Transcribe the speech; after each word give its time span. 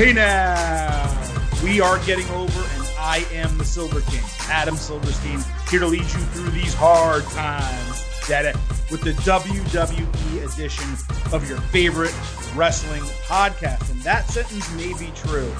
Hey 0.00 0.14
now, 0.14 1.30
we 1.62 1.82
are 1.82 1.98
getting 2.06 2.26
over, 2.30 2.58
and 2.58 2.88
I 2.98 3.22
am 3.32 3.58
the 3.58 3.66
Silver 3.66 4.00
King, 4.00 4.22
Adam 4.48 4.74
Silverstein, 4.74 5.44
here 5.68 5.80
to 5.80 5.86
lead 5.86 6.00
you 6.00 6.06
through 6.06 6.48
these 6.52 6.72
hard 6.72 7.22
times. 7.24 8.06
That 8.26 8.46
uh, 8.46 8.58
with 8.90 9.02
the 9.02 9.12
WWE 9.12 10.54
edition 10.54 10.88
of 11.34 11.46
your 11.46 11.60
favorite 11.60 12.14
wrestling 12.56 13.02
podcast, 13.26 13.90
and 13.90 14.00
that 14.00 14.26
sentence 14.26 14.74
may 14.74 14.94
be 14.94 15.12
true. 15.14 15.52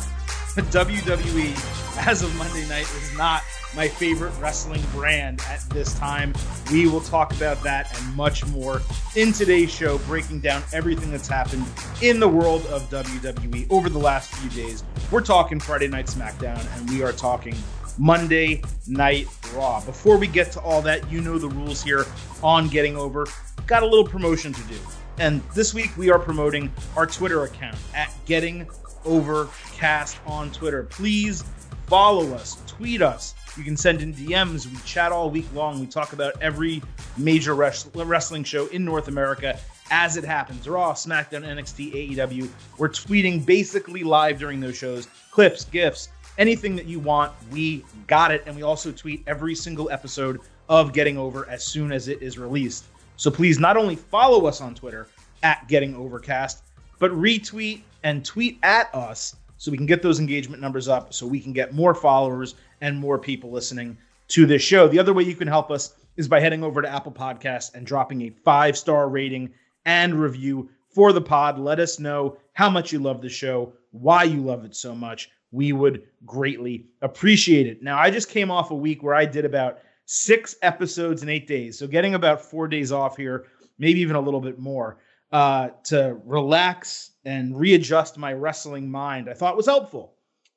WWE, 0.56 2.06
as 2.06 2.22
of 2.22 2.36
Monday 2.36 2.68
night, 2.68 2.82
is 2.82 3.16
not 3.16 3.42
my 3.76 3.86
favorite 3.86 4.32
wrestling 4.40 4.82
brand 4.92 5.40
at 5.48 5.60
this 5.70 5.96
time. 5.96 6.34
We 6.72 6.88
will 6.88 7.02
talk 7.02 7.32
about 7.36 7.62
that 7.62 7.96
and 7.96 8.16
much 8.16 8.44
more 8.46 8.82
in 9.14 9.32
today's 9.32 9.70
show, 9.70 9.98
breaking 9.98 10.40
down 10.40 10.64
everything 10.72 11.12
that's 11.12 11.28
happened 11.28 11.64
in 12.02 12.18
the 12.18 12.26
world 12.26 12.66
of 12.66 12.90
WWE 12.90 13.70
over 13.70 13.88
the 13.88 14.00
last 14.00 14.34
few 14.34 14.50
days. 14.50 14.82
We're 15.12 15.20
talking 15.20 15.60
Friday 15.60 15.86
Night 15.86 16.06
SmackDown, 16.06 16.66
and 16.76 16.90
we 16.90 17.04
are 17.04 17.12
talking 17.12 17.54
Monday 17.96 18.62
Night 18.88 19.28
Raw. 19.54 19.80
Before 19.84 20.16
we 20.16 20.26
get 20.26 20.50
to 20.52 20.60
all 20.60 20.82
that, 20.82 21.08
you 21.12 21.20
know 21.20 21.38
the 21.38 21.48
rules 21.48 21.80
here 21.80 22.06
on 22.42 22.66
Getting 22.66 22.96
Over. 22.96 23.28
Got 23.68 23.84
a 23.84 23.86
little 23.86 24.06
promotion 24.06 24.52
to 24.52 24.62
do. 24.62 24.78
And 25.18 25.42
this 25.54 25.74
week 25.74 25.96
we 25.96 26.10
are 26.10 26.18
promoting 26.18 26.72
our 26.96 27.06
Twitter 27.06 27.44
account 27.44 27.76
at 27.94 28.12
Getting 28.24 28.66
Overcast 29.04 30.18
on 30.26 30.50
Twitter. 30.50 30.84
Please 30.84 31.44
follow 31.86 32.32
us, 32.34 32.62
tweet 32.66 33.02
us, 33.02 33.34
you 33.56 33.64
can 33.64 33.76
send 33.76 34.00
in 34.00 34.14
DMs. 34.14 34.66
We 34.66 34.78
chat 34.84 35.12
all 35.12 35.30
week 35.30 35.46
long. 35.54 35.80
We 35.80 35.86
talk 35.86 36.12
about 36.12 36.40
every 36.40 36.82
major 37.16 37.54
wrestling 37.54 38.44
show 38.44 38.66
in 38.68 38.84
North 38.84 39.08
America 39.08 39.58
as 39.90 40.16
it 40.16 40.24
happens. 40.24 40.68
Raw, 40.68 40.92
SmackDown, 40.94 41.44
NXT, 41.44 42.16
AEW. 42.16 42.48
We're 42.78 42.88
tweeting 42.88 43.44
basically 43.44 44.04
live 44.04 44.38
during 44.38 44.60
those 44.60 44.76
shows. 44.76 45.08
Clips, 45.30 45.64
GIFs, 45.64 46.10
anything 46.38 46.76
that 46.76 46.86
you 46.86 47.00
want, 47.00 47.32
we 47.50 47.84
got 48.06 48.30
it. 48.30 48.44
And 48.46 48.54
we 48.54 48.62
also 48.62 48.92
tweet 48.92 49.24
every 49.26 49.54
single 49.54 49.90
episode 49.90 50.40
of 50.68 50.92
Getting 50.92 51.18
Over 51.18 51.48
as 51.48 51.64
soon 51.64 51.90
as 51.90 52.06
it 52.06 52.22
is 52.22 52.38
released. 52.38 52.84
So 53.16 53.30
please 53.30 53.58
not 53.58 53.76
only 53.76 53.96
follow 53.96 54.46
us 54.46 54.60
on 54.60 54.74
Twitter 54.74 55.08
at 55.42 55.66
Getting 55.66 55.96
Overcast, 55.96 56.62
but 57.00 57.10
retweet 57.10 57.80
and 58.04 58.24
tweet 58.24 58.60
at 58.62 58.94
us 58.94 59.34
so 59.56 59.72
we 59.72 59.76
can 59.76 59.86
get 59.86 60.02
those 60.02 60.20
engagement 60.20 60.62
numbers 60.62 60.86
up 60.86 61.12
so 61.12 61.26
we 61.26 61.40
can 61.40 61.52
get 61.52 61.74
more 61.74 61.94
followers 61.94 62.54
and 62.80 62.96
more 62.96 63.18
people 63.18 63.50
listening 63.50 63.98
to 64.28 64.46
this 64.46 64.62
show. 64.62 64.86
The 64.86 65.00
other 65.00 65.12
way 65.12 65.24
you 65.24 65.34
can 65.34 65.48
help 65.48 65.72
us 65.72 65.96
is 66.16 66.28
by 66.28 66.38
heading 66.38 66.62
over 66.62 66.80
to 66.80 66.88
Apple 66.88 67.12
Podcasts 67.12 67.74
and 67.74 67.84
dropping 67.84 68.22
a 68.22 68.30
five 68.44 68.78
star 68.78 69.08
rating 69.08 69.50
and 69.86 70.14
review 70.14 70.70
for 70.88 71.12
the 71.12 71.20
pod. 71.20 71.58
Let 71.58 71.80
us 71.80 71.98
know 71.98 72.36
how 72.52 72.70
much 72.70 72.92
you 72.92 72.98
love 72.98 73.22
the 73.22 73.28
show, 73.28 73.72
why 73.90 74.24
you 74.24 74.40
love 74.40 74.64
it 74.64 74.76
so 74.76 74.94
much. 74.94 75.30
We 75.52 75.72
would 75.72 76.04
greatly 76.26 76.86
appreciate 77.02 77.66
it. 77.66 77.82
Now, 77.82 77.98
I 77.98 78.10
just 78.10 78.28
came 78.28 78.50
off 78.50 78.70
a 78.70 78.74
week 78.74 79.02
where 79.02 79.14
I 79.14 79.24
did 79.24 79.44
about 79.44 79.80
six 80.04 80.56
episodes 80.62 81.22
in 81.22 81.28
eight 81.28 81.48
days. 81.48 81.78
So, 81.78 81.86
getting 81.86 82.14
about 82.14 82.40
four 82.40 82.68
days 82.68 82.92
off 82.92 83.16
here, 83.16 83.46
maybe 83.78 84.00
even 84.00 84.16
a 84.16 84.20
little 84.20 84.40
bit 84.40 84.58
more, 84.58 84.98
uh, 85.32 85.68
to 85.84 86.18
relax 86.24 87.12
and 87.24 87.58
readjust 87.58 88.18
my 88.18 88.32
wrestling 88.32 88.90
mind, 88.90 89.28
I 89.28 89.34
thought 89.34 89.56
was 89.56 89.66
helpful. 89.66 90.14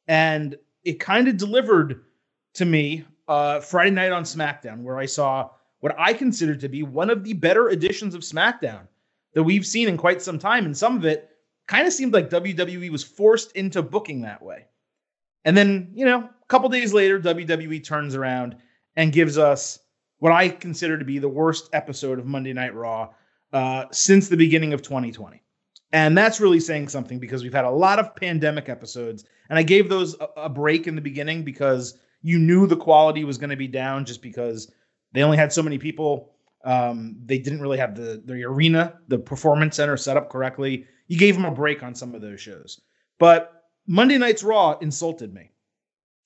And 0.08 0.58
it 0.84 1.00
kind 1.00 1.28
of 1.28 1.38
delivered 1.38 2.04
to 2.56 2.66
me 2.66 3.06
uh, 3.28 3.60
Friday 3.60 3.92
night 3.92 4.12
on 4.12 4.24
SmackDown, 4.24 4.82
where 4.82 4.98
I 4.98 5.06
saw 5.06 5.50
what 5.80 5.96
I 5.98 6.14
consider 6.14 6.56
to 6.56 6.70
be 6.70 6.84
one 6.84 7.10
of 7.10 7.24
the 7.24 7.34
better 7.34 7.70
editions 7.70 8.16
of 8.16 8.22
SmackDown 8.22 8.88
that 9.34 9.44
we've 9.44 9.66
seen 9.66 9.88
in 9.88 9.98
quite 9.98 10.22
some 10.22 10.40
time. 10.40 10.66
And 10.66 10.78
some 10.78 10.98
of 10.98 11.06
it 11.06 11.30
kind 11.68 11.88
of 11.88 11.94
seemed 11.94 12.14
like 12.14 12.30
WWE 12.30 12.90
was 12.90 13.04
forced 13.04 13.52
into 13.54 13.82
booking 13.82 14.22
that 14.22 14.42
way. 14.42 14.66
And 15.46 15.58
then, 15.58 15.92
you 15.94 16.06
know, 16.06 16.20
a 16.20 16.46
couple 16.48 16.70
days 16.70 16.94
later, 16.94 17.20
WWE 17.20 17.84
turns 17.84 18.16
around 18.16 18.56
and 18.96 19.12
gives 19.12 19.38
us 19.38 19.80
what 20.20 20.32
I 20.32 20.50
consider 20.50 20.98
to 20.98 21.06
be 21.06 21.20
the 21.20 21.28
worst 21.28 21.70
episode 21.74 22.20
of 22.20 22.26
Monday 22.26 22.54
Night 22.54 22.74
Raw 22.74 23.10
uh, 23.54 23.86
since 23.92 24.28
the 24.28 24.38
beginning 24.38 24.74
of 24.74 24.82
2020. 24.82 25.42
And 25.92 26.18
that's 26.18 26.40
really 26.40 26.60
saying 26.60 26.90
something 26.90 27.20
because 27.20 27.44
we've 27.44 27.54
had 27.54 27.66
a 27.66 27.70
lot 27.70 28.00
of 28.00 28.16
pandemic 28.16 28.68
episodes. 28.68 29.26
And 29.50 29.60
I 29.60 29.64
gave 29.64 29.90
those 29.90 30.20
a, 30.20 30.28
a 30.38 30.50
break 30.50 30.88
in 30.88 30.96
the 30.96 31.02
beginning 31.02 31.44
because 31.44 32.00
you 32.24 32.40
knew 32.40 32.66
the 32.66 32.76
quality 32.76 33.24
was 33.24 33.38
going 33.38 33.52
to 33.52 33.56
be 33.56 33.68
down 33.68 34.06
just 34.06 34.22
because 34.22 34.72
they 35.12 35.22
only 35.22 35.38
had 35.38 35.54
so 35.54 35.62
many 35.62 35.78
people. 35.78 36.32
Um, 36.66 37.18
they 37.26 37.38
didn't 37.38 37.62
really 37.62 37.78
have 37.78 37.96
the, 37.96 38.24
the 38.26 38.44
arena, 38.44 39.00
the 39.08 39.20
performance 39.20 39.76
center 39.76 39.98
set 39.98 40.18
up 40.18 40.30
correctly. 40.30 40.86
You 41.08 41.20
gave 41.20 41.36
them 41.36 41.46
a 41.46 41.52
break 41.52 41.84
on 41.84 41.94
some 41.94 42.16
of 42.16 42.22
those 42.22 42.42
shows. 42.42 42.82
But 43.20 43.66
Monday 43.86 44.18
Night's 44.18 44.44
Raw 44.44 44.78
insulted 44.80 45.34
me. 45.34 45.52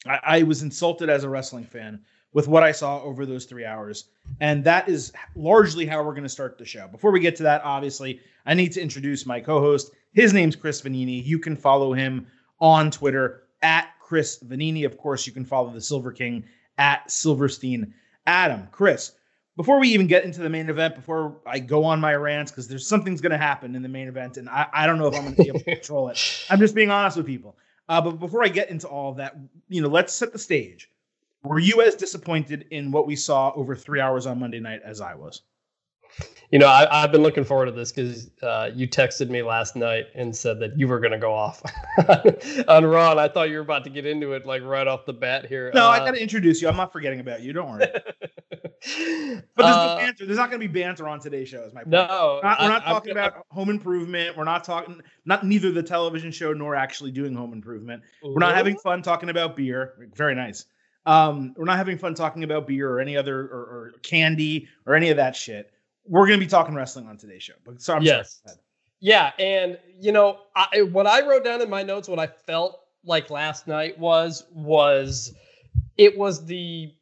I, 0.05 0.19
I 0.23 0.43
was 0.43 0.61
insulted 0.61 1.09
as 1.09 1.25
a 1.25 1.29
wrestling 1.29 1.66
fan 1.66 2.01
with 2.37 2.47
what 2.47 2.61
I 2.61 2.71
saw 2.71 3.01
over 3.01 3.25
those 3.25 3.45
three 3.45 3.65
hours. 3.65 4.09
And 4.41 4.63
that 4.63 4.87
is 4.87 5.11
largely 5.35 5.87
how 5.87 6.03
we're 6.03 6.11
going 6.11 6.21
to 6.21 6.29
start 6.29 6.59
the 6.59 6.65
show. 6.65 6.87
Before 6.87 7.09
we 7.09 7.19
get 7.19 7.35
to 7.37 7.43
that, 7.43 7.63
obviously, 7.63 8.19
I 8.45 8.53
need 8.53 8.73
to 8.73 8.79
introduce 8.79 9.25
my 9.25 9.39
co 9.39 9.59
host. 9.59 9.89
His 10.13 10.33
name's 10.33 10.55
Chris 10.55 10.79
Vannini. 10.83 11.25
You 11.25 11.39
can 11.39 11.55
follow 11.55 11.93
him 11.93 12.27
on 12.61 12.91
Twitter 12.91 13.45
at 13.63 13.87
Chris 13.99 14.37
Vannini. 14.43 14.85
Of 14.85 14.99
course, 14.99 15.25
you 15.25 15.33
can 15.33 15.45
follow 15.45 15.73
the 15.73 15.81
Silver 15.81 16.11
King 16.11 16.43
at 16.77 17.09
Silverstein 17.09 17.91
Adam. 18.27 18.67
Chris, 18.71 19.13
before 19.55 19.79
we 19.79 19.89
even 19.89 20.05
get 20.05 20.23
into 20.23 20.41
the 20.41 20.49
main 20.49 20.69
event, 20.69 20.93
before 20.93 21.37
I 21.47 21.57
go 21.57 21.85
on 21.85 21.99
my 21.99 22.13
rants, 22.13 22.51
because 22.51 22.67
there's 22.67 22.85
something's 22.85 23.19
going 23.19 23.31
to 23.31 23.39
happen 23.39 23.75
in 23.75 23.81
the 23.81 23.89
main 23.89 24.07
event, 24.07 24.37
and 24.37 24.47
I, 24.47 24.67
I 24.71 24.85
don't 24.85 24.99
know 24.99 25.07
if 25.07 25.15
I'm 25.15 25.23
going 25.23 25.35
to 25.37 25.41
be 25.41 25.49
able 25.49 25.61
to 25.61 25.75
control 25.77 26.09
it. 26.09 26.45
I'm 26.51 26.59
just 26.59 26.75
being 26.75 26.91
honest 26.91 27.17
with 27.17 27.25
people. 27.25 27.57
Uh, 27.89 27.99
but 27.99 28.19
before 28.19 28.43
I 28.43 28.49
get 28.49 28.69
into 28.69 28.87
all 28.87 29.15
that, 29.15 29.35
you 29.69 29.81
know, 29.81 29.87
let's 29.87 30.13
set 30.13 30.33
the 30.33 30.37
stage. 30.37 30.91
Were 31.43 31.59
you 31.59 31.81
as 31.81 31.95
disappointed 31.95 32.65
in 32.71 32.91
what 32.91 33.07
we 33.07 33.15
saw 33.15 33.51
over 33.55 33.75
three 33.75 33.99
hours 33.99 34.25
on 34.25 34.39
Monday 34.39 34.59
night 34.59 34.81
as 34.83 35.01
I 35.01 35.15
was? 35.15 35.41
You 36.51 36.59
know, 36.59 36.67
I, 36.67 37.01
have 37.01 37.11
been 37.11 37.23
looking 37.23 37.43
forward 37.43 37.65
to 37.65 37.73
this 37.73 37.91
because 37.91 38.31
uh, 38.41 38.69
you 38.73 38.87
texted 38.87 39.29
me 39.29 39.41
last 39.41 39.75
night 39.75 40.05
and 40.15 40.33
said 40.33 40.61
that 40.61 40.79
you 40.79 40.87
were 40.87 41.01
going 41.01 41.11
to 41.11 41.17
go 41.17 41.33
off 41.33 41.61
on 42.69 42.85
Ron. 42.85 43.19
I 43.19 43.27
thought 43.27 43.49
you 43.49 43.57
were 43.57 43.63
about 43.63 43.83
to 43.83 43.89
get 43.89 44.05
into 44.05 44.31
it 44.31 44.45
like 44.45 44.63
right 44.63 44.87
off 44.87 45.05
the 45.05 45.11
bat 45.11 45.45
here. 45.45 45.71
No, 45.75 45.87
uh, 45.87 45.89
I 45.89 45.99
got 45.99 46.11
to 46.11 46.21
introduce 46.21 46.61
you. 46.61 46.69
I'm 46.69 46.77
not 46.77 46.93
forgetting 46.93 47.19
about 47.19 47.41
you. 47.41 47.51
Don't 47.51 47.69
worry. 47.69 47.87
but 47.91 48.63
there's 48.81 49.43
uh, 49.57 49.95
no 49.95 49.97
banter. 49.97 50.25
There's 50.25 50.37
not 50.37 50.49
going 50.49 50.61
to 50.61 50.67
be 50.67 50.73
banter 50.73 51.09
on 51.09 51.19
today's 51.19 51.49
show. 51.49 51.63
Is 51.63 51.73
my 51.73 51.81
point. 51.81 51.91
No, 51.91 52.39
we're 52.41 52.49
not, 52.49 52.61
we're 52.61 52.67
not 52.69 52.87
I, 52.87 52.91
talking 52.93 53.11
about 53.11 53.33
I, 53.33 53.53
home 53.53 53.69
improvement. 53.69 54.37
We're 54.37 54.45
not 54.45 54.63
talking 54.63 55.01
not 55.25 55.45
neither 55.45 55.73
the 55.73 55.83
television 55.83 56.31
show 56.31 56.53
nor 56.53 56.75
actually 56.75 57.11
doing 57.11 57.35
home 57.35 57.51
improvement. 57.51 58.03
We're 58.23 58.39
not 58.39 58.55
having 58.55 58.77
fun 58.77 59.01
talking 59.01 59.27
about 59.27 59.57
beer. 59.57 59.95
Very 60.15 60.33
nice. 60.33 60.63
Um, 61.07 61.56
we're 61.57 61.66
not 61.66 61.78
having 61.78 61.97
fun 61.97 62.13
talking 62.13 62.44
about 62.44 62.68
beer 62.68 62.91
or 62.91 63.00
any 63.00 63.16
other 63.16 63.40
or, 63.40 63.62
or 63.62 63.94
candy 64.03 64.68
or 64.85 64.94
any 64.94 65.09
of 65.09 65.18
that 65.18 65.35
shit. 65.35 65.72
We're 66.06 66.28
going 66.28 66.40
to 66.40 66.45
be 66.45 66.50
talking 66.50 66.75
wrestling 66.75 67.07
on 67.07 67.18
today's 67.18 67.44
show. 67.44 67.53
But 67.66 67.81
sorry, 67.81 68.00
I'm 68.00 68.03
yes. 68.03 68.41
Sorry. 68.45 68.57
Yeah, 69.00 69.31
and 69.40 69.78
you 70.00 70.12
know, 70.12 70.40
I, 70.56 70.81
what 70.81 71.07
I 71.07 71.25
wrote 71.28 71.44
down 71.44 71.62
in 71.62 71.69
my 71.69 71.81
notes, 71.81 72.07
what 72.07 72.19
I 72.19 72.28
felt 72.28 72.81
like 73.06 73.29
last 73.29 73.67
night 73.67 73.97
was 73.97 74.46
was 74.51 75.34
it 75.97 76.17
was 76.17 76.46
the 76.46 76.94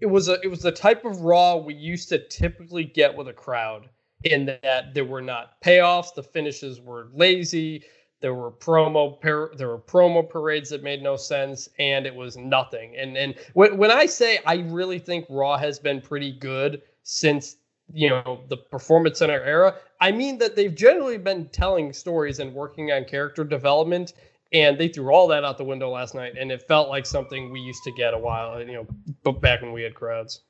it 0.00 0.06
was 0.06 0.28
a 0.28 0.40
it 0.42 0.48
was 0.48 0.60
the 0.60 0.72
type 0.72 1.04
of 1.04 1.20
raw 1.22 1.56
we 1.56 1.74
used 1.74 2.08
to 2.10 2.18
typically 2.28 2.84
get 2.84 3.16
with 3.16 3.28
a 3.28 3.32
crowd 3.32 3.88
in 4.24 4.46
that 4.62 4.94
there 4.94 5.04
were 5.04 5.22
not 5.22 5.60
payoffs, 5.62 6.14
the 6.14 6.22
finishes 6.22 6.80
were 6.80 7.08
lazy, 7.12 7.82
there 8.20 8.34
were 8.34 8.50
promo 8.50 9.20
par- 9.20 9.52
there 9.56 9.68
were 9.68 9.78
promo 9.78 10.28
parades 10.28 10.70
that 10.70 10.82
made 10.82 11.02
no 11.02 11.16
sense, 11.16 11.68
and 11.78 12.06
it 12.06 12.14
was 12.14 12.36
nothing. 12.36 12.96
And 12.96 13.16
and 13.16 13.34
when 13.54 13.78
when 13.78 13.90
I 13.90 14.06
say 14.06 14.40
I 14.46 14.56
really 14.56 14.98
think 14.98 15.26
Raw 15.28 15.56
has 15.56 15.78
been 15.78 16.00
pretty 16.00 16.32
good 16.32 16.82
since 17.02 17.56
you 17.92 18.10
know 18.10 18.40
the 18.48 18.56
Performance 18.56 19.18
Center 19.18 19.40
era, 19.42 19.76
I 20.00 20.12
mean 20.12 20.38
that 20.38 20.56
they've 20.56 20.74
generally 20.74 21.18
been 21.18 21.48
telling 21.48 21.92
stories 21.92 22.38
and 22.38 22.52
working 22.54 22.92
on 22.92 23.04
character 23.04 23.44
development. 23.44 24.14
And 24.50 24.78
they 24.78 24.88
threw 24.88 25.12
all 25.12 25.28
that 25.28 25.44
out 25.44 25.58
the 25.58 25.64
window 25.64 25.90
last 25.90 26.14
night, 26.14 26.32
and 26.40 26.50
it 26.50 26.62
felt 26.62 26.88
like 26.88 27.04
something 27.04 27.52
we 27.52 27.60
used 27.60 27.84
to 27.84 27.92
get 27.92 28.14
a 28.14 28.18
while, 28.18 28.58
you 28.62 28.86
know, 29.22 29.32
back 29.32 29.60
when 29.60 29.72
we 29.72 29.82
had 29.82 29.94
crowds. 29.94 30.40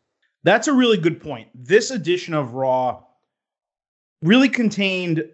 That's 0.45 0.69
a 0.69 0.73
really 0.73 0.99
good 0.99 1.21
point. 1.21 1.49
This 1.53 1.91
edition 1.91 2.33
of 2.33 2.55
Raw 2.55 3.03
really 4.23 4.49
contained 4.49 5.29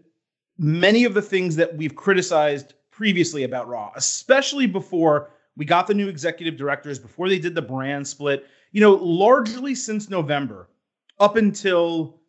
many 0.58 1.04
of 1.04 1.14
the 1.14 1.22
things 1.22 1.56
that 1.56 1.76
we've 1.76 1.96
criticized 1.96 2.74
previously 2.90 3.44
about 3.44 3.68
Raw, 3.68 3.90
especially 3.96 4.66
before 4.66 5.30
we 5.56 5.64
got 5.64 5.86
the 5.86 5.94
new 5.94 6.08
executive 6.08 6.56
directors, 6.56 6.98
before 6.98 7.28
they 7.28 7.38
did 7.38 7.54
the 7.54 7.62
brand 7.62 8.06
split, 8.06 8.46
you 8.72 8.80
know, 8.80 8.94
largely 8.94 9.74
since 9.74 10.10
November 10.10 10.68
up 11.18 11.36
until 11.36 12.20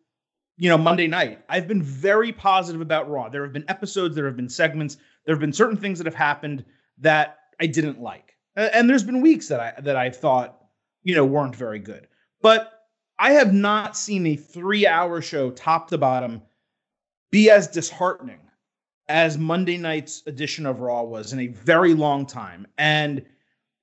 you 0.56 0.68
know 0.68 0.78
Monday 0.78 1.06
night, 1.06 1.40
I've 1.48 1.68
been 1.68 1.82
very 1.82 2.32
positive 2.32 2.80
about 2.80 3.10
Raw. 3.10 3.28
There 3.28 3.42
have 3.42 3.52
been 3.52 3.64
episodes, 3.68 4.14
there 4.14 4.26
have 4.26 4.36
been 4.36 4.48
segments, 4.48 4.96
there 5.24 5.34
have 5.34 5.40
been 5.40 5.52
certain 5.52 5.76
things 5.76 5.98
that 5.98 6.06
have 6.06 6.14
happened 6.14 6.64
that 6.98 7.38
I 7.60 7.66
didn't 7.66 8.00
like. 8.00 8.36
And 8.54 8.88
there's 8.88 9.04
been 9.04 9.20
weeks 9.20 9.48
that 9.48 9.60
I 9.60 9.74
that 9.82 9.96
I 9.96 10.10
thought, 10.10 10.64
you 11.02 11.14
know, 11.14 11.26
weren't 11.26 11.54
very 11.54 11.78
good. 11.78 12.06
But 12.40 12.72
I 13.18 13.32
have 13.32 13.52
not 13.52 13.96
seen 13.96 14.26
a 14.26 14.36
3-hour 14.36 15.20
show 15.20 15.50
top 15.50 15.88
to 15.88 15.98
bottom 15.98 16.42
be 17.36 17.50
as 17.50 17.68
disheartening 17.68 18.40
as 19.08 19.36
Monday 19.36 19.76
night's 19.76 20.22
edition 20.26 20.64
of 20.64 20.80
Raw 20.80 21.02
was 21.02 21.34
in 21.34 21.40
a 21.40 21.48
very 21.48 21.92
long 21.92 22.24
time. 22.24 22.66
And 22.78 23.26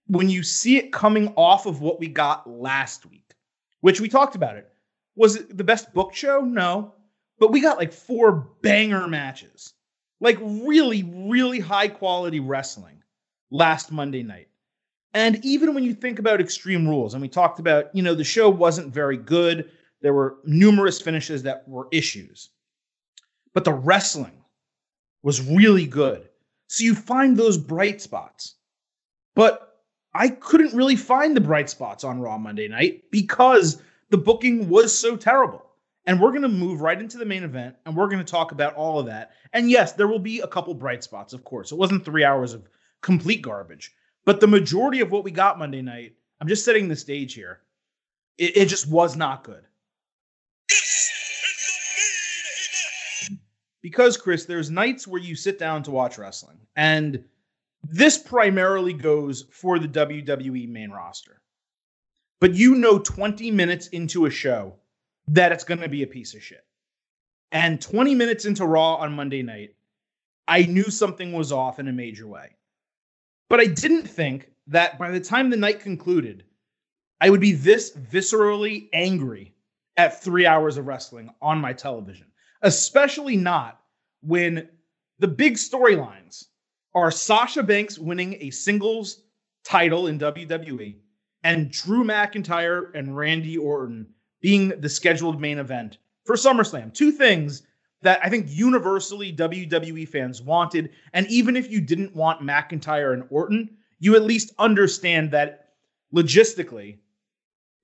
when 0.08 0.28
you 0.28 0.42
see 0.42 0.78
it 0.78 0.92
coming 0.92 1.32
off 1.38 1.68
of 1.68 1.80
what 1.80 2.00
we 2.00 2.08
got 2.08 2.50
last 2.50 3.06
week, 3.06 3.36
which 3.82 4.02
we 4.02 4.10
talked 4.10 4.34
about 4.34 4.56
it, 4.56 4.74
was 5.16 5.36
it 5.36 5.56
the 5.56 5.64
best 5.64 5.94
book 5.94 6.16
show? 6.16 6.42
No. 6.42 6.96
But 7.38 7.52
we 7.52 7.62
got 7.62 7.78
like 7.78 7.94
four 7.94 8.32
banger 8.64 9.08
matches, 9.08 9.76
like 10.20 10.40
really, 10.42 11.04
really 11.04 11.60
high 11.60 11.90
quality 11.90 12.40
wrestling 12.40 13.04
last 13.52 13.92
Monday 13.92 14.24
night. 14.24 14.48
And 15.14 15.46
even 15.46 15.76
when 15.76 15.84
you 15.84 15.94
think 15.94 16.18
about 16.18 16.42
Extreme 16.42 16.88
Rules, 16.88 17.14
and 17.14 17.22
we 17.22 17.30
talked 17.30 17.60
about, 17.60 17.96
you 17.96 18.02
know, 18.02 18.16
the 18.16 18.24
show 18.24 18.50
wasn't 18.50 18.92
very 18.92 19.18
good. 19.18 19.70
There 20.02 20.16
were 20.16 20.38
numerous 20.44 21.00
finishes 21.00 21.44
that 21.44 21.68
were 21.68 21.88
issues. 21.92 22.50
But 23.54 23.64
the 23.64 23.74
wrestling 23.74 24.44
was 25.22 25.42
really 25.42 25.86
good. 25.86 26.28
So 26.68 26.84
you 26.84 26.96
find 26.96 27.38
those 27.38 27.58
bright 27.58 28.02
spots. 28.02 28.56
But 29.36 29.80
I 30.14 30.30
couldn't 30.30 30.74
really 30.74 30.96
find 30.96 31.36
the 31.36 31.42
bright 31.42 31.70
spots 31.70 32.04
on 32.04 32.20
Raw 32.20 32.38
Monday 32.38 32.68
night 32.68 33.10
because 33.12 33.82
the 34.10 34.18
booking 34.18 34.70
was 34.70 34.98
so 34.98 35.16
terrible. 35.16 35.66
And 36.06 36.20
we're 36.20 36.32
going 36.32 36.42
to 36.44 36.50
move 36.50 36.82
right 36.82 37.00
into 37.00 37.18
the 37.18 37.26
main 37.26 37.44
event 37.44 37.76
and 37.86 37.96
we're 37.96 38.10
going 38.10 38.24
to 38.24 38.32
talk 38.32 38.52
about 38.52 38.76
all 38.76 39.00
of 39.00 39.06
that. 39.06 39.32
And 39.54 39.70
yes, 39.70 39.94
there 39.94 40.08
will 40.08 40.20
be 40.20 40.42
a 40.42 40.48
couple 40.48 40.74
bright 40.74 41.04
spots, 41.04 41.34
of 41.34 41.44
course. 41.44 41.72
It 41.72 41.78
wasn't 41.78 42.04
three 42.04 42.24
hours 42.24 42.54
of 42.54 42.68
complete 43.02 43.42
garbage. 43.42 43.92
But 44.26 44.40
the 44.40 44.48
majority 44.48 45.00
of 45.00 45.12
what 45.12 45.24
we 45.24 45.32
got 45.32 45.60
Monday 45.60 45.82
night, 45.82 46.14
I'm 46.42 46.48
just 46.48 46.66
setting 46.66 46.88
the 46.88 46.96
stage 46.96 47.34
here, 47.34 47.62
it, 48.38 48.58
it 48.58 48.66
just 48.68 48.90
was 48.90 49.16
not 49.16 49.44
good. 49.44 49.64
Because, 53.84 54.18
Chris, 54.18 54.46
there's 54.46 54.72
nights 54.72 55.06
where 55.08 55.22
you 55.22 55.36
sit 55.36 55.60
down 55.60 55.84
to 55.84 55.92
watch 55.92 56.18
wrestling, 56.18 56.58
and 56.76 57.24
this 57.84 58.18
primarily 58.18 58.94
goes 58.94 59.46
for 59.52 59.78
the 59.78 59.88
WWE 59.88 60.68
main 60.70 60.90
roster. 60.90 61.42
But 62.40 62.56
you 62.56 62.76
know 62.76 62.98
20 62.98 63.52
minutes 63.52 63.88
into 63.88 64.26
a 64.26 64.32
show 64.32 64.76
that 65.28 65.52
it's 65.52 65.64
going 65.64 65.82
to 65.82 65.90
be 65.90 66.04
a 66.04 66.08
piece 66.08 66.34
of 66.34 66.42
shit. 66.42 66.66
And 67.52 67.80
20 67.82 68.16
minutes 68.16 68.46
into 68.46 68.66
Raw 68.66 68.96
on 68.96 69.14
Monday 69.14 69.44
night, 69.44 69.76
I 70.48 70.64
knew 70.64 70.90
something 70.90 71.34
was 71.34 71.52
off 71.52 71.80
in 71.80 71.88
a 71.88 71.94
major 71.94 72.28
way. 72.28 72.56
But 73.50 73.60
I 73.60 73.66
didn't 73.66 74.08
think 74.08 74.50
that 74.68 74.98
by 74.98 75.12
the 75.12 75.20
time 75.20 75.50
the 75.50 75.58
night 75.58 75.82
concluded, 75.82 76.44
I 77.22 77.30
would 77.30 77.42
be 77.42 77.54
this 77.54 77.92
viscerally 77.92 78.90
angry 78.92 79.54
at 79.96 80.22
three 80.24 80.46
hours 80.46 80.78
of 80.78 80.88
wrestling 80.88 81.30
on 81.42 81.60
my 81.60 81.74
television, 81.74 82.28
especially 82.64 83.38
not 83.38 83.82
when 84.22 84.68
the 85.20 85.28
big 85.28 85.56
storylines 85.56 86.46
are 86.96 87.12
Sasha 87.12 87.62
Banks 87.64 88.00
winning 88.00 88.38
a 88.40 88.50
singles 88.50 89.24
title 89.64 90.08
in 90.08 90.18
WWE 90.20 90.96
and 91.44 91.72
Drew 91.72 92.04
McIntyre 92.04 92.94
and 92.96 93.16
Randy 93.16 93.58
Orton 93.58 94.08
being 94.42 94.70
the 94.82 94.90
scheduled 94.90 95.40
main 95.40 95.58
event 95.58 95.98
for 96.26 96.36
SummerSlam. 96.36 96.94
Two 96.94 97.12
things 97.12 97.64
that 98.02 98.20
I 98.24 98.30
think 98.30 98.48
universally 98.50 99.34
WWE 99.34 100.08
fans 100.08 100.42
wanted. 100.42 100.92
And 101.14 101.28
even 101.28 101.56
if 101.56 101.70
you 101.72 101.82
didn't 101.82 102.16
want 102.16 102.42
McIntyre 102.42 103.14
and 103.14 103.24
Orton, 103.30 103.78
you 104.00 104.16
at 104.16 104.24
least 104.24 104.54
understand 104.60 105.32
that 105.32 105.70
logistically, 106.14 106.98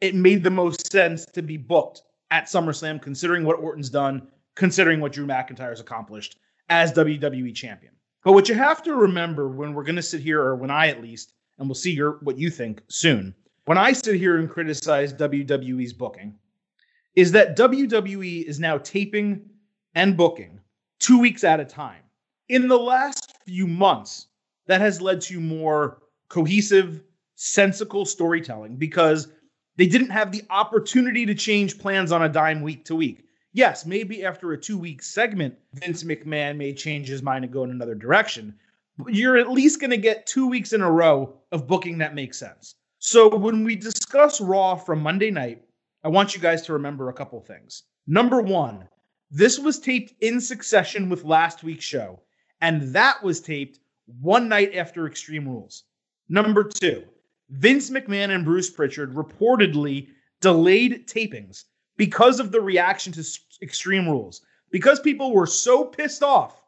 it 0.01 0.15
made 0.15 0.43
the 0.43 0.49
most 0.49 0.91
sense 0.91 1.25
to 1.27 1.41
be 1.41 1.57
booked 1.57 2.01
at 2.31 2.45
SummerSlam, 2.45 3.01
considering 3.01 3.43
what 3.43 3.59
Orton's 3.59 3.89
done, 3.89 4.27
considering 4.59 5.00
what 5.00 5.13
Drew 5.13 5.25
McIntyre's 5.25 5.79
accomplished 5.79 6.38
as 6.67 6.91
WWE 6.91 7.56
champion. 7.56 7.94
But 8.25 8.33
what 8.33 8.50
you 8.50 8.56
have 8.56 8.83
to 8.83 8.94
remember 8.94 9.47
when 9.47 9.73
we're 9.73 9.85
going 9.85 9.95
to 9.95 10.01
sit 10.01 10.19
here, 10.19 10.41
or 10.41 10.57
when 10.57 10.69
I 10.69 10.89
at 10.89 11.01
least, 11.01 11.31
and 11.57 11.69
we'll 11.69 11.75
see 11.75 11.94
your 11.94 12.19
what 12.23 12.38
you 12.38 12.50
think 12.50 12.83
soon, 12.89 13.33
when 13.63 13.77
I 13.77 13.94
sit 13.94 14.15
here 14.15 14.38
and 14.38 14.50
criticize 14.50 15.13
WWE's 15.13 15.94
booking, 15.94 16.35
is 17.15 17.31
that 17.31 17.57
WWE 17.57 18.44
is 18.44 18.59
now 18.59 18.79
taping 18.79 19.50
and 19.95 20.17
booking 20.17 20.59
two 21.00 21.19
weeks 21.19 21.45
at 21.45 21.62
a 21.62 21.65
time. 21.65 22.03
In 22.50 22.67
the 22.67 22.77
last 22.77 23.38
few 23.45 23.65
months, 23.65 24.27
that 24.67 24.81
has 24.81 25.01
led 25.01 25.21
to 25.21 25.39
more 25.39 26.00
cohesive, 26.27 27.01
sensical 27.35 28.05
storytelling 28.05 28.75
because 28.75 29.29
they 29.77 29.88
didn't 29.88 30.09
have 30.09 30.33
the 30.33 30.44
opportunity 30.50 31.25
to 31.25 31.33
change 31.33 31.79
plans 31.79 32.12
on 32.12 32.23
a 32.23 32.29
dime 32.29 32.62
week 32.62 32.83
to 32.85 32.95
week. 32.95 33.23
Yes, 33.54 33.86
maybe 33.86 34.24
after 34.24 34.51
a 34.51 34.57
two 34.57 34.78
week 34.78 35.01
segment, 35.01 35.56
Vince 35.74 36.04
McMahon 36.04 36.57
may 36.57 36.74
change 36.74 37.07
his 37.07 37.24
mind 37.24 37.44
and 37.44 37.54
go 37.54 37.63
in 37.63 37.72
another 37.72 37.96
direction. 37.96 38.56
But 38.98 39.16
you're 39.16 39.38
at 39.38 39.51
least 39.51 39.80
going 39.80 39.90
to 39.92 39.98
get 39.98 40.28
two 40.28 40.48
weeks 40.48 40.74
in 40.74 40.81
a 40.81 40.92
row 40.92 41.34
of 41.51 41.68
booking 41.68 41.98
that 41.98 42.16
makes 42.16 42.38
sense. 42.38 42.75
So 43.00 43.34
when 43.36 43.63
we 43.63 43.75
discuss 43.75 44.42
Raw 44.42 44.75
from 44.75 45.01
Monday 45.01 45.31
night, 45.31 45.63
I 46.04 46.10
want 46.10 46.36
you 46.36 46.42
guys 46.42 46.62
to 46.63 46.74
remember 46.74 47.10
a 47.10 47.13
couple 47.13 47.40
things. 47.40 47.84
Number 48.07 48.42
one, 48.42 48.88
this 49.31 49.57
was 49.57 49.80
taped 49.80 50.13
in 50.22 50.42
succession 50.42 51.10
with 51.10 51.24
last 51.24 51.63
week's 51.63 51.86
show, 51.86 52.19
and 52.62 52.94
that 52.94 53.24
was 53.24 53.40
taped 53.40 53.80
one 54.19 54.50
night 54.50 54.75
after 54.75 55.07
Extreme 55.07 55.48
Rules. 55.48 55.86
Number 56.28 56.63
two, 56.63 57.06
Vince 57.50 57.90
McMahon 57.90 58.36
and 58.36 58.46
Bruce 58.46 58.69
Pritchard 58.69 59.16
reportedly 59.16 60.10
delayed 60.42 61.07
tapings 61.07 61.66
because 62.00 62.40
of 62.40 62.54
the 62.54 62.62
reaction 62.62 63.12
to 63.12 63.25
Extreme 63.62 64.07
Rules. 64.07 64.42
Because 64.72 65.01
people 65.01 65.34
were 65.34 65.46
so 65.46 65.84
pissed 65.84 66.24
off 66.24 66.63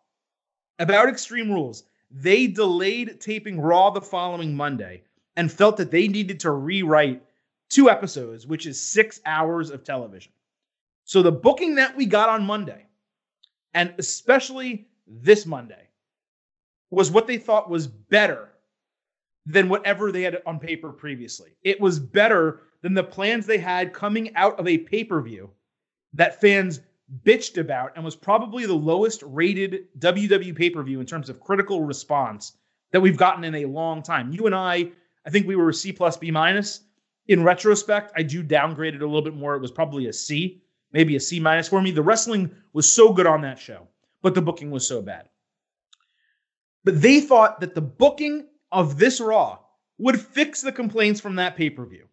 about 0.78 1.08
Extreme 1.08 1.50
Rules, 1.50 1.86
they 2.12 2.48
delayed 2.48 3.22
taping 3.22 3.58
Raw 3.58 3.92
the 3.92 4.02
following 4.02 4.54
Monday 4.54 5.04
and 5.38 5.50
felt 5.50 5.78
that 5.78 5.90
they 5.90 6.10
needed 6.10 6.42
to 6.42 6.52
rewrite 6.52 7.24
two 7.70 7.90
episodes, 7.90 8.46
which 8.46 8.66
is 8.66 8.82
six 8.82 9.22
hours 9.26 9.70
of 9.70 9.86
television. 9.86 10.34
So 11.06 11.22
the 11.22 11.32
booking 11.32 11.76
that 11.76 11.96
we 11.96 12.06
got 12.06 12.28
on 12.28 12.44
Monday, 12.44 12.86
and 13.74 13.94
especially 14.00 14.90
this 15.08 15.46
Monday, 15.46 15.88
was 16.90 17.10
what 17.10 17.26
they 17.26 17.38
thought 17.38 17.70
was 17.70 17.88
better 17.88 18.50
than 19.46 19.70
whatever 19.70 20.12
they 20.12 20.24
had 20.24 20.42
on 20.46 20.60
paper 20.60 20.92
previously. 20.92 21.52
It 21.64 21.80
was 21.80 22.00
better 22.00 22.64
than 22.82 22.94
the 22.94 23.04
plans 23.04 23.46
they 23.46 23.58
had 23.58 23.94
coming 23.94 24.36
out 24.36 24.60
of 24.60 24.68
a 24.68 24.78
pay 24.78 25.04
per 25.04 25.22
view 25.22 25.50
that 26.14 26.42
fans 26.42 26.82
bitched 27.24 27.58
about 27.58 27.92
and 27.96 28.04
was 28.04 28.16
probably 28.16 28.66
the 28.66 28.74
lowest 28.74 29.24
rated 29.26 29.88
WWE 30.00 30.56
pay 30.56 30.70
per 30.70 30.84
view 30.84 31.00
in 31.00 31.06
terms 31.06 31.30
of 31.30 31.40
critical 31.40 31.84
response 31.84 32.58
that 32.92 33.02
we've 33.02 33.18
gotten 33.18 33.44
in 33.44 33.56
a 33.56 33.66
long 33.66 34.02
time. 34.02 34.32
You 34.32 34.46
and 34.46 34.56
I, 34.56 34.92
I 35.26 35.30
think 35.30 35.48
we 35.48 35.56
were 35.56 35.72
C 35.74 35.92
plus 35.92 36.18
B 36.18 36.32
minus. 36.32 36.82
In 37.28 37.44
retrospect, 37.44 38.12
I 38.16 38.24
do 38.24 38.44
downgrade 38.44 38.96
it 38.96 39.02
a 39.02 39.06
little 39.06 39.22
bit 39.22 39.36
more. 39.36 39.56
It 39.56 39.62
was 39.62 39.72
probably 39.72 40.08
a 40.08 40.14
C 40.14 40.62
maybe 40.94 41.16
a 41.16 41.20
C 41.20 41.40
minus 41.40 41.68
for 41.68 41.82
me. 41.82 41.92
The 41.92 42.02
wrestling 42.02 42.52
was 42.74 42.92
so 42.92 43.14
good 43.14 43.28
on 43.28 43.42
that 43.42 43.60
show, 43.60 43.88
but 44.22 44.36
the 44.36 44.42
booking 44.42 44.72
was 44.72 44.88
so 44.88 45.02
bad. 45.02 45.30
But 46.84 47.02
they 47.02 47.22
thought 47.22 47.60
that 47.60 47.76
the 47.76 47.82
booking 47.82 48.48
of 48.72 48.98
this 48.98 49.20
Raw 49.20 49.60
would 49.98 50.20
fix 50.20 50.62
the 50.62 50.72
complaints 50.72 51.22
from 51.22 51.36
that 51.36 51.56
pay 51.56 51.70
per 51.70 51.86
view. 51.86 52.08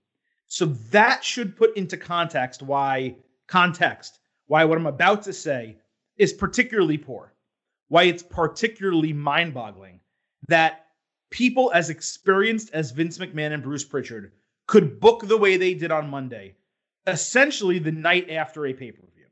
So 0.49 0.67
that 0.91 1.23
should 1.23 1.57
put 1.57 1.77
into 1.77 1.97
context 1.97 2.63
why 2.63 3.17
context 3.47 4.19
why 4.47 4.65
what 4.65 4.79
I'm 4.79 4.87
about 4.87 5.23
to 5.25 5.33
say 5.33 5.77
is 6.17 6.33
particularly 6.33 6.99
poor. 6.99 7.35
Why 7.89 8.05
it's 8.05 8.23
particularly 8.23 9.13
mind-boggling 9.13 10.01
that 10.49 10.87
people 11.31 11.71
as 11.75 11.91
experienced 11.91 12.71
as 12.73 12.91
Vince 12.91 13.19
McMahon 13.19 13.53
and 13.53 13.63
Bruce 13.63 13.85
Pritchard 13.85 14.33
could 14.67 15.01
book 15.01 15.27
the 15.27 15.37
way 15.37 15.57
they 15.57 15.75
did 15.75 15.91
on 15.91 16.11
Monday 16.11 16.55
essentially 17.07 17.79
the 17.79 17.93
night 17.93 18.31
after 18.31 18.67
a 18.67 18.73
pay 18.73 18.93
per 18.93 19.07
view. 19.15 19.27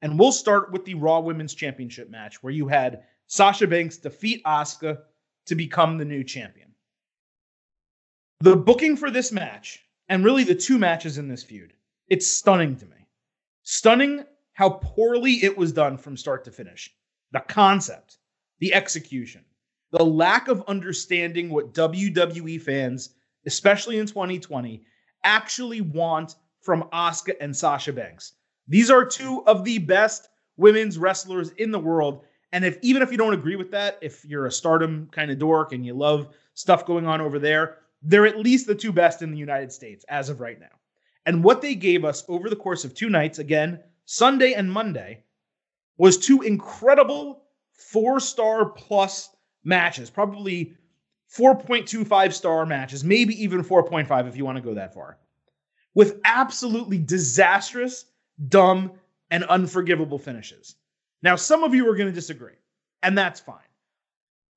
And 0.00 0.18
we'll 0.18 0.32
start 0.32 0.72
with 0.72 0.84
the 0.84 0.94
Raw 0.94 1.20
Women's 1.20 1.54
Championship 1.54 2.10
match 2.10 2.42
where 2.42 2.52
you 2.52 2.68
had 2.68 3.04
Sasha 3.26 3.66
Banks 3.66 3.96
defeat 3.98 4.42
Asuka 4.44 4.98
to 5.46 5.54
become 5.54 5.98
the 5.98 6.04
new 6.04 6.24
champion. 6.24 6.68
The 8.40 8.56
booking 8.56 8.96
for 8.96 9.10
this 9.10 9.30
match, 9.30 9.84
and 10.12 10.26
really 10.26 10.44
the 10.44 10.54
two 10.54 10.76
matches 10.76 11.16
in 11.16 11.26
this 11.26 11.42
feud, 11.42 11.72
it's 12.06 12.26
stunning 12.26 12.76
to 12.76 12.84
me. 12.84 13.08
Stunning 13.62 14.26
how 14.52 14.68
poorly 14.68 15.42
it 15.42 15.56
was 15.56 15.72
done 15.72 15.96
from 15.96 16.18
start 16.18 16.44
to 16.44 16.50
finish. 16.50 16.94
The 17.30 17.40
concept, 17.40 18.18
the 18.58 18.74
execution, 18.74 19.42
the 19.90 20.04
lack 20.04 20.48
of 20.48 20.64
understanding 20.68 21.48
what 21.48 21.72
WWE 21.72 22.60
fans, 22.60 23.14
especially 23.46 23.96
in 23.96 24.06
2020, 24.06 24.84
actually 25.24 25.80
want 25.80 26.34
from 26.60 26.90
Asuka 26.92 27.32
and 27.40 27.56
Sasha 27.56 27.94
Banks. 27.94 28.34
These 28.68 28.90
are 28.90 29.06
two 29.06 29.42
of 29.46 29.64
the 29.64 29.78
best 29.78 30.28
women's 30.58 30.98
wrestlers 30.98 31.52
in 31.52 31.70
the 31.70 31.80
world. 31.80 32.22
And 32.52 32.66
if 32.66 32.76
even 32.82 33.00
if 33.00 33.10
you 33.12 33.16
don't 33.16 33.32
agree 33.32 33.56
with 33.56 33.70
that, 33.70 33.98
if 34.02 34.26
you're 34.26 34.44
a 34.44 34.52
stardom 34.52 35.08
kind 35.10 35.30
of 35.30 35.38
dork 35.38 35.72
and 35.72 35.86
you 35.86 35.94
love 35.94 36.34
stuff 36.52 36.84
going 36.84 37.06
on 37.06 37.22
over 37.22 37.38
there, 37.38 37.78
they're 38.02 38.26
at 38.26 38.38
least 38.38 38.66
the 38.66 38.74
two 38.74 38.92
best 38.92 39.22
in 39.22 39.30
the 39.30 39.38
United 39.38 39.72
States 39.72 40.04
as 40.08 40.28
of 40.28 40.40
right 40.40 40.58
now. 40.58 40.66
And 41.24 41.44
what 41.44 41.62
they 41.62 41.74
gave 41.74 42.04
us 42.04 42.24
over 42.28 42.50
the 42.50 42.56
course 42.56 42.84
of 42.84 42.94
two 42.94 43.08
nights, 43.08 43.38
again, 43.38 43.80
Sunday 44.04 44.54
and 44.54 44.70
Monday, 44.70 45.22
was 45.96 46.18
two 46.18 46.42
incredible 46.42 47.44
four 47.72 48.18
star 48.18 48.70
plus 48.70 49.30
matches, 49.64 50.10
probably 50.10 50.74
4.25 51.36 52.32
star 52.32 52.66
matches, 52.66 53.04
maybe 53.04 53.40
even 53.42 53.62
4.5 53.62 54.28
if 54.28 54.36
you 54.36 54.44
want 54.44 54.56
to 54.56 54.62
go 54.62 54.74
that 54.74 54.94
far, 54.94 55.18
with 55.94 56.20
absolutely 56.24 56.98
disastrous, 56.98 58.06
dumb, 58.48 58.92
and 59.30 59.44
unforgivable 59.44 60.18
finishes. 60.18 60.76
Now, 61.22 61.36
some 61.36 61.62
of 61.62 61.74
you 61.74 61.88
are 61.88 61.96
going 61.96 62.08
to 62.08 62.14
disagree, 62.14 62.56
and 63.02 63.16
that's 63.16 63.40
fine. 63.40 63.60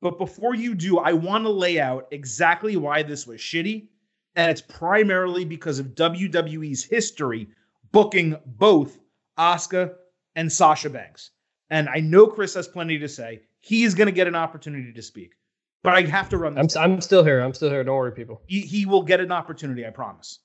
But 0.06 0.20
before 0.20 0.54
you 0.54 0.76
do, 0.76 1.00
I 1.00 1.14
want 1.14 1.46
to 1.46 1.50
lay 1.50 1.80
out 1.80 2.08
exactly 2.12 2.78
why 2.78 3.02
this 3.02 3.26
was 3.26 3.42
shitty. 3.42 3.88
And 4.36 4.52
it's 4.52 4.62
primarily 4.62 5.46
because 5.46 5.80
of 5.80 5.96
WWE's 5.96 6.84
history 6.84 7.48
booking 7.92 8.38
both 8.46 9.00
Asuka 9.40 9.96
and 10.36 10.52
Sasha 10.52 10.92
Banks. 10.92 11.32
And 11.72 11.90
I 11.90 12.02
know 12.02 12.28
Chris 12.28 12.54
has 12.54 12.68
plenty 12.68 13.00
to 13.00 13.10
say. 13.10 13.42
He 13.62 13.84
is 13.84 13.96
going 13.96 14.06
to 14.06 14.12
get 14.12 14.28
an 14.28 14.36
opportunity 14.36 14.94
to 14.94 15.02
speak. 15.02 15.34
But 15.82 15.96
I 15.96 16.02
have 16.04 16.30
to 16.30 16.38
run 16.38 16.56
I'm, 16.56 16.68
I'm 16.78 17.02
still 17.02 17.24
here. 17.24 17.40
I'm 17.42 17.56
still 17.56 17.72
here. 17.72 17.84
Don't 17.84 17.98
worry, 17.98 18.12
people. 18.12 18.44
He, 18.46 18.60
he 18.60 18.86
will 18.86 19.02
get 19.02 19.22
an 19.22 19.32
opportunity, 19.32 19.88
I 19.88 19.90
promise. 19.90 20.38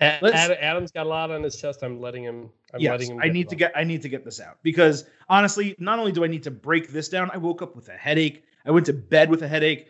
Ad, 0.00 0.22
Adam's 0.22 0.92
got 0.92 1.06
a 1.06 1.08
lot 1.08 1.32
on 1.32 1.42
his 1.42 1.60
chest. 1.60 1.82
I'm 1.82 2.00
letting 2.00 2.22
him. 2.22 2.50
I'm 2.72 2.78
yes, 2.78 2.92
letting 2.92 3.16
him. 3.16 3.20
I 3.20 3.30
need 3.30 3.48
to 3.48 3.56
get. 3.56 3.72
I 3.74 3.82
need 3.82 4.02
to 4.02 4.08
get 4.08 4.24
this 4.24 4.40
out 4.40 4.58
because 4.62 5.06
honestly, 5.28 5.74
not 5.80 5.98
only 5.98 6.12
do 6.12 6.22
I 6.22 6.28
need 6.28 6.44
to 6.44 6.52
break 6.52 6.90
this 6.90 7.08
down, 7.08 7.32
I 7.34 7.36
woke 7.38 7.62
up 7.62 7.74
with 7.74 7.88
a 7.88 7.94
headache. 7.94 8.44
I 8.68 8.70
went 8.70 8.86
to 8.86 8.92
bed 8.92 9.30
with 9.30 9.42
a 9.42 9.48
headache. 9.48 9.88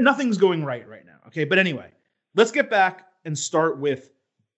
Nothing's 0.00 0.36
going 0.36 0.64
right 0.64 0.86
right 0.86 1.06
now. 1.06 1.18
Okay, 1.28 1.44
but 1.44 1.58
anyway, 1.58 1.92
let's 2.34 2.50
get 2.50 2.68
back 2.68 3.06
and 3.24 3.38
start 3.38 3.78
with 3.78 4.10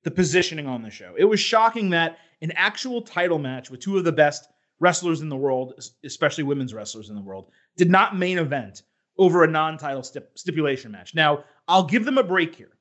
the 0.02 0.10
positioning 0.10 0.66
on 0.66 0.82
the 0.82 0.90
show. 0.90 1.14
It 1.18 1.24
was 1.24 1.38
shocking 1.38 1.90
that 1.90 2.18
an 2.40 2.52
actual 2.52 3.02
title 3.02 3.38
match 3.38 3.70
with 3.70 3.80
two 3.80 3.98
of 3.98 4.04
the 4.04 4.12
best 4.12 4.48
wrestlers 4.78 5.20
in 5.20 5.28
the 5.28 5.36
world, 5.36 5.74
especially 6.04 6.44
women's 6.44 6.72
wrestlers 6.72 7.10
in 7.10 7.14
the 7.14 7.20
world, 7.20 7.50
did 7.76 7.90
not 7.90 8.16
main 8.16 8.38
event 8.38 8.82
over 9.18 9.44
a 9.44 9.46
non-title 9.46 10.02
stip- 10.02 10.38
stipulation 10.38 10.90
match. 10.90 11.14
Now, 11.14 11.44
I'll 11.68 11.84
give 11.84 12.06
them 12.06 12.16
a 12.16 12.22
break 12.22 12.54
here 12.54 12.78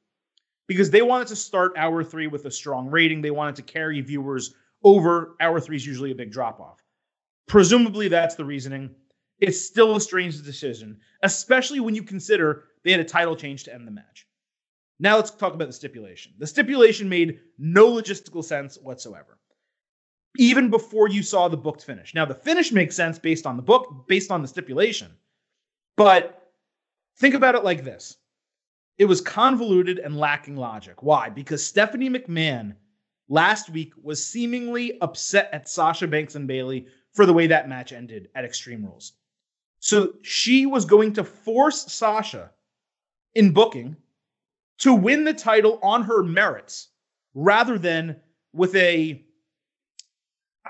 because 0.67 0.89
they 0.89 1.01
wanted 1.01 1.27
to 1.27 1.35
start 1.35 1.73
hour 1.75 2.05
three 2.05 2.27
with 2.27 2.45
a 2.45 2.51
strong 2.51 2.89
rating. 2.89 3.21
They 3.21 3.31
wanted 3.31 3.57
to 3.57 3.63
carry 3.63 3.99
viewers 3.99 4.53
over. 4.81 5.35
Hour 5.41 5.59
three 5.59 5.75
is 5.75 5.85
usually 5.85 6.11
a 6.11 6.15
big 6.15 6.31
drop 6.31 6.61
off. 6.61 6.81
Presumably, 7.47 8.07
that's 8.07 8.35
the 8.35 8.45
reasoning. 8.45 8.95
It's 9.39 9.65
still 9.65 9.95
a 9.95 10.01
strange 10.01 10.41
decision, 10.43 10.99
especially 11.23 11.79
when 11.79 11.95
you 11.95 12.03
consider 12.03 12.65
they 12.83 12.91
had 12.91 12.99
a 12.99 13.05
title 13.05 13.35
change 13.35 13.63
to 13.63 13.73
end 13.73 13.87
the 13.87 13.91
match. 13.91 14.27
Now 14.99 15.15
let's 15.15 15.31
talk 15.31 15.53
about 15.53 15.67
the 15.67 15.73
stipulation. 15.73 16.33
The 16.37 16.47
stipulation 16.47 17.07
made 17.07 17.39
no 17.57 17.89
logistical 17.89 18.43
sense 18.43 18.77
whatsoever, 18.77 19.39
even 20.37 20.69
before 20.69 21.07
you 21.07 21.23
saw 21.23 21.47
the 21.47 21.55
booked 21.57 21.83
finish. 21.83 22.13
Now, 22.13 22.25
the 22.25 22.35
finish 22.35 22.71
makes 22.71 22.95
sense 22.95 23.17
based 23.17 23.45
on 23.45 23.55
the 23.55 23.63
book, 23.63 24.07
based 24.07 24.29
on 24.29 24.41
the 24.41 24.47
stipulation. 24.47 25.11
But 25.95 26.51
think 27.17 27.33
about 27.35 27.55
it 27.55 27.63
like 27.63 27.83
this 27.83 28.17
it 28.97 29.05
was 29.05 29.21
convoluted 29.21 29.99
and 29.99 30.17
lacking 30.17 30.57
logic. 30.57 31.01
Why? 31.01 31.29
Because 31.29 31.65
Stephanie 31.65 32.09
McMahon 32.09 32.75
last 33.29 33.69
week 33.69 33.93
was 34.01 34.25
seemingly 34.25 34.99
upset 34.99 35.49
at 35.53 35.69
Sasha 35.69 36.07
Banks 36.07 36.35
and 36.35 36.47
Bayley 36.47 36.87
for 37.13 37.25
the 37.25 37.33
way 37.33 37.47
that 37.47 37.69
match 37.69 37.93
ended 37.93 38.27
at 38.35 38.43
Extreme 38.43 38.83
Rules. 38.85 39.13
So 39.79 40.13
she 40.21 40.65
was 40.65 40.85
going 40.85 41.13
to 41.13 41.23
force 41.23 41.91
Sasha 41.91 42.51
in 43.35 43.51
booking 43.51 43.95
to 44.79 44.93
win 44.93 45.23
the 45.23 45.33
title 45.33 45.79
on 45.81 46.03
her 46.03 46.23
merits 46.23 46.89
rather 47.33 47.77
than 47.77 48.19
with 48.53 48.75
a 48.75 49.23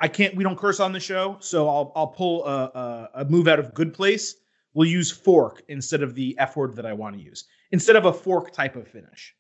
I 0.02 0.08
can't 0.08 0.36
we 0.36 0.44
don't 0.44 0.58
curse 0.58 0.80
on 0.80 0.94
the 0.94 1.00
show, 1.00 1.38
so 1.40 1.68
I'll 1.68 1.92
I'll 1.96 2.08
pull 2.08 2.46
a, 2.46 2.66
a, 2.66 3.10
a 3.16 3.26
move 3.26 3.48
out 3.48 3.60
of 3.60 3.74
good 3.74 3.94
place. 3.94 4.36
We'll 4.74 4.88
use 4.88 5.12
fork 5.12 5.64
instead 5.68 6.04
of 6.04 6.14
the 6.14 6.38
F 6.38 6.56
word 6.56 6.76
that 6.76 6.86
I 6.86 6.94
want 6.94 7.18
to 7.18 7.22
use 7.22 7.46
instead 7.72 7.96
of 7.96 8.06
a 8.06 8.14
fork 8.14 8.52
type 8.54 8.76
of 8.76 8.88
finish. 8.88 9.36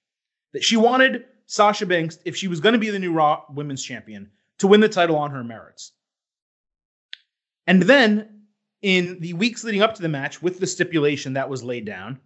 That 0.54 0.64
she 0.64 0.78
wanted 0.78 1.26
Sasha 1.46 1.86
Banks, 1.86 2.20
if 2.26 2.36
she 2.36 2.48
was 2.48 2.60
going 2.60 2.74
to 2.74 2.80
be 2.80 2.90
the 2.90 3.00
new 3.00 3.14
Raw 3.14 3.44
Women's 3.50 3.84
Champion, 3.84 4.30
to 4.58 4.68
win 4.68 4.82
the 4.82 4.90
title 4.90 5.16
on 5.16 5.32
her 5.32 5.44
merits. 5.44 5.94
And 7.68 7.84
then 7.84 8.39
in 8.82 9.20
the 9.20 9.34
weeks 9.34 9.64
leading 9.64 9.82
up 9.82 9.96
to 9.96 10.02
the 10.02 10.10
match, 10.10 10.42
with 10.42 10.60
the 10.60 10.68
stipulation 10.68 11.34
that 11.34 11.50
was 11.50 11.64
laid 11.64 11.86
down, 11.86 12.20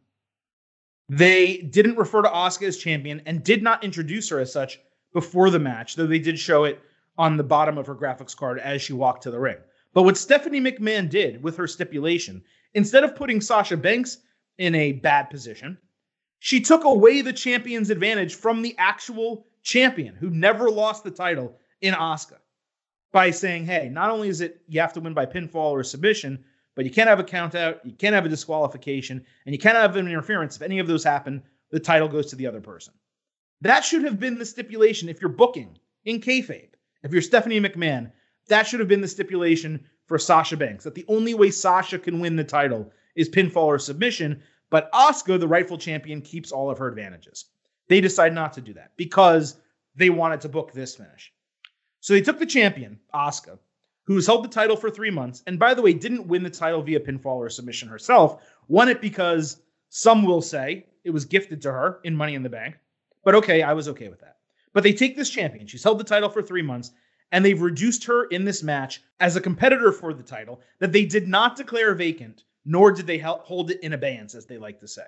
they 1.10 1.58
didn't 1.58 1.98
refer 1.98 2.22
to 2.22 2.30
Asuka 2.30 2.68
as 2.68 2.78
champion 2.78 3.22
and 3.26 3.44
did 3.44 3.64
not 3.64 3.84
introduce 3.84 4.30
her 4.30 4.40
as 4.40 4.54
such 4.54 4.80
before 5.14 5.50
the 5.50 5.60
match, 5.60 5.96
though 5.96 6.08
they 6.08 6.20
did 6.20 6.40
show 6.40 6.64
it 6.64 6.80
on 7.18 7.38
the 7.38 7.44
bottom 7.44 7.78
of 7.78 7.88
her 7.88 7.96
graphics 7.96 8.36
card 8.36 8.60
as 8.60 8.82
she 8.82 8.94
walked 8.94 9.24
to 9.24 9.32
the 9.32 9.40
ring. 9.40 9.58
But 9.94 10.04
what 10.04 10.18
Stephanie 10.18 10.62
McMahon 10.62 11.10
did 11.10 11.44
with 11.44 11.58
her 11.58 11.68
stipulation, 11.68 12.44
instead 12.74 13.04
of 13.04 13.16
putting 13.16 13.42
Sasha 13.42 13.78
Banks 13.78 14.18
in 14.58 14.74
a 14.74 14.94
bad 14.94 15.30
position, 15.30 15.78
she 16.40 16.62
took 16.62 16.84
away 16.84 17.22
the 17.22 17.34
champion's 17.34 17.90
advantage 17.90 18.36
from 18.36 18.62
the 18.62 18.76
actual 18.78 19.46
champion 19.62 20.16
who 20.16 20.30
never 20.30 20.70
lost 20.70 21.04
the 21.04 21.12
title 21.12 21.58
in 21.82 21.94
Asuka 21.94 22.38
by 23.14 23.32
saying, 23.32 23.66
hey, 23.66 23.88
not 23.90 24.10
only 24.10 24.28
is 24.28 24.42
it 24.42 24.62
you 24.68 24.82
have 24.82 24.92
to 24.92 25.00
win 25.00 25.14
by 25.14 25.26
pinfall 25.26 25.72
or 25.72 25.84
submission, 25.84 26.44
but 26.76 26.84
you 26.84 26.92
can't 26.92 27.08
have 27.08 27.20
a 27.20 27.24
count 27.24 27.56
out, 27.56 27.80
you 27.86 27.94
can't 27.94 28.16
have 28.16 28.26
a 28.26 28.30
disqualification, 28.30 29.24
and 29.46 29.54
you 29.54 29.60
can't 29.60 29.78
have 29.78 29.96
an 29.96 30.08
interference. 30.08 30.58
If 30.58 30.64
any 30.64 30.80
of 30.80 30.88
those 30.88 31.04
happen, 31.04 31.42
the 31.70 31.80
title 31.80 32.10
goes 32.10 32.26
to 32.28 32.36
the 32.36 32.48
other 32.48 32.60
person. 32.60 32.94
That 33.62 33.86
should 33.86 34.04
have 34.04 34.20
been 34.20 34.38
the 34.38 34.46
stipulation 34.46 35.08
if 35.08 35.22
you're 35.22 35.30
booking 35.30 35.78
in 36.04 36.20
kayfabe. 36.20 36.72
If 37.04 37.14
you're 37.14 37.22
Stephanie 37.22 37.62
McMahon, 37.62 38.12
that 38.48 38.68
should 38.68 38.80
have 38.80 38.90
been 38.90 39.02
the 39.02 39.08
stipulation 39.08 39.86
for 40.08 40.18
Sasha 40.18 40.58
Banks. 40.58 40.84
That 40.84 40.96
the 40.96 41.06
only 41.08 41.34
way 41.36 41.52
Sasha 41.52 42.00
can 42.00 42.20
win 42.20 42.36
the 42.36 42.44
title 42.44 42.92
is 43.16 43.30
pinfall 43.30 43.66
or 43.66 43.80
submission, 43.80 44.42
but 44.72 44.92
Asuka, 44.92 45.40
the 45.40 45.48
rightful 45.48 45.78
champion, 45.78 46.20
keeps 46.22 46.52
all 46.52 46.70
of 46.70 46.80
her 46.80 46.88
advantages. 46.88 47.46
They 47.88 48.02
decide 48.02 48.34
not 48.34 48.54
to 48.54 48.62
do 48.62 48.74
that 48.74 48.92
because 48.98 49.58
they 49.96 50.10
wanted 50.10 50.42
to 50.42 50.50
book 50.50 50.74
this 50.74 50.96
finish. 50.96 51.32
So 52.04 52.12
they 52.12 52.20
took 52.20 52.38
the 52.38 52.46
champion, 52.46 53.00
Asuka, 53.16 53.58
who 54.08 54.16
has 54.16 54.28
held 54.28 54.44
the 54.44 54.50
title 54.50 54.76
for 54.76 54.90
three 54.90 55.10
months, 55.10 55.42
and 55.48 55.58
by 55.58 55.74
the 55.74 55.82
way, 55.82 55.94
didn't 55.94 56.28
win 56.28 56.44
the 56.44 56.50
title 56.50 56.82
via 56.82 57.00
pinfall 57.00 57.38
or 57.38 57.50
submission 57.50 57.88
herself. 57.88 58.44
Won 58.68 58.90
it 58.90 59.00
because 59.00 59.62
some 59.88 60.26
will 60.26 60.42
say 60.42 60.86
it 61.06 61.12
was 61.12 61.24
gifted 61.24 61.62
to 61.62 61.72
her 61.72 62.02
in 62.04 62.14
Money 62.14 62.36
in 62.36 62.44
the 62.44 62.50
Bank. 62.50 62.76
But 63.24 63.36
okay, 63.36 63.62
I 63.62 63.72
was 63.72 63.88
okay 63.88 64.10
with 64.10 64.20
that. 64.20 64.36
But 64.74 64.84
they 64.84 64.92
take 64.92 65.16
this 65.16 65.30
champion. 65.30 65.66
She's 65.66 65.86
held 65.86 65.98
the 65.98 66.04
title 66.04 66.28
for 66.28 66.42
three 66.42 66.62
months, 66.62 66.92
and 67.32 67.46
they've 67.46 67.62
reduced 67.62 68.04
her 68.04 68.26
in 68.26 68.44
this 68.44 68.64
match 68.64 69.02
as 69.22 69.38
a 69.38 69.42
competitor 69.42 69.94
for 69.94 70.14
the 70.14 70.24
title 70.24 70.60
that 70.80 70.92
they 70.92 71.06
did 71.06 71.30
not 71.30 71.56
declare 71.56 71.96
vacant 71.96 72.44
nor 72.66 72.92
did 72.92 73.08
they 73.08 73.18
hold 73.18 73.72
it 73.72 73.80
in 73.82 73.94
abeyance, 73.94 74.36
as 74.36 74.46
they 74.46 74.58
like 74.58 74.82
to 74.82 74.90
say. 74.90 75.08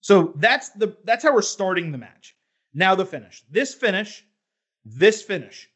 So 0.00 0.32
that's 0.36 0.68
the 0.68 0.96
that's 1.02 1.24
how 1.24 1.34
we're 1.34 1.42
starting 1.42 1.90
the 1.90 1.98
match. 1.98 2.36
Now 2.72 2.94
the 2.94 3.04
finish. 3.04 3.42
This 3.50 3.74
finish, 3.74 4.24
this 4.84 5.22
finish 5.22 5.68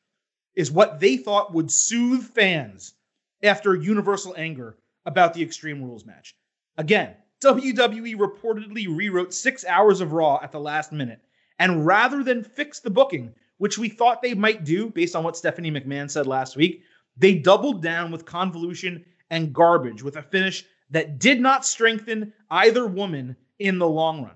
is 0.56 0.70
what 0.70 1.00
they 1.00 1.16
thought 1.16 1.52
would 1.52 1.70
soothe 1.70 2.24
fans 2.24 2.94
after 3.42 3.74
universal 3.74 4.34
anger 4.36 4.76
about 5.06 5.34
the 5.34 5.42
Extreme 5.42 5.82
Rules 5.82 6.06
match. 6.06 6.34
Again, 6.76 7.14
WWE 7.42 8.16
reportedly 8.16 8.86
rewrote 8.88 9.34
six 9.34 9.64
hours 9.64 10.00
of 10.00 10.12
Raw 10.12 10.38
at 10.42 10.52
the 10.52 10.60
last 10.60 10.92
minute. 10.92 11.20
And 11.58 11.84
rather 11.84 12.22
than 12.22 12.42
fix 12.42 12.80
the 12.80 12.90
booking, 12.90 13.34
which 13.58 13.78
we 13.78 13.88
thought 13.88 14.22
they 14.22 14.34
might 14.34 14.64
do 14.64 14.88
based 14.90 15.14
on 15.14 15.24
what 15.24 15.36
Stephanie 15.36 15.70
McMahon 15.70 16.10
said 16.10 16.26
last 16.26 16.56
week, 16.56 16.82
they 17.16 17.34
doubled 17.34 17.82
down 17.82 18.10
with 18.10 18.24
convolution 18.24 19.04
and 19.30 19.52
garbage 19.52 20.02
with 20.02 20.16
a 20.16 20.22
finish 20.22 20.64
that 20.90 21.18
did 21.18 21.40
not 21.40 21.64
strengthen 21.64 22.32
either 22.50 22.86
woman 22.86 23.36
in 23.58 23.78
the 23.78 23.88
long 23.88 24.22
run. 24.22 24.34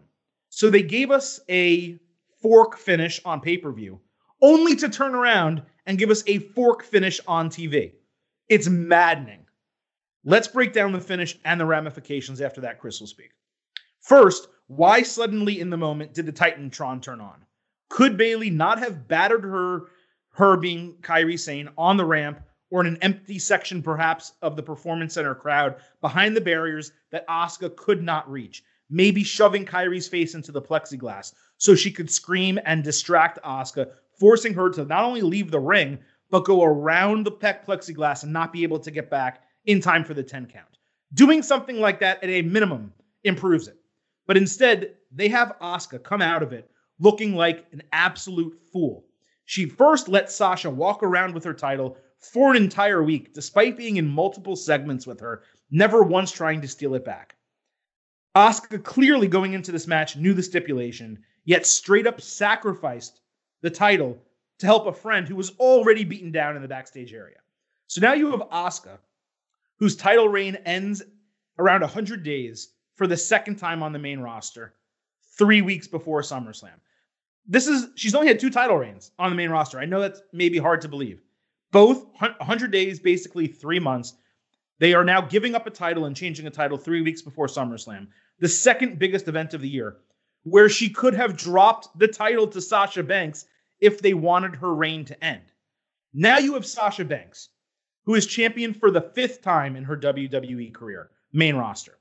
So 0.51 0.71
they 0.71 0.83
gave 0.83 1.11
us 1.11 1.41
a 1.49 1.99
fork 2.41 2.77
finish 2.77 3.21
on 3.25 3.41
pay 3.41 3.59
per 3.59 3.73
view, 3.73 4.01
only 4.41 4.77
to 4.77 4.89
turn 4.89 5.15
around 5.15 5.63
and 5.87 5.99
give 5.99 6.11
us 6.11 6.23
a 6.27 6.39
fork 6.39 6.85
finish 6.85 7.21
on 7.27 7.51
TV. 7.51 7.93
It's 8.49 8.69
maddening. 8.69 9.47
Let's 10.25 10.49
break 10.49 10.73
down 10.73 10.93
the 10.93 11.01
finish 11.01 11.39
and 11.45 11.61
the 11.61 11.67
ramifications 11.67 12.41
after 12.41 12.63
that, 12.63 12.81
Chris 12.81 13.01
will 13.01 13.07
speak. 13.07 13.31
First, 14.01 14.49
why 14.67 15.03
suddenly 15.03 15.61
in 15.61 15.71
the 15.71 15.77
moment 15.77 16.15
did 16.15 16.27
the 16.27 16.33
Titantron 16.33 17.01
turn 17.01 17.21
on? 17.21 17.45
Could 17.89 18.17
Bayley 18.17 18.51
not 18.51 18.79
have 18.79 19.09
battered 19.09 19.45
her, 19.45 19.87
her 20.33 20.57
being 20.57 20.95
Kairi 21.01 21.39
Sane, 21.39 21.71
on 21.79 21.97
the 21.97 22.05
ramp 22.05 22.41
or 22.71 22.83
in 22.83 22.87
an 22.87 22.99
empty 23.03 23.39
section 23.39 23.83
perhaps 23.83 24.33
of 24.43 24.57
the 24.57 24.63
performance 24.63 25.15
center 25.15 25.35
crowd 25.35 25.77
behind 26.01 26.37
the 26.37 26.41
barriers 26.41 26.93
that 27.11 27.27
Asuka 27.29 27.75
could 27.77 28.03
not 28.03 28.31
reach. 28.31 28.63
Maybe 28.91 29.25
shoving 29.25 29.65
Kairi's 29.65 30.09
face 30.09 30.35
into 30.35 30.53
the 30.53 30.63
plexiglass 30.63 31.33
so 31.57 31.75
she 31.75 31.91
could 31.91 32.11
scream 32.11 32.59
and 32.65 32.85
distract 32.85 33.39
Asuka, 33.43 33.93
forcing 34.19 34.55
her 34.55 34.71
to 34.71 34.85
not 34.85 35.05
only 35.05 35.23
leave 35.23 35.51
the 35.51 35.61
ring, 35.61 35.99
but 36.31 36.45
go 36.45 36.63
around 36.65 37.25
the 37.25 37.33
pec 37.33 37.65
plexiglass 37.65 38.23
and 38.23 38.33
not 38.33 38.53
be 38.53 38.63
able 38.63 38.79
to 38.79 38.91
get 38.91 39.11
back 39.11 39.43
in 39.65 39.81
time 39.81 40.05
for 40.05 40.15
the 40.15 40.23
10 40.23 40.47
count. 40.47 40.79
Doing 41.15 41.43
something 41.43 41.81
like 41.81 42.01
that 42.01 42.23
at 42.23 42.29
a 42.29 42.43
minimum 42.43 42.93
improves 43.25 43.69
it. 43.69 43.79
But 44.27 44.37
instead, 44.37 44.95
they 45.11 45.29
have 45.29 45.57
Asuka 45.61 46.03
come 46.03 46.21
out 46.21 46.43
of 46.43 46.53
it 46.53 46.71
looking 46.99 47.35
like 47.35 47.67
an 47.73 47.83
absolute 47.93 48.59
fool. 48.73 49.07
She 49.45 49.67
first 49.67 50.09
let 50.09 50.31
Sasha 50.31 50.69
walk 50.69 51.03
around 51.03 51.33
with 51.33 51.45
her 51.45 51.55
title 51.55 51.97
for 52.19 52.51
an 52.51 52.57
entire 52.63 53.03
week, 53.03 53.33
despite 53.33 53.77
being 53.77 53.97
in 53.97 54.07
multiple 54.07 54.57
segments 54.57 55.07
with 55.07 55.21
her 55.21 55.43
never 55.71 56.03
once 56.03 56.31
trying 56.31 56.61
to 56.61 56.69
steal 56.69 56.95
it 56.95 57.05
back. 57.05 57.37
Asuka 58.37 58.83
clearly 58.83 59.29
going 59.29 59.55
into 59.55 59.73
this 59.73 59.87
match 59.87 60.17
knew 60.17 60.35
the 60.35 60.43
stipulation, 60.43 61.19
yet 61.45 61.67
straight 61.67 62.07
up 62.07 62.21
sacrificed 62.21 63.21
the 63.63 63.71
title 63.71 64.19
to 64.59 64.67
help 64.67 64.87
a 64.87 64.93
friend 64.93 65.29
who 65.29 65.37
was 65.37 65.51
already 65.59 66.05
beaten 66.05 66.33
down 66.33 66.57
in 66.57 66.63
the 66.63 66.69
backstage 66.69 67.13
area. 67.13 67.37
So 67.87 68.01
now 68.01 68.13
you 68.13 68.31
have 68.31 68.49
Asuka, 68.51 68.99
whose 69.79 69.97
title 69.97 70.29
reign 70.29 70.57
ends 70.67 71.03
around 71.59 71.81
100 71.81 72.23
days 72.23 72.75
for 72.97 73.07
the 73.07 73.17
second 73.17 73.57
time 73.57 73.83
on 73.83 73.93
the 73.93 73.99
main 73.99 74.21
roster, 74.21 74.75
three 75.37 75.63
weeks 75.63 75.87
before 75.87 76.21
SummerSlam. 76.23 76.81
This 77.47 77.67
is, 77.67 77.89
she's 77.95 78.15
only 78.15 78.29
had 78.29 78.41
two 78.41 78.51
title 78.51 78.77
reigns 78.77 79.13
on 79.19 79.31
the 79.31 79.37
main 79.37 79.51
roster. 79.51 79.79
I 79.79 79.87
know 79.87 80.01
that's 80.01 80.21
maybe 80.33 80.59
hard 80.59 80.83
to 80.83 80.89
believe. 80.89 81.23
Both 81.71 82.05
100 82.19 82.71
days, 82.71 82.99
basically 82.99 83.47
three 83.47 83.79
months. 83.79 84.15
They 84.81 84.95
are 84.95 85.05
now 85.05 85.21
giving 85.21 85.55
up 85.55 85.67
a 85.67 85.71
title 85.71 86.05
and 86.05 86.17
changing 86.17 86.47
a 86.47 86.51
title 86.51 86.77
three 86.77 87.03
weeks 87.03 87.23
before 87.23 87.47
SummerSlam, 87.47 88.09
the 88.39 88.49
second 88.49 88.99
biggest 88.99 89.29
event 89.29 89.55
of 89.55 89.61
the 89.61 89.69
year, 89.69 89.97
where 90.51 90.69
she 90.69 90.89
could 90.89 91.15
have 91.15 91.37
dropped 91.37 91.99
the 91.99 92.09
title 92.09 92.47
to 92.49 92.61
Sasha 92.61 93.03
Banks 93.03 93.47
if 93.81 94.01
they 94.01 94.15
wanted 94.15 94.57
her 94.57 94.75
reign 94.75 95.05
to 95.07 95.25
end. 95.25 95.53
Now 96.13 96.39
you 96.39 96.55
have 96.55 96.67
Sasha 96.67 97.05
Banks, 97.05 97.51
who 98.05 98.15
is 98.15 98.27
champion 98.27 98.75
for 98.75 98.91
the 98.91 99.01
fifth 99.01 99.43
time 99.43 99.77
in 99.77 99.85
her 99.85 99.97
WWE 99.97 100.73
career, 100.73 101.11
main 101.33 101.57
roster. 101.57 101.99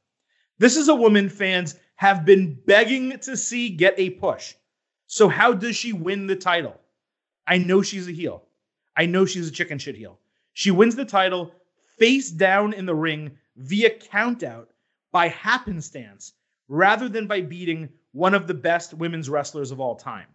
This 0.58 0.78
is 0.78 0.88
a 0.88 0.96
woman 0.96 1.30
fans 1.30 1.76
have 1.96 2.26
been 2.26 2.58
begging 2.66 3.20
to 3.20 3.38
see 3.38 3.70
get 3.70 3.96
a 3.98 4.12
push. 4.12 4.56
So, 5.08 5.30
how 5.30 5.54
does 5.54 5.76
she 5.76 5.94
win 5.94 6.28
the 6.28 6.36
title? 6.36 6.80
I 7.46 7.58
know 7.60 7.82
she's 7.82 8.08
a 8.08 8.12
heel. 8.12 8.44
I 8.96 9.06
know 9.06 9.26
she's 9.26 9.48
a 9.48 9.52
chicken 9.52 9.78
shit 9.78 9.96
heel. 9.96 10.20
She 10.54 10.72
wins 10.72 10.96
the 10.96 11.06
title 11.06 11.52
face 11.98 12.32
down 12.32 12.74
in 12.74 12.86
the 12.86 12.96
ring 12.96 13.38
via 13.56 13.90
countout 13.90 14.68
by 15.12 15.28
happenstance 15.30 16.34
rather 16.68 17.08
than 17.08 17.28
by 17.28 17.42
beating 17.42 17.90
one 18.18 18.34
of 18.34 18.48
the 18.48 18.54
best 18.54 18.96
women's 18.96 19.30
wrestlers 19.30 19.70
of 19.70 19.80
all 19.80 19.96
time. 19.96 20.26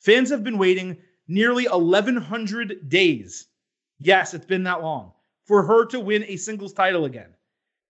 Fans 0.00 0.30
have 0.30 0.42
been 0.42 0.58
waiting 0.58 0.96
nearly 1.28 1.68
1,100 1.68 2.88
days. 2.88 3.46
Yes, 4.00 4.34
it's 4.34 4.44
been 4.44 4.64
that 4.64 4.82
long 4.82 5.12
for 5.44 5.62
her 5.62 5.86
to 5.86 6.00
win 6.00 6.24
a 6.26 6.36
singles 6.36 6.72
title 6.72 7.04
again. 7.04 7.32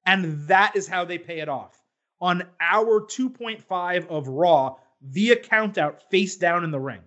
And 0.04 0.46
that 0.48 0.76
is 0.76 0.86
how 0.86 1.06
they 1.06 1.16
pay 1.16 1.40
it 1.40 1.48
off. 1.48 1.82
On 2.20 2.42
hour 2.60 3.00
2.5 3.00 4.06
of 4.08 4.28
Raw 4.28 4.76
via 5.02 5.36
countout 5.36 6.02
face 6.10 6.36
down 6.36 6.62
in 6.62 6.70
the 6.70 6.80
ring. 6.80 7.00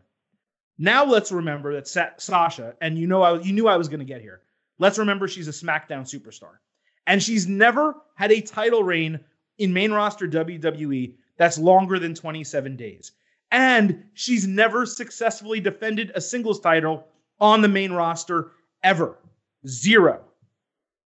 Now 0.79 1.05
let's 1.05 1.31
remember 1.31 1.73
that 1.75 1.87
Sa- 1.87 2.17
Sasha, 2.17 2.75
and 2.81 2.97
you 2.97 3.05
know 3.05 3.21
I, 3.21 3.39
you 3.39 3.53
knew 3.53 3.67
I 3.67 3.77
was 3.77 3.87
going 3.87 3.99
to 3.99 4.05
get 4.05 4.21
here. 4.21 4.41
Let's 4.79 4.97
remember 4.97 5.27
she's 5.27 5.47
a 5.47 5.51
SmackDown 5.51 6.09
superstar. 6.09 6.57
And 7.05 7.21
she's 7.21 7.45
never 7.47 7.97
had 8.15 8.31
a 8.31 8.41
title 8.41 8.83
reign 8.83 9.19
in 9.59 9.73
main 9.73 9.91
roster 9.91 10.27
WWE 10.27 11.13
that's 11.41 11.57
longer 11.57 11.97
than 11.97 12.13
27 12.13 12.75
days. 12.75 13.13
And 13.49 14.03
she's 14.13 14.45
never 14.45 14.85
successfully 14.85 15.59
defended 15.59 16.11
a 16.13 16.21
singles 16.21 16.59
title 16.59 17.07
on 17.39 17.63
the 17.63 17.67
main 17.67 17.91
roster 17.91 18.51
ever. 18.83 19.17
Zero. 19.65 20.21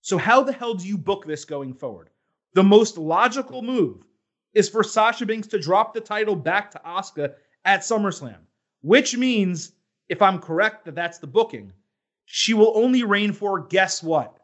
So, 0.01 0.17
how 0.17 0.43
the 0.43 0.55
hell 0.55 0.73
do 0.73 0.89
you 0.89 0.97
book 0.97 1.27
this 1.27 1.45
going 1.45 1.75
forward? 1.75 2.09
The 2.55 2.63
most 2.63 2.97
logical 2.97 3.61
move 3.61 4.07
is 4.55 4.71
for 4.71 4.83
Sasha 4.83 5.27
Banks 5.27 5.49
to 5.49 5.59
drop 5.59 5.93
the 5.93 6.01
title 6.01 6.35
back 6.35 6.71
to 6.71 6.81
Asuka 6.87 7.35
at 7.67 7.81
SummerSlam, 7.81 8.39
which 8.81 9.15
means, 9.15 9.73
if 10.09 10.23
I'm 10.23 10.39
correct 10.39 10.87
that 10.87 10.95
that's 10.95 11.19
the 11.19 11.27
booking, 11.27 11.75
she 12.25 12.55
will 12.55 12.73
only 12.75 13.05
reign 13.05 13.35
for 13.35 13.67
guess 13.67 14.03
what? 14.03 14.39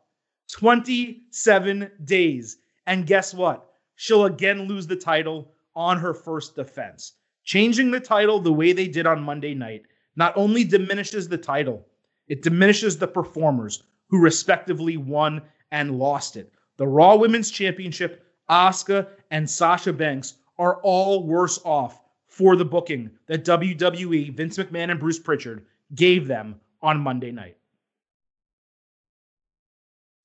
27 0.53 1.91
days. 2.05 2.59
And 2.87 3.07
guess 3.07 3.33
what? 3.33 3.71
She'll 3.97 4.27
again 4.27 4.65
lose 4.69 4.87
the 4.87 4.95
title 4.95 5.55
on 5.79 5.97
her 5.97 6.13
first 6.13 6.57
defense. 6.57 7.13
Changing 7.45 7.93
the 7.93 8.01
title 8.01 8.41
the 8.41 8.53
way 8.53 8.73
they 8.73 8.89
did 8.89 9.07
on 9.07 9.23
Monday 9.23 9.55
night 9.55 9.83
not 10.17 10.37
only 10.37 10.65
diminishes 10.65 11.29
the 11.29 11.39
title, 11.39 11.87
it 12.27 12.43
diminishes 12.43 12.99
the 12.99 13.07
performers 13.07 13.85
who 14.09 14.21
respectively 14.21 14.97
won 14.97 15.41
and 15.71 15.97
lost 15.97 16.37
it. 16.37 16.53
The 16.79 16.89
Raw 16.89 17.15
Women's 17.15 17.53
Championship, 17.53 18.27
Asuka 18.51 19.07
and 19.31 19.49
Sasha 19.49 19.93
Banks 19.93 20.35
are 20.59 20.81
all 20.83 21.25
worse 21.25 21.61
off 21.65 22.03
for 22.27 22.57
the 22.57 22.65
booking 22.65 23.09
that 23.29 23.45
WWE, 23.45 24.35
Vince 24.35 24.59
McMahon, 24.59 24.91
and 24.91 24.99
Bruce 24.99 25.21
Pritchard 25.21 25.65
gave 25.95 26.27
them 26.27 26.57
on 26.83 27.01
Monday 27.01 27.31
night. 27.31 27.57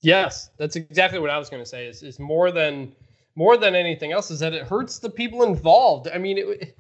Yes, 0.01 0.49
that's 0.57 0.75
exactly 0.75 1.19
what 1.19 1.29
I 1.29 1.37
was 1.37 1.49
going 1.49 1.61
to 1.61 1.69
say. 1.69 1.85
Is 1.87 2.01
is 2.03 2.19
more 2.19 2.51
than 2.51 2.93
more 3.35 3.57
than 3.57 3.75
anything 3.75 4.11
else 4.11 4.31
is 4.31 4.39
that 4.39 4.53
it 4.53 4.67
hurts 4.67 4.99
the 4.99 5.09
people 5.09 5.43
involved. 5.43 6.07
I 6.13 6.17
mean, 6.17 6.37
it, 6.37 6.77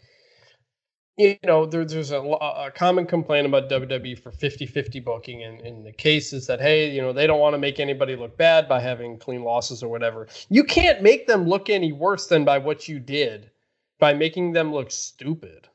you 1.17 1.37
know, 1.43 1.65
there, 1.65 1.85
there's 1.85 2.11
a, 2.11 2.19
a, 2.19 2.71
common 2.73 3.05
complaint 3.05 3.45
about 3.45 3.69
WWE 3.69 4.17
for 4.17 4.31
50-50 4.31 5.03
booking, 5.03 5.43
and, 5.43 5.61
and 5.61 5.85
the 5.85 5.91
case 5.91 6.33
is 6.33 6.47
that 6.47 6.59
hey, 6.59 6.89
you 6.89 7.01
know, 7.01 7.13
they 7.13 7.27
don't 7.27 7.39
want 7.39 7.53
to 7.53 7.59
make 7.59 7.79
anybody 7.79 8.15
look 8.15 8.35
bad 8.37 8.67
by 8.67 8.79
having 8.79 9.19
clean 9.19 9.43
losses 9.43 9.83
or 9.83 9.89
whatever. 9.89 10.27
You 10.49 10.63
can't 10.63 11.03
make 11.03 11.27
them 11.27 11.47
look 11.47 11.69
any 11.69 11.91
worse 11.91 12.27
than 12.27 12.45
by 12.45 12.57
what 12.57 12.87
you 12.87 12.99
did 12.99 13.51
by 13.99 14.13
making 14.13 14.53
them 14.53 14.73
look 14.73 14.91
stupid, 14.91 15.67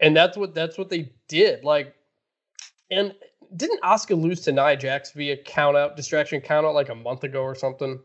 and 0.00 0.16
that's 0.16 0.36
what 0.36 0.54
that's 0.54 0.76
what 0.76 0.90
they 0.90 1.12
did. 1.28 1.64
Like, 1.64 1.94
and 2.90 3.14
didn't 3.56 3.80
Asuka 3.82 4.20
lose 4.20 4.40
to 4.42 4.52
Nia 4.52 4.76
Jax 4.76 5.12
via 5.12 5.36
count 5.36 5.76
out 5.76 5.96
distraction 5.96 6.40
count 6.42 6.66
out 6.66 6.74
like 6.74 6.90
a 6.90 6.94
month 6.94 7.24
ago 7.24 7.42
or 7.42 7.54
something? 7.54 7.98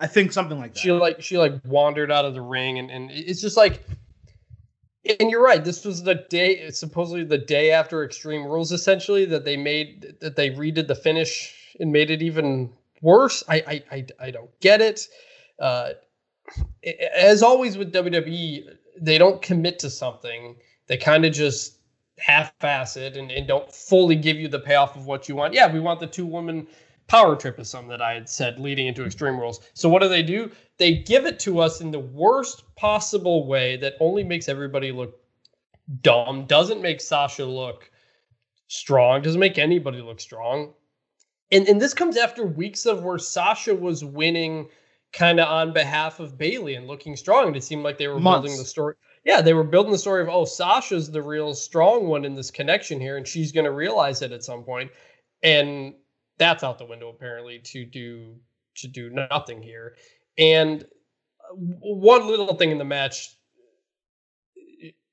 I 0.00 0.06
think 0.06 0.32
something 0.32 0.58
like 0.58 0.74
that. 0.74 0.80
She 0.80 0.92
like 0.92 1.22
she 1.22 1.38
like 1.38 1.54
wandered 1.64 2.10
out 2.10 2.24
of 2.24 2.34
the 2.34 2.40
ring, 2.40 2.78
and 2.78 2.90
and 2.90 3.10
it's 3.10 3.40
just 3.40 3.56
like 3.56 3.84
and 5.18 5.30
you're 5.30 5.42
right. 5.42 5.64
This 5.64 5.84
was 5.84 6.02
the 6.02 6.26
day, 6.28 6.70
supposedly 6.70 7.24
the 7.24 7.38
day 7.38 7.70
after 7.70 8.04
Extreme 8.04 8.44
Rules, 8.44 8.72
essentially 8.72 9.24
that 9.26 9.44
they 9.44 9.56
made 9.56 10.16
that 10.20 10.36
they 10.36 10.50
redid 10.50 10.88
the 10.88 10.94
finish 10.94 11.54
and 11.78 11.92
made 11.92 12.10
it 12.10 12.22
even 12.22 12.72
worse. 13.00 13.42
I 13.48 13.56
I 13.56 13.96
I, 13.96 14.06
I 14.20 14.30
don't 14.30 14.60
get 14.60 14.80
it. 14.80 15.06
Uh, 15.58 15.90
as 17.14 17.42
always 17.42 17.78
with 17.78 17.92
WWE, 17.92 18.64
they 19.00 19.18
don't 19.18 19.40
commit 19.40 19.78
to 19.80 19.90
something. 19.90 20.56
They 20.86 20.96
kind 20.96 21.24
of 21.24 21.32
just 21.32 21.78
half-ass 22.18 22.96
it 22.96 23.16
and, 23.16 23.30
and 23.30 23.46
don't 23.46 23.72
fully 23.72 24.16
give 24.16 24.36
you 24.36 24.48
the 24.48 24.58
payoff 24.58 24.96
of 24.96 25.06
what 25.06 25.28
you 25.28 25.36
want. 25.36 25.54
Yeah, 25.54 25.72
we 25.72 25.80
want 25.80 26.00
the 26.00 26.06
two 26.06 26.26
woman 26.26 26.66
power 27.10 27.34
trip 27.34 27.58
is 27.58 27.68
something 27.68 27.88
that 27.88 28.00
I 28.00 28.14
had 28.14 28.28
said 28.28 28.60
leading 28.60 28.86
into 28.86 29.04
Extreme 29.04 29.36
Rules. 29.36 29.58
So 29.74 29.88
what 29.88 30.00
do 30.00 30.08
they 30.08 30.22
do? 30.22 30.48
They 30.78 30.94
give 30.94 31.26
it 31.26 31.40
to 31.40 31.58
us 31.58 31.80
in 31.80 31.90
the 31.90 31.98
worst 31.98 32.62
possible 32.76 33.48
way 33.48 33.76
that 33.78 33.94
only 33.98 34.22
makes 34.22 34.48
everybody 34.48 34.92
look 34.92 35.18
dumb, 36.02 36.46
doesn't 36.46 36.80
make 36.80 37.00
Sasha 37.00 37.44
look 37.44 37.90
strong, 38.68 39.22
doesn't 39.22 39.40
make 39.40 39.58
anybody 39.58 40.00
look 40.00 40.20
strong. 40.20 40.72
And 41.50 41.66
and 41.66 41.82
this 41.82 41.94
comes 41.94 42.16
after 42.16 42.46
weeks 42.46 42.86
of 42.86 43.02
where 43.02 43.18
Sasha 43.18 43.74
was 43.74 44.04
winning 44.04 44.68
kind 45.12 45.40
of 45.40 45.48
on 45.48 45.72
behalf 45.72 46.20
of 46.20 46.38
Bayley 46.38 46.76
and 46.76 46.86
looking 46.86 47.16
strong. 47.16 47.48
And 47.48 47.56
it 47.56 47.64
seemed 47.64 47.82
like 47.82 47.98
they 47.98 48.06
were 48.06 48.20
Months. 48.20 48.46
building 48.46 48.56
the 48.56 48.64
story. 48.64 48.94
Yeah, 49.24 49.42
they 49.42 49.52
were 49.52 49.64
building 49.64 49.90
the 49.90 49.98
story 49.98 50.22
of 50.22 50.28
oh, 50.28 50.44
Sasha's 50.44 51.10
the 51.10 51.22
real 51.22 51.54
strong 51.54 52.06
one 52.06 52.24
in 52.24 52.36
this 52.36 52.52
connection 52.52 53.00
here, 53.00 53.16
and 53.16 53.26
she's 53.26 53.50
going 53.50 53.64
to 53.64 53.72
realize 53.72 54.22
it 54.22 54.30
at 54.30 54.44
some 54.44 54.62
point. 54.62 54.92
And 55.42 55.94
that's 56.40 56.64
out 56.64 56.78
the 56.78 56.86
window 56.86 57.10
apparently 57.10 57.60
to 57.60 57.84
do 57.84 58.34
to 58.76 58.88
do 58.88 59.10
nothing 59.10 59.62
here. 59.62 59.94
And 60.38 60.82
uh, 60.82 61.54
one 61.54 62.26
little 62.26 62.54
thing 62.54 62.70
in 62.70 62.78
the 62.78 62.84
match, 62.84 63.36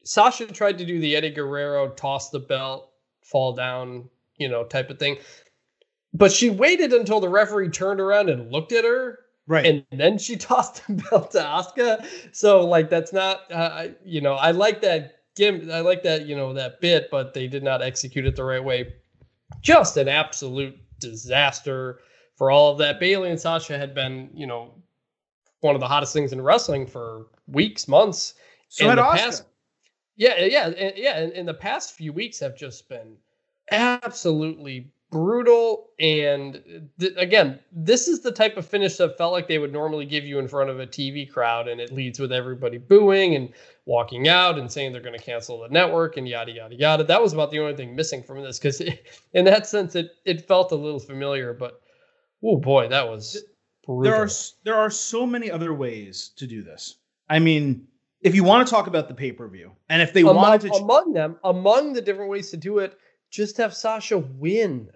Sasha 0.04 0.48
tried 0.48 0.78
to 0.78 0.86
do 0.86 1.00
the 1.00 1.16
Eddie 1.16 1.32
Guerrero 1.32 1.90
toss 1.90 2.30
the 2.30 2.40
belt, 2.40 2.92
fall 3.22 3.54
down, 3.54 4.10
you 4.38 4.48
know, 4.48 4.64
type 4.64 4.90
of 4.90 4.98
thing. 4.98 5.18
But 6.14 6.32
she 6.32 6.50
waited 6.50 6.94
until 6.94 7.20
the 7.20 7.30
referee 7.30 7.70
turned 7.70 8.00
around 8.00 8.30
and 8.30 8.52
looked 8.52 8.72
at 8.72 8.86
her. 8.86 9.20
Right. 9.48 9.66
And 9.66 9.86
then 10.00 10.18
she 10.18 10.36
tossed 10.38 10.88
the 10.88 10.94
belt 10.94 11.32
to 11.32 11.40
Asuka. 11.40 12.06
So 12.32 12.66
like 12.66 12.90
that's 12.90 13.12
not 13.12 13.52
uh, 13.52 13.90
you 14.04 14.22
know, 14.22 14.34
I 14.34 14.52
like 14.52 14.82
that 14.82 15.16
gim 15.36 15.70
I 15.72 15.82
like 15.82 16.04
that, 16.04 16.26
you 16.26 16.38
know, 16.38 16.54
that 16.54 16.80
bit, 16.80 17.10
but 17.12 17.34
they 17.34 17.48
did 17.48 17.64
not 17.64 17.82
execute 17.82 18.26
it 18.26 18.38
the 18.38 18.46
right 18.46 18.64
way. 18.64 18.94
Just 19.62 19.98
an 19.98 20.08
absolute 20.08 20.78
disaster 21.00 22.00
for 22.36 22.52
all 22.52 22.72
of 22.72 22.78
that. 22.80 23.00
Bayley 23.00 23.30
and 23.30 23.40
Sasha 23.40 23.78
had 23.78 23.94
been, 23.94 24.30
you 24.34 24.48
know, 24.48 24.74
one 25.62 25.76
of 25.76 25.82
the 25.82 25.88
hottest 25.88 26.14
things 26.14 26.34
in 26.34 26.42
wrestling 26.42 26.86
for 26.86 27.28
weeks, 27.48 27.88
months. 27.88 28.36
So 28.70 28.90
in 28.90 28.96
the 28.96 29.02
past, 29.02 29.44
yeah, 30.16 30.44
yeah, 30.44 30.92
yeah. 30.96 31.20
In, 31.20 31.32
in 31.32 31.46
the 31.46 31.54
past 31.54 31.94
few 31.94 32.14
weeks 32.14 32.40
have 32.40 32.56
just 32.56 32.90
been 32.90 33.18
absolutely 33.72 34.92
brutal. 35.12 35.90
And 36.00 36.90
th- 37.00 37.14
again, 37.18 37.60
this 37.72 38.08
is 38.08 38.22
the 38.22 38.32
type 38.32 38.58
of 38.58 38.66
finish 38.66 38.98
that 38.98 39.18
felt 39.18 39.34
like 39.34 39.48
they 39.48 39.58
would 39.58 39.74
normally 39.74 40.06
give 40.06 40.26
you 40.26 40.40
in 40.40 40.48
front 40.48 40.70
of 40.70 40.80
a 40.80 40.88
TV 40.88 41.30
crowd, 41.30 41.68
and 41.68 41.80
it 41.80 41.94
leads 41.94 42.20
with 42.20 42.32
everybody 42.32 42.78
booing 42.78 43.36
and 43.36 43.50
walking 43.86 44.28
out 44.28 44.60
and 44.60 44.72
saying 44.72 44.92
they're 44.92 45.02
going 45.02 45.18
to 45.18 45.24
cancel 45.24 45.62
the 45.62 45.70
network 45.70 46.18
and 46.18 46.28
yada 46.28 46.52
yada 46.52 46.76
yada. 46.76 47.04
That 47.04 47.22
was 47.22 47.34
about 47.34 47.52
the 47.52 47.60
only 47.60 47.76
thing 47.76 47.96
missing 47.96 48.24
from 48.24 48.42
this 48.42 48.60
because 48.60 48.82
in 49.34 49.46
that 49.46 49.68
sense, 49.68 49.96
it 49.96 50.12
it 50.26 50.48
felt 50.48 50.72
a 50.72 50.76
little 50.76 51.00
familiar. 51.00 51.54
But 51.54 51.82
oh 52.44 52.58
boy, 52.58 52.88
that 52.90 53.08
was 53.08 53.44
brutal. 53.86 54.04
there 54.04 54.22
are 54.22 54.30
there 54.64 54.76
are 54.76 54.90
so 54.92 55.26
many 55.26 55.50
other 55.50 55.74
ways 55.74 56.32
to 56.38 56.48
do 56.48 56.62
this. 56.64 56.96
I 57.30 57.40
mean, 57.40 57.88
if 58.22 58.36
you 58.36 58.44
want 58.44 58.68
to 58.68 58.72
talk 58.72 58.88
about 58.88 59.08
the 59.08 59.14
pay 59.14 59.32
per 59.32 59.48
view, 59.48 59.72
and 59.90 60.02
if 60.02 60.14
they 60.14 60.22
among, 60.22 60.36
wanted 60.36 60.62
to, 60.74 60.80
among 60.80 61.14
them, 61.14 61.38
among 61.44 61.94
the 61.94 62.02
different 62.02 62.30
ways 62.30 62.52
to 62.52 62.58
do 62.58 62.80
it, 62.80 62.98
just 63.30 63.58
have 63.58 63.74
Sasha 63.74 64.18
win. 64.18 64.90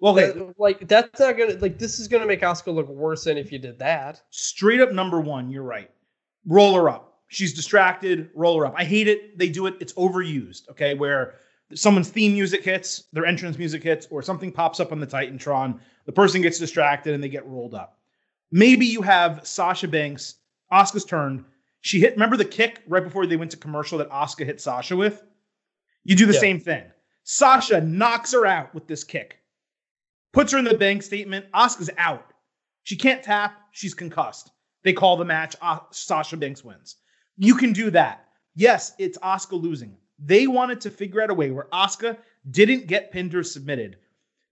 Well, 0.00 0.18
okay, 0.18 0.52
Like 0.58 0.86
that's 0.86 1.18
not 1.18 1.36
gonna 1.36 1.54
like 1.54 1.78
this 1.78 1.98
is 1.98 2.06
gonna 2.08 2.26
make 2.26 2.42
Asuka 2.42 2.72
look 2.74 2.88
worse 2.88 3.24
than 3.24 3.36
if 3.36 3.50
you 3.50 3.58
did 3.58 3.78
that. 3.80 4.22
straight 4.30 4.80
up 4.80 4.92
number 4.92 5.20
one, 5.20 5.50
you're 5.50 5.62
right. 5.64 5.90
Roll 6.46 6.74
her 6.76 6.88
up. 6.88 7.18
She's 7.28 7.52
distracted. 7.52 8.30
Roll 8.34 8.58
her 8.58 8.66
up. 8.66 8.74
I 8.76 8.84
hate 8.84 9.08
it. 9.08 9.36
They 9.38 9.48
do 9.48 9.66
it. 9.66 9.74
It's 9.80 9.92
overused. 9.94 10.68
Okay, 10.70 10.94
where 10.94 11.34
someone's 11.74 12.08
theme 12.10 12.32
music 12.32 12.64
hits, 12.64 13.04
their 13.12 13.26
entrance 13.26 13.58
music 13.58 13.82
hits, 13.82 14.06
or 14.10 14.22
something 14.22 14.50
pops 14.52 14.80
up 14.80 14.92
on 14.92 15.00
the 15.00 15.06
Titantron. 15.06 15.78
The 16.06 16.12
person 16.12 16.40
gets 16.42 16.58
distracted 16.58 17.12
and 17.12 17.22
they 17.22 17.28
get 17.28 17.44
rolled 17.46 17.74
up. 17.74 17.98
Maybe 18.50 18.86
you 18.86 19.02
have 19.02 19.46
Sasha 19.46 19.88
Banks. 19.88 20.36
Asuka's 20.72 21.04
turn. 21.04 21.44
She 21.82 22.00
hit. 22.00 22.12
Remember 22.14 22.36
the 22.36 22.44
kick 22.44 22.82
right 22.86 23.04
before 23.04 23.26
they 23.26 23.36
went 23.36 23.50
to 23.50 23.56
commercial 23.56 23.98
that 23.98 24.08
Asuka 24.10 24.46
hit 24.46 24.60
Sasha 24.60 24.96
with. 24.96 25.22
You 26.04 26.14
do 26.16 26.24
the 26.24 26.32
Yeah. 26.34 26.40
same 26.40 26.60
thing. 26.60 26.84
Sasha 27.24 27.80
knocks 27.82 28.32
her 28.32 28.46
out 28.46 28.72
with 28.74 28.86
this 28.86 29.04
kick. 29.04 29.38
Puts 30.32 30.52
her 30.52 30.58
in 30.58 30.64
the 30.64 30.76
bank 30.76 31.02
statement. 31.02 31.46
Asuka's 31.52 31.90
out. 31.96 32.32
She 32.82 32.96
can't 32.96 33.22
tap. 33.22 33.54
She's 33.72 33.94
concussed. 33.94 34.50
They 34.82 34.92
call 34.92 35.16
the 35.16 35.24
match. 35.24 35.56
Uh, 35.60 35.80
Sasha 35.90 36.36
Banks 36.36 36.64
wins. 36.64 36.96
You 37.36 37.54
can 37.54 37.72
do 37.72 37.90
that. 37.90 38.28
Yes, 38.54 38.92
it's 38.98 39.18
Asuka 39.18 39.60
losing. 39.60 39.96
They 40.18 40.46
wanted 40.46 40.80
to 40.82 40.90
figure 40.90 41.22
out 41.22 41.30
a 41.30 41.34
way 41.34 41.50
where 41.50 41.68
Asuka 41.72 42.16
didn't 42.50 42.86
get 42.86 43.12
pinned 43.12 43.34
or 43.34 43.42
submitted, 43.42 43.96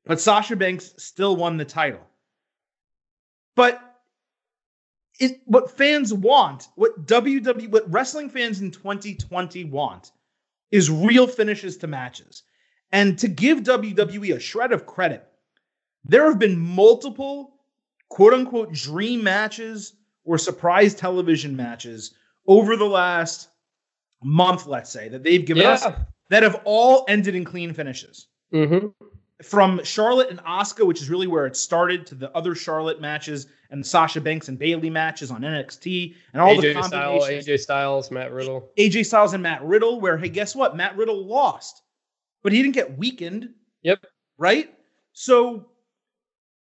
but 0.05 0.21
Sasha 0.21 0.55
Banks 0.55 0.95
still 0.99 1.35
won 1.35 1.57
the 1.57 1.65
title. 1.65 2.07
But 3.57 3.81
it, 5.19 5.41
what 5.47 5.77
fans 5.77 6.13
want, 6.13 6.69
what 6.75 7.07
WWE, 7.07 7.71
what 7.71 7.91
wrestling 7.91 8.29
fans 8.29 8.61
in 8.61 8.71
2020 8.71 9.65
want, 9.65 10.13
is 10.71 10.91
real 10.91 11.27
finishes 11.27 11.79
to 11.79 11.87
matches. 11.87 12.43
And 12.93 13.19
to 13.19 13.29
give 13.29 13.61
WWE 13.61 14.37
a 14.37 14.41
shred 14.41 14.73
of 14.73 14.87
credit, 14.87 15.27
there 16.09 16.25
have 16.27 16.39
been 16.39 16.59
multiple 16.59 17.55
quote 18.09 18.33
unquote 18.33 18.73
dream 18.73 19.23
matches 19.23 19.95
or 20.25 20.39
surprise 20.39 20.95
television 20.95 21.57
matches 21.57 22.15
over 22.47 22.77
the 22.77 22.85
last 22.85 23.49
month, 24.23 24.67
let's 24.67 24.91
say, 24.91 25.09
that 25.09 25.23
they've 25.23 25.45
given 25.45 25.67
us 25.67 25.85
that 26.31 26.43
have 26.43 26.61
all 26.65 27.05
ended 27.09 27.35
in 27.35 27.45
clean 27.45 27.73
finishes. 27.73 28.29
Mm-hmm. 28.53 28.89
From 29.43 29.85
Charlotte 29.85 30.31
and 30.31 30.41
Asuka, 30.41 30.87
which 30.87 31.03
is 31.03 31.11
really 31.11 31.27
where 31.27 31.47
it 31.47 31.57
started, 31.57 32.07
to 32.07 32.15
the 32.15 32.35
other 32.35 32.55
Charlotte 32.55 33.01
matches 33.01 33.49
and 33.71 33.85
Sasha 33.85 34.21
Banks 34.21 34.49
and 34.49 34.59
Bayley 34.59 34.89
matches 34.89 35.31
on 35.31 35.43
NXT 35.43 36.15
and 36.33 36.41
all 36.41 36.59
the 36.59 36.69
AJ 36.69 36.85
Styles. 36.85 37.29
AJ 37.29 37.59
Styles, 37.61 38.11
Matt 38.11 38.33
Riddle. 38.33 38.71
AJ 38.79 39.05
Styles 39.05 39.35
and 39.35 39.43
Matt 39.43 39.63
Riddle, 39.63 40.01
where 40.01 40.17
hey, 40.17 40.31
guess 40.31 40.57
what? 40.57 40.75
Matt 40.75 40.97
Riddle 40.97 41.27
lost, 41.27 41.83
but 42.43 42.53
he 42.53 42.63
didn't 42.63 42.75
get 42.75 42.97
weakened. 42.97 43.51
Yep. 43.83 44.07
Right? 44.39 44.73
So 45.13 45.67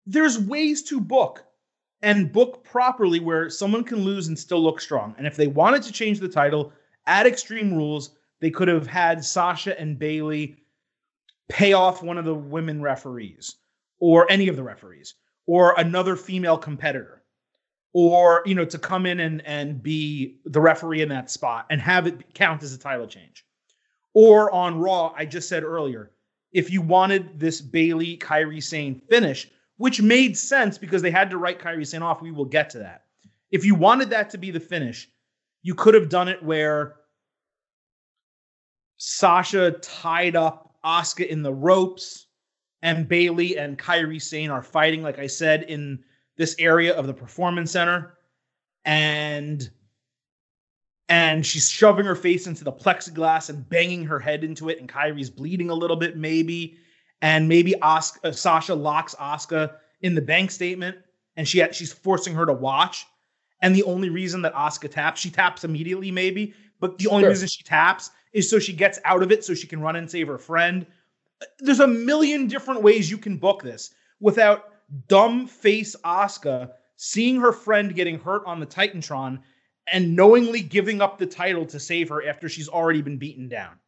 there's 0.06 0.40
ways 0.40 0.84
to 0.84 1.00
book 1.00 1.46
and 2.02 2.32
book 2.32 2.64
properly 2.64 3.20
where 3.20 3.50
someone 3.50 3.84
can 3.84 4.04
lose 4.04 4.28
and 4.28 4.38
still 4.38 4.62
look 4.62 4.80
strong. 4.80 5.16
And 5.18 5.26
if 5.26 5.36
they 5.36 5.48
wanted 5.48 5.84
to 5.84 5.92
change 5.92 6.20
the 6.20 6.30
title, 6.30 6.72
add 7.08 7.26
extreme 7.26 7.74
rules, 7.74 8.12
they 8.40 8.52
could 8.52 8.68
have 8.68 8.88
had 8.88 9.24
Sasha 9.24 9.80
and 9.80 9.98
Bayley 9.98 10.58
pay 11.50 11.74
off 11.74 12.04
one 12.04 12.18
of 12.18 12.26
the 12.26 12.36
women 12.36 12.82
referees 12.82 13.56
or 14.00 14.30
any 14.32 14.48
of 14.48 14.56
the 14.56 14.64
referees 14.64 15.16
or 15.46 15.74
another 15.78 16.16
female 16.16 16.58
competitor 16.58 17.24
or 17.94 18.42
you 18.46 18.56
know 18.56 18.66
to 18.66 18.78
come 18.78 19.06
in 19.06 19.20
and 19.20 19.46
and 19.46 19.82
be 19.82 20.40
the 20.46 20.60
referee 20.60 21.02
in 21.02 21.10
that 21.10 21.30
spot 21.30 21.66
and 21.70 21.82
have 21.82 22.08
it 22.08 22.34
count 22.34 22.64
as 22.64 22.74
a 22.74 22.78
title 22.78 23.08
change 23.08 23.46
or 24.14 24.52
on 24.52 24.80
raw 24.80 25.14
i 25.16 25.26
just 25.26 25.48
said 25.48 25.64
earlier 25.64 26.12
if 26.52 26.72
you 26.72 26.82
wanted 26.82 27.40
this 27.40 27.62
bayley 27.62 28.18
kairi 28.18 28.62
sane 28.62 29.00
finish 29.10 29.50
which 29.78 30.02
made 30.02 30.38
sense 30.38 30.78
because 30.78 31.02
they 31.02 31.12
had 31.12 31.30
to 31.30 31.38
write 31.38 31.60
kairi 31.60 31.86
sane 31.86 32.02
off 32.02 32.22
we 32.22 32.32
will 32.32 32.46
get 32.46 32.70
to 32.70 32.80
that 32.80 33.04
if 33.52 33.66
you 33.66 33.76
wanted 33.76 34.10
that 34.10 34.30
to 34.30 34.38
be 34.38 34.52
the 34.52 34.60
finish 34.60 35.10
you 35.64 35.74
could 35.76 35.94
have 35.94 36.10
done 36.10 36.28
it 36.28 36.44
where 36.44 36.96
sasha 38.98 39.72
tied 39.82 40.36
up 40.36 40.66
Asuka 40.86 41.28
in 41.28 41.42
the 41.42 41.54
ropes 41.54 42.28
and 42.84 43.08
Bayley 43.08 43.58
and 43.58 43.80
Kairi 43.80 44.22
Sane 44.22 44.52
are 44.52 44.62
fighting, 44.62 45.02
like 45.02 45.18
I 45.18 45.28
said, 45.28 45.64
in 45.64 46.04
this 46.38 46.56
area 46.60 46.94
of 46.94 47.08
the 47.08 47.14
performance 47.14 47.72
center. 47.72 48.14
And 48.86 49.68
and 51.10 51.46
she's 51.46 51.70
shoving 51.70 52.06
her 52.06 52.16
face 52.16 52.48
into 52.48 52.64
the 52.64 52.72
plexiglass 52.72 53.50
and 53.50 53.68
banging 53.68 54.06
her 54.06 54.20
head 54.20 54.44
into 54.44 54.70
it, 54.70 54.80
and 54.80 54.90
Kairi's 54.90 55.30
bleeding 55.30 55.70
a 55.70 55.74
little 55.74 55.96
bit, 55.96 56.18
maybe. 56.18 56.78
And 57.22 57.48
maybe 57.48 57.76
uh, 57.82 58.02
Sasha 58.02 58.76
locks 58.76 59.16
Asuka 59.16 59.76
in 60.02 60.16
the 60.16 60.22
bank 60.22 60.52
statement, 60.52 60.98
and 61.36 61.48
she 61.48 61.66
she's 61.72 61.92
forcing 61.94 62.36
her 62.36 62.46
to 62.46 62.54
watch. 62.54 63.06
And 63.62 63.76
the 63.76 63.84
only 63.84 64.10
reason 64.10 64.42
that 64.44 64.54
Asuka 64.54 64.92
taps, 64.92 65.22
she 65.22 65.30
taps 65.30 65.64
immediately, 65.64 66.12
maybe, 66.12 66.54
but 66.80 66.98
the 66.98 67.08
only 67.08 67.24
Sure. 67.24 67.30
reason 67.30 67.48
she 67.48 67.64
taps 67.64 68.12
is 68.34 68.50
so 68.50 68.60
she 68.60 68.74
gets 68.74 69.00
out 69.06 69.24
of 69.24 69.32
it 69.32 69.44
so 69.46 69.54
she 69.54 69.66
can 69.68 69.80
run 69.82 69.96
and 69.96 70.12
save 70.12 70.28
her 70.28 70.38
friend. 70.38 70.86
There's 71.60 71.80
a 71.80 71.88
million 71.88 72.48
different 72.48 72.82
ways 72.84 73.10
you 73.10 73.18
can 73.18 73.38
book 73.38 73.64
this 73.64 73.94
without 74.20 74.74
dumb 75.08 75.48
face 75.48 75.96
Asuka 76.06 76.72
seeing 76.98 77.40
her 77.40 77.52
friend 77.52 77.96
getting 77.96 78.20
hurt 78.20 78.44
on 78.46 78.60
the 78.60 78.66
Titantron 78.66 79.40
and 79.92 80.16
knowingly 80.16 80.62
giving 80.62 81.02
up 81.02 81.18
the 81.18 81.26
title 81.26 81.66
to 81.66 81.80
save 81.80 82.10
her 82.10 82.28
after 82.28 82.50
she's 82.50 82.70
already 82.70 83.02
been 83.02 83.18
beaten 83.18 83.48
down. 83.48 83.80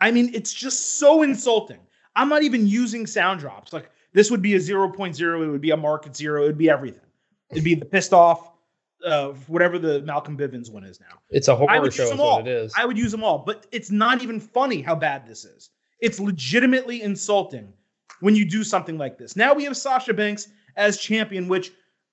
I 0.00 0.10
mean, 0.10 0.30
it's 0.34 0.52
just 0.52 0.98
so 0.98 1.22
insulting. 1.22 1.80
I'm 2.18 2.28
not 2.28 2.42
even 2.42 2.66
using 2.66 3.06
sound 3.06 3.38
drops. 3.38 3.72
Like 3.72 3.90
this 4.12 4.28
would 4.30 4.42
be 4.42 4.54
a 4.54 4.58
0.0, 4.58 5.20
it 5.20 5.48
would 5.48 5.60
be 5.60 5.70
a 5.70 5.76
market 5.76 6.16
zero, 6.16 6.42
it 6.42 6.46
would 6.46 6.58
be 6.58 6.68
everything. 6.68 7.00
It'd 7.50 7.62
be 7.62 7.76
the 7.76 7.84
pissed 7.84 8.12
off, 8.12 8.50
uh, 9.06 9.28
whatever 9.46 9.78
the 9.78 10.02
Malcolm 10.02 10.36
Bivens 10.36 10.68
one 10.68 10.82
is 10.82 10.98
now. 11.00 11.20
It's 11.30 11.46
a 11.46 11.54
horror 11.54 11.90
show, 11.92 12.12
is 12.12 12.18
what 12.18 12.46
it 12.46 12.50
is. 12.50 12.74
I 12.76 12.84
would 12.84 12.98
use 12.98 13.12
them 13.12 13.22
all, 13.22 13.38
but 13.38 13.66
it's 13.70 13.92
not 13.92 14.20
even 14.20 14.40
funny 14.40 14.82
how 14.82 14.96
bad 14.96 15.28
this 15.28 15.44
is. 15.44 15.70
It's 16.00 16.18
legitimately 16.18 17.02
insulting 17.02 17.72
when 18.18 18.34
you 18.34 18.44
do 18.44 18.64
something 18.64 18.98
like 18.98 19.16
this. 19.16 19.36
Now 19.36 19.54
we 19.54 19.62
have 19.64 19.76
Sasha 19.76 20.12
Banks 20.12 20.48
as 20.76 20.98
champion, 20.98 21.46
which, 21.46 21.70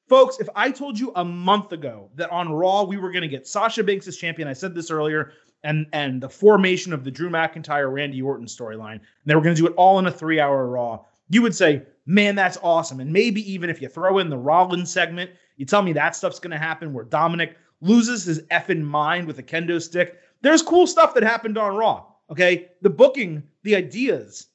folks, 0.08 0.38
if 0.40 0.48
I 0.56 0.70
told 0.70 1.00
you 1.00 1.14
a 1.16 1.26
month 1.26 1.72
ago 1.72 2.12
that 2.16 2.30
on 2.30 2.54
Raw 2.54 2.84
we 2.84 2.98
were 2.98 3.12
going 3.12 3.24
to 3.24 3.28
get 3.28 3.48
Sasha 3.48 3.84
Banks 3.84 4.08
as 4.08 4.18
champion, 4.18 4.48
I 4.48 4.54
said 4.54 4.76
this 4.76 4.92
earlier, 4.92 5.34
and 5.66 5.88
and 5.92 6.22
the 6.22 6.30
formation 6.30 6.94
of 6.94 7.04
the 7.04 7.12
Drew 7.12 7.30
McIntyre 7.30 7.92
Randy 7.92 8.22
Orton 8.22 8.46
storyline, 8.46 8.94
and 8.94 9.02
they 9.26 9.36
were 9.36 9.42
going 9.42 9.56
to 9.56 9.62
do 9.62 9.68
it 9.68 9.74
all 9.76 10.00
in 10.00 10.06
a 10.06 10.12
three 10.12 10.40
hour 10.40 10.68
Raw, 10.68 11.04
you 11.30 11.42
would 11.42 11.56
say, 11.56 11.84
man, 12.06 12.36
that's 12.36 12.58
awesome. 12.62 13.00
And 13.00 13.12
maybe 13.12 13.52
even 13.52 13.70
if 13.70 13.82
you 13.82 13.90
throw 13.90 14.20
in 14.20 14.30
the 14.30 14.38
Rollins 14.38 14.92
segment, 14.92 15.32
you 15.58 15.66
tell 15.66 15.82
me 15.82 15.94
that 15.94 16.16
stuff's 16.16 16.40
going 16.40 16.52
to 16.52 16.58
happen 16.58 16.94
where 16.94 17.06
Dominic 17.06 17.58
loses 17.82 18.24
his 18.24 18.42
effing 18.44 18.84
mind 18.84 19.28
with 19.28 19.40
a 19.40 19.44
kendo 19.44 19.82
stick. 19.82 20.20
There's 20.42 20.62
cool 20.62 20.88
stuff 20.88 21.14
that 21.14 21.24
happened 21.24 21.58
on 21.58 21.76
Raw. 21.76 22.06
Okay. 22.30 22.70
The 22.82 22.90
booking, 22.90 23.44
the 23.64 23.76
ideas 23.76 24.48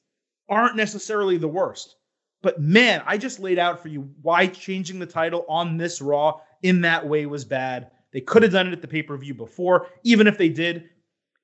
aren't 0.49 0.75
necessarily 0.75 1.37
the 1.37 1.47
worst. 1.47 1.95
But 2.41 2.59
man, 2.59 3.03
I 3.05 3.17
just 3.17 3.39
laid 3.39 3.59
out 3.59 3.81
for 3.81 3.87
you 3.87 4.09
why 4.21 4.47
changing 4.47 4.99
the 4.99 5.05
title 5.05 5.45
on 5.47 5.77
this 5.77 6.01
Raw 6.01 6.39
in 6.63 6.81
that 6.81 7.07
way 7.07 7.25
was 7.25 7.45
bad. 7.45 7.91
They 8.11 8.21
could 8.21 8.43
have 8.43 8.51
done 8.51 8.67
it 8.67 8.73
at 8.73 8.81
the 8.81 8.87
pay 8.87 9.03
per 9.03 9.17
view 9.17 9.33
before. 9.33 9.87
Even 10.03 10.27
if 10.27 10.37
they 10.37 10.49
did, 10.49 10.89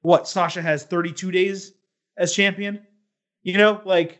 what? 0.07 0.25
Sasha 0.27 0.61
has 0.61 0.83
32 0.85 1.31
days 1.31 1.73
as 2.15 2.33
champion. 2.33 2.79
You 3.43 3.57
know, 3.57 3.81
like 3.83 4.19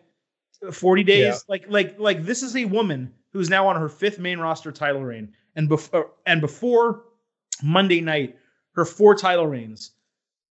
40 0.71 1.03
days. 1.03 1.19
Yeah. 1.25 1.37
Like, 1.47 1.65
like, 1.69 1.97
like 1.97 2.23
this 2.23 2.43
is 2.43 2.55
a 2.57 2.65
woman 2.65 3.13
who's 3.31 3.49
now 3.49 3.67
on 3.67 3.77
her 3.77 3.87
fifth 3.87 4.19
main 4.19 4.37
roster 4.39 4.71
title 4.71 5.01
reign, 5.03 5.33
and 5.55 5.69
before 5.69 6.11
and 6.25 6.41
before 6.41 7.03
Monday 7.63 8.01
night, 8.01 8.37
her 8.73 8.83
four 8.85 9.15
title 9.15 9.47
reigns 9.47 9.91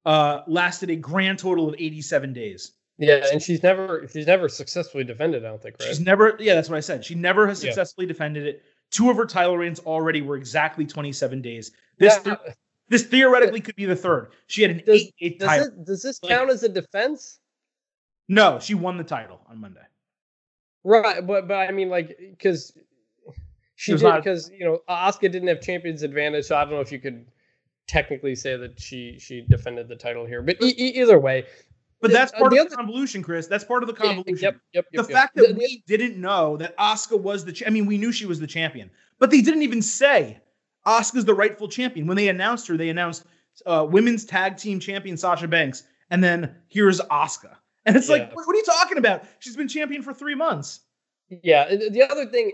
uh, 0.05 0.41
lasted 0.47 0.89
a 0.91 0.95
grand 0.95 1.39
total 1.39 1.67
of 1.67 1.75
87 1.79 2.33
days. 2.33 2.73
yeah, 2.97 3.25
and 3.31 3.41
she's 3.41 3.63
never 3.63 4.07
she's 4.11 4.27
never 4.27 4.47
successfully 4.49 5.03
defended. 5.03 5.43
I 5.45 5.49
don't 5.49 5.61
think, 5.61 5.77
right? 5.79 5.87
She's 5.87 5.99
never, 5.99 6.37
yeah, 6.39 6.53
that's 6.55 6.69
what 6.69 6.77
I 6.77 6.81
said. 6.81 7.03
She 7.03 7.15
never 7.15 7.47
has 7.47 7.63
Yeah. 7.63 7.71
successfully 7.71 8.05
defended 8.05 8.45
it. 8.45 8.63
Two 8.91 9.09
of 9.09 9.17
her 9.17 9.25
title 9.25 9.57
reigns 9.57 9.79
already 9.79 10.21
were 10.21 10.35
exactly 10.37 10.85
27 10.85 11.41
days. 11.41 11.71
This 11.97 12.19
Yeah, 12.25 12.35
this 12.89 13.03
theoretically 13.03 13.61
could 13.61 13.75
be 13.75 13.85
the 13.85 13.95
third. 13.95 14.31
She 14.47 14.61
had 14.61 14.71
an 14.71 14.77
Does- 14.85 15.01
eight 15.01 15.15
eight 15.21 15.39
does 15.39 15.47
title. 15.49 15.67
it, 15.67 15.85
does 15.85 16.01
this 16.03 16.21
Like- 16.23 16.31
count 16.31 16.49
as 16.49 16.63
a 16.63 16.69
defense? 16.69 17.39
No, 18.29 18.59
she 18.59 18.73
won 18.73 18.97
the 18.97 19.03
title 19.03 19.41
on 19.49 19.59
Monday. 19.59 19.81
Right, 20.83 21.25
but 21.25 21.47
but 21.47 21.55
I 21.55 21.71
mean, 21.71 21.89
like, 21.89 22.17
because 22.19 22.73
she 23.75 23.95
did 23.95 24.15
because 24.15 24.49
you 24.49 24.65
know 24.65 24.79
Asuka 24.89 25.31
didn't 25.31 25.47
have 25.47 25.61
champion's 25.61 26.03
advantage, 26.03 26.45
so 26.45 26.55
I 26.55 26.63
don't 26.65 26.73
know 26.73 26.81
if 26.81 26.91
you 26.91 26.99
could 26.99 27.25
technically 27.87 28.35
say 28.35 28.55
that 28.57 28.79
she 28.79 29.17
she 29.19 29.41
defended 29.49 29.87
the 29.87 29.95
title 29.95 30.25
here. 30.25 30.41
But 30.41 30.61
e- 30.61 30.75
e- 30.77 31.01
either 31.01 31.19
way, 31.19 31.45
But 32.01 32.11
that's 32.11 32.33
uh, 32.33 32.37
part 32.39 32.51
the 32.51 32.59
of 32.59 32.69
the 32.69 32.73
other- 32.73 32.75
convolution, 32.75 33.23
Chris. 33.23 33.47
That's 33.47 33.63
part 33.63 33.83
of 33.83 33.87
the 33.87 33.93
convolution. 33.95 34.37
yep, 34.41 34.57
yep, 34.73 34.85
the 34.91 34.97
yep, 34.99 35.09
yep. 35.09 35.17
fact 35.17 35.35
that 35.35 35.47
The- 35.47 35.53
the- 35.53 35.59
we 35.59 35.83
didn't 35.87 36.17
know 36.19 36.57
that 36.57 36.77
Asuka 36.77 37.19
was 37.19 37.45
the 37.45 37.53
cha- 37.53 37.65
I 37.67 37.69
mean, 37.69 37.85
we 37.85 37.97
knew 37.97 38.11
she 38.11 38.25
was 38.25 38.39
the 38.39 38.47
champion, 38.47 38.89
But 39.19 39.31
they 39.31 39.41
didn't 39.41 39.61
even 39.63 39.81
say 39.81 40.41
Asuka's 40.85 41.25
the 41.25 41.33
rightful 41.33 41.67
champion. 41.67 42.07
When 42.07 42.17
they 42.17 42.29
announced 42.29 42.67
her, 42.67 42.77
they 42.77 42.89
announced 42.89 43.25
uh, 43.65 43.85
women's 43.89 44.25
tag 44.25 44.57
team 44.57 44.79
champion 44.79 45.17
Sasha 45.17 45.47
Banks, 45.47 45.83
and 46.09 46.23
then 46.23 46.55
here's 46.67 46.99
Asuka. 47.01 47.55
And 47.85 47.97
it's 47.97 48.07
yeah. 48.07 48.15
like, 48.15 48.33
what, 48.33 48.47
what 48.47 48.55
are 48.55 48.59
you 48.59 48.63
talking 48.63 48.97
about? 48.97 49.25
She's 49.39 49.57
been 49.57 49.67
champion 49.67 50.03
for 50.03 50.13
three 50.13 50.35
months. 50.35 50.79
Yeah. 51.27 51.67
The 51.67 52.01
other 52.09 52.25
thing, 52.27 52.53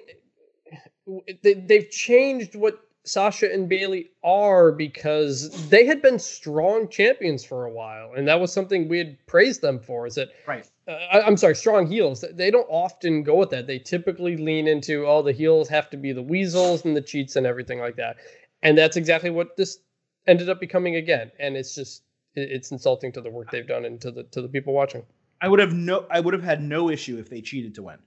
they, 1.44 1.54
they've 1.54 1.88
changed 1.92 2.56
what 2.56 2.80
Sasha 3.06 3.52
and 3.52 3.70
Bayley 3.70 4.10
are 4.24 4.72
because 4.72 5.70
they 5.70 5.86
had 5.86 6.02
been 6.02 6.20
strong 6.20 6.90
champions 6.90 7.46
for 7.46 7.66
a 7.66 7.72
while, 7.72 8.14
and 8.16 8.28
that 8.28 8.40
was 8.40 8.52
something 8.52 8.88
we 8.88 8.98
had 8.98 9.18
praised 9.26 9.62
them 9.62 9.80
for. 9.80 10.06
Is 10.06 10.16
that 10.16 10.30
right? 10.48 10.68
Uh, 10.90 10.94
I, 11.12 11.28
am 11.28 11.38
sorry, 11.38 11.56
strong 11.56 11.88
heels. 11.88 12.26
They 12.34 12.50
don't 12.50 12.68
often 12.68 13.24
go 13.24 13.36
with 13.36 13.52
that. 13.52 13.68
They 13.68 13.80
typically 13.80 14.38
lean 14.38 14.68
into 14.68 15.06
all 15.06 15.20
oh, 15.20 15.24
the 15.24 15.32
heels 15.32 15.70
have 15.70 15.90
to 15.92 15.98
be 15.98 16.12
the 16.12 16.24
weasels 16.24 16.84
and 16.84 16.98
the 16.98 17.02
cheats 17.02 17.36
and 17.36 17.46
everything 17.46 17.80
like 17.80 17.96
that, 17.98 18.18
and 18.64 18.78
that's 18.78 18.98
exactly 18.98 19.30
what 19.30 19.56
this 19.56 19.78
ended 20.28 20.50
up 20.50 20.60
becoming 20.60 20.96
again. 20.96 21.32
And 21.40 21.56
it's 21.56 21.76
just 21.76 22.04
it's 22.36 22.72
insulting 22.72 23.12
to 23.14 23.22
the 23.22 23.30
work 23.30 23.52
they've 23.52 23.68
done 23.68 23.86
and 23.86 24.02
to 24.02 24.12
the 24.12 24.24
to 24.24 24.42
the 24.42 24.50
people 24.50 24.74
watching. 24.74 25.06
I 25.42 25.48
would 25.48 25.60
have 25.60 25.74
no 25.74 26.06
I 26.10 26.20
would 26.20 26.34
have 26.34 26.44
had 26.44 26.62
no 26.62 26.90
issue 26.90 27.18
if 27.18 27.30
they 27.30 27.42
cheated 27.42 27.76
to 27.76 27.84
win 27.84 28.00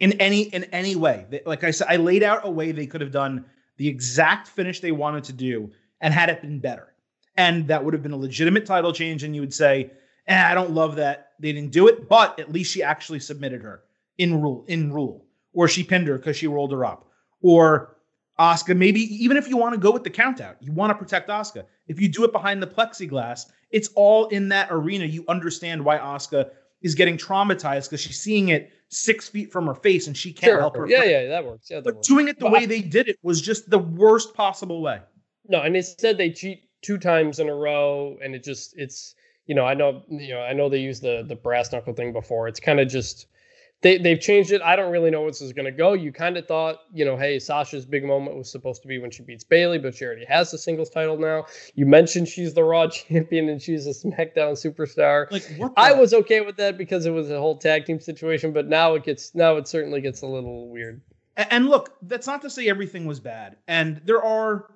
in 0.00 0.12
any 0.20 0.42
in 0.42 0.64
any 0.64 0.96
way. 0.96 1.26
Like 1.44 1.64
I 1.64 1.70
said, 1.70 1.88
I 1.90 1.96
laid 1.96 2.22
out 2.22 2.46
a 2.46 2.50
way 2.50 2.72
they 2.72 2.86
could 2.86 3.02
have 3.02 3.12
done 3.12 3.44
the 3.76 3.88
exact 3.88 4.48
finish 4.48 4.80
they 4.80 4.92
wanted 4.92 5.24
to 5.24 5.32
do 5.32 5.70
and 6.00 6.12
had 6.12 6.28
it 6.28 6.42
been 6.42 6.60
better. 6.60 6.94
And 7.36 7.68
that 7.68 7.84
would 7.84 7.94
have 7.94 8.02
been 8.02 8.12
a 8.12 8.16
legitimate 8.16 8.66
title 8.66 8.92
change. 8.92 9.22
And 9.22 9.34
you 9.34 9.40
would 9.40 9.54
say, 9.54 9.90
eh, 10.26 10.50
I 10.50 10.54
don't 10.54 10.72
love 10.72 10.96
that 10.96 11.31
they 11.42 11.52
didn't 11.52 11.72
do 11.72 11.88
it, 11.88 12.08
but 12.08 12.38
at 12.38 12.52
least 12.52 12.72
she 12.72 12.82
actually 12.82 13.20
submitted 13.20 13.62
her 13.62 13.82
in 14.16 14.40
rule, 14.40 14.64
in 14.68 14.92
rule. 14.92 15.26
Or 15.52 15.68
she 15.68 15.82
pinned 15.82 16.06
her 16.06 16.16
because 16.16 16.36
she 16.36 16.46
rolled 16.46 16.72
her 16.72 16.84
up. 16.84 17.10
Or 17.42 17.96
Asuka. 18.38 18.76
maybe 18.76 19.00
even 19.22 19.36
if 19.36 19.48
you 19.48 19.56
want 19.56 19.74
to 19.74 19.80
go 19.80 19.90
with 19.90 20.04
the 20.04 20.10
countout, 20.10 20.56
you 20.60 20.72
want 20.72 20.90
to 20.90 20.94
protect 20.94 21.28
Asuka. 21.28 21.64
If 21.88 22.00
you 22.00 22.08
do 22.08 22.24
it 22.24 22.32
behind 22.32 22.62
the 22.62 22.66
plexiglass, 22.66 23.46
it's 23.70 23.88
all 23.94 24.28
in 24.28 24.48
that 24.48 24.68
arena. 24.70 25.04
You 25.04 25.24
understand 25.28 25.84
why 25.84 25.98
Asuka 25.98 26.50
is 26.80 26.94
getting 26.94 27.16
traumatized 27.16 27.90
because 27.90 28.00
she's 28.00 28.20
seeing 28.20 28.48
it 28.48 28.70
six 28.88 29.28
feet 29.28 29.52
from 29.52 29.66
her 29.66 29.74
face 29.74 30.06
and 30.06 30.16
she 30.16 30.32
can't 30.32 30.52
sure. 30.52 30.60
help 30.60 30.76
her. 30.76 30.86
Yeah, 30.86 31.04
yeah, 31.04 31.28
that 31.28 31.44
works. 31.44 31.68
Yeah, 31.70 31.78
that 31.78 31.84
but 31.84 31.94
works. 31.96 32.08
doing 32.08 32.28
it 32.28 32.38
the 32.38 32.46
but 32.46 32.52
way 32.52 32.60
I, 32.60 32.66
they 32.66 32.82
did 32.82 33.08
it 33.08 33.18
was 33.22 33.40
just 33.40 33.68
the 33.68 33.78
worst 33.78 34.34
possible 34.34 34.80
way. 34.80 35.00
No, 35.48 35.60
and 35.60 35.76
instead 35.76 36.18
they 36.18 36.30
cheat 36.30 36.68
two 36.82 36.98
times 36.98 37.40
in 37.40 37.48
a 37.48 37.54
row, 37.54 38.16
and 38.22 38.34
it 38.34 38.44
just 38.44 38.74
it's 38.76 39.14
you 39.46 39.54
know 39.54 39.64
I 39.64 39.74
know 39.74 40.02
you 40.08 40.34
know 40.34 40.40
I 40.40 40.52
know 40.52 40.68
they 40.68 40.80
used 40.80 41.02
the 41.02 41.24
the 41.26 41.36
brass 41.36 41.72
knuckle 41.72 41.94
thing 41.94 42.12
before. 42.12 42.48
It's 42.48 42.60
kind 42.60 42.80
of 42.80 42.88
just 42.88 43.26
they 43.82 43.98
they've 43.98 44.20
changed 44.20 44.52
it. 44.52 44.62
I 44.62 44.76
don't 44.76 44.92
really 44.92 45.10
know 45.10 45.22
where 45.22 45.30
this 45.30 45.42
is 45.42 45.52
going 45.52 45.66
to 45.66 45.72
go. 45.72 45.92
You 45.92 46.12
kind 46.12 46.36
of 46.36 46.46
thought, 46.46 46.78
you 46.92 47.04
know, 47.04 47.16
hey, 47.16 47.38
Sasha's 47.38 47.84
big 47.84 48.04
moment 48.04 48.36
was 48.36 48.50
supposed 48.50 48.80
to 48.82 48.88
be 48.88 48.98
when 48.98 49.10
she 49.10 49.22
beats 49.24 49.44
Bayley, 49.44 49.78
but 49.78 49.94
she 49.94 50.04
already 50.04 50.24
has 50.24 50.50
the 50.52 50.58
singles 50.58 50.88
title 50.88 51.18
now. 51.18 51.46
You 51.74 51.84
mentioned 51.84 52.28
she's 52.28 52.54
the 52.54 52.62
Raw 52.62 52.86
champion 52.88 53.48
and 53.48 53.60
she's 53.60 53.86
a 53.86 53.90
SmackDown 53.90 54.54
superstar. 54.54 55.30
Like, 55.30 55.44
what 55.56 55.72
I 55.76 55.92
was 55.92 56.14
okay 56.14 56.40
with 56.40 56.56
that 56.56 56.78
because 56.78 57.06
it 57.06 57.10
was 57.10 57.30
a 57.30 57.38
whole 57.38 57.58
tag 57.58 57.84
team 57.84 58.00
situation, 58.00 58.52
but 58.52 58.68
now 58.68 58.94
it 58.94 59.04
gets 59.04 59.34
now 59.34 59.56
it 59.56 59.66
certainly 59.66 60.00
gets 60.00 60.22
a 60.22 60.26
little 60.26 60.68
weird. 60.68 61.02
And 61.36 61.68
look, 61.68 61.96
that's 62.02 62.26
not 62.26 62.42
to 62.42 62.50
say 62.50 62.68
everything 62.68 63.06
was 63.06 63.18
bad, 63.18 63.56
and 63.66 64.00
there 64.04 64.22
are 64.22 64.66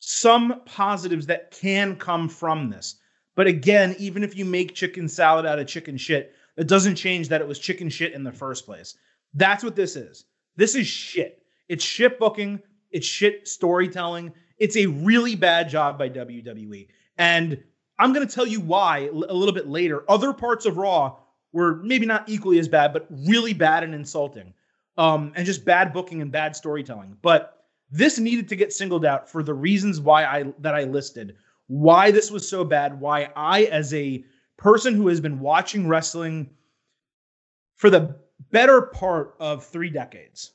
some 0.00 0.62
positives 0.66 1.26
that 1.26 1.50
can 1.52 1.96
come 1.96 2.28
from 2.28 2.68
this. 2.68 2.96
But 3.36 3.46
again, 3.46 3.94
even 3.98 4.22
if 4.22 4.36
you 4.36 4.44
make 4.44 4.74
chicken 4.74 5.08
salad 5.08 5.46
out 5.46 5.58
of 5.58 5.66
chicken 5.66 5.96
shit, 5.96 6.34
it 6.56 6.68
doesn't 6.68 6.96
change 6.96 7.28
that 7.28 7.40
it 7.40 7.48
was 7.48 7.58
chicken 7.58 7.88
shit 7.88 8.12
in 8.12 8.24
the 8.24 8.32
first 8.32 8.66
place. 8.66 8.96
That's 9.34 9.64
what 9.64 9.76
this 9.76 9.96
is. 9.96 10.24
This 10.56 10.74
is 10.74 10.86
shit. 10.86 11.42
It's 11.68 11.84
shit 11.84 12.18
booking. 12.18 12.60
It's 12.90 13.06
shit 13.06 13.46
storytelling. 13.46 14.32
It's 14.58 14.76
a 14.76 14.86
really 14.86 15.36
bad 15.36 15.68
job 15.68 15.98
by 15.98 16.10
WWE. 16.10 16.88
And 17.16 17.62
I'm 17.98 18.12
going 18.12 18.26
to 18.26 18.34
tell 18.34 18.46
you 18.46 18.60
why 18.60 19.08
a 19.08 19.12
little 19.12 19.54
bit 19.54 19.68
later. 19.68 20.04
Other 20.08 20.32
parts 20.32 20.66
of 20.66 20.76
Raw 20.76 21.16
were 21.52 21.76
maybe 21.76 22.06
not 22.06 22.28
equally 22.28 22.58
as 22.58 22.68
bad, 22.68 22.92
but 22.92 23.06
really 23.10 23.52
bad 23.52 23.84
and 23.84 23.94
insulting. 23.94 24.52
Um, 24.96 25.32
and 25.36 25.46
just 25.46 25.64
bad 25.64 25.92
booking 25.92 26.20
and 26.20 26.30
bad 26.30 26.56
storytelling. 26.56 27.16
But 27.22 27.64
this 27.90 28.18
needed 28.18 28.48
to 28.48 28.56
get 28.56 28.72
singled 28.72 29.04
out 29.04 29.28
for 29.28 29.42
the 29.42 29.54
reasons 29.54 30.00
why 30.00 30.24
I 30.24 30.52
that 30.58 30.74
I 30.74 30.84
listed. 30.84 31.36
Why 31.70 32.10
this 32.10 32.32
was 32.32 32.48
so 32.48 32.64
bad, 32.64 33.00
why 33.00 33.30
I 33.36 33.62
as 33.66 33.94
a 33.94 34.24
person 34.56 34.92
who 34.92 35.06
has 35.06 35.20
been 35.20 35.38
watching 35.38 35.86
wrestling 35.86 36.50
for 37.76 37.90
the 37.90 38.16
better 38.50 38.82
part 38.82 39.36
of 39.38 39.64
three 39.64 39.88
decades, 39.88 40.50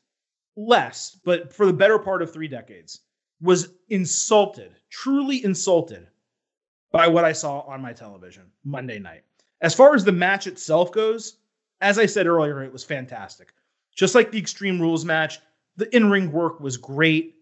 less, 0.58 1.18
but 1.24 1.54
for 1.54 1.66
the 1.66 1.72
better 1.72 1.98
part 2.00 2.22
of 2.22 2.34
three 2.34 2.50
decades, 2.50 3.00
was 3.40 3.70
insulted, 3.88 4.76
truly 4.90 5.42
insulted 5.46 6.06
by 6.92 7.08
what 7.08 7.24
I 7.24 7.32
saw 7.32 7.62
on 7.62 7.82
my 7.82 7.94
television 7.94 8.52
Monday 8.66 9.00
night. 9.00 9.24
As 9.62 9.74
far 9.74 9.96
as 9.96 10.04
the 10.04 10.12
match 10.12 10.48
itself 10.48 10.92
goes, 10.92 11.38
as 11.80 11.98
I 11.98 12.08
said 12.08 12.28
earlier, 12.28 12.62
it 12.62 12.74
was 12.74 12.84
fantastic. 12.84 13.54
Just 13.96 14.16
like 14.16 14.32
the 14.32 14.40
Extreme 14.40 14.82
Rules 14.82 15.06
match, 15.06 15.40
the 15.78 15.96
in 15.96 16.12
ring 16.12 16.34
work 16.34 16.60
was 16.60 16.76
great 16.76 17.35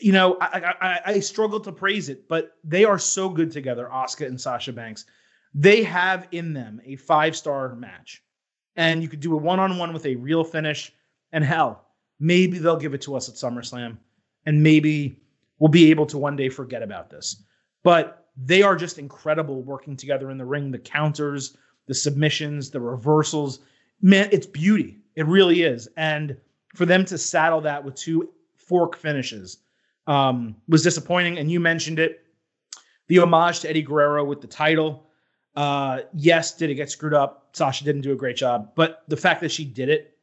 you 0.00 0.12
know, 0.12 0.36
I, 0.40 0.74
I, 0.80 1.00
I 1.06 1.20
struggle 1.20 1.60
to 1.60 1.72
praise 1.72 2.08
it, 2.08 2.28
but 2.28 2.56
they 2.62 2.84
are 2.84 2.98
so 2.98 3.28
good 3.28 3.50
together, 3.50 3.88
Asuka 3.92 4.26
and 4.26 4.40
Sasha 4.40 4.72
Banks. 4.72 5.04
They 5.54 5.82
have 5.82 6.28
in 6.30 6.52
them 6.52 6.80
a 6.84 6.96
five 6.96 7.36
star 7.36 7.74
match, 7.74 8.22
and 8.76 9.02
you 9.02 9.08
could 9.08 9.20
do 9.20 9.34
a 9.34 9.36
one 9.36 9.58
on 9.58 9.78
one 9.78 9.92
with 9.92 10.06
a 10.06 10.14
real 10.16 10.44
finish. 10.44 10.92
And 11.32 11.44
hell, 11.44 11.86
maybe 12.18 12.58
they'll 12.58 12.76
give 12.76 12.94
it 12.94 13.02
to 13.02 13.16
us 13.16 13.28
at 13.28 13.34
SummerSlam, 13.34 13.96
and 14.46 14.62
maybe 14.62 15.20
we'll 15.58 15.68
be 15.68 15.90
able 15.90 16.06
to 16.06 16.18
one 16.18 16.36
day 16.36 16.48
forget 16.48 16.82
about 16.82 17.10
this. 17.10 17.42
But 17.82 18.28
they 18.36 18.62
are 18.62 18.76
just 18.76 18.98
incredible 18.98 19.62
working 19.62 19.96
together 19.96 20.30
in 20.30 20.38
the 20.38 20.44
ring. 20.44 20.70
The 20.70 20.78
counters, 20.78 21.56
the 21.86 21.94
submissions, 21.94 22.70
the 22.70 22.80
reversals, 22.80 23.60
man, 24.00 24.28
it's 24.30 24.46
beauty. 24.46 24.98
It 25.16 25.26
really 25.26 25.62
is. 25.62 25.88
And 25.96 26.36
for 26.76 26.86
them 26.86 27.04
to 27.06 27.18
saddle 27.18 27.60
that 27.62 27.84
with 27.84 27.96
two 27.96 28.30
fork 28.56 28.96
finishes 28.96 29.58
um, 30.10 30.56
was 30.68 30.82
disappointing. 30.82 31.38
And 31.38 31.50
you 31.50 31.60
mentioned 31.60 32.00
it. 32.00 32.24
The 33.06 33.20
homage 33.20 33.60
to 33.60 33.70
Eddie 33.70 33.82
Guerrero 33.82 34.24
with 34.24 34.40
the 34.40 34.46
title. 34.46 35.06
Uh, 35.56 36.00
yes, 36.14 36.56
did 36.56 36.70
it 36.70 36.74
get 36.74 36.90
screwed 36.90 37.14
up? 37.14 37.48
Sasha 37.52 37.84
didn't 37.84 38.02
do 38.02 38.12
a 38.12 38.16
great 38.16 38.36
job, 38.36 38.72
but 38.76 39.02
the 39.08 39.16
fact 39.16 39.40
that 39.40 39.50
she 39.50 39.64
did 39.64 39.88
it 39.88 40.16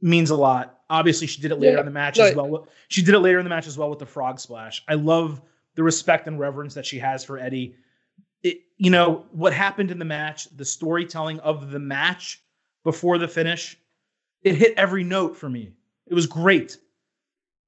means 0.00 0.30
a 0.30 0.36
lot. 0.36 0.80
Obviously, 0.88 1.26
she 1.26 1.42
did 1.42 1.50
it 1.50 1.56
later 1.56 1.74
yeah, 1.74 1.80
in 1.80 1.86
the 1.86 1.92
match 1.92 2.18
as 2.18 2.34
well. 2.34 2.68
She 2.88 3.02
did 3.02 3.14
it 3.14 3.18
later 3.18 3.38
in 3.38 3.44
the 3.44 3.50
match 3.50 3.66
as 3.66 3.76
well 3.76 3.90
with 3.90 3.98
the 3.98 4.06
frog 4.06 4.38
splash. 4.40 4.82
I 4.88 4.94
love 4.94 5.42
the 5.74 5.82
respect 5.82 6.26
and 6.26 6.38
reverence 6.38 6.72
that 6.74 6.86
she 6.86 6.98
has 6.98 7.24
for 7.24 7.38
Eddie. 7.38 7.74
It, 8.42 8.60
you 8.78 8.90
know 8.90 9.26
what 9.32 9.52
happened 9.52 9.90
in 9.90 9.98
the 9.98 10.04
match, 10.04 10.48
the 10.56 10.64
storytelling 10.64 11.40
of 11.40 11.70
the 11.70 11.78
match 11.78 12.42
before 12.82 13.18
the 13.18 13.28
finish, 13.28 13.76
it 14.42 14.54
hit 14.54 14.74
every 14.76 15.04
note 15.04 15.36
for 15.36 15.50
me. 15.50 15.72
It 16.06 16.14
was 16.14 16.26
great 16.26 16.78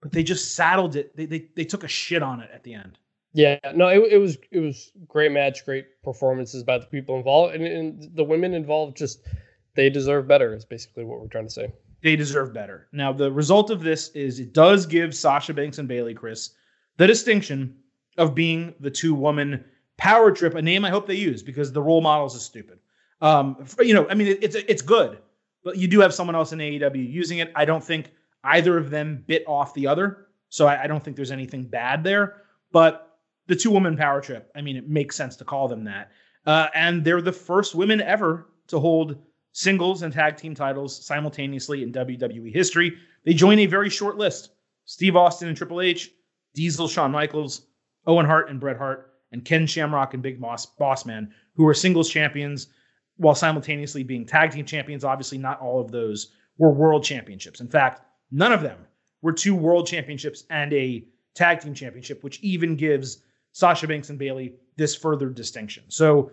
but 0.00 0.12
they 0.12 0.22
just 0.22 0.54
saddled 0.54 0.96
it. 0.96 1.16
They 1.16 1.26
they 1.26 1.48
they 1.56 1.64
took 1.64 1.84
a 1.84 1.88
shit 1.88 2.22
on 2.22 2.40
it 2.40 2.50
at 2.52 2.64
the 2.64 2.74
end. 2.74 2.98
Yeah, 3.32 3.58
no, 3.74 3.88
it, 3.88 4.12
it 4.12 4.18
was 4.18 4.38
it 4.50 4.60
was 4.60 4.90
great 5.06 5.32
match, 5.32 5.64
great 5.64 6.02
performances 6.02 6.62
by 6.62 6.78
the 6.78 6.86
people 6.86 7.16
involved, 7.16 7.54
and, 7.54 7.64
and 7.64 8.16
the 8.16 8.24
women 8.24 8.54
involved 8.54 8.96
just 8.96 9.26
they 9.74 9.90
deserve 9.90 10.26
better. 10.26 10.54
Is 10.54 10.64
basically 10.64 11.04
what 11.04 11.20
we're 11.20 11.28
trying 11.28 11.46
to 11.46 11.52
say. 11.52 11.72
They 12.02 12.16
deserve 12.16 12.54
better. 12.54 12.88
Now, 12.92 13.12
the 13.12 13.30
result 13.30 13.70
of 13.70 13.82
this 13.82 14.10
is 14.10 14.38
it 14.38 14.52
does 14.52 14.86
give 14.86 15.14
Sasha 15.14 15.52
Banks 15.52 15.78
and 15.78 15.88
Bayley 15.88 16.14
Chris 16.14 16.50
the 16.96 17.06
distinction 17.06 17.76
of 18.16 18.34
being 18.34 18.74
the 18.80 18.90
two 18.90 19.14
woman 19.14 19.64
power 19.96 20.30
trip, 20.30 20.54
a 20.54 20.62
name 20.62 20.84
I 20.84 20.90
hope 20.90 21.06
they 21.06 21.14
use 21.14 21.42
because 21.42 21.72
the 21.72 21.82
role 21.82 22.00
models 22.00 22.34
is 22.34 22.42
stupid. 22.42 22.78
Um, 23.20 23.66
you 23.80 23.94
know, 23.94 24.06
I 24.08 24.14
mean, 24.14 24.28
it, 24.28 24.42
it's 24.42 24.54
it's 24.54 24.82
good, 24.82 25.18
but 25.64 25.76
you 25.76 25.88
do 25.88 26.00
have 26.00 26.14
someone 26.14 26.36
else 26.36 26.52
in 26.52 26.60
AEW 26.60 27.12
using 27.12 27.38
it. 27.38 27.52
I 27.54 27.64
don't 27.64 27.82
think 27.82 28.12
Either 28.44 28.76
of 28.78 28.90
them 28.90 29.24
bit 29.26 29.44
off 29.46 29.74
the 29.74 29.86
other. 29.86 30.26
So 30.48 30.66
I, 30.66 30.84
I 30.84 30.86
don't 30.86 31.02
think 31.02 31.16
there's 31.16 31.30
anything 31.30 31.64
bad 31.64 32.04
there. 32.04 32.42
But 32.72 33.18
the 33.46 33.56
two 33.56 33.70
woman 33.70 33.96
power 33.96 34.20
trip, 34.20 34.50
I 34.54 34.60
mean, 34.60 34.76
it 34.76 34.88
makes 34.88 35.16
sense 35.16 35.36
to 35.36 35.44
call 35.44 35.68
them 35.68 35.84
that. 35.84 36.10
Uh, 36.46 36.68
and 36.74 37.04
they're 37.04 37.22
the 37.22 37.32
first 37.32 37.74
women 37.74 38.00
ever 38.00 38.48
to 38.68 38.78
hold 38.78 39.18
singles 39.52 40.02
and 40.02 40.12
tag 40.12 40.36
team 40.36 40.54
titles 40.54 41.04
simultaneously 41.04 41.82
in 41.82 41.92
WWE 41.92 42.52
history. 42.52 42.96
They 43.24 43.34
join 43.34 43.58
a 43.58 43.66
very 43.66 43.90
short 43.90 44.16
list 44.16 44.50
Steve 44.84 45.16
Austin 45.16 45.48
and 45.48 45.56
Triple 45.56 45.82
H, 45.82 46.10
Diesel, 46.54 46.88
Shawn 46.88 47.10
Michaels, 47.10 47.66
Owen 48.06 48.24
Hart 48.24 48.48
and 48.48 48.58
Bret 48.58 48.78
Hart, 48.78 49.12
and 49.32 49.44
Ken 49.44 49.66
Shamrock 49.66 50.14
and 50.14 50.22
Big 50.22 50.40
Boss, 50.40 50.64
Boss 50.64 51.04
Man, 51.04 51.30
who 51.54 51.66
are 51.66 51.74
singles 51.74 52.08
champions 52.08 52.68
while 53.16 53.34
simultaneously 53.34 54.02
being 54.02 54.24
tag 54.24 54.52
team 54.52 54.64
champions. 54.64 55.04
Obviously, 55.04 55.36
not 55.36 55.60
all 55.60 55.80
of 55.80 55.90
those 55.90 56.32
were 56.56 56.72
world 56.72 57.04
championships. 57.04 57.60
In 57.60 57.68
fact, 57.68 58.00
None 58.30 58.52
of 58.52 58.62
them 58.62 58.78
were 59.22 59.32
two 59.32 59.54
world 59.54 59.86
championships 59.86 60.44
and 60.50 60.72
a 60.72 61.04
tag 61.34 61.60
team 61.60 61.74
championship, 61.74 62.22
which 62.22 62.40
even 62.40 62.76
gives 62.76 63.22
Sasha 63.52 63.86
Banks 63.86 64.10
and 64.10 64.18
Bayley 64.18 64.54
this 64.76 64.94
further 64.94 65.28
distinction. 65.28 65.84
So, 65.88 66.30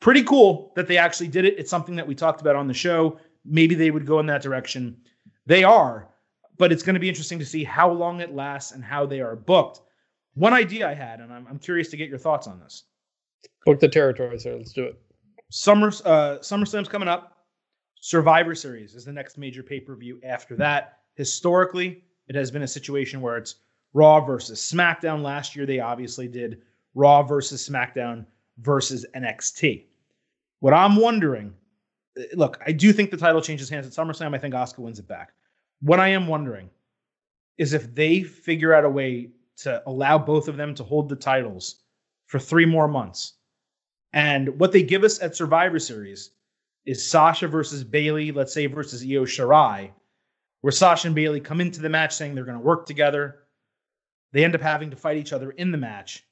pretty 0.00 0.22
cool 0.22 0.72
that 0.76 0.86
they 0.86 0.96
actually 0.98 1.28
did 1.28 1.44
it. 1.44 1.58
It's 1.58 1.70
something 1.70 1.96
that 1.96 2.06
we 2.06 2.14
talked 2.14 2.40
about 2.40 2.56
on 2.56 2.66
the 2.68 2.74
show. 2.74 3.18
Maybe 3.44 3.74
they 3.74 3.90
would 3.90 4.06
go 4.06 4.20
in 4.20 4.26
that 4.26 4.42
direction. 4.42 4.96
They 5.46 5.64
are. 5.64 6.08
but 6.58 6.72
it's 6.72 6.82
going 6.82 6.94
to 6.94 7.00
be 7.00 7.08
interesting 7.08 7.38
to 7.38 7.44
see 7.46 7.64
how 7.64 7.90
long 7.90 8.20
it 8.20 8.34
lasts 8.34 8.72
and 8.72 8.84
how 8.84 9.06
they 9.06 9.20
are 9.20 9.36
booked. 9.36 9.80
One 10.34 10.52
idea 10.52 10.88
I 10.88 10.94
had, 10.94 11.20
and 11.20 11.32
I'm, 11.32 11.46
I'm 11.48 11.58
curious 11.58 11.88
to 11.90 11.96
get 11.96 12.08
your 12.08 12.18
thoughts 12.18 12.46
on 12.46 12.60
this. 12.60 12.84
Book 13.66 13.80
the 13.80 13.88
territory, 13.88 14.38
sir. 14.38 14.56
Let's 14.56 14.72
do 14.72 14.84
it. 14.84 15.00
Summer 15.50 15.88
uh, 16.04 16.38
SummerSlam's 16.40 16.88
coming 16.88 17.08
up. 17.08 17.44
Survivor 18.00 18.54
Series 18.54 18.94
is 18.94 19.04
the 19.04 19.12
next 19.12 19.38
major 19.38 19.62
pay 19.62 19.80
per 19.80 19.94
view 19.94 20.20
after 20.24 20.56
that. 20.56 20.98
Historically, 21.14 22.02
it 22.28 22.34
has 22.34 22.50
been 22.50 22.62
a 22.62 22.68
situation 22.68 23.20
where 23.20 23.36
it's 23.36 23.56
Raw 23.92 24.20
versus 24.20 24.60
SmackDown. 24.60 25.22
Last 25.22 25.54
year, 25.54 25.66
they 25.66 25.80
obviously 25.80 26.28
did 26.28 26.62
Raw 26.94 27.22
versus 27.22 27.68
SmackDown 27.68 28.26
versus 28.58 29.06
NXT. 29.14 29.84
What 30.60 30.74
I'm 30.74 30.96
wondering, 30.96 31.54
eh, 32.18 32.24
look, 32.34 32.60
I 32.66 32.72
do 32.72 32.92
think 32.92 33.10
the 33.10 33.16
title 33.16 33.40
changes 33.40 33.68
hands 33.68 33.86
at 33.86 33.92
SummerSlam. 33.92 34.34
I 34.34 34.38
think 34.38 34.54
Asuka 34.54 34.78
wins 34.78 34.98
it 34.98 35.08
back. 35.08 35.32
What 35.80 36.00
I 36.00 36.08
am 36.08 36.26
wondering 36.26 36.70
is 37.58 37.72
if 37.72 37.94
they 37.94 38.22
figure 38.22 38.74
out 38.74 38.84
a 38.84 38.90
way 38.90 39.30
to 39.56 39.82
allow 39.86 40.18
both 40.18 40.48
of 40.48 40.56
them 40.56 40.74
to 40.74 40.82
hold 40.82 41.08
the 41.08 41.16
titles 41.16 41.76
for 42.26 42.38
three 42.38 42.66
more 42.66 42.88
months. 42.88 43.34
And 44.12 44.58
what 44.58 44.72
they 44.72 44.82
give 44.82 45.04
us 45.04 45.20
at 45.22 45.36
Survivor 45.36 45.78
Series 45.78 46.30
is 46.86 47.08
Sasha 47.08 47.48
versus 47.48 47.84
Bayley, 47.84 48.32
let's 48.32 48.52
say 48.52 48.66
versus 48.66 49.02
Io 49.02 49.24
Shirai, 49.24 49.90
where 50.64 50.72
Sasha 50.72 51.08
and 51.08 51.14
Bayley 51.14 51.40
come 51.40 51.60
into 51.60 51.82
the 51.82 51.90
match 51.90 52.14
saying 52.14 52.34
they're 52.34 52.46
going 52.46 52.56
to 52.56 52.64
work 52.64 52.86
together. 52.86 53.40
They 54.32 54.46
end 54.46 54.54
up 54.54 54.62
having 54.62 54.88
to 54.92 54.96
fight 54.96 55.18
each 55.18 55.34
other 55.34 55.50
in 55.50 55.70
the 55.70 55.76
match. 55.76 56.24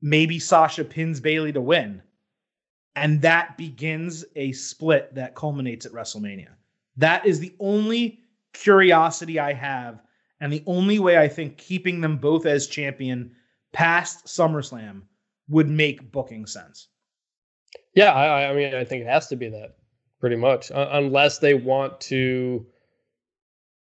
Maybe 0.00 0.38
Sasha 0.38 0.84
pins 0.84 1.20
Bayley 1.20 1.52
to 1.52 1.60
win. 1.60 2.00
And 2.96 3.20
that 3.20 3.58
begins 3.58 4.24
a 4.36 4.52
split 4.52 5.14
that 5.16 5.34
culminates 5.34 5.84
at 5.84 5.92
WrestleMania. 5.92 6.48
That 6.96 7.26
is 7.26 7.38
the 7.38 7.54
only 7.60 8.20
curiosity 8.54 9.38
I 9.38 9.52
have 9.52 10.00
and 10.40 10.50
the 10.50 10.64
only 10.66 10.98
way 10.98 11.18
I 11.18 11.28
think 11.28 11.58
keeping 11.58 12.00
them 12.00 12.16
both 12.16 12.46
as 12.46 12.68
champion 12.68 13.32
past 13.72 14.24
SummerSlam 14.24 15.02
would 15.46 15.68
make 15.68 16.10
booking 16.10 16.46
sense. 16.46 16.88
Yeah, 17.94 18.14
I, 18.14 18.48
I 18.48 18.54
mean, 18.54 18.74
I 18.74 18.84
think 18.84 19.02
it 19.02 19.08
has 19.08 19.26
to 19.26 19.36
be 19.36 19.50
that 19.50 19.76
pretty 20.20 20.36
much, 20.36 20.70
uh, 20.70 20.88
unless 20.92 21.38
they 21.38 21.52
want 21.52 22.00
to 22.00 22.64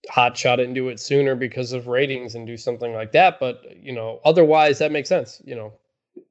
hot 0.08 0.36
shot 0.36 0.60
it 0.60 0.66
and 0.66 0.74
do 0.74 0.88
it 0.88 0.98
sooner 0.98 1.34
because 1.34 1.72
of 1.72 1.86
ratings 1.86 2.34
and 2.34 2.46
do 2.46 2.56
something 2.56 2.94
like 2.94 3.12
that. 3.12 3.38
But 3.38 3.64
you 3.76 3.92
know, 3.92 4.20
otherwise, 4.24 4.78
that 4.78 4.92
makes 4.92 5.08
sense. 5.08 5.42
You 5.44 5.54
know, 5.56 5.72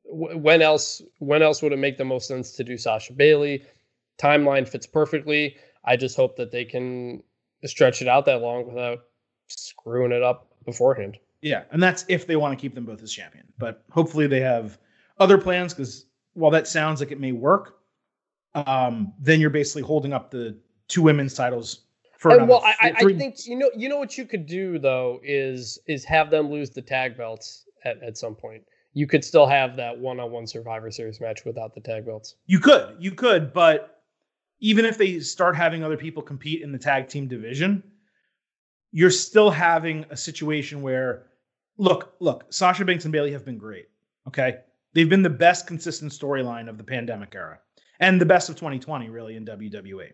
when 0.06 0.62
else 0.62 1.02
when 1.20 1.42
else 1.42 1.62
would 1.62 1.74
it 1.74 1.78
make 1.78 1.98
the 1.98 2.06
most 2.06 2.28
sense 2.28 2.52
to 2.54 2.64
do 2.64 2.78
Sasha 2.78 3.14
Bayley? 3.14 3.64
Timeline 4.18 4.68
fits 4.68 4.86
perfectly. 4.88 5.56
I 5.86 5.96
just 5.96 6.16
hope 6.16 6.36
that 6.38 6.52
they 6.52 6.66
can 6.66 7.24
stretch 7.66 8.02
it 8.02 8.08
out 8.08 8.26
that 8.26 8.42
long 8.42 8.68
without 8.68 9.00
screwing 9.48 10.12
it 10.12 10.24
up 10.24 10.52
beforehand. 10.66 11.18
Yeah, 11.42 11.64
and 11.72 11.82
that's 11.82 12.06
if 12.10 12.28
they 12.28 12.36
want 12.36 12.58
to 12.58 12.62
keep 12.62 12.76
them 12.76 12.86
both 12.86 13.02
as 13.02 13.14
champion. 13.14 13.46
But 13.58 13.84
hopefully 13.92 14.28
they 14.28 14.42
have 14.42 14.78
other 15.20 15.38
plans 15.38 15.74
because 15.74 16.06
while 16.34 16.52
that 16.52 16.68
sounds 16.68 17.00
like 17.00 17.12
it 17.12 17.20
may 17.20 17.32
work, 17.32 17.80
um, 18.56 19.14
then 19.20 19.40
you're 19.40 19.50
basically 19.50 19.84
holding 19.84 20.12
up 20.12 20.32
the 20.32 20.58
two 20.88 21.02
women's 21.02 21.34
titles 21.34 21.82
for. 22.20 22.32
Uh, 22.32 22.38
and 22.38 22.48
well, 22.48 22.62
I, 22.64 22.94
I 22.98 23.04
think 23.14 23.48
you 23.48 23.58
know 23.58 23.72
you 23.76 23.90
know 23.90 23.98
what 23.98 24.18
you 24.18 24.26
could 24.26 24.46
do 24.46 24.78
though 24.78 25.20
is 25.24 25.80
is 25.88 26.06
have 26.06 26.30
them 26.30 26.52
lose 26.52 26.70
the 26.70 26.82
tag 26.82 27.18
belts 27.18 27.66
at, 27.84 28.02
at 28.04 28.18
some 28.18 28.36
point. 28.36 28.64
You 28.94 29.08
could 29.08 29.24
still 29.24 29.46
have 29.46 29.76
that 29.78 29.98
one-on-one 29.98 30.48
Survivor 30.48 30.90
Series 30.92 31.22
match 31.22 31.46
without 31.46 31.74
the 31.74 31.82
tag 31.82 32.06
belts. 32.06 32.36
You 32.48 32.60
could, 32.60 32.96
you 33.00 33.12
could, 33.12 33.54
but 33.54 34.02
even 34.60 34.84
if 34.84 34.98
they 34.98 35.20
start 35.20 35.56
having 35.56 35.84
other 35.84 35.98
people 35.98 36.22
compete 36.22 36.62
in 36.62 36.72
the 36.72 36.78
tag 36.78 37.08
team 37.08 37.28
division, 37.28 37.84
you're 38.92 39.12
still 39.12 39.52
having 39.52 40.06
a 40.10 40.18
situation 40.18 40.82
where 40.82 41.28
look, 41.78 42.14
look, 42.20 42.52
Sasha 42.52 42.86
Banks 42.86 43.06
and 43.06 43.12
Bayley 43.12 43.32
have 43.32 43.46
been 43.46 43.58
great. 43.58 43.88
Okay. 44.28 44.58
They've 44.94 45.10
been 45.10 45.24
the 45.24 45.30
best 45.30 45.66
consistent 45.66 46.12
storyline 46.12 46.70
of 46.70 46.78
the 46.78 46.84
pandemic 46.84 47.34
era 47.36 47.60
and 48.00 48.20
the 48.20 48.26
best 48.26 48.50
of 48.50 48.56
2020, 48.56 49.10
really, 49.10 49.36
in 49.36 49.46
WWE. 49.46 50.10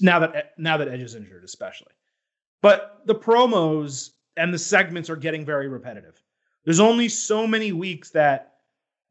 Now 0.00 0.18
that 0.20 0.52
now 0.58 0.76
that 0.76 0.88
Edge 0.88 1.02
is 1.02 1.14
injured, 1.14 1.44
especially. 1.44 1.92
But 2.62 3.02
the 3.06 3.14
promos 3.14 4.10
and 4.36 4.52
the 4.52 4.58
segments 4.58 5.08
are 5.08 5.16
getting 5.16 5.44
very 5.44 5.68
repetitive. 5.68 6.20
There's 6.64 6.80
only 6.80 7.08
so 7.08 7.46
many 7.46 7.72
weeks 7.72 8.10
that 8.10 8.54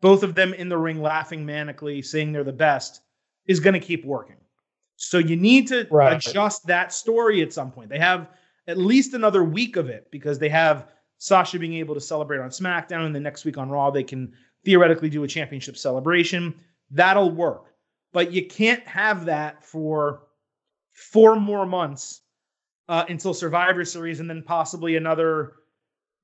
both 0.02 0.24
of 0.24 0.36
them 0.36 0.54
in 0.54 0.70
the 0.70 0.78
ring 0.78 1.02
laughing 1.02 1.46
manically, 1.46 2.06
saying 2.06 2.32
they're 2.32 2.44
the 2.44 2.52
best, 2.52 3.02
is 3.48 3.60
going 3.60 3.74
to 3.74 3.80
keep 3.80 4.06
working. 4.06 4.36
So 4.98 5.18
you 5.18 5.36
need 5.36 5.68
to 5.68 5.88
right. 5.90 6.14
adjust 6.14 6.68
that 6.68 6.94
story 6.94 7.42
at 7.42 7.54
some 7.54 7.72
point. 7.72 7.90
They 7.90 8.00
have 8.00 8.30
at 8.68 8.78
least 8.78 9.14
another 9.14 9.44
week 9.44 9.78
of 9.78 9.90
it 9.90 10.10
because 10.12 10.40
they 10.40 10.50
have 10.50 10.88
Sasha 11.18 11.60
being 11.60 11.76
able 11.76 11.96
to 11.96 12.02
celebrate 12.02 12.40
on 12.40 12.50
SmackDown, 12.50 13.06
and 13.06 13.16
the 13.16 13.20
next 13.20 13.46
week 13.46 13.58
on 13.58 13.70
Raw, 13.70 13.90
they 13.90 14.04
can 14.04 14.34
theoretically 14.64 15.10
do 15.10 15.24
a 15.24 15.28
championship 15.28 15.78
celebration. 15.78 16.54
That'll 16.92 17.32
work. 17.32 17.74
But 18.12 18.32
you 18.32 18.46
can't 18.46 18.86
have 18.88 19.26
that 19.26 19.64
for 19.64 20.25
four 20.96 21.36
more 21.36 21.66
months 21.68 22.22
uh, 22.90 23.06
until 23.08 23.34
Survivor 23.34 23.86
Series, 23.86 24.20
and 24.20 24.30
then 24.30 24.42
possibly 24.42 24.96
another. 24.96 25.54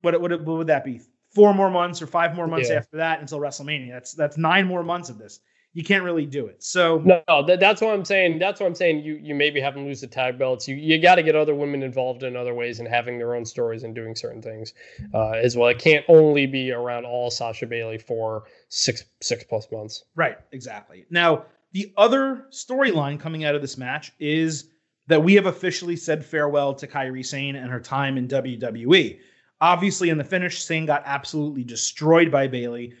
What, 0.00 0.20
what, 0.20 0.32
what 0.32 0.56
would 0.56 0.66
that 0.66 0.84
be? 0.84 1.00
Four 1.32 1.54
more 1.54 1.70
months 1.70 2.02
or 2.02 2.08
five 2.08 2.34
more 2.34 2.48
months 2.48 2.68
yeah. 2.68 2.76
after 2.76 2.96
that 2.96 3.20
until 3.20 3.38
WrestleMania. 3.38 3.92
That's 3.92 4.14
that's 4.14 4.36
nine 4.36 4.66
more 4.66 4.82
months 4.82 5.08
of 5.08 5.18
this 5.18 5.40
you 5.74 5.82
can't 5.82 6.04
really 6.04 6.26
do 6.26 6.46
it. 6.46 6.62
So 6.62 6.98
no, 6.98 7.22
that, 7.46 7.58
that's 7.58 7.80
what 7.80 7.94
I'm 7.94 8.04
saying. 8.04 8.38
That's 8.38 8.60
what 8.60 8.66
I'm 8.66 8.74
saying. 8.74 9.02
You 9.04 9.18
you 9.22 9.34
maybe 9.34 9.60
have 9.60 9.74
them 9.74 9.86
lose 9.86 10.02
the 10.02 10.06
tag 10.06 10.38
belts. 10.38 10.68
You 10.68 10.76
you 10.76 11.00
got 11.00 11.14
to 11.14 11.22
get 11.22 11.34
other 11.34 11.54
women 11.54 11.82
involved 11.82 12.22
in 12.22 12.36
other 12.36 12.54
ways 12.54 12.78
and 12.78 12.88
having 12.88 13.18
their 13.18 13.34
own 13.34 13.44
stories 13.44 13.82
and 13.82 13.94
doing 13.94 14.14
certain 14.14 14.42
things 14.42 14.74
uh, 15.14 15.30
as 15.30 15.56
well. 15.56 15.68
It 15.68 15.78
can't 15.78 16.04
only 16.08 16.46
be 16.46 16.72
around 16.72 17.06
all 17.06 17.30
Sasha 17.30 17.66
Bayley 17.66 17.98
for 17.98 18.44
six 18.68 19.04
six 19.20 19.44
plus 19.44 19.66
months. 19.72 20.04
Right. 20.14 20.36
Exactly. 20.52 21.06
Now 21.10 21.46
the 21.72 21.92
other 21.96 22.46
storyline 22.50 23.18
coming 23.18 23.44
out 23.44 23.54
of 23.54 23.62
this 23.62 23.78
match 23.78 24.12
is 24.18 24.68
that 25.06 25.22
we 25.22 25.34
have 25.34 25.46
officially 25.46 25.96
said 25.96 26.24
farewell 26.24 26.74
to 26.74 26.86
Kairi 26.86 27.24
Sane 27.24 27.56
and 27.56 27.70
her 27.70 27.80
time 27.80 28.16
in 28.16 28.28
WWE. 28.28 29.18
Obviously, 29.60 30.10
in 30.10 30.18
the 30.18 30.24
finish, 30.24 30.62
Sane 30.62 30.86
got 30.86 31.02
absolutely 31.06 31.64
destroyed 31.64 32.30
by 32.30 32.46
Bayley. 32.46 32.94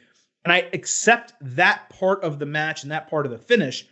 and 0.44 0.52
I 0.52 0.68
accept 0.72 1.34
that 1.40 1.88
part 1.90 2.22
of 2.24 2.38
the 2.38 2.46
match 2.46 2.82
and 2.82 2.90
that 2.90 3.08
part 3.08 3.26
of 3.26 3.32
the 3.32 3.38
finish 3.38 3.86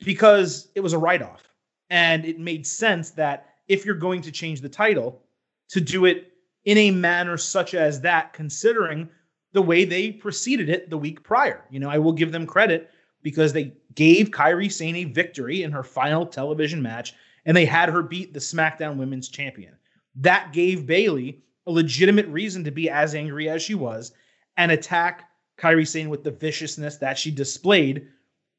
because 0.00 0.68
it 0.74 0.80
was 0.80 0.92
a 0.92 0.98
write 0.98 1.22
off. 1.22 1.48
And 1.90 2.24
it 2.24 2.40
made 2.40 2.66
sense 2.66 3.10
that 3.12 3.54
if 3.68 3.84
you're 3.84 3.94
going 3.94 4.22
to 4.22 4.32
change 4.32 4.60
the 4.60 4.68
title, 4.68 5.22
to 5.68 5.80
do 5.80 6.04
it 6.04 6.32
in 6.64 6.78
a 6.78 6.90
manner 6.90 7.36
such 7.36 7.74
as 7.74 8.00
that, 8.00 8.32
considering 8.32 9.08
the 9.52 9.62
way 9.62 9.84
they 9.84 10.10
preceded 10.12 10.68
it 10.68 10.90
the 10.90 10.98
week 10.98 11.22
prior. 11.22 11.64
You 11.70 11.80
know, 11.80 11.88
I 11.88 11.98
will 11.98 12.12
give 12.12 12.32
them 12.32 12.46
credit 12.46 12.90
because 13.26 13.52
they 13.52 13.72
gave 13.96 14.30
Kairi 14.30 14.70
Sane 14.70 14.94
a 14.94 15.02
victory 15.02 15.64
in 15.64 15.72
her 15.72 15.82
final 15.82 16.24
television 16.24 16.80
match 16.80 17.12
and 17.44 17.56
they 17.56 17.64
had 17.64 17.88
her 17.88 18.00
beat 18.00 18.32
the 18.32 18.38
SmackDown 18.38 18.98
Women's 18.98 19.28
Champion. 19.28 19.74
That 20.14 20.52
gave 20.52 20.86
Bayley 20.86 21.42
a 21.66 21.72
legitimate 21.72 22.28
reason 22.28 22.62
to 22.62 22.70
be 22.70 22.88
as 22.88 23.16
angry 23.16 23.48
as 23.48 23.64
she 23.64 23.74
was 23.74 24.12
and 24.56 24.70
attack 24.70 25.28
Kairi 25.58 25.84
Sane 25.88 26.08
with 26.08 26.22
the 26.22 26.30
viciousness 26.30 26.98
that 26.98 27.18
she 27.18 27.32
displayed 27.32 28.06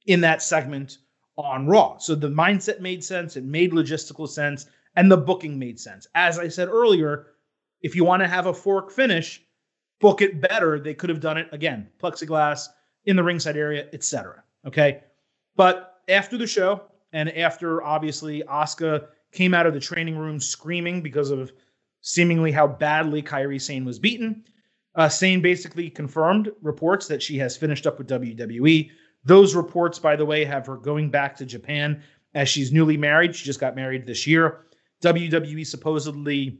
in 0.05 0.19
that 0.19 0.41
segment 0.41 0.97
on 1.37 1.67
Raw. 1.67 1.97
So 1.97 2.13
the 2.13 2.27
mindset 2.27 2.81
made 2.81 3.05
sense, 3.05 3.37
it 3.37 3.45
made 3.45 3.71
logistical 3.71 4.27
sense, 4.27 4.65
and 4.97 5.09
the 5.09 5.15
booking 5.15 5.57
made 5.57 5.79
sense. 5.79 6.07
As 6.13 6.39
I 6.39 6.49
said 6.49 6.67
earlier, 6.67 7.27
if 7.81 7.95
you 7.95 8.03
want 8.03 8.21
to 8.21 8.27
have 8.27 8.47
a 8.47 8.53
fork 8.53 8.91
finish, 8.91 9.41
book 10.01 10.21
it 10.21 10.41
better. 10.41 10.77
They 10.77 10.93
could 10.93 11.09
have 11.09 11.21
done 11.21 11.37
it 11.37 11.47
again, 11.53 11.87
plexiglass 12.03 12.67
in 13.05 13.15
the 13.15 13.23
ringside 13.23 13.55
area, 13.55 13.87
etc. 13.93 14.43
Okay. 14.67 15.01
But 15.55 16.01
after 16.07 16.37
the 16.37 16.47
show, 16.47 16.83
and 17.13 17.35
after 17.35 17.81
obviously 17.83 18.43
Asuka 18.43 19.07
came 19.31 19.53
out 19.53 19.65
of 19.65 19.73
the 19.73 19.79
training 19.79 20.17
room 20.17 20.39
screaming 20.39 21.01
because 21.01 21.31
of 21.31 21.51
seemingly 22.01 22.51
how 22.51 22.67
badly 22.67 23.23
Kairi 23.23 23.61
Sane 23.61 23.85
was 23.85 23.97
beaten, 23.97 24.43
uh, 24.95 25.09
Sane 25.09 25.41
basically 25.41 25.89
confirmed 25.89 26.51
reports 26.61 27.07
that 27.07 27.23
she 27.23 27.37
has 27.37 27.55
finished 27.55 27.87
up 27.87 27.97
with 27.97 28.07
WWE. 28.07 28.89
Those 29.23 29.55
reports, 29.55 29.99
by 29.99 30.15
the 30.15 30.25
way, 30.25 30.43
have 30.45 30.65
her 30.67 30.77
going 30.77 31.09
back 31.09 31.35
to 31.37 31.45
Japan 31.45 32.01
as 32.33 32.49
she's 32.49 32.71
newly 32.71 32.97
married. 32.97 33.35
She 33.35 33.45
just 33.45 33.59
got 33.59 33.75
married 33.75 34.05
this 34.05 34.27
year. 34.27 34.65
WWE 35.03 35.65
supposedly 35.65 36.59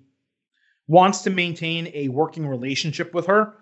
wants 0.88 1.22
to 1.24 1.30
maintain 1.30 1.90
a 1.94 2.08
working 2.10 2.48
relationship 2.48 3.14
with 3.14 3.26
her, 3.26 3.56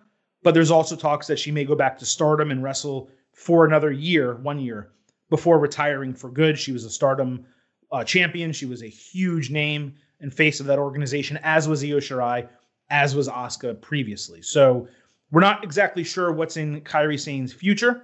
but 0.43 0.53
there's 0.53 0.71
also 0.71 0.95
talks 0.95 1.27
that 1.27 1.39
she 1.39 1.51
may 1.51 1.63
go 1.63 1.75
back 1.75 1.97
to 1.97 2.05
stardom 2.05 2.51
and 2.51 2.61
wrestle 2.61 3.09
for 3.35 3.65
another 3.65 3.91
year, 3.91 4.35
one 4.37 4.59
year, 4.59 4.91
before 5.29 5.59
retiring 5.59 6.13
for 6.13 6.29
good. 6.29 6.57
She 6.57 6.71
was 6.71 6.85
a 6.85 6.89
stardom 6.89 7.45
uh, 7.91 8.03
champion. 8.03 8.51
She 8.51 8.65
was 8.65 8.81
a 8.81 8.87
huge 8.87 9.51
name 9.51 9.95
and 10.21 10.33
face 10.33 10.59
of 10.59 10.65
that 10.65 10.79
organization, 10.79 11.37
as 11.43 11.67
was 11.67 11.83
Io 11.83 11.99
Shirai 11.99 12.47
as 12.89 13.15
was 13.15 13.27
Asuka 13.27 13.79
previously. 13.81 14.41
So 14.41 14.87
we're 15.31 15.41
not 15.41 15.63
exactly 15.63 16.03
sure 16.03 16.31
what's 16.31 16.57
in 16.57 16.81
Kairi 16.81 17.19
Sane's 17.19 17.51
future, 17.51 18.03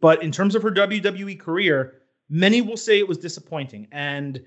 but 0.00 0.22
in 0.22 0.30
terms 0.30 0.54
of 0.54 0.62
her 0.62 0.70
WWE 0.70 1.38
career, 1.38 1.94
many 2.28 2.60
will 2.60 2.76
say 2.76 2.98
it 2.98 3.08
was 3.08 3.18
disappointing. 3.18 3.88
And 3.90 4.42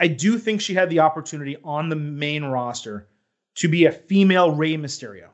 I 0.00 0.08
do 0.08 0.38
think 0.38 0.60
she 0.60 0.74
had 0.74 0.90
the 0.90 1.00
opportunity 1.00 1.56
on 1.64 1.88
the 1.88 1.96
main 1.96 2.44
roster 2.44 3.08
to 3.56 3.68
be 3.68 3.86
a 3.86 3.92
female 3.92 4.50
Rey 4.50 4.76
Mysterio. 4.76 5.28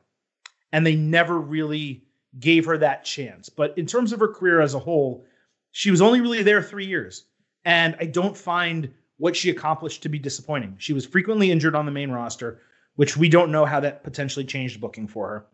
And 0.73 0.87
they 0.87 0.95
never 0.95 1.39
really 1.39 2.05
gave 2.39 2.65
her 2.67 2.79
that 2.79 3.05
chance. 3.05 3.49
But 3.49 3.77
in 3.77 3.87
terms 3.87 4.13
of 4.13 4.21
her 4.21 4.29
career 4.29 4.61
as 4.61 4.75
a 4.75 4.79
whole, 4.79 5.27
she 5.73 5.91
was 5.91 6.01
only 6.01 6.21
really 6.21 6.43
there 6.43 6.63
three 6.63 6.87
years. 6.87 7.25
And 7.65 7.97
I 7.99 8.07
don't 8.07 8.37
find 8.37 8.93
what 9.19 9.37
she 9.37 9.51
accomplished 9.51 10.03
to 10.03 10.09
be 10.09 10.19
disappointing. 10.19 10.77
She 10.79 10.93
was 10.93 11.05
frequently 11.05 11.51
injured 11.51 11.75
on 11.75 11.87
the 11.87 11.93
main 11.93 12.11
roster, 12.11 12.61
which 12.97 13.17
we 13.17 13.29
don't 13.29 13.53
know 13.53 13.67
how 13.67 13.81
that 13.81 14.03
potentially 14.03 14.45
changed 14.45 14.81
booking 14.81 15.09
for 15.09 15.29
her. 15.29 15.47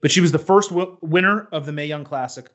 But 0.00 0.10
she 0.10 0.20
was 0.20 0.32
the 0.32 0.38
first 0.38 0.70
w- 0.70 0.96
winner 1.02 1.48
of 1.52 1.66
the 1.66 1.72
Mae 1.72 1.86
Young 1.86 2.04
Classic. 2.04 2.48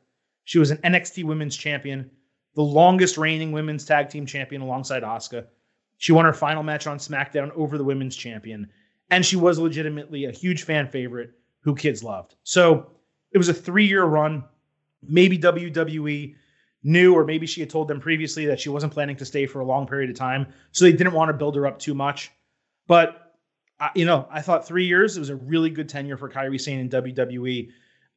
She 0.45 0.57
was 0.57 0.71
an 0.71 0.78
NXT 0.78 1.23
Women's 1.23 1.55
Champion, 1.55 2.09
the 2.55 2.63
longest 2.63 3.17
reigning 3.17 3.51
women's 3.51 3.86
tag 3.86 4.09
team 4.09 4.26
champion 4.26 4.61
alongside 4.61 5.03
Asuka. 5.03 5.45
She 5.97 6.11
won 6.11 6.26
her 6.26 6.34
final 6.34 6.63
match 6.63 6.88
on 6.88 6.97
SmackDown 6.97 7.51
over 7.51 7.78
the 7.78 7.84
women's 7.84 8.15
champion, 8.15 8.69
and 9.11 9.26
she 9.26 9.36
was 9.36 9.59
legitimately 9.59 10.26
a 10.26 10.32
huge 10.32 10.63
fan 10.63 10.88
favorite 10.88 11.32
who 11.61 11.76
kids 11.76 12.03
loved. 12.03 12.36
So 12.43 12.91
it 13.36 13.38
was 13.38 13.49
a 13.49 13.53
three 13.53 13.86
year 13.86 14.05
run. 14.05 14.45
Maybe 15.03 15.38
WWE 15.38 16.36
knew, 16.83 17.13
or 17.13 17.25
maybe 17.25 17.45
she 17.45 17.59
had 17.59 17.69
told 17.69 17.89
them 17.89 17.99
previously 17.99 18.45
that 18.45 18.61
she 18.61 18.69
wasn't 18.69 18.93
planning 18.93 19.17
to 19.17 19.25
stay 19.25 19.45
for 19.45 19.59
a 19.59 19.65
long 19.65 19.86
period 19.86 20.09
of 20.09 20.15
time. 20.15 20.47
So 20.71 20.86
they 20.86 20.93
didn't 20.93 21.11
want 21.11 21.29
to 21.29 21.33
build 21.33 21.57
her 21.57 21.67
up 21.67 21.77
too 21.77 21.93
much. 21.93 22.31
But, 22.88 23.36
uh, 23.81 23.89
you 23.93 24.05
know, 24.05 24.25
I 24.31 24.41
thought 24.41 24.65
three 24.65 24.86
years, 24.86 25.17
it 25.17 25.19
was 25.19 25.29
a 25.29 25.36
really 25.36 25.69
good 25.69 25.89
tenure 25.89 26.15
for 26.15 26.29
Kairi 26.29 26.59
Sane 26.59 26.79
in 26.79 26.89
WWE. 26.89 27.69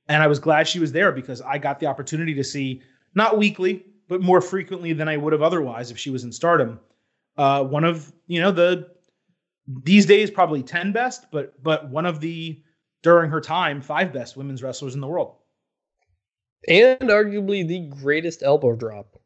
And 0.08 0.22
I 0.22 0.28
was 0.28 0.38
glad 0.38 0.68
she 0.68 0.78
was 0.78 0.92
there 0.92 1.10
because 1.10 1.40
I 1.40 1.58
got 1.58 1.80
the 1.80 1.86
opportunity 1.86 2.34
to 2.34 2.44
see, 2.44 2.80
not 3.16 3.38
weekly, 3.38 3.84
but 4.06 4.22
more 4.22 4.40
frequently 4.40 4.92
than 4.92 5.08
I 5.08 5.16
would 5.16 5.32
have 5.32 5.42
otherwise 5.42 5.90
if 5.90 5.98
she 5.98 6.10
was 6.10 6.22
in 6.22 6.30
stardom. 6.30 6.78
Uh, 7.36 7.64
one 7.64 7.82
of, 7.82 8.12
you 8.28 8.40
know, 8.40 8.52
the, 8.52 8.88
these 9.66 10.06
days 10.06 10.30
probably 10.30 10.62
10 10.62 10.92
best, 10.92 11.26
but 11.32 11.60
but 11.60 11.90
one 11.90 12.06
of 12.06 12.20
the 12.20 12.62
during 13.02 13.30
her 13.30 13.40
time 13.40 13.80
five 13.80 14.12
best 14.12 14.36
women's 14.36 14.62
wrestlers 14.62 14.94
in 14.94 15.00
the 15.00 15.06
world 15.06 15.36
and 16.66 17.00
arguably 17.00 17.66
the 17.66 17.86
greatest 18.00 18.42
elbow 18.42 18.74
drop 18.74 19.18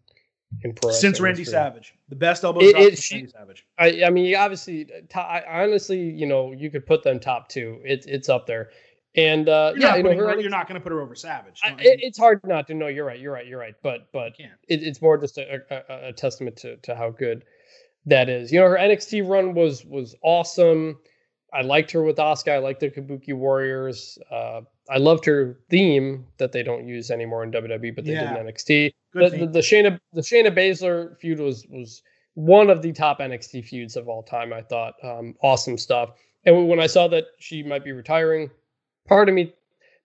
in 0.62 0.74
pro 0.74 0.90
since 0.90 1.20
Randy 1.20 1.44
Savage, 1.44 1.94
the 2.08 2.16
best 2.16 2.44
elbow 2.44 2.60
it, 2.60 2.72
drop 2.72 2.82
it, 2.82 2.98
she, 2.98 3.16
Randy 3.16 3.30
Savage. 3.30 3.66
I, 3.78 4.04
I 4.04 4.10
mean, 4.10 4.34
obviously, 4.34 4.86
I, 5.14 5.42
honestly, 5.48 5.98
you 5.98 6.26
know, 6.26 6.52
you 6.52 6.70
could 6.70 6.86
put 6.86 7.02
them 7.02 7.18
top 7.18 7.48
two. 7.48 7.80
It's 7.84 8.06
it's 8.06 8.28
up 8.28 8.46
there. 8.46 8.70
And 9.14 9.48
uh, 9.48 9.74
yeah, 9.76 9.96
you 9.96 10.02
know, 10.02 10.14
her, 10.14 10.40
you're 10.40 10.50
not 10.50 10.68
going 10.68 10.80
to 10.80 10.82
put 10.82 10.92
her 10.92 11.00
over 11.00 11.14
Savage. 11.14 11.60
I, 11.62 11.72
it, 11.72 12.00
it's 12.02 12.18
hard 12.18 12.40
not 12.44 12.66
to 12.68 12.74
know. 12.74 12.86
You're 12.86 13.04
right. 13.04 13.20
You're 13.20 13.32
right. 13.32 13.46
You're 13.46 13.58
right. 13.58 13.74
But 13.82 14.08
but 14.12 14.32
it, 14.38 14.82
it's 14.82 15.02
more 15.02 15.18
just 15.18 15.38
a, 15.38 15.60
a, 15.70 16.08
a, 16.08 16.12
testament 16.12 16.56
to 16.58 16.76
to 16.78 16.94
how 16.94 17.10
good 17.10 17.44
that 18.06 18.28
is. 18.28 18.50
You 18.52 18.60
know, 18.60 18.68
her 18.68 18.76
NXT 18.76 19.28
run 19.28 19.54
was 19.54 19.84
was 19.84 20.14
awesome. 20.22 20.98
I 21.52 21.62
liked 21.62 21.90
her 21.92 22.02
with 22.02 22.16
Asuka. 22.16 22.52
I 22.52 22.58
liked 22.58 22.80
the 22.80 22.90
Kabuki 22.90 23.34
Warriors. 23.34 24.18
Uh, 24.30 24.62
I 24.88 24.96
loved 24.96 25.24
her 25.26 25.58
theme 25.68 26.26
that 26.38 26.52
they 26.52 26.62
don't 26.62 26.86
use 26.86 27.10
anymore 27.10 27.44
in 27.44 27.52
WWE, 27.52 27.94
but 27.94 28.04
they 28.04 28.12
yeah. 28.12 28.34
did 28.34 28.46
in 28.46 28.46
NXT. 28.46 28.92
The, 29.12 29.28
the, 29.28 29.46
the, 29.46 29.58
Shayna 29.60 29.98
the 30.12 30.22
Shayna 30.22 30.56
Baszler 30.56 31.18
feud 31.18 31.38
was 31.38 31.66
was 31.68 32.02
one 32.34 32.70
of 32.70 32.80
the 32.80 32.92
top 32.92 33.20
NXT 33.20 33.66
feuds 33.66 33.96
of 33.96 34.08
all 34.08 34.22
time. 34.22 34.52
I 34.52 34.62
thought 34.62 34.94
um, 35.02 35.34
awesome 35.42 35.76
stuff. 35.76 36.10
And 36.44 36.68
when 36.68 36.80
I 36.80 36.86
saw 36.86 37.06
that 37.08 37.26
she 37.38 37.62
might 37.62 37.84
be 37.84 37.92
retiring, 37.92 38.50
part 39.06 39.28
of 39.28 39.34
me 39.34 39.52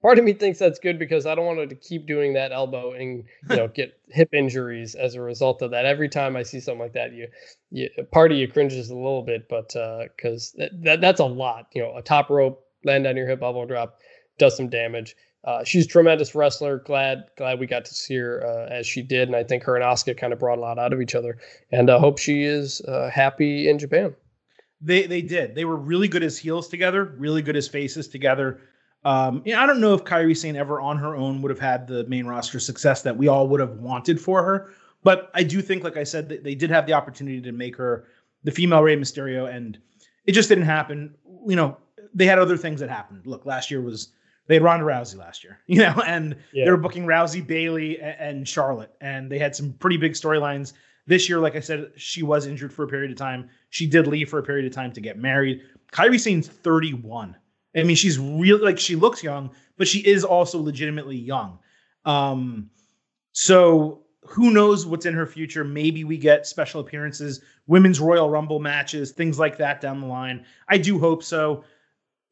part 0.02 0.20
of 0.20 0.26
me 0.26 0.34
thinks 0.34 0.60
that's 0.60 0.80
good 0.80 1.00
because 1.00 1.26
I 1.26 1.36
don't 1.36 1.46
want 1.46 1.70
to 1.70 1.76
keep 1.76 2.08
doing 2.08 2.34
that 2.34 2.52
elbow 2.52 2.94
and 2.94 3.24
you 3.50 3.56
know 3.56 3.68
get 3.74 4.00
hip 4.10 4.34
injuries 4.34 4.96
as 4.96 5.16
a 5.16 5.22
result 5.22 5.62
of 5.62 5.72
that. 5.72 5.86
Every 5.86 6.10
time 6.10 6.36
I 6.36 6.44
see 6.44 6.60
something 6.60 6.82
like 6.82 6.94
that, 6.94 7.14
you, 7.14 7.28
you 7.72 7.90
part 8.12 8.32
of 8.32 8.38
you 8.38 8.48
cringes 8.48 8.90
a 8.90 8.96
little 8.96 9.24
bit, 9.24 9.48
but 9.50 9.74
because 10.16 10.56
uh, 10.56 10.64
that, 10.64 10.84
that 10.84 11.02
that's 11.02 11.20
a 11.20 11.26
lot. 11.26 11.68
You 11.74 11.84
know, 11.84 11.98
a 11.98 12.02
top 12.02 12.30
rope 12.30 12.64
land 12.84 13.08
on 13.08 13.18
your 13.18 13.28
hip 13.28 13.42
elbow 13.42 13.66
drop 13.66 13.98
does 14.38 14.56
some 14.56 14.70
damage. 14.70 15.16
Uh, 15.44 15.64
she's 15.64 15.86
a 15.86 15.88
tremendous 15.88 16.36
wrestler. 16.36 16.80
Glad 16.80 17.26
glad 17.38 17.60
we 17.60 17.68
got 17.68 17.86
to 17.86 17.94
see 17.94 18.16
her 18.16 18.46
uh, 18.46 18.74
as 18.74 18.86
she 18.86 19.02
did, 19.02 19.30
and 19.30 19.36
I 19.36 19.44
think 19.44 19.64
her 19.64 19.76
and 19.76 19.84
Asuka 19.84 20.18
kind 20.18 20.34
of 20.34 20.40
brought 20.40 20.58
a 20.58 20.62
lot 20.62 20.78
out 20.78 20.94
of 20.94 21.02
each 21.02 21.16
other. 21.16 21.38
And 21.72 21.90
I 21.90 22.00
hope 22.00 22.18
she 22.18 22.44
is 22.44 22.82
uh, 22.82 23.10
happy 23.10 23.70
in 23.70 23.80
Japan. 23.80 24.16
They 24.82 25.08
they 25.08 25.22
did. 25.22 25.56
They 25.56 25.66
were 25.66 25.78
really 25.78 26.08
good 26.08 26.24
as 26.24 26.38
heels 26.38 26.68
together, 26.68 27.16
really 27.18 27.42
good 27.42 27.56
as 27.56 27.68
faces 27.68 28.08
together. 28.08 28.60
Um, 29.04 29.42
you 29.46 29.54
know, 29.54 29.62
I 29.62 29.66
don't 29.66 29.80
know 29.80 29.94
if 29.94 30.04
Kairi 30.04 30.36
Sane 30.36 30.56
ever 30.56 30.82
on 30.82 30.98
her 30.98 31.16
own 31.16 31.42
would 31.42 31.50
have 31.50 31.60
had 31.60 31.88
the 31.88 32.04
main 32.06 32.26
roster 32.26 32.60
success 32.60 33.04
that 33.04 33.16
we 33.16 33.28
all 33.28 33.48
would 33.48 33.60
have 33.60 33.78
wanted 33.78 34.20
for 34.20 34.44
her. 34.44 34.72
But 35.04 35.32
I 35.34 35.44
do 35.44 35.62
think, 35.62 35.84
like 35.84 35.98
I 35.98 36.04
said, 36.04 36.28
that 36.30 36.44
they 36.44 36.56
did 36.56 36.70
have 36.70 36.86
the 36.86 36.94
opportunity 36.94 37.42
to 37.42 37.52
make 37.52 37.76
her 37.78 38.08
the 38.44 38.52
female 38.52 38.82
Rey 38.82 38.98
Mysterio, 38.98 39.54
and 39.54 39.78
it 40.26 40.34
just 40.34 40.50
didn't 40.50 40.66
happen. 40.66 41.16
You 41.46 41.56
know, 41.56 41.78
they 42.14 42.26
had 42.26 42.40
other 42.40 42.58
things 42.58 42.80
that 42.80 42.90
happened. 42.90 43.26
Look, 43.26 43.46
last 43.46 43.72
year 43.72 43.82
was 43.82 44.10
they 44.48 44.56
had 44.56 44.64
Ronda 44.64 44.86
Rousey 44.86 45.18
last 45.18 45.44
year, 45.44 45.60
you 45.68 45.80
know, 45.80 46.02
and 46.06 46.36
yeah. 46.52 46.66
they 46.66 46.72
were 46.72 46.78
booking 46.78 47.06
Rousey, 47.06 47.46
Bayley, 47.46 48.00
and, 48.00 48.48
Charlotte, 48.48 48.94
and 49.02 49.32
they 49.32 49.38
had 49.38 49.56
some 49.56 49.74
pretty 49.74 49.98
big 49.98 50.14
storylines. 50.14 50.74
This 51.06 51.30
year, 51.30 51.40
like 51.40 51.56
I 51.56 51.62
said, 51.62 51.92
she 51.96 52.22
was 52.22 52.48
injured 52.48 52.74
for 52.74 52.84
a 52.84 52.88
period 52.88 53.12
of 53.12 53.18
time. 53.18 53.50
She 53.70 53.88
did 53.88 54.08
leave 54.08 54.30
for 54.30 54.40
a 54.40 54.44
period 54.44 54.66
of 54.66 54.74
time 54.74 54.92
to 54.92 55.00
get 55.00 55.18
married. 55.18 55.62
Kairi 55.94 56.20
Sane's 56.20 56.50
31. 56.50 57.36
I 57.76 57.84
mean, 57.84 57.96
she's 57.96 58.18
really 58.18 58.64
like 58.64 58.80
she 58.80 58.96
looks 58.96 59.24
young, 59.24 59.52
but 59.78 59.88
she 59.88 60.00
is 60.00 60.24
also 60.24 60.60
legitimately 60.60 61.18
young. 61.18 61.60
Um, 62.06 62.70
so 63.34 64.04
who 64.28 64.52
knows 64.52 64.86
what's 64.86 65.06
in 65.06 65.14
her 65.14 65.26
future? 65.26 65.64
Maybe 65.64 66.04
we 66.04 66.18
get 66.18 66.48
special 66.48 66.82
appearances, 66.82 67.42
women's 67.68 68.00
Royal 68.00 68.30
Rumble 68.30 68.60
matches, 68.60 69.12
things 69.12 69.40
like 69.40 69.58
that 69.58 69.82
down 69.82 70.02
the 70.02 70.08
line. 70.08 70.46
I 70.68 70.78
do 70.78 71.00
hope 71.00 71.24
so. 71.24 71.64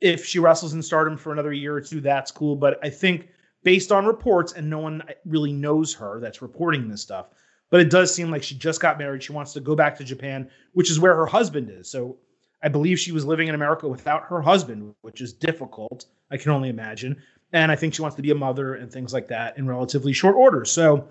If 0.01 0.25
she 0.25 0.39
wrestles 0.39 0.73
in 0.73 0.81
stardom 0.81 1.17
for 1.17 1.31
another 1.31 1.53
year 1.53 1.75
or 1.75 1.81
two, 1.81 2.01
that's 2.01 2.31
cool. 2.31 2.55
But 2.55 2.79
I 2.83 2.89
think 2.89 3.29
based 3.63 3.91
on 3.91 4.05
reports, 4.05 4.53
and 4.53 4.69
no 4.69 4.79
one 4.79 5.03
really 5.25 5.53
knows 5.53 5.93
her 5.93 6.19
that's 6.19 6.41
reporting 6.41 6.89
this 6.89 7.01
stuff, 7.01 7.29
but 7.69 7.79
it 7.79 7.89
does 7.89 8.13
seem 8.13 8.29
like 8.29 8.43
she 8.43 8.55
just 8.55 8.81
got 8.81 8.99
married. 8.99 9.23
She 9.23 9.33
wants 9.33 9.53
to 9.53 9.59
go 9.59 9.75
back 9.75 9.97
to 9.97 10.03
Japan, 10.03 10.49
which 10.73 10.91
is 10.91 10.99
where 10.99 11.15
her 11.15 11.25
husband 11.25 11.69
is. 11.69 11.89
So 11.89 12.17
I 12.63 12.67
believe 12.67 12.99
she 12.99 13.11
was 13.11 13.25
living 13.25 13.47
in 13.47 13.55
America 13.55 13.87
without 13.87 14.23
her 14.23 14.41
husband, 14.41 14.95
which 15.01 15.21
is 15.21 15.33
difficult. 15.33 16.05
I 16.31 16.37
can 16.37 16.51
only 16.51 16.69
imagine. 16.69 17.21
And 17.53 17.71
I 17.71 17.75
think 17.75 17.93
she 17.93 18.01
wants 18.01 18.15
to 18.15 18.21
be 18.21 18.31
a 18.31 18.35
mother 18.35 18.75
and 18.75 18.91
things 18.91 19.13
like 19.13 19.27
that 19.27 19.57
in 19.57 19.67
relatively 19.67 20.13
short 20.13 20.35
order. 20.35 20.65
So, 20.65 21.07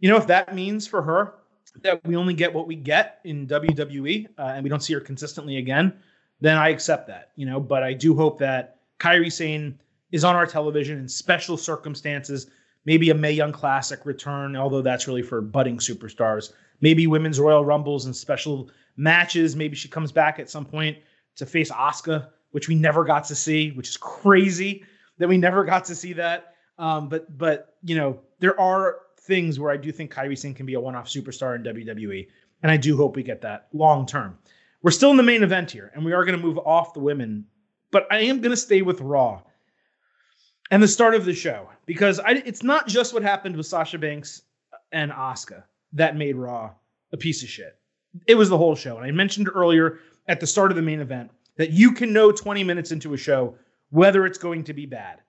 you 0.00 0.08
know, 0.08 0.16
if 0.16 0.26
that 0.28 0.54
means 0.54 0.86
for 0.86 1.02
her 1.02 1.34
that 1.82 2.04
we 2.06 2.16
only 2.16 2.34
get 2.34 2.52
what 2.52 2.66
we 2.66 2.76
get 2.76 3.20
in 3.24 3.46
WWE 3.46 4.28
uh, 4.38 4.42
and 4.42 4.62
we 4.62 4.70
don't 4.70 4.82
see 4.82 4.94
her 4.94 5.00
consistently 5.00 5.56
again, 5.56 5.92
then 6.40 6.56
I 6.56 6.68
accept 6.68 7.08
that, 7.08 7.30
you 7.36 7.46
know. 7.46 7.58
But 7.58 7.82
I 7.82 7.92
do 7.92 8.14
hope 8.14 8.38
that 8.38 8.78
Kairi 8.98 9.32
Sane 9.32 9.78
is 10.12 10.24
on 10.24 10.36
our 10.36 10.46
television 10.46 10.98
in 10.98 11.08
special 11.08 11.56
circumstances, 11.56 12.48
maybe 12.84 13.10
a 13.10 13.14
Mae 13.14 13.32
Young 13.32 13.52
Classic 13.52 14.04
return, 14.04 14.54
although 14.56 14.82
that's 14.82 15.08
really 15.08 15.22
for 15.22 15.40
budding 15.40 15.78
superstars. 15.78 16.52
Maybe 16.80 17.06
women's 17.06 17.40
Royal 17.40 17.64
Rumbles 17.64 18.06
and 18.06 18.14
special 18.14 18.70
matches. 18.96 19.56
Maybe 19.56 19.76
she 19.76 19.88
comes 19.88 20.12
back 20.12 20.38
at 20.38 20.50
some 20.50 20.64
point 20.64 20.98
to 21.36 21.46
face 21.46 21.70
Asuka, 21.70 22.28
which 22.52 22.68
we 22.68 22.74
never 22.74 23.04
got 23.04 23.24
to 23.24 23.34
see, 23.34 23.72
which 23.72 23.88
is 23.88 23.96
crazy 23.96 24.84
that 25.18 25.28
we 25.28 25.36
never 25.36 25.64
got 25.64 25.84
to 25.86 25.94
see 25.94 26.12
that. 26.14 26.54
Um, 26.78 27.08
but 27.08 27.36
but 27.38 27.76
you 27.82 27.96
know 27.96 28.20
there 28.40 28.58
are 28.60 28.98
things 29.20 29.58
where 29.58 29.70
I 29.70 29.76
do 29.76 29.92
think 29.92 30.12
Kairi 30.12 30.36
Sane 30.36 30.54
can 30.54 30.66
be 30.66 30.74
a 30.74 30.80
one-off 30.80 31.08
superstar 31.08 31.56
in 31.56 31.62
WWE, 31.62 32.28
and 32.62 32.70
I 32.70 32.76
do 32.76 32.96
hope 32.96 33.16
we 33.16 33.22
get 33.22 33.40
that 33.42 33.68
long 33.72 34.06
term. 34.06 34.38
We're 34.82 34.90
still 34.90 35.10
in 35.10 35.16
the 35.16 35.22
main 35.22 35.42
event 35.42 35.70
here, 35.70 35.90
and 35.94 36.04
we 36.04 36.12
are 36.12 36.24
going 36.24 36.38
to 36.38 36.44
move 36.44 36.58
off 36.58 36.92
the 36.92 37.00
women, 37.00 37.46
but 37.90 38.06
I 38.10 38.20
am 38.20 38.40
going 38.40 38.50
to 38.50 38.56
stay 38.56 38.82
with 38.82 39.00
Raw 39.00 39.42
and 40.70 40.82
the 40.82 40.88
start 40.88 41.14
of 41.14 41.24
the 41.24 41.32
show 41.32 41.70
because 41.86 42.20
I, 42.20 42.32
it's 42.32 42.62
not 42.62 42.86
just 42.86 43.14
what 43.14 43.22
happened 43.22 43.56
with 43.56 43.66
Sasha 43.66 43.98
Banks 43.98 44.42
and 44.92 45.10
Asuka 45.10 45.62
that 45.92 46.16
made 46.16 46.36
Raw 46.36 46.72
a 47.12 47.16
piece 47.16 47.42
of 47.42 47.48
shit 47.48 47.78
it 48.26 48.34
was 48.34 48.48
the 48.48 48.58
whole 48.58 48.74
show. 48.74 48.96
And 48.96 49.06
I 49.06 49.10
mentioned 49.10 49.48
earlier 49.54 49.98
at 50.28 50.40
the 50.40 50.46
start 50.46 50.70
of 50.70 50.76
the 50.76 50.82
main 50.82 51.00
event 51.00 51.30
that 51.56 51.70
you 51.70 51.92
can 51.92 52.12
know 52.12 52.32
20 52.32 52.64
minutes 52.64 52.92
into 52.92 53.14
a 53.14 53.16
show 53.16 53.56
whether 53.90 54.26
it's 54.26 54.38
going 54.38 54.64
to 54.64 54.72
be 54.72 54.86
bad. 54.86 55.20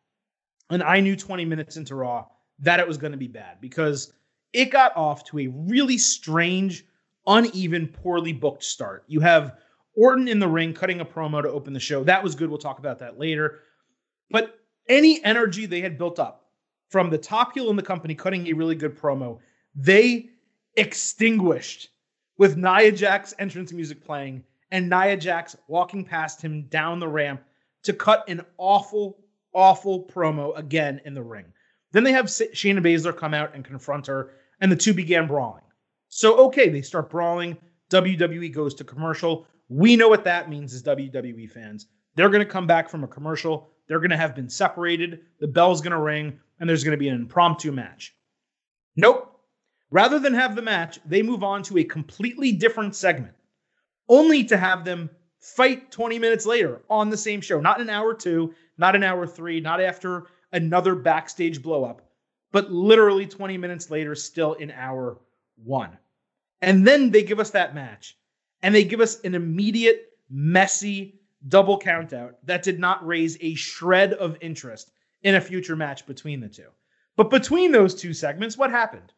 And 0.72 0.82
I 0.82 1.00
knew 1.00 1.16
20 1.16 1.46
minutes 1.46 1.78
into 1.78 1.94
Raw 1.94 2.26
that 2.60 2.80
it 2.80 2.88
was 2.88 2.98
going 2.98 3.12
to 3.12 3.18
be 3.18 3.28
bad 3.28 3.62
because 3.62 4.14
it 4.54 4.72
got 4.72 4.96
off 4.98 5.24
to 5.26 5.40
a 5.40 5.48
really 5.48 6.00
strange, 6.00 6.84
uneven, 7.28 7.88
poorly 7.88 8.34
booked 8.34 8.64
start. 8.64 9.04
You 9.08 9.20
have 9.20 9.58
Orton 9.96 10.28
in 10.28 10.40
the 10.40 10.48
ring 10.48 10.74
cutting 10.74 11.00
a 11.00 11.06
promo 11.06 11.44
to 11.44 11.50
open 11.50 11.74
the 11.74 11.80
show. 11.80 12.04
That 12.04 12.24
was 12.24 12.34
good. 12.34 12.50
We'll 12.50 12.58
talk 12.58 12.80
about 12.80 13.00
that 13.00 13.20
later. 13.20 13.60
But 14.32 14.58
any 14.90 15.24
energy 15.24 15.66
they 15.66 15.82
had 15.82 15.98
built 15.98 16.18
up 16.18 16.46
from 16.90 17.10
the 17.10 17.18
top 17.18 17.54
heel 17.54 17.70
in 17.70 17.76
the 17.76 17.84
company 17.84 18.16
cutting 18.16 18.48
a 18.48 18.54
really 18.54 18.76
good 18.76 18.98
promo, 18.98 19.40
they 19.76 20.30
extinguished 20.76 21.90
with 22.38 22.58
Nia 22.58 22.92
Jax 22.92 23.34
entrance 23.40 23.72
music 23.72 24.04
playing 24.04 24.44
and 24.72 24.90
Nia 24.90 25.18
Jax 25.18 25.56
walking 25.68 26.04
past 26.04 26.42
him 26.42 26.64
down 26.64 27.00
the 27.00 27.08
ramp 27.08 27.42
to 27.84 27.94
cut 27.94 28.28
an 28.28 28.42
awful, 28.58 29.20
awful 29.54 30.04
promo 30.04 30.58
again 30.58 31.00
in 31.06 31.14
the 31.14 31.24
ring. 31.24 31.46
Then 31.92 32.04
they 32.04 32.12
have 32.12 32.26
Shayna 32.26 32.80
Baszler 32.80 33.16
come 33.16 33.34
out 33.34 33.56
and 33.56 33.64
confront 33.64 34.08
her, 34.08 34.32
and 34.60 34.72
the 34.72 34.76
two 34.76 34.94
began 34.94 35.28
brawling. 35.28 35.64
So, 36.10 36.36
okay, 36.48 36.70
they 36.70 36.82
start 36.82 37.10
brawling. 37.10 37.58
WWE 37.90 38.54
goes 38.54 38.74
to 38.76 38.84
commercial. 38.84 39.48
We 39.70 39.96
know 39.96 40.10
what 40.10 40.24
that 40.26 40.50
means 40.50 40.74
as 40.74 40.84
WWE 40.84 41.50
fans. 41.50 41.88
They're 42.16 42.30
going 42.30 42.46
to 42.46 42.52
come 42.52 42.68
back 42.68 42.90
from 42.90 43.04
a 43.04 43.08
commercial. 43.08 43.70
They're 43.88 44.00
going 44.00 44.10
to 44.10 44.18
have 44.18 44.36
been 44.36 44.50
separated. 44.50 45.22
The 45.40 45.48
bell's 45.48 45.82
going 45.82 45.92
to 45.92 46.00
ring, 46.00 46.40
and 46.60 46.68
there's 46.68 46.84
going 46.84 46.98
to 46.98 46.98
be 46.98 47.10
an 47.10 47.16
impromptu 47.16 47.72
match. 47.72 48.16
Nope. 48.96 49.35
Rather 49.92 50.20
than 50.20 50.34
have 50.34 50.56
the 50.56 50.62
match, 50.62 51.00
they 51.06 51.22
move 51.22 51.44
on 51.44 51.64
to 51.64 51.78
a 51.78 51.84
completely 51.84 52.52
different 52.52 52.96
segment, 52.96 53.36
only 54.10 54.44
to 54.44 54.58
have 54.58 54.84
them 54.84 55.10
fight 55.40 55.92
20 55.92 56.18
minutes 56.18 56.46
later 56.46 56.82
on 56.90 57.10
the 57.10 57.18
same 57.18 57.40
show. 57.40 57.62
Not 57.62 57.80
an 57.80 57.90
hour 57.90 58.14
two, 58.14 58.54
not 58.78 58.96
an 58.96 59.04
hour 59.04 59.28
three, 59.28 59.60
not 59.60 59.80
after 59.80 60.26
another 60.52 60.96
backstage 60.96 61.62
blowup, 61.62 62.00
but 62.52 62.72
literally 62.72 63.28
20 63.28 63.58
minutes 63.58 63.92
later, 63.92 64.16
still 64.16 64.54
in 64.54 64.72
hour 64.72 65.20
one. 65.64 65.98
And 66.62 66.86
then 66.86 67.12
they 67.12 67.22
give 67.22 67.40
us 67.40 67.52
that 67.52 67.76
match, 67.76 68.18
and 68.64 68.74
they 68.74 68.84
give 68.84 69.02
us 69.02 69.20
an 69.22 69.36
immediate, 69.36 70.10
messy 70.30 71.20
double 71.48 71.80
countout 71.80 72.34
that 72.44 72.64
did 72.64 72.80
not 72.80 73.06
raise 73.06 73.38
a 73.40 73.54
shred 73.54 74.14
of 74.14 74.38
interest 74.42 74.92
in 75.22 75.36
a 75.36 75.42
future 75.42 75.76
match 75.76 76.06
between 76.08 76.40
the 76.40 76.50
two. 76.50 76.70
But 77.16 77.30
between 77.30 77.72
those 77.72 77.94
two 77.94 78.14
segments, 78.14 78.58
what 78.58 78.72
happened? 78.72 79.14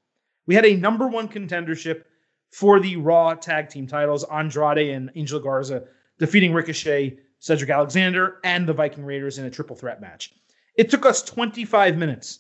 We 0.48 0.56
had 0.56 0.66
a 0.66 0.78
number 0.78 1.08
one 1.08 1.28
contendership 1.28 2.04
for 2.52 2.80
the 2.80 2.96
Raw 2.96 3.34
tag 3.36 3.70
team 3.70 3.86
titles, 3.86 4.24
Andrade 4.24 4.90
and 4.96 5.12
Angel 5.16 5.42
Garza 5.42 5.84
defeating 6.18 6.54
Ricochet, 6.54 7.20
Cedric 7.40 7.70
Alexander, 7.70 8.40
and 8.44 8.68
the 8.68 8.74
Viking 8.74 9.06
Raiders 9.06 9.38
in 9.38 9.46
a 9.46 9.52
triple 9.52 9.76
threat 9.76 10.02
match. 10.02 10.34
It 10.76 10.90
took 10.90 11.06
us 11.06 11.22
25 11.22 11.98
minutes 11.98 12.40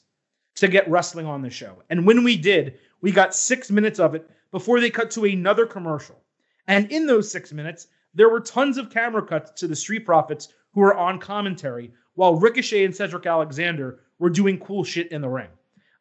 to 0.55 0.67
get 0.67 0.89
wrestling 0.89 1.25
on 1.25 1.41
the 1.41 1.49
show. 1.49 1.83
And 1.89 2.07
when 2.07 2.23
we 2.23 2.37
did, 2.37 2.79
we 3.01 3.11
got 3.11 3.35
six 3.35 3.69
minutes 3.69 3.99
of 3.99 4.15
it 4.15 4.27
before 4.51 4.79
they 4.79 4.89
cut 4.89 5.11
to 5.11 5.25
another 5.25 5.65
commercial. 5.65 6.23
And 6.67 6.91
in 6.91 7.05
those 7.05 7.29
six 7.29 7.51
minutes, 7.51 7.87
there 8.13 8.29
were 8.29 8.39
tons 8.39 8.77
of 8.77 8.89
camera 8.89 9.23
cuts 9.25 9.51
to 9.59 9.67
the 9.67 9.75
Street 9.75 10.05
Profits 10.05 10.53
who 10.73 10.79
were 10.81 10.95
on 10.95 11.19
commentary, 11.19 11.91
while 12.15 12.39
Ricochet 12.39 12.85
and 12.85 12.95
Cedric 12.95 13.25
Alexander 13.25 13.99
were 14.17 14.29
doing 14.29 14.59
cool 14.59 14.83
shit 14.83 15.11
in 15.11 15.21
the 15.21 15.29
ring. 15.29 15.49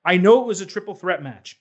I 0.04 0.16
know 0.16 0.40
it 0.40 0.46
was 0.46 0.61
a 0.61 0.66
triple 0.66 0.94
threat 0.94 1.22
match, 1.22 1.61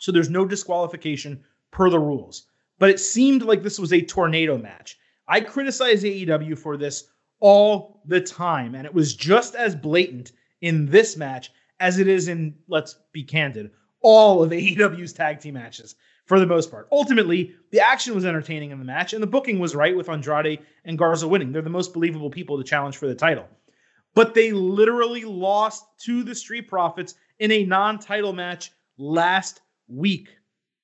so 0.00 0.12
there's 0.12 0.30
no 0.30 0.44
disqualification 0.44 1.42
per 1.70 1.90
the 1.90 1.98
rules, 1.98 2.46
but 2.78 2.90
it 2.90 3.00
seemed 3.00 3.42
like 3.42 3.62
this 3.62 3.78
was 3.78 3.92
a 3.92 4.00
tornado 4.00 4.58
match. 4.58 4.98
I 5.28 5.40
criticize 5.40 6.04
AEW 6.04 6.58
for 6.58 6.76
this 6.76 7.08
all 7.40 8.02
the 8.06 8.20
time, 8.20 8.74
and 8.74 8.86
it 8.86 8.94
was 8.94 9.14
just 9.14 9.54
as 9.54 9.74
blatant 9.74 10.32
in 10.60 10.86
this 10.86 11.16
match 11.16 11.50
as 11.80 11.98
it 11.98 12.08
is 12.08 12.28
in, 12.28 12.54
let's 12.68 12.98
be 13.12 13.22
candid, 13.22 13.70
all 14.00 14.42
of 14.42 14.50
AEW's 14.52 15.12
tag 15.12 15.40
team 15.40 15.54
matches 15.54 15.94
for 16.24 16.40
the 16.40 16.46
most 16.46 16.70
part. 16.70 16.88
Ultimately, 16.90 17.54
the 17.70 17.80
action 17.80 18.14
was 18.14 18.24
entertaining 18.24 18.70
in 18.70 18.78
the 18.78 18.84
match, 18.84 19.12
and 19.12 19.22
the 19.22 19.26
booking 19.26 19.58
was 19.58 19.74
right 19.74 19.96
with 19.96 20.08
Andrade 20.08 20.60
and 20.84 20.98
Garza 20.98 21.28
winning. 21.28 21.52
They're 21.52 21.62
the 21.62 21.70
most 21.70 21.92
believable 21.92 22.30
people 22.30 22.58
to 22.58 22.64
challenge 22.64 22.96
for 22.96 23.06
the 23.06 23.14
title. 23.14 23.46
But 24.14 24.34
they 24.34 24.52
literally 24.52 25.24
lost 25.24 25.84
to 26.04 26.22
the 26.22 26.34
Street 26.34 26.68
Profits 26.68 27.14
in 27.38 27.52
a 27.52 27.64
non 27.64 27.98
title 27.98 28.32
match 28.32 28.72
last 28.96 29.60
week. 29.88 30.28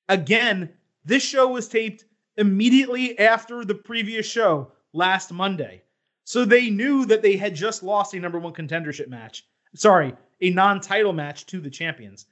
Again, 0.09 0.71
this 1.05 1.23
show 1.23 1.49
was 1.49 1.69
taped 1.69 2.05
immediately 2.37 3.19
after 3.19 3.65
the 3.65 3.75
previous 3.75 4.27
show 4.27 4.73
last 4.93 5.33
Monday. 5.33 5.83
So 6.25 6.45
they 6.45 6.71
knew 6.71 7.05
that 7.07 7.23
they 7.23 7.37
had 7.37 7.55
just 7.55 7.83
lost 7.83 8.15
a 8.15 8.21
number 8.21 8.39
one 8.39 8.53
contendership 8.53 9.09
match. 9.09 9.45
Sorry, 9.75 10.15
a 10.41 10.51
non 10.51 10.81
title 10.81 11.13
match 11.13 11.47
to 11.47 11.61
the 11.61 11.71
champions. 11.71 12.27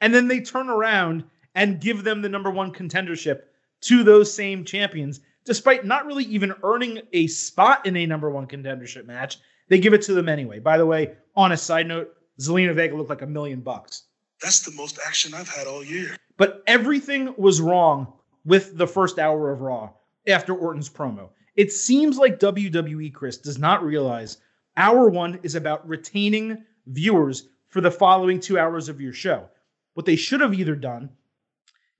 And 0.00 0.14
then 0.14 0.28
they 0.28 0.40
turn 0.40 0.68
around 0.68 1.24
and 1.54 1.80
give 1.80 2.04
them 2.04 2.22
the 2.22 2.28
number 2.28 2.50
one 2.50 2.72
contendership 2.72 3.42
to 3.82 4.02
those 4.02 4.32
same 4.32 4.64
champions, 4.64 5.20
despite 5.44 5.84
not 5.84 6.06
really 6.06 6.24
even 6.24 6.54
earning 6.62 7.00
a 7.12 7.26
spot 7.28 7.86
in 7.86 7.96
a 7.96 8.06
number 8.06 8.30
one 8.30 8.46
contendership 8.46 9.06
match. 9.06 9.38
They 9.68 9.78
give 9.78 9.94
it 9.94 10.02
to 10.02 10.14
them 10.14 10.28
anyway. 10.28 10.58
By 10.58 10.78
the 10.78 10.86
way, 10.86 11.14
on 11.34 11.52
a 11.52 11.56
side 11.56 11.86
note, 11.86 12.14
Zelina 12.40 12.74
Vega 12.74 12.96
looked 12.96 13.10
like 13.10 13.22
a 13.22 13.26
million 13.26 13.60
bucks. 13.60 14.04
That's 14.42 14.60
the 14.60 14.72
most 14.72 14.98
action 15.06 15.34
I've 15.34 15.48
had 15.48 15.66
all 15.66 15.84
year. 15.84 16.16
But 16.36 16.62
everything 16.66 17.34
was 17.36 17.60
wrong 17.60 18.12
with 18.44 18.76
the 18.76 18.86
first 18.86 19.18
hour 19.18 19.50
of 19.50 19.60
Raw 19.60 19.90
after 20.28 20.54
Orton's 20.54 20.90
promo. 20.90 21.30
It 21.56 21.72
seems 21.72 22.18
like 22.18 22.38
WWE, 22.38 23.12
Chris, 23.12 23.38
does 23.38 23.58
not 23.58 23.82
realize 23.82 24.38
hour 24.76 25.08
one 25.08 25.40
is 25.42 25.54
about 25.54 25.88
retaining 25.88 26.64
viewers 26.86 27.48
for 27.68 27.80
the 27.80 27.90
following 27.90 28.38
two 28.38 28.58
hours 28.58 28.88
of 28.88 29.00
your 29.00 29.12
show. 29.12 29.48
What 29.94 30.06
they 30.06 30.16
should 30.16 30.42
have 30.42 30.54
either 30.54 30.76
done 30.76 31.08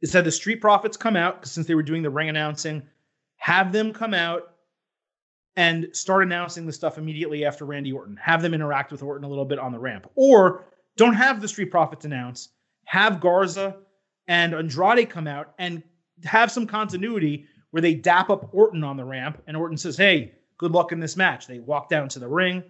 is 0.03 0.13
had 0.13 0.25
the 0.25 0.33
Street 0.33 0.61
Profits 0.61 0.97
come 0.97 1.17
out, 1.17 1.41
because 1.41 1.53
since 1.53 1.67
they 1.67 1.75
were 1.75 1.83
doing 1.83 2.03
the 2.03 2.11
ring 2.11 2.29
announcing, 2.29 2.83
have 3.37 3.73
them 3.73 3.93
come 3.93 4.13
out 4.13 4.53
and 5.57 5.89
start 5.93 6.23
announcing 6.23 6.67
the 6.67 6.73
stuff 6.73 6.99
immediately 6.99 7.47
after 7.47 7.65
Randy 7.65 7.93
Orton. 7.93 8.17
Have 8.17 8.43
them 8.43 8.53
interact 8.53 8.93
with 8.93 9.03
Orton 9.03 9.25
a 9.25 9.29
little 9.29 9.47
bit 9.47 9.59
on 9.59 9.73
the 9.73 9.79
ramp. 9.79 10.11
Or 10.15 10.67
don't 10.97 11.15
have 11.15 11.41
the 11.41 11.49
Street 11.49 11.71
Profits 11.71 12.05
announce, 12.05 12.51
have 12.85 13.21
Garza 13.21 13.77
and 14.29 14.55
Andrade 14.55 15.09
come 15.09 15.27
out 15.27 15.55
and 15.59 15.83
have 16.25 16.51
some 16.51 16.67
continuity 16.67 17.47
where 17.71 17.81
they 17.83 17.95
dap 17.95 18.31
up 18.31 18.55
Orton 18.55 18.83
on 18.83 18.97
the 18.97 19.05
ramp 19.05 19.43
and 19.47 19.57
Orton 19.57 19.77
says, 19.77 19.97
Hey, 19.97 20.33
good 20.59 20.73
luck 20.73 20.93
in 20.93 21.01
this 21.01 21.17
match. 21.17 21.47
They 21.47 21.59
walk 21.59 21.89
down 21.89 22.09
to 22.11 22.19
the 22.19 22.29
ring, 22.29 22.63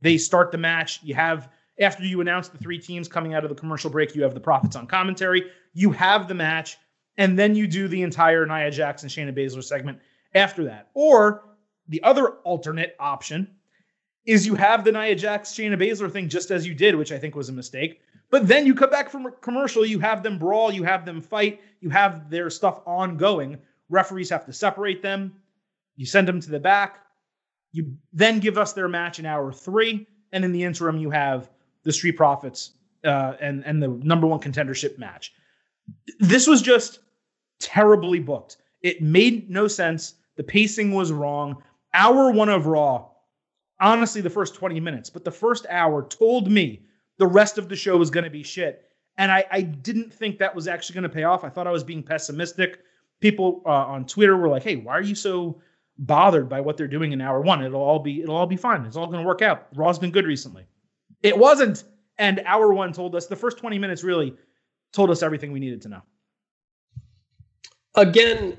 they 0.00 0.18
start 0.18 0.50
the 0.50 0.58
match. 0.58 1.00
You 1.02 1.14
have, 1.14 1.50
after 1.80 2.04
you 2.04 2.20
announce 2.20 2.48
the 2.48 2.58
three 2.58 2.78
teams 2.78 3.08
coming 3.08 3.34
out 3.34 3.44
of 3.44 3.50
the 3.50 3.56
commercial 3.56 3.90
break, 3.90 4.14
you 4.14 4.22
have 4.22 4.34
the 4.34 4.40
Profits 4.40 4.76
on 4.76 4.86
commentary 4.86 5.50
you 5.74 5.90
have 5.92 6.28
the 6.28 6.34
match, 6.34 6.76
and 7.16 7.38
then 7.38 7.54
you 7.54 7.66
do 7.66 7.88
the 7.88 8.02
entire 8.02 8.46
Nia 8.46 8.70
Jackson 8.70 9.08
Shayna 9.08 9.36
Baszler 9.36 9.64
segment 9.64 9.98
after 10.34 10.64
that. 10.64 10.88
Or 10.94 11.44
the 11.88 12.02
other 12.02 12.28
alternate 12.44 12.94
option 12.98 13.56
is 14.24 14.46
you 14.46 14.54
have 14.54 14.84
the 14.84 14.92
Nia 14.92 15.14
Jax 15.14 15.52
Shayna 15.52 15.76
Baszler 15.76 16.10
thing 16.10 16.28
just 16.28 16.50
as 16.50 16.66
you 16.66 16.74
did, 16.74 16.94
which 16.94 17.12
I 17.12 17.18
think 17.18 17.34
was 17.34 17.48
a 17.48 17.52
mistake. 17.52 18.00
But 18.30 18.48
then 18.48 18.66
you 18.66 18.74
come 18.74 18.90
back 18.90 19.10
from 19.10 19.32
commercial, 19.40 19.84
you 19.84 19.98
have 19.98 20.22
them 20.22 20.38
brawl, 20.38 20.72
you 20.72 20.84
have 20.84 21.04
them 21.04 21.20
fight, 21.20 21.60
you 21.80 21.90
have 21.90 22.30
their 22.30 22.48
stuff 22.48 22.80
ongoing. 22.86 23.58
Referees 23.90 24.30
have 24.30 24.46
to 24.46 24.52
separate 24.52 25.02
them. 25.02 25.34
You 25.96 26.06
send 26.06 26.26
them 26.26 26.40
to 26.40 26.50
the 26.50 26.60
back. 26.60 27.00
You 27.72 27.94
then 28.12 28.38
give 28.38 28.56
us 28.56 28.72
their 28.72 28.88
match 28.88 29.18
in 29.18 29.26
hour 29.26 29.52
three, 29.52 30.06
and 30.32 30.44
in 30.44 30.52
the 30.52 30.62
interim, 30.62 30.98
you 30.98 31.10
have 31.10 31.50
the 31.84 31.92
Street 31.92 32.16
Profits 32.16 32.72
uh, 33.04 33.34
and 33.40 33.64
and 33.66 33.82
the 33.82 33.88
number 33.88 34.26
one 34.26 34.40
contendership 34.40 34.98
match. 34.98 35.32
This 36.18 36.46
was 36.46 36.62
just 36.62 37.00
terribly 37.60 38.18
booked. 38.18 38.58
It 38.82 39.02
made 39.02 39.50
no 39.50 39.68
sense. 39.68 40.14
The 40.36 40.42
pacing 40.42 40.92
was 40.92 41.12
wrong. 41.12 41.62
Hour 41.94 42.30
one 42.30 42.48
of 42.48 42.66
Raw, 42.66 43.08
honestly, 43.82 44.22
the 44.22 44.30
first 44.30 44.54
20 44.54 44.80
minutes, 44.80 45.10
but 45.10 45.24
the 45.24 45.30
first 45.30 45.66
hour 45.68 46.06
told 46.06 46.50
me 46.50 46.82
the 47.18 47.26
rest 47.26 47.58
of 47.58 47.68
the 47.68 47.76
show 47.76 47.98
was 47.98 48.10
going 48.10 48.24
to 48.24 48.30
be 48.30 48.42
shit. 48.42 48.88
And 49.18 49.30
I, 49.30 49.44
I, 49.50 49.60
didn't 49.60 50.10
think 50.10 50.38
that 50.38 50.54
was 50.54 50.66
actually 50.66 50.94
going 50.94 51.02
to 51.02 51.10
pay 51.10 51.24
off. 51.24 51.44
I 51.44 51.50
thought 51.50 51.66
I 51.66 51.70
was 51.70 51.84
being 51.84 52.02
pessimistic. 52.02 52.80
People 53.20 53.62
uh, 53.66 53.68
on 53.68 54.06
Twitter 54.06 54.36
were 54.38 54.48
like, 54.48 54.62
"Hey, 54.62 54.76
why 54.76 54.94
are 54.94 55.02
you 55.02 55.14
so 55.14 55.60
bothered 55.98 56.48
by 56.48 56.62
what 56.62 56.78
they're 56.78 56.88
doing 56.88 57.12
in 57.12 57.20
hour 57.20 57.42
one? 57.42 57.62
It'll 57.62 57.82
all 57.82 57.98
be 57.98 58.22
it'll 58.22 58.34
all 58.34 58.46
be 58.46 58.56
fine. 58.56 58.86
It's 58.86 58.96
all 58.96 59.06
going 59.06 59.20
to 59.20 59.26
work 59.26 59.42
out. 59.42 59.66
Raw's 59.74 59.98
been 59.98 60.10
good 60.10 60.24
recently." 60.24 60.64
It 61.22 61.36
wasn't. 61.36 61.84
And 62.18 62.42
hour 62.46 62.72
one 62.72 62.92
told 62.92 63.14
us 63.14 63.26
the 63.26 63.36
first 63.36 63.58
20 63.58 63.78
minutes 63.78 64.02
really 64.02 64.34
told 64.92 65.10
us 65.10 65.22
everything 65.22 65.52
we 65.52 65.60
needed 65.60 65.82
to 65.82 65.88
know. 65.88 66.02
Again, 67.94 68.56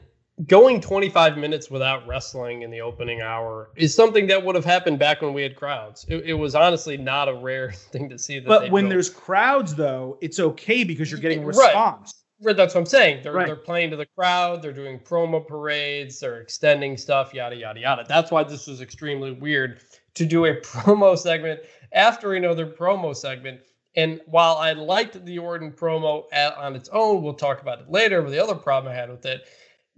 going 0.48 0.82
25 0.82 1.38
minutes 1.38 1.70
without 1.70 2.06
wrestling 2.08 2.62
in 2.64 2.72
the 2.72 2.82
opening 2.82 3.22
hour 3.22 3.70
is 3.76 3.94
something 3.94 4.28
that 4.28 4.44
would 4.44 4.56
have 4.56 4.66
happened 4.66 5.00
back 5.00 5.22
when 5.22 5.34
we 5.34 5.42
had 5.42 5.56
crowds. 5.56 6.06
It, 6.10 6.26
it 6.26 6.34
was 6.34 6.56
honestly 6.56 6.98
not 6.98 7.30
a 7.30 7.34
rare 7.34 7.72
thing 7.92 8.10
to 8.10 8.18
see. 8.18 8.40
but 8.40 8.72
when 8.72 8.90
there's 8.90 9.10
crowds, 9.10 9.76
though, 9.76 10.18
it's 10.22 10.40
okay 10.40 10.84
because 10.84 11.12
you're 11.12 11.20
getting 11.20 11.44
response. 11.46 12.24
Right. 12.42 12.58
That's 12.58 12.74
what 12.74 12.82
I'm 12.82 12.86
saying. 12.86 13.24
They're 13.24 13.32
right. 13.32 13.46
they're 13.46 13.56
playing 13.56 13.92
to 13.92 13.96
the 13.96 14.08
crowd. 14.18 14.62
They're 14.62 14.74
doing 14.74 15.00
promo 15.00 15.46
parades. 15.46 16.20
They're 16.20 16.42
extending 16.42 16.98
stuff. 16.98 17.34
Yada 17.34 17.56
yada 17.56 17.80
yada. 17.80 18.06
That's 18.06 18.32
why 18.32 18.44
this 18.44 18.68
was 18.68 18.82
extremely 18.82 19.32
weird 19.32 19.80
to 20.16 20.26
do 20.26 20.46
a 20.46 20.56
promo 20.62 21.18
segment 21.18 21.62
after 21.94 22.34
another 22.34 22.68
promo 22.68 23.16
segment 23.16 23.62
and 23.96 24.20
while 24.26 24.56
I 24.56 24.74
liked 24.74 25.24
the 25.24 25.38
Orton 25.38 25.72
promo 25.72 26.24
at, 26.32 26.58
on 26.58 26.76
its 26.76 26.90
own, 26.90 27.22
we'll 27.22 27.36
talk 27.36 27.62
about 27.62 27.82
it 27.82 27.90
later. 27.90 28.22
But 28.22 28.32
the 28.32 28.42
other 28.42 28.56
problem 28.56 28.92
I 28.92 28.96
had 28.96 29.10
with 29.10 29.26
it, 29.26 29.44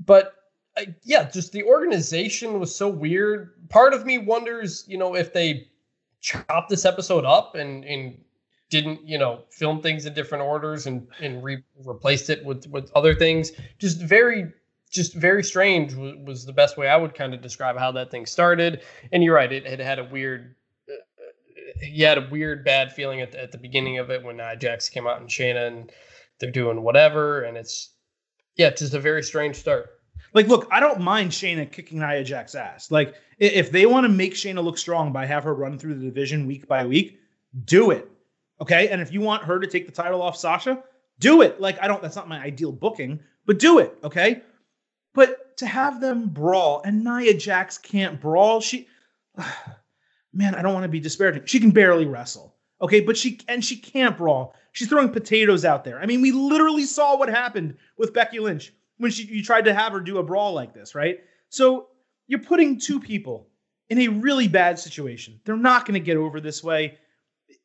but 0.04 0.34
uh, 0.78 0.86
yeah, 1.04 1.30
just 1.30 1.52
the 1.52 1.64
organization 1.64 2.60
was 2.60 2.76
so 2.76 2.90
weird. 2.90 3.52
Part 3.70 3.94
of 3.94 4.06
me 4.06 4.18
wonders, 4.18 4.84
you 4.88 4.98
know, 4.98 5.16
if 5.16 5.34
they 5.34 5.68
chopped 6.22 6.70
this 6.70 6.86
episode 6.86 7.26
up 7.26 7.56
and 7.56 7.84
and 7.86 8.18
didn't, 8.70 9.08
you 9.08 9.18
know, 9.18 9.44
film 9.52 9.82
things 9.82 10.06
in 10.06 10.14
different 10.14 10.44
orders 10.44 10.88
and 10.88 11.08
and 11.22 11.44
re- 11.44 11.64
replaced 11.86 12.30
it 12.30 12.44
with 12.44 12.68
with 12.68 12.92
other 12.96 13.16
things. 13.16 13.52
Just 13.80 14.02
very 14.02 14.52
just 14.92 15.14
very 15.14 15.44
strange 15.44 15.94
was, 15.94 16.46
the 16.46 16.54
best 16.54 16.78
way 16.78 16.88
I 16.88 16.96
would 16.96 17.14
kind 17.14 17.34
of 17.34 17.42
describe 17.42 17.78
how 17.78 17.92
that 17.94 18.12
thing 18.12 18.26
started. 18.26 18.82
And 19.12 19.24
you're 19.24 19.36
right, 19.36 19.52
it, 19.52 19.66
it 19.66 19.80
had 19.80 20.00
a 20.00 20.06
weird 20.06 20.56
he 21.82 22.02
had 22.02 22.18
a 22.18 22.28
weird 22.32 22.64
bad 22.64 22.94
feeling 22.94 23.22
at 23.22 23.32
the, 23.34 23.42
at 23.42 23.52
the 23.52 23.58
beginning 23.58 23.98
of 23.98 24.10
it 24.10 24.24
when 24.24 24.40
uh, 24.40 24.56
Jax 24.56 24.88
came 24.88 25.08
out 25.08 25.20
and 25.20 25.30
Shayna 25.30 25.68
and 25.68 25.92
they're 26.40 26.52
doing 26.52 26.82
whatever, 26.82 27.44
and 27.44 27.58
it's 27.58 27.95
yeah, 28.56 28.68
it's 28.68 28.82
just 28.82 28.94
a 28.94 29.00
very 29.00 29.24
strange 29.24 29.56
start. 29.56 29.90
Like, 30.34 30.48
look, 30.48 30.68
I 30.72 30.80
don't 30.80 31.02
mind 31.02 31.32
Shayna 31.32 31.72
kicking 31.72 32.00
Nia 32.00 32.24
Jax's 32.24 32.56
ass. 32.56 32.92
Like, 32.92 33.16
if 33.38 33.72
they 33.72 33.86
want 33.86 34.06
to 34.06 34.10
make 34.10 34.34
Shayna 34.34 34.64
look 34.64 34.78
strong 34.78 35.14
by 35.14 35.26
have 35.26 35.44
her 35.44 35.54
run 35.54 35.78
through 35.78 35.96
the 35.96 36.06
division 36.06 36.46
week 36.46 36.68
by 36.68 36.86
week, 36.86 37.20
do 37.64 37.92
it. 37.92 38.10
Okay. 38.62 38.90
And 38.90 39.02
if 39.02 39.12
you 39.12 39.22
want 39.22 39.44
her 39.44 39.60
to 39.60 39.68
take 39.68 39.86
the 39.86 39.92
title 39.92 40.22
off 40.22 40.38
Sasha, 40.38 40.84
do 41.20 41.42
it. 41.42 41.62
Like, 41.62 41.82
I 41.82 41.88
don't, 41.88 42.02
that's 42.02 42.16
not 42.16 42.28
my 42.28 42.42
ideal 42.42 42.72
booking, 42.72 43.20
but 43.46 43.60
do 43.60 43.80
it. 43.80 43.98
Okay. 44.04 44.42
But 45.14 45.58
to 45.58 45.66
have 45.66 46.02
them 46.02 46.30
brawl 46.30 46.82
and 46.84 47.04
Nia 47.04 47.34
Jax 47.34 47.78
can't 47.78 48.20
brawl, 48.20 48.60
she, 48.60 48.88
man, 50.34 50.56
I 50.56 50.62
don't 50.62 50.74
want 50.74 50.84
to 50.84 50.90
be 50.90 51.00
disparaging. 51.00 51.46
She 51.46 51.60
can 51.60 51.72
barely 51.72 52.06
wrestle. 52.06 52.55
Okay. 52.86 53.02
But 53.02 53.18
she, 53.18 53.40
and 53.48 53.64
she 53.64 53.76
can't 53.76 54.18
brawl. 54.18 54.56
She's 54.72 54.88
throwing 54.88 55.10
potatoes 55.10 55.66
out 55.66 55.84
there. 55.84 56.00
I 56.00 56.06
mean, 56.06 56.22
we 56.22 56.32
literally 56.32 56.84
saw 56.84 57.18
what 57.18 57.30
happened 57.30 57.78
with 57.98 58.14
Becky 58.14 58.40
Lynch 58.40 58.74
when 58.98 59.12
she, 59.12 59.24
you 59.24 59.44
tried 59.44 59.66
to 59.66 59.74
have 59.74 59.94
her 59.94 60.00
do 60.00 60.18
a 60.18 60.24
brawl 60.24 60.54
like 60.54 60.74
this, 60.74 60.96
right? 60.96 61.20
So 61.50 61.88
you're 62.28 62.40
putting 62.40 62.80
two 62.80 63.00
people 63.00 63.48
in 63.90 64.00
a 64.00 64.08
really 64.08 64.48
bad 64.48 64.80
situation. 64.80 65.40
They're 65.46 65.58
not 65.58 65.86
going 65.86 65.94
to 65.94 66.06
get 66.06 66.18
over 66.18 66.40
this 66.40 66.64
way 66.64 66.98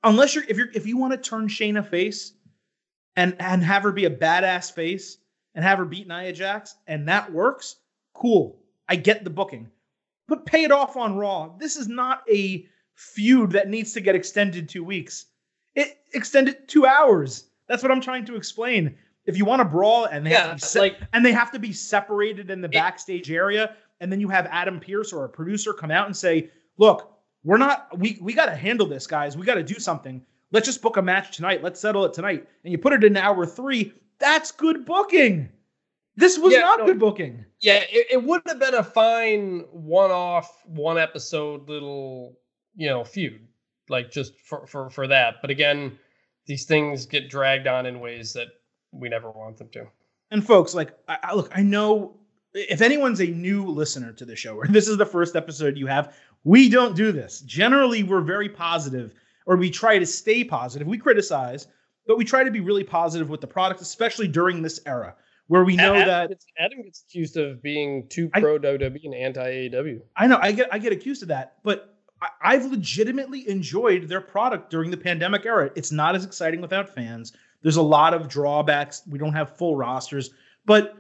unless 0.05 0.35
you're 0.35 0.45
if 0.49 0.57
you're 0.57 0.71
if 0.75 0.87
you 0.87 0.97
want 0.97 1.13
to 1.13 1.19
turn 1.19 1.49
Shayna 1.49 1.87
face 1.87 2.33
and 3.17 3.37
and 3.39 3.63
have 3.63 3.83
her 3.83 3.93
be 3.93 4.05
a 4.05 4.11
badass 4.11 4.73
face 4.73 5.19
and 5.55 5.65
have 5.65 5.79
her 5.79 5.85
beat 5.85 6.09
Nia 6.09 6.33
Jax 6.33 6.77
and 6.87 7.09
that 7.09 7.33
works, 7.33 7.77
cool. 8.15 8.61
I 8.89 8.97
get 8.97 9.25
the 9.25 9.31
booking. 9.31 9.71
But 10.29 10.47
pay 10.47 10.65
it 10.65 10.73
off 10.73 10.97
on 10.97 11.17
Raw. 11.17 11.57
This 11.59 11.77
is 11.77 11.89
not 11.89 12.23
a 12.33 12.67
feud 13.01 13.51
that 13.53 13.69
needs 13.69 13.93
to 13.95 14.01
get 14.01 14.15
extended 14.15 14.69
2 14.69 14.85
weeks. 14.85 15.27
It 15.75 15.99
extended 16.13 16.69
2 16.69 16.85
hours. 16.87 17.45
That's 17.67 17.83
what 17.83 17.91
I'm 17.91 18.01
trying 18.01 18.25
to 18.27 18.37
explain. 18.37 18.97
If 19.27 19.37
you 19.39 19.45
want 19.45 19.61
to 19.61 19.65
brawl 19.65 20.05
and 20.07 20.27
they 20.27 20.31
Yeah, 20.33 20.49
have 20.49 20.51
to 20.51 20.55
be 20.57 20.61
se- 20.61 20.81
like- 20.81 20.99
and 21.13 21.25
they 21.25 21.33
have 21.33 21.51
to 21.53 21.59
be 21.59 21.73
separated 21.73 22.51
in 22.51 22.61
the 22.61 22.69
backstage 22.69 23.31
area 23.31 23.77
and 24.01 24.11
then 24.11 24.21
you 24.21 24.29
have 24.29 24.47
Adam 24.47 24.81
Pearce 24.81 25.13
or 25.13 25.25
a 25.25 25.29
producer 25.29 25.73
come 25.73 25.91
out 25.91 26.07
and 26.07 26.17
say, 26.17 26.51
"Look, 26.79 27.11
we're 27.45 27.59
not 27.59 27.97
we 27.99 28.19
we 28.21 28.33
got 28.35 28.47
to 28.47 28.55
handle 28.57 28.87
this, 28.87 29.07
guys. 29.07 29.37
We 29.37 29.45
got 29.47 29.55
to 29.55 29.63
do 29.63 29.79
something. 29.79 30.25
Let's 30.53 30.67
just 30.67 30.83
book 30.83 30.97
a 30.97 31.03
match 31.03 31.37
tonight. 31.37 31.63
Let's 31.63 31.79
settle 31.81 32.05
it 32.07 32.13
tonight." 32.13 32.47
And 32.65 32.73
you 32.73 32.79
put 32.79 32.93
it 32.93 33.05
in 33.05 33.17
hour 33.17 33.47
3, 33.47 33.93
that's 34.19 34.51
good 34.53 34.85
booking. 34.85 35.49
This 36.17 36.39
was 36.39 36.53
Yeah, 36.53 36.61
not 36.61 36.81
no. 36.81 36.87
good 36.87 36.99
booking. 36.99 37.45
Yeah, 37.61 37.85
it, 37.91 38.07
it 38.11 38.23
would 38.25 38.43
have 38.47 38.59
been 38.59 38.75
a 38.75 38.83
fine 38.83 39.61
one-off, 39.71 40.65
one 40.67 40.99
episode 40.99 41.69
little, 41.69 42.37
you 42.81 42.89
know, 42.89 43.05
feud, 43.05 43.47
like 43.91 44.11
just 44.11 44.41
for 44.41 44.67
for 44.67 44.89
for 44.89 45.07
that. 45.07 45.35
But 45.43 45.51
again, 45.51 45.99
these 46.47 46.65
things 46.65 47.05
get 47.05 47.29
dragged 47.29 47.67
on 47.67 47.85
in 47.85 48.01
ways 48.01 48.33
that 48.33 48.49
we 48.91 49.11
never 49.11 49.31
want 49.31 49.59
them 49.59 49.69
to. 49.73 49.85
And 50.31 50.45
folks, 50.45 50.75
like, 50.75 50.97
I, 51.07 51.19
I, 51.23 51.35
look, 51.35 51.53
I 51.55 51.61
know 51.61 52.17
if 52.55 52.81
anyone's 52.81 53.21
a 53.21 53.27
new 53.27 53.67
listener 53.67 54.15
to 54.15 54.25
the 54.25 54.35
show, 54.35 54.57
or 54.57 54.67
this 54.71 54.89
is 54.89 54.97
the 54.97 55.05
first 55.05 55.37
episode 55.37 55.77
you 55.77 55.89
have, 55.89 56.17
we 56.43 56.71
don't 56.71 56.97
do 56.97 57.13
this. 57.13 57.41
Generally, 57.41 58.05
we're 58.05 58.23
very 58.23 58.49
positive, 58.49 59.13
or 59.45 59.57
we 59.57 59.69
try 59.69 59.99
to 59.99 60.07
stay 60.07 60.43
positive. 60.43 60.89
We 60.89 60.97
criticize, 60.97 61.67
but 62.07 62.17
we 62.17 62.25
try 62.25 62.45
to 62.45 62.51
be 62.51 62.61
really 62.61 62.85
positive 62.85 63.29
with 63.29 63.43
the 63.43 63.47
product, 63.47 63.83
especially 63.83 64.27
during 64.27 64.63
this 64.63 64.81
era 64.87 65.17
where 65.49 65.65
we 65.65 65.75
know 65.75 65.97
Adam, 65.97 66.07
that 66.07 66.29
gets, 66.29 66.47
Adam 66.59 66.83
gets 66.83 67.03
accused 67.03 67.37
of 67.37 67.61
being 67.61 68.07
too 68.09 68.29
pro 68.29 68.57
WWE 68.57 69.05
and 69.05 69.15
anti 69.15 69.69
AEW. 69.69 70.01
I 70.17 70.29
know 70.29 70.39
I 70.41 70.53
get 70.53 70.73
I 70.73 70.79
get 70.79 70.93
accused 70.93 71.23
of 71.23 71.29
that, 71.29 71.57
but 71.65 72.00
I've 72.43 72.67
legitimately 72.67 73.49
enjoyed 73.49 74.09
their 74.09 74.21
product 74.21 74.71
during 74.71 74.91
the 74.91 74.97
pandemic 74.97 75.47
era. 75.47 75.71
It's 75.75 75.93
not 75.93 76.15
as 76.15 76.25
exciting 76.25 76.61
without 76.61 76.95
fans. 76.95 77.33
There's 77.63 77.77
a 77.77 77.83
lot 77.83 78.15
of 78.15 78.29
drawbacks. 78.29 79.03
We 79.09 79.19
don't 79.19 79.33
have 79.33 79.57
full 79.57 79.77
rosters, 79.77 80.31
but 80.67 80.97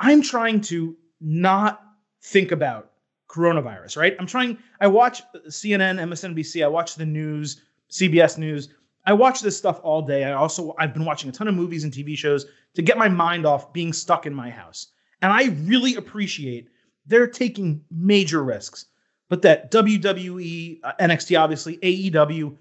I'm 0.00 0.22
trying 0.22 0.60
to 0.62 0.96
not 1.20 1.82
think 2.22 2.52
about 2.52 2.92
coronavirus, 3.28 3.96
right? 3.96 4.14
I'm 4.18 4.26
trying. 4.26 4.58
I 4.80 4.86
watch 4.86 5.22
CNN, 5.48 6.00
MSNBC. 6.00 6.64
I 6.64 6.68
watch 6.68 6.96
the 6.96 7.06
news, 7.06 7.62
CBS 7.90 8.38
News. 8.38 8.68
I 9.06 9.12
watch 9.12 9.40
this 9.40 9.56
stuff 9.56 9.80
all 9.82 10.02
day. 10.02 10.24
I 10.24 10.32
also 10.32 10.74
I've 10.78 10.94
been 10.94 11.04
watching 11.04 11.28
a 11.28 11.32
ton 11.32 11.48
of 11.48 11.54
movies 11.54 11.84
and 11.84 11.92
TV 11.92 12.16
shows 12.16 12.46
to 12.74 12.82
get 12.82 12.98
my 12.98 13.08
mind 13.08 13.46
off 13.46 13.72
being 13.72 13.92
stuck 13.92 14.26
in 14.26 14.34
my 14.34 14.50
house. 14.50 14.88
And 15.22 15.32
I 15.32 15.56
really 15.64 15.96
appreciate 15.96 16.68
they're 17.06 17.26
taking 17.26 17.82
major 17.90 18.44
risks. 18.44 18.86
But 19.32 19.40
that 19.40 19.70
WWE, 19.70 20.80
uh, 20.84 20.92
NXT, 21.00 21.40
obviously, 21.40 21.78
AEW, 21.78 22.54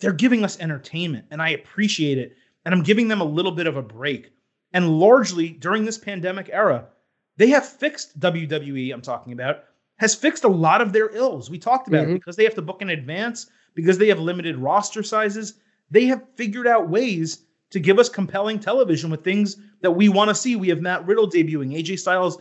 they're 0.00 0.10
giving 0.14 0.42
us 0.42 0.58
entertainment, 0.58 1.26
and 1.30 1.42
I 1.42 1.50
appreciate 1.50 2.16
it. 2.16 2.34
And 2.64 2.74
I'm 2.74 2.82
giving 2.82 3.08
them 3.08 3.20
a 3.20 3.24
little 3.26 3.52
bit 3.52 3.66
of 3.66 3.76
a 3.76 3.82
break. 3.82 4.32
And 4.72 4.98
largely 4.98 5.50
during 5.50 5.84
this 5.84 5.98
pandemic 5.98 6.48
era, 6.50 6.86
they 7.36 7.48
have 7.48 7.66
fixed 7.66 8.18
WWE, 8.20 8.90
I'm 8.94 9.02
talking 9.02 9.34
about, 9.34 9.64
has 9.98 10.14
fixed 10.14 10.44
a 10.44 10.48
lot 10.48 10.80
of 10.80 10.94
their 10.94 11.14
ills. 11.14 11.50
We 11.50 11.58
talked 11.58 11.88
about 11.88 12.04
it 12.04 12.08
Mhm. 12.08 12.14
because 12.14 12.36
they 12.36 12.44
have 12.44 12.54
to 12.54 12.62
book 12.62 12.80
in 12.80 12.88
advance, 12.88 13.50
because 13.74 13.98
they 13.98 14.08
have 14.08 14.18
limited 14.18 14.56
roster 14.56 15.02
sizes. 15.02 15.60
They 15.90 16.06
have 16.06 16.24
figured 16.36 16.66
out 16.66 16.88
ways 16.88 17.44
to 17.68 17.78
give 17.78 17.98
us 17.98 18.08
compelling 18.08 18.60
television 18.60 19.10
with 19.10 19.22
things 19.22 19.58
that 19.82 19.90
we 19.90 20.08
want 20.08 20.30
to 20.30 20.34
see. 20.34 20.56
We 20.56 20.70
have 20.70 20.80
Matt 20.80 21.06
Riddle 21.06 21.28
debuting, 21.28 21.76
AJ 21.76 21.98
Styles 21.98 22.38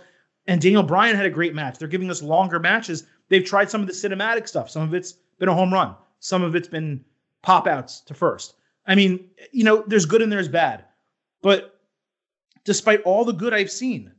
and 0.48 0.62
Daniel 0.62 0.84
Bryan 0.84 1.16
had 1.16 1.26
a 1.26 1.30
great 1.30 1.56
match. 1.56 1.78
They're 1.80 1.88
giving 1.88 2.10
us 2.10 2.22
longer 2.22 2.60
matches. 2.60 3.06
They've 3.30 3.44
tried 3.46 3.70
some 3.70 3.82
of 3.82 3.88
the 3.88 3.94
cinematic 3.94 4.48
stuff. 4.48 4.70
Some 4.70 4.84
of 4.84 4.94
it's 4.94 5.14
been 5.40 5.50
a 5.50 5.54
home 5.54 5.74
run. 5.74 5.96
Some 6.20 6.44
of 6.44 6.56
it's 6.56 6.68
been 6.68 7.04
pop 7.42 7.68
outs 7.68 8.02
to 8.02 8.14
first. 8.14 8.56
I 8.86 8.96
mean, 8.96 9.30
you 9.52 9.64
know, 9.64 9.84
there's 9.88 10.06
good 10.06 10.22
and 10.22 10.32
there's 10.32 10.48
bad. 10.48 10.86
But 11.42 11.80
despite 12.64 13.02
all 13.04 13.26
the 13.26 13.34
good 13.34 13.54
I've 13.54 13.72
seen, 13.72 14.12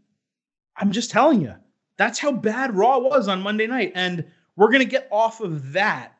I'm 0.77 0.93
just 0.93 1.11
telling 1.11 1.41
you, 1.41 1.55
that's 1.97 2.19
how 2.19 2.33
bad 2.33 2.75
Raw 2.75 2.99
was 2.99 3.29
on 3.29 3.41
Monday 3.43 3.67
night. 3.67 3.93
And 3.95 4.25
we're 4.57 4.69
going 4.71 4.81
to 4.81 4.85
get 4.91 5.09
off 5.11 5.41
of 5.41 5.73
that 5.73 6.13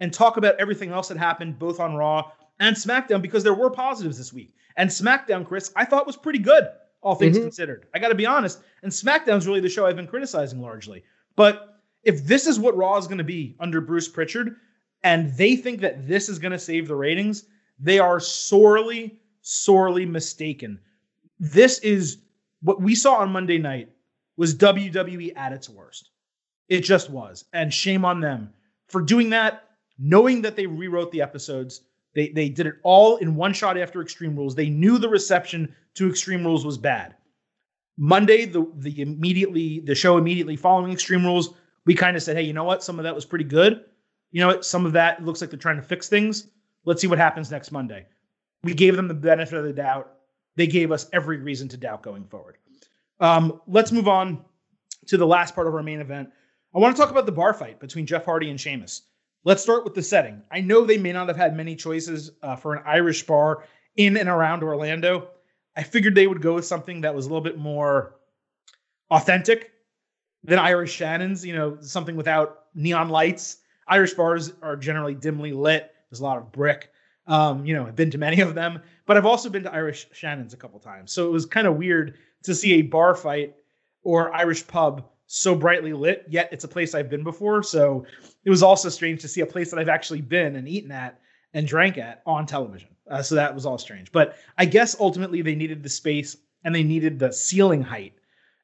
and 0.00 0.12
talk 0.12 0.36
about 0.36 0.56
everything 0.58 0.90
else 0.90 1.08
that 1.08 1.16
happened 1.18 1.58
both 1.58 1.80
on 1.80 1.94
Raw 1.94 2.30
and 2.60 2.76
SmackDown 2.76 3.22
because 3.22 3.42
there 3.44 3.54
were 3.54 3.70
positives 3.70 4.18
this 4.18 4.32
week. 4.32 4.54
And 4.76 4.88
SmackDown, 4.90 5.46
Chris, 5.46 5.72
I 5.76 5.84
thought 5.84 6.06
was 6.06 6.16
pretty 6.16 6.38
good, 6.38 6.68
all 7.02 7.14
things 7.14 7.36
Mhm. 7.38 7.42
considered. 7.42 7.86
I 7.94 7.98
got 7.98 8.08
to 8.08 8.14
be 8.14 8.26
honest. 8.26 8.60
And 8.82 8.90
SmackDown's 8.92 9.46
really 9.46 9.60
the 9.60 9.68
show 9.68 9.86
I've 9.86 9.96
been 9.96 10.06
criticizing 10.06 10.60
largely. 10.60 11.04
But 11.36 11.71
if 12.02 12.24
this 12.24 12.46
is 12.46 12.58
what 12.58 12.76
Raw 12.76 12.96
is 12.96 13.06
going 13.06 13.18
to 13.18 13.24
be 13.24 13.56
under 13.60 13.80
Bruce 13.80 14.08
Pritchard, 14.08 14.56
and 15.02 15.32
they 15.36 15.56
think 15.56 15.80
that 15.80 16.06
this 16.06 16.28
is 16.28 16.38
going 16.38 16.52
to 16.52 16.58
save 16.58 16.88
the 16.88 16.96
ratings, 16.96 17.44
they 17.78 17.98
are 17.98 18.20
sorely, 18.20 19.18
sorely 19.40 20.06
mistaken. 20.06 20.78
This 21.38 21.78
is 21.80 22.18
what 22.62 22.80
we 22.80 22.94
saw 22.94 23.16
on 23.16 23.32
Monday 23.32 23.58
night 23.58 23.90
was 24.36 24.54
WWE 24.54 25.36
at 25.36 25.52
its 25.52 25.68
worst. 25.68 26.10
It 26.68 26.80
just 26.80 27.10
was. 27.10 27.44
And 27.52 27.72
shame 27.72 28.04
on 28.04 28.20
them 28.20 28.52
for 28.88 29.02
doing 29.02 29.30
that, 29.30 29.64
knowing 29.98 30.42
that 30.42 30.56
they 30.56 30.66
rewrote 30.66 31.10
the 31.12 31.22
episodes. 31.22 31.82
They, 32.14 32.28
they 32.28 32.48
did 32.48 32.66
it 32.66 32.74
all 32.82 33.16
in 33.16 33.34
one 33.34 33.52
shot 33.52 33.76
after 33.76 34.00
Extreme 34.00 34.36
Rules. 34.36 34.54
They 34.54 34.68
knew 34.68 34.98
the 34.98 35.08
reception 35.08 35.74
to 35.94 36.08
Extreme 36.08 36.44
Rules 36.44 36.64
was 36.64 36.78
bad. 36.78 37.16
Monday, 37.98 38.46
the 38.46 38.66
the 38.76 39.02
immediately 39.02 39.80
the 39.80 39.94
show 39.94 40.16
immediately 40.16 40.56
following 40.56 40.92
Extreme 40.92 41.24
Rules, 41.24 41.54
we 41.86 41.94
kind 41.94 42.16
of 42.16 42.22
said, 42.22 42.36
hey, 42.36 42.42
you 42.42 42.52
know 42.52 42.64
what? 42.64 42.82
Some 42.82 42.98
of 42.98 43.04
that 43.04 43.14
was 43.14 43.24
pretty 43.24 43.44
good. 43.44 43.84
You 44.30 44.40
know 44.40 44.48
what? 44.48 44.64
Some 44.64 44.86
of 44.86 44.92
that 44.92 45.24
looks 45.24 45.40
like 45.40 45.50
they're 45.50 45.58
trying 45.58 45.76
to 45.76 45.82
fix 45.82 46.08
things. 46.08 46.48
Let's 46.84 47.00
see 47.00 47.06
what 47.06 47.18
happens 47.18 47.50
next 47.50 47.70
Monday. 47.72 48.06
We 48.64 48.74
gave 48.74 48.96
them 48.96 49.08
the 49.08 49.14
benefit 49.14 49.58
of 49.58 49.64
the 49.64 49.72
doubt. 49.72 50.12
They 50.56 50.66
gave 50.66 50.92
us 50.92 51.08
every 51.12 51.38
reason 51.38 51.68
to 51.68 51.76
doubt 51.76 52.02
going 52.02 52.24
forward. 52.24 52.58
Um, 53.20 53.60
let's 53.66 53.92
move 53.92 54.08
on 54.08 54.44
to 55.06 55.16
the 55.16 55.26
last 55.26 55.54
part 55.54 55.66
of 55.66 55.74
our 55.74 55.82
main 55.82 56.00
event. 56.00 56.30
I 56.74 56.78
want 56.78 56.96
to 56.96 57.00
talk 57.00 57.10
about 57.10 57.26
the 57.26 57.32
bar 57.32 57.52
fight 57.52 57.80
between 57.80 58.06
Jeff 58.06 58.24
Hardy 58.24 58.50
and 58.50 58.60
Sheamus. 58.60 59.02
Let's 59.44 59.62
start 59.62 59.84
with 59.84 59.94
the 59.94 60.02
setting. 60.02 60.42
I 60.50 60.60
know 60.60 60.84
they 60.84 60.98
may 60.98 61.12
not 61.12 61.28
have 61.28 61.36
had 61.36 61.56
many 61.56 61.74
choices 61.74 62.30
uh, 62.42 62.56
for 62.56 62.74
an 62.74 62.82
Irish 62.86 63.24
bar 63.24 63.64
in 63.96 64.16
and 64.16 64.28
around 64.28 64.62
Orlando. 64.62 65.28
I 65.76 65.82
figured 65.82 66.14
they 66.14 66.26
would 66.26 66.42
go 66.42 66.54
with 66.54 66.64
something 66.64 67.00
that 67.00 67.14
was 67.14 67.26
a 67.26 67.28
little 67.28 67.42
bit 67.42 67.58
more 67.58 68.14
authentic 69.10 69.71
than 70.44 70.58
Irish 70.58 70.92
Shannon's, 70.92 71.44
you 71.44 71.54
know, 71.54 71.78
something 71.80 72.16
without 72.16 72.64
neon 72.74 73.08
lights. 73.08 73.58
Irish 73.88 74.14
bars 74.14 74.52
are 74.62 74.76
generally 74.76 75.14
dimly 75.14 75.52
lit. 75.52 75.90
There's 76.10 76.20
a 76.20 76.24
lot 76.24 76.38
of 76.38 76.52
brick. 76.52 76.90
Um, 77.26 77.64
you 77.64 77.74
know, 77.74 77.86
I've 77.86 77.96
been 77.96 78.10
to 78.10 78.18
many 78.18 78.40
of 78.40 78.54
them, 78.54 78.80
but 79.06 79.16
I've 79.16 79.26
also 79.26 79.48
been 79.48 79.62
to 79.62 79.72
Irish 79.72 80.08
Shannon's 80.12 80.54
a 80.54 80.56
couple 80.56 80.80
times. 80.80 81.12
So 81.12 81.26
it 81.26 81.30
was 81.30 81.46
kind 81.46 81.66
of 81.66 81.76
weird 81.76 82.18
to 82.44 82.54
see 82.54 82.74
a 82.74 82.82
bar 82.82 83.14
fight 83.14 83.54
or 84.02 84.34
Irish 84.34 84.66
pub 84.66 85.04
so 85.26 85.54
brightly 85.54 85.92
lit, 85.92 86.26
yet 86.28 86.48
it's 86.52 86.64
a 86.64 86.68
place 86.68 86.94
I've 86.94 87.08
been 87.08 87.24
before. 87.24 87.62
So 87.62 88.04
it 88.44 88.50
was 88.50 88.62
also 88.62 88.88
strange 88.88 89.22
to 89.22 89.28
see 89.28 89.40
a 89.40 89.46
place 89.46 89.70
that 89.70 89.78
I've 89.78 89.88
actually 89.88 90.20
been 90.20 90.56
and 90.56 90.68
eaten 90.68 90.90
at 90.90 91.20
and 91.54 91.66
drank 91.66 91.96
at 91.96 92.22
on 92.26 92.44
television. 92.44 92.88
Uh, 93.08 93.22
so 93.22 93.34
that 93.36 93.54
was 93.54 93.64
all 93.64 93.78
strange. 93.78 94.12
But 94.12 94.36
I 94.58 94.64
guess 94.64 94.96
ultimately 94.98 95.42
they 95.42 95.54
needed 95.54 95.82
the 95.82 95.88
space 95.88 96.36
and 96.64 96.74
they 96.74 96.82
needed 96.82 97.18
the 97.18 97.32
ceiling 97.32 97.82
height. 97.82 98.14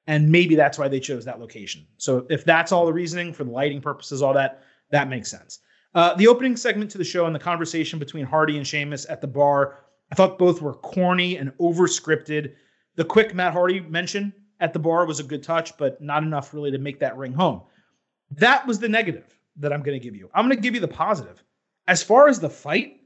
And 0.09 0.33
maybe 0.33 0.57
that's 0.57 0.79
why 0.79 0.89
they 0.89 1.01
chose 1.01 1.25
that 1.27 1.39
location. 1.39 1.87
So 1.99 2.27
if 2.31 2.45
that's 2.45 2.73
all 2.73 2.87
the 2.87 2.93
reasoning 2.93 3.33
for 3.33 3.45
the 3.45 3.51
lighting 3.51 3.83
purposes, 3.83 4.23
all 4.23 4.33
that, 4.33 4.65
that 4.91 5.09
makes 5.09 5.31
sense. 5.31 5.61
Uh, 5.95 6.15
the 6.15 6.27
opening 6.27 6.57
segment 6.57 6.91
to 6.93 6.99
the 6.99 7.05
show 7.05 7.27
and 7.27 7.35
the 7.35 7.39
conversation 7.39 7.99
between 7.99 8.25
Hardy 8.25 8.57
and 8.57 8.67
Sheamus 8.67 9.07
at 9.11 9.21
the 9.21 9.27
bar, 9.27 9.81
I 10.11 10.15
thought 10.15 10.39
both 10.39 10.63
were 10.63 10.75
corny 10.75 11.37
and 11.37 11.53
over 11.59 11.87
scripted. 11.87 12.55
The 12.97 13.05
quick 13.05 13.35
Matt 13.35 13.53
Hardy 13.53 13.81
mention 13.81 14.33
at 14.61 14.73
the 14.73 14.79
bar 14.79 15.05
was 15.05 15.21
a 15.21 15.25
good 15.25 15.43
touch, 15.43 15.77
but 15.77 16.01
not 16.01 16.23
enough 16.23 16.55
really 16.55 16.71
to 16.71 16.79
make 16.79 16.99
that 17.01 17.17
ring 17.19 17.35
home. 17.35 17.63
That 18.31 18.67
was 18.67 18.79
the 18.79 18.89
negative 18.89 19.39
that 19.57 19.75
I'm 19.75 19.83
going 19.83 19.99
to 19.99 20.03
give 20.03 20.17
you. 20.17 20.31
I'm 20.35 20.47
going 20.47 20.57
to 20.57 20.63
give 20.63 20.75
you 20.75 20.81
the 20.81 20.89
positive. 20.89 21.45
As 21.87 22.03
far 22.03 22.29
as 22.29 22.41
the 22.41 22.51
fight, 22.51 23.01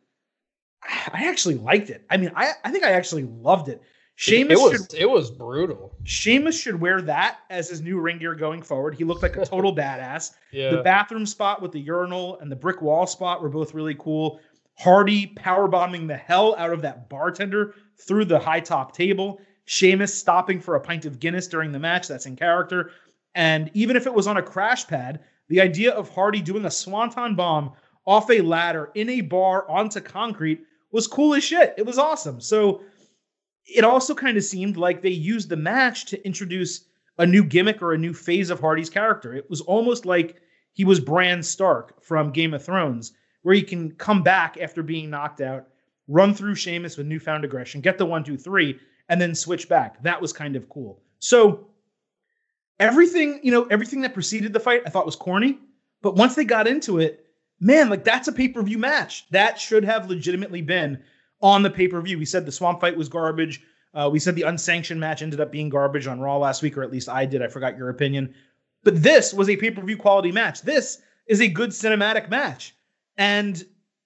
I 0.85 1.29
actually 1.29 1.57
liked 1.57 1.91
it. 1.91 2.05
I 2.11 2.17
mean, 2.17 2.31
I, 2.37 2.53
I 2.65 2.71
think 2.71 2.85
I 2.85 2.93
actually 2.93 3.25
loved 3.25 3.69
it. 3.69 3.83
Sheamus 4.15 4.61
it 4.61 4.63
was 4.63 4.73
should, 4.73 4.95
it 4.95 5.11
was 5.11 5.31
brutal. 5.31 5.97
Sheamus 6.05 6.59
should 6.59 6.81
wear 6.81 7.01
that 7.03 7.39
as 7.51 7.71
his 7.71 7.81
new 7.81 7.99
ring 7.99 8.19
gear 8.19 8.35
going 8.35 8.63
forward. 8.63 8.95
He 8.95 9.05
looked 9.05 9.23
like 9.23 9.37
a 9.37 9.47
total 9.47 9.75
badass. 9.77 10.33
Yeah. 10.53 10.71
The 10.71 10.83
bathroom 10.83 11.27
spot 11.27 11.63
with 11.63 11.73
the 11.73 11.81
urinal 11.81 12.39
and 12.41 12.51
the 12.51 12.57
brick 12.57 12.83
wall 12.83 13.07
spot 13.07 13.43
were 13.43 13.49
both 13.49 13.75
really 13.75 13.95
cool. 13.95 14.41
Hardy 14.79 15.27
power 15.27 15.69
bombing 15.69 16.07
the 16.07 16.17
hell 16.17 16.55
out 16.57 16.73
of 16.73 16.83
that 16.83 17.09
bartender 17.09 17.75
through 17.99 18.27
the 18.27 18.39
high 18.39 18.61
top 18.61 18.95
table. 18.95 19.41
Sheamus 19.65 20.15
stopping 20.15 20.61
for 20.61 20.75
a 20.75 20.81
pint 20.81 21.05
of 21.07 21.21
Guinness 21.21 21.47
during 21.47 21.73
the 21.73 21.79
match. 21.79 22.09
That's 22.09 22.27
in 22.27 22.37
character. 22.37 22.91
And 23.35 23.71
even 23.75 23.97
if 23.97 24.07
it 24.07 24.15
was 24.15 24.27
on 24.27 24.37
a 24.37 24.43
crash 24.43 24.87
pad, 24.87 25.21
the 25.49 25.61
idea 25.61 25.93
of 25.93 26.09
Hardy 26.11 26.43
doing 26.43 26.65
a 26.65 26.71
swanton 26.71 27.35
bomb 27.35 27.73
off 28.07 28.31
a 28.31 28.41
ladder 28.41 28.91
in 28.95 29.09
a 29.09 29.21
bar 29.21 29.69
onto 29.71 30.01
concrete 30.01 30.65
was 30.91 31.07
cool 31.07 31.35
as 31.35 31.45
shit. 31.45 31.75
It 31.79 31.87
was 31.87 31.99
awesome. 31.99 32.41
So 32.41 32.83
it 33.67 33.85
also 33.85 34.15
kind 34.15 34.37
of 34.37 34.45
seemed 34.45 34.77
like 34.77 35.03
they 35.03 35.11
used 35.11 35.49
the 35.49 35.57
match 35.57 36.07
to 36.07 36.27
introduce 36.27 36.85
a 37.19 37.27
new 37.27 37.45
gimmick 37.45 37.83
or 37.83 37.93
a 37.93 37.99
new 37.99 38.13
phase 38.13 38.51
of 38.51 38.61
Hardy's 38.61 38.91
character. 38.91 39.35
It 39.35 39.49
was 39.51 39.61
almost 39.61 40.07
like 40.07 40.37
he 40.73 40.85
was 40.85 41.01
Bran 41.01 41.43
Stark 41.43 42.03
from 42.03 42.33
Game 42.33 42.55
of 42.55 42.65
Thrones, 42.65 43.13
where 43.43 43.55
he 43.55 43.63
can 43.63 43.93
come 43.93 44.23
back 44.23 44.57
after 44.61 44.83
being 44.83 45.11
knocked 45.11 45.41
out, 45.41 45.69
run 46.09 46.35
through 46.35 46.55
Sheamus 46.55 46.97
with 46.97 47.07
newfound 47.07 47.45
aggression, 47.45 47.81
get 47.81 47.99
the 47.99 48.07
one, 48.07 48.25
two, 48.25 48.39
three, 48.39 48.79
and 49.09 49.21
then 49.21 49.35
switch 49.35 49.69
back. 49.69 50.03
That 50.03 50.21
was 50.21 50.33
kind 50.33 50.57
of 50.57 50.69
cool. 50.69 51.03
So 51.19 51.69
everything, 52.81 53.41
you 53.43 53.53
know, 53.53 53.65
everything 53.65 54.01
that 54.01 54.15
preceded 54.15 54.53
the 54.53 54.61
fight 54.61 54.83
I 54.87 54.91
thought 54.91 55.07
was 55.07 55.17
corny. 55.17 55.59
But 56.01 56.17
once 56.17 56.35
they 56.35 56.45
got 56.45 56.67
into 56.67 56.99
it, 56.99 57.27
man, 57.61 57.91
like 57.91 58.05
that's 58.05 58.29
a 58.29 58.33
pay-per-view 58.33 58.79
match. 58.79 59.29
That 59.31 59.61
should 59.61 59.85
have 59.85 60.09
legitimately 60.09 60.63
been 60.63 61.03
on 61.43 61.63
the 61.63 61.71
pay 61.71 61.89
per 61.89 62.01
view. 62.01 62.19
We 62.19 62.25
said 62.25 62.47
the 62.47 62.53
swamp 62.53 62.81
fight 62.81 62.97
was 62.97 63.09
garbage. 63.09 63.63
Uh, 63.95 64.09
we 64.11 64.19
said 64.19 64.35
the 64.35 64.43
unsanctioned 64.43 65.01
match 65.01 65.21
ended 65.21 65.41
up 65.41 65.53
being 65.53 65.69
garbage 65.69 66.07
on 66.07 66.21
Raw 66.21 66.39
last 66.39 66.63
week, 66.63 66.79
or 66.79 66.83
at 66.83 66.91
least 66.91 67.09
I 67.09 67.27
did. 67.27 67.43
I 67.43 67.49
forgot 67.49 67.77
your 67.77 67.91
opinion. 67.91 68.35
But 68.85 69.03
this 69.03 69.35
was 69.35 69.49
a 69.49 69.57
pay 69.57 69.71
per 69.71 69.83
view 69.83 69.97
quality 69.97 70.33
match. 70.33 70.63
This 70.63 70.99
is 71.27 71.41
a 71.41 71.49
good 71.49 71.71
cinematic 71.71 72.31
match. 72.31 72.75
And 73.17 73.63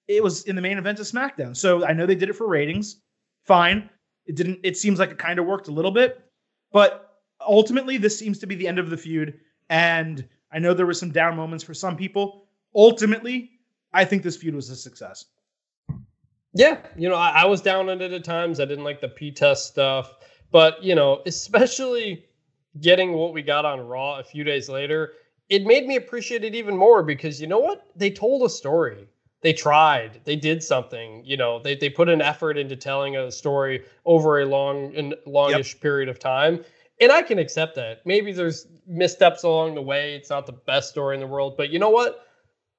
it 0.07 0.23
was 0.23 0.43
in 0.43 0.55
the 0.55 0.61
main 0.61 0.77
event 0.77 0.99
of 0.99 1.05
SmackDown. 1.05 1.55
So 1.55 1.85
I 1.85 1.93
know 1.93 2.05
they 2.05 2.15
did 2.15 2.29
it 2.29 2.35
for 2.35 2.47
ratings. 2.47 3.01
Fine. 3.45 3.89
It 4.25 4.35
didn't, 4.35 4.59
it 4.63 4.77
seems 4.77 4.99
like 4.99 5.11
it 5.11 5.17
kind 5.17 5.39
of 5.39 5.45
worked 5.45 5.67
a 5.67 5.71
little 5.71 5.91
bit. 5.91 6.21
But 6.71 7.19
ultimately, 7.45 7.97
this 7.97 8.17
seems 8.17 8.39
to 8.39 8.47
be 8.47 8.55
the 8.55 8.67
end 8.67 8.79
of 8.79 8.89
the 8.89 8.97
feud. 8.97 9.39
And 9.69 10.27
I 10.51 10.59
know 10.59 10.73
there 10.73 10.85
were 10.85 10.93
some 10.93 11.11
down 11.11 11.35
moments 11.35 11.63
for 11.63 11.73
some 11.73 11.95
people. 11.95 12.47
Ultimately, 12.75 13.51
I 13.93 14.05
think 14.05 14.23
this 14.23 14.37
feud 14.37 14.55
was 14.55 14.69
a 14.69 14.75
success. 14.75 15.25
Yeah, 16.57 16.79
you 16.97 17.07
know, 17.07 17.15
I, 17.15 17.43
I 17.43 17.45
was 17.45 17.61
down 17.61 17.87
on 17.89 18.01
it 18.01 18.11
at 18.11 18.23
times. 18.23 18.59
I 18.59 18.65
didn't 18.65 18.83
like 18.83 18.99
the 18.99 19.09
P 19.09 19.31
test 19.31 19.67
stuff, 19.67 20.15
but 20.51 20.83
you 20.83 20.95
know, 20.95 21.21
especially 21.25 22.25
getting 22.81 23.13
what 23.13 23.33
we 23.33 23.43
got 23.43 23.63
on 23.63 23.79
Raw 23.79 24.19
a 24.19 24.23
few 24.23 24.43
days 24.43 24.67
later, 24.67 25.13
it 25.49 25.65
made 25.65 25.85
me 25.85 25.95
appreciate 25.97 26.43
it 26.43 26.55
even 26.55 26.75
more 26.75 27.03
because 27.03 27.39
you 27.39 27.47
know 27.47 27.59
what? 27.59 27.85
They 27.95 28.09
told 28.09 28.43
a 28.43 28.49
story. 28.49 29.07
They 29.41 29.53
tried. 29.53 30.21
They 30.25 30.35
did 30.35 30.63
something. 30.63 31.23
You 31.23 31.37
know, 31.37 31.61
they 31.61 31.75
they 31.75 31.89
put 31.91 32.09
an 32.09 32.21
effort 32.21 32.57
into 32.57 32.75
telling 32.75 33.15
a 33.15 33.31
story 33.31 33.83
over 34.05 34.41
a 34.41 34.45
long 34.45 34.95
and 34.95 35.15
longish 35.27 35.75
yep. 35.75 35.81
period 35.81 36.09
of 36.09 36.17
time. 36.17 36.65
And 36.99 37.11
I 37.11 37.21
can 37.21 37.37
accept 37.37 37.75
that. 37.75 38.03
Maybe 38.05 38.31
there's 38.31 38.65
missteps 38.87 39.43
along 39.43 39.75
the 39.75 39.81
way. 39.83 40.15
It's 40.15 40.31
not 40.31 40.47
the 40.47 40.53
best 40.53 40.89
story 40.89 41.15
in 41.15 41.21
the 41.21 41.27
world, 41.27 41.55
but 41.55 41.69
you 41.69 41.77
know 41.77 41.91
what? 41.91 42.26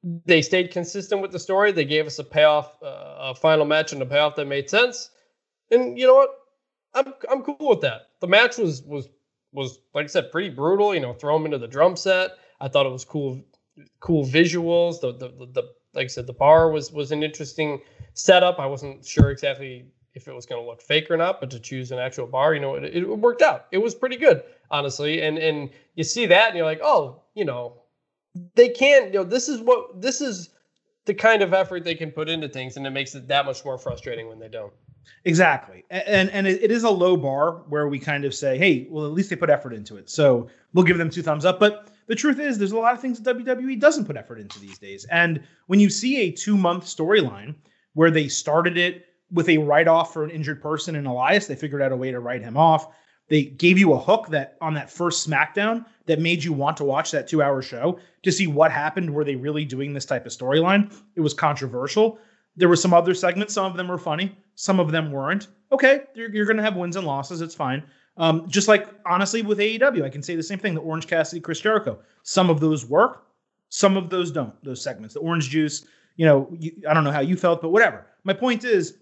They 0.03 0.43
stayed 0.43 0.71
consistent 0.71 1.21
with 1.23 1.33
the 1.33 1.39
story. 1.39 1.73
They 1.73 1.85
gave 1.85 2.07
us 2.07 2.19
a 2.19 2.25
payoff, 2.25 2.81
uh, 2.83 3.17
a 3.19 3.35
final 3.35 3.65
match, 3.65 3.93
and 3.93 4.01
a 4.01 4.07
payoff 4.07 4.37
that 4.37 4.47
made 4.47 4.71
sense. 4.71 5.11
And 5.71 5.99
you 5.99 6.07
know 6.07 6.15
what? 6.15 6.31
I'm 6.95 7.13
I'm 7.31 7.43
cool 7.43 7.69
with 7.69 7.81
that. 7.83 8.09
The 8.21 8.29
match 8.29 8.59
was 8.59 8.83
was 8.83 9.09
was 9.53 9.79
like 9.95 10.05
I 10.05 10.09
said, 10.09 10.31
pretty 10.31 10.51
brutal. 10.51 10.95
You 10.95 11.01
know, 11.01 11.13
throw 11.13 11.37
him 11.37 11.45
into 11.45 11.59
the 11.59 11.69
drum 11.69 11.97
set. 11.97 12.33
I 12.61 12.69
thought 12.69 12.87
it 12.87 12.93
was 12.93 13.05
cool, 13.05 13.43
cool 14.01 14.25
visuals. 14.25 15.01
The 15.01 15.13
the, 15.13 15.29
the, 15.29 15.47
the 15.53 15.63
like 15.95 16.05
I 16.05 16.09
said, 16.09 16.27
the 16.27 16.33
bar 16.33 16.71
was 16.71 16.93
was 16.93 17.13
an 17.13 17.23
interesting 17.23 17.81
setup. 18.15 18.59
I 18.59 18.67
wasn't 18.67 19.05
sure 19.05 19.31
exactly 19.31 19.87
if 20.15 20.27
it 20.27 20.35
was 20.35 20.47
going 20.47 20.61
to 20.61 20.67
look 20.67 20.83
fake 20.83 21.11
or 21.11 21.17
not, 21.17 21.41
but 21.41 21.51
to 21.51 21.61
choose 21.61 21.93
an 21.93 21.99
actual 21.99 22.27
bar, 22.27 22.55
you 22.55 22.61
know, 22.61 22.75
it, 22.75 22.85
it 22.85 23.05
worked 23.05 23.43
out. 23.43 23.67
It 23.71 23.79
was 23.79 23.95
pretty 23.95 24.17
good, 24.17 24.43
honestly. 24.71 25.23
And 25.23 25.39
and 25.39 25.71
you 25.95 26.05
see 26.05 26.27
that, 26.27 26.49
and 26.49 26.57
you're 26.57 26.67
like, 26.67 26.81
oh, 26.83 27.23
you 27.35 27.45
know, 27.45 27.83
they 28.55 28.69
can't 28.69 29.13
you 29.13 29.21
know 29.21 29.25
this 29.25 29.49
is 29.49 29.61
what 29.61 30.01
this 30.01 30.21
is 30.21 30.51
the 31.09 31.15
kind 31.15 31.43
of 31.43 31.55
effort 31.55 31.85
they 31.85 31.95
can 31.95 32.11
put 32.11 32.29
into 32.29 32.49
things 32.49 32.77
and 32.77 32.87
it 32.87 32.91
makes 32.91 33.15
it 33.15 33.27
that 33.29 33.47
much 33.47 33.65
more 33.65 33.79
frustrating 33.79 34.29
when 34.29 34.39
they 34.39 34.49
don't. 34.49 34.73
Exactly. 35.25 35.85
And 35.91 36.31
and 36.31 36.47
it 36.47 36.71
is 36.71 36.85
a 36.85 36.91
low 36.91 37.17
bar 37.17 37.63
where 37.69 37.89
we 37.89 37.99
kind 37.99 38.25
of 38.25 38.35
say 38.35 38.59
hey 38.59 38.87
well 38.91 39.07
at 39.07 39.13
least 39.13 39.31
they 39.31 39.37
put 39.37 39.51
effort 39.51 39.73
into 39.73 39.97
it. 39.97 40.11
So 40.11 40.49
we'll 40.75 40.85
give 40.85 40.99
them 40.99 41.11
two 41.11 41.23
thumbs 41.23 41.45
up. 41.45 41.59
But 41.59 41.89
the 42.07 42.15
truth 42.15 42.39
is 42.39 42.59
there's 42.59 42.73
a 42.73 42.79
lot 42.79 42.95
of 42.95 43.01
things 43.01 43.21
that 43.21 43.37
wwe 43.37 43.81
doesn't 43.81 44.05
put 44.05 44.17
effort 44.17 44.39
into 44.39 44.61
these 44.61 44.79
days. 44.79 45.07
And 45.11 45.43
when 45.67 45.81
you 45.81 45.91
see 45.91 46.19
a 46.19 46.31
two 46.31 46.57
month 46.57 46.85
storyline 46.85 47.55
where 47.95 48.11
they 48.11 48.29
started 48.29 48.77
it 48.77 49.07
with 49.31 49.49
a 49.49 49.59
write-off 49.59 50.13
for 50.13 50.25
an 50.25 50.31
injured 50.31 50.63
person 50.63 50.95
in 50.95 51.07
elias 51.07 51.47
they 51.47 51.57
figured 51.57 51.83
out 51.83 51.93
a 51.93 51.97
way 51.97 52.11
to 52.11 52.21
write 52.21 52.43
him 52.43 52.57
off 52.57 52.89
they 53.29 53.45
gave 53.45 53.79
you 53.79 53.93
a 53.93 53.99
hook 53.99 54.29
that 54.29 54.57
on 54.61 54.75
that 54.75 54.91
first 54.91 55.29
SmackDown 55.29 55.85
that 56.07 56.19
made 56.21 56.43
you 56.43 56.53
want 56.53 56.77
to 56.79 56.85
watch 56.85 57.11
that 57.11 57.29
two 57.29 57.43
hour 57.43 57.63
show 57.63 57.99
to 58.23 58.33
see 58.33 58.47
what 58.47 58.73
happened. 58.73 59.13
Were 59.13 59.25
they 59.25 59.37
really 59.37 59.65
doing 59.65 59.93
this 59.93 60.07
type 60.07 60.27
of 60.27 60.33
storyline? 60.33 60.95
It 61.15 61.21
was 61.21 61.35
controversial. 61.35 62.19
There 62.57 62.69
were 62.69 62.77
some 62.77 62.95
other 62.95 63.15
segments. 63.15 63.55
Some 63.55 63.67
of 63.67 63.77
them 63.77 63.89
were 63.89 63.99
funny. 63.99 64.37
Some 64.55 64.81
of 64.81 64.91
them 64.91 65.13
weren't. 65.13 65.49
Okay, 65.71 66.05
you're, 66.15 66.35
you're 66.35 66.47
going 66.47 66.57
to 66.57 66.63
have 66.63 66.77
wins 66.77 66.97
and 66.97 67.07
losses. 67.07 67.41
It's 67.41 67.55
fine. 67.55 67.85
Um, 68.17 68.49
just 68.49 68.67
like 68.67 68.89
honestly 69.07 69.43
with 69.43 69.59
AEW, 69.59 70.03
I 70.03 70.09
can 70.09 70.23
say 70.23 70.35
the 70.35 70.43
same 70.43 70.59
thing. 70.59 70.75
The 70.75 70.81
Orange 70.81 71.07
Cassidy, 71.07 71.41
Chris 71.41 71.61
Jericho. 71.61 72.01
Some 72.23 72.51
of 72.51 72.61
those 72.61 72.85
work. 72.85 73.27
Some 73.69 73.97
of 73.97 74.11
those 74.11 74.33
don't. 74.33 74.53
Those 74.65 74.83
segments. 74.83 75.15
The 75.15 75.21
Orange 75.21 75.51
Juice. 75.51 75.87
You 76.17 76.27
know, 76.27 76.49
you, 76.59 76.73
I 76.89 76.95
don't 76.95 77.05
know 77.05 77.13
how 77.13 77.21
you 77.21 77.37
felt, 77.37 77.63
but 77.63 77.69
whatever. 77.69 78.07
My 78.25 78.33
point 78.33 78.65
is, 78.65 78.97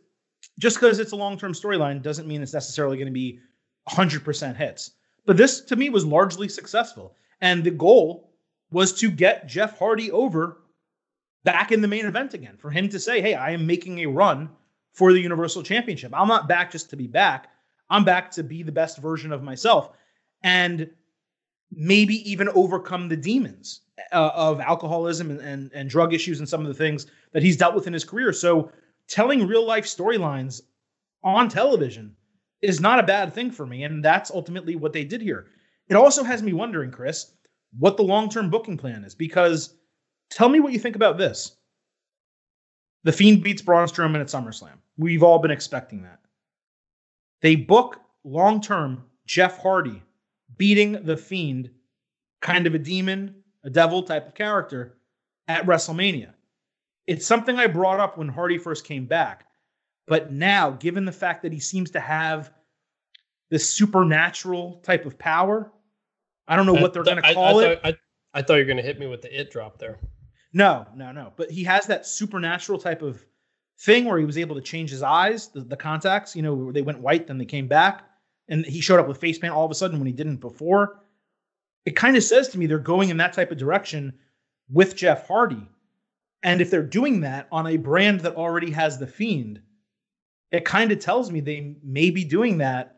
just 0.58 0.76
because 0.76 0.98
it's 0.98 1.12
a 1.12 1.16
long 1.16 1.38
term 1.38 1.52
storyline 1.52 2.02
doesn't 2.02 2.26
mean 2.26 2.42
it's 2.42 2.52
necessarily 2.52 2.96
going 2.96 3.06
to 3.06 3.12
be 3.12 3.40
100% 3.88 4.56
hits. 4.56 4.92
But 5.24 5.36
this 5.36 5.60
to 5.62 5.76
me 5.76 5.90
was 5.90 6.04
largely 6.04 6.48
successful. 6.48 7.14
And 7.40 7.64
the 7.64 7.70
goal 7.70 8.32
was 8.70 8.92
to 9.00 9.10
get 9.10 9.46
Jeff 9.46 9.78
Hardy 9.78 10.10
over 10.10 10.58
back 11.44 11.70
in 11.70 11.80
the 11.80 11.88
main 11.88 12.06
event 12.06 12.34
again, 12.34 12.56
for 12.56 12.70
him 12.70 12.88
to 12.88 12.98
say, 12.98 13.20
hey, 13.20 13.34
I 13.34 13.50
am 13.50 13.66
making 13.66 14.00
a 14.00 14.06
run 14.06 14.48
for 14.92 15.12
the 15.12 15.20
Universal 15.20 15.62
Championship. 15.62 16.12
I'm 16.14 16.28
not 16.28 16.48
back 16.48 16.72
just 16.72 16.90
to 16.90 16.96
be 16.96 17.06
back, 17.06 17.48
I'm 17.88 18.04
back 18.04 18.30
to 18.32 18.42
be 18.42 18.62
the 18.62 18.72
best 18.72 18.98
version 18.98 19.32
of 19.32 19.42
myself. 19.42 19.90
And 20.42 20.90
maybe 21.70 22.28
even 22.30 22.48
overcome 22.50 23.08
the 23.08 23.16
demons 23.16 23.82
uh, 24.12 24.30
of 24.34 24.60
alcoholism 24.60 25.30
and, 25.30 25.40
and, 25.40 25.70
and 25.74 25.90
drug 25.90 26.14
issues 26.14 26.38
and 26.38 26.48
some 26.48 26.60
of 26.62 26.68
the 26.68 26.74
things 26.74 27.06
that 27.32 27.42
he's 27.42 27.56
dealt 27.56 27.74
with 27.74 27.86
in 27.86 27.92
his 27.92 28.04
career. 28.04 28.32
So 28.32 28.70
telling 29.08 29.46
real 29.46 29.66
life 29.66 29.84
storylines 29.84 30.62
on 31.22 31.48
television 31.48 32.14
is 32.66 32.80
not 32.80 32.98
a 32.98 33.06
bad 33.06 33.32
thing 33.32 33.50
for 33.50 33.66
me. 33.66 33.84
And 33.84 34.04
that's 34.04 34.30
ultimately 34.30 34.76
what 34.76 34.92
they 34.92 35.04
did 35.04 35.20
here. 35.20 35.46
It 35.88 35.94
also 35.94 36.24
has 36.24 36.42
me 36.42 36.52
wondering, 36.52 36.90
Chris, 36.90 37.32
what 37.78 37.96
the 37.96 38.02
long 38.02 38.28
term 38.28 38.50
booking 38.50 38.76
plan 38.76 39.04
is. 39.04 39.14
Because 39.14 39.74
tell 40.30 40.48
me 40.48 40.60
what 40.60 40.72
you 40.72 40.78
think 40.78 40.96
about 40.96 41.16
this. 41.16 41.56
The 43.04 43.12
Fiend 43.12 43.42
beats 43.42 43.62
Braun 43.62 43.86
Strowman 43.86 44.20
at 44.20 44.26
SummerSlam. 44.26 44.78
We've 44.98 45.22
all 45.22 45.38
been 45.38 45.52
expecting 45.52 46.02
that. 46.02 46.18
They 47.40 47.54
book 47.54 48.00
long 48.24 48.60
term 48.60 49.04
Jeff 49.26 49.58
Hardy 49.62 50.02
beating 50.56 51.04
The 51.04 51.16
Fiend, 51.16 51.70
kind 52.40 52.66
of 52.66 52.74
a 52.74 52.78
demon, 52.78 53.34
a 53.62 53.70
devil 53.70 54.02
type 54.02 54.26
of 54.26 54.34
character, 54.34 54.96
at 55.46 55.66
WrestleMania. 55.66 56.32
It's 57.06 57.26
something 57.26 57.56
I 57.56 57.68
brought 57.68 58.00
up 58.00 58.18
when 58.18 58.28
Hardy 58.28 58.58
first 58.58 58.84
came 58.84 59.06
back. 59.06 59.46
But 60.08 60.32
now, 60.32 60.70
given 60.70 61.04
the 61.04 61.12
fact 61.12 61.42
that 61.42 61.52
he 61.52 61.60
seems 61.60 61.90
to 61.92 62.00
have 62.00 62.52
this 63.50 63.68
supernatural 63.68 64.80
type 64.82 65.06
of 65.06 65.18
power, 65.18 65.72
I 66.48 66.56
don't 66.56 66.66
know 66.66 66.76
uh, 66.76 66.82
what 66.82 66.92
they're 66.92 67.04
going 67.04 67.22
to 67.22 67.34
call 67.34 67.60
I, 67.60 67.64
I 67.64 67.66
it. 67.66 67.82
Thought, 67.82 67.94
I, 68.34 68.38
I 68.38 68.42
thought 68.42 68.54
you 68.54 68.60
were 68.60 68.64
going 68.66 68.76
to 68.76 68.82
hit 68.82 68.98
me 68.98 69.06
with 69.06 69.22
the 69.22 69.40
it 69.40 69.50
drop 69.50 69.78
there. 69.78 69.98
No, 70.52 70.86
no, 70.94 71.12
no. 71.12 71.32
But 71.36 71.50
he 71.50 71.64
has 71.64 71.86
that 71.86 72.06
supernatural 72.06 72.78
type 72.78 73.02
of 73.02 73.24
thing 73.80 74.04
where 74.04 74.18
he 74.18 74.24
was 74.24 74.38
able 74.38 74.54
to 74.56 74.62
change 74.62 74.90
his 74.90 75.02
eyes, 75.02 75.48
the, 75.48 75.60
the 75.60 75.76
contacts, 75.76 76.34
you 76.34 76.42
know, 76.42 76.72
they 76.72 76.82
went 76.82 77.00
white, 77.00 77.26
then 77.26 77.38
they 77.38 77.44
came 77.44 77.68
back. 77.68 78.04
And 78.48 78.64
he 78.64 78.80
showed 78.80 79.00
up 79.00 79.08
with 79.08 79.18
face 79.18 79.38
paint 79.38 79.52
all 79.52 79.64
of 79.64 79.70
a 79.70 79.74
sudden 79.74 79.98
when 79.98 80.06
he 80.06 80.12
didn't 80.12 80.36
before. 80.36 81.00
It 81.84 81.96
kind 81.96 82.16
of 82.16 82.22
says 82.22 82.48
to 82.48 82.58
me 82.58 82.66
they're 82.66 82.78
going 82.78 83.10
in 83.10 83.16
that 83.18 83.32
type 83.32 83.50
of 83.50 83.58
direction 83.58 84.14
with 84.70 84.96
Jeff 84.96 85.26
Hardy. 85.26 85.68
And 86.42 86.60
if 86.60 86.70
they're 86.70 86.82
doing 86.82 87.20
that 87.20 87.48
on 87.50 87.66
a 87.66 87.76
brand 87.76 88.20
that 88.20 88.36
already 88.36 88.70
has 88.70 88.98
the 88.98 89.06
Fiend, 89.06 89.60
it 90.52 90.64
kind 90.64 90.92
of 90.92 91.00
tells 91.00 91.30
me 91.30 91.40
they 91.40 91.76
may 91.82 92.10
be 92.10 92.24
doing 92.24 92.58
that 92.58 92.95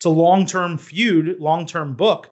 to 0.00 0.08
long 0.08 0.46
term 0.46 0.76
feud, 0.76 1.38
long 1.40 1.66
term 1.66 1.94
book 1.94 2.30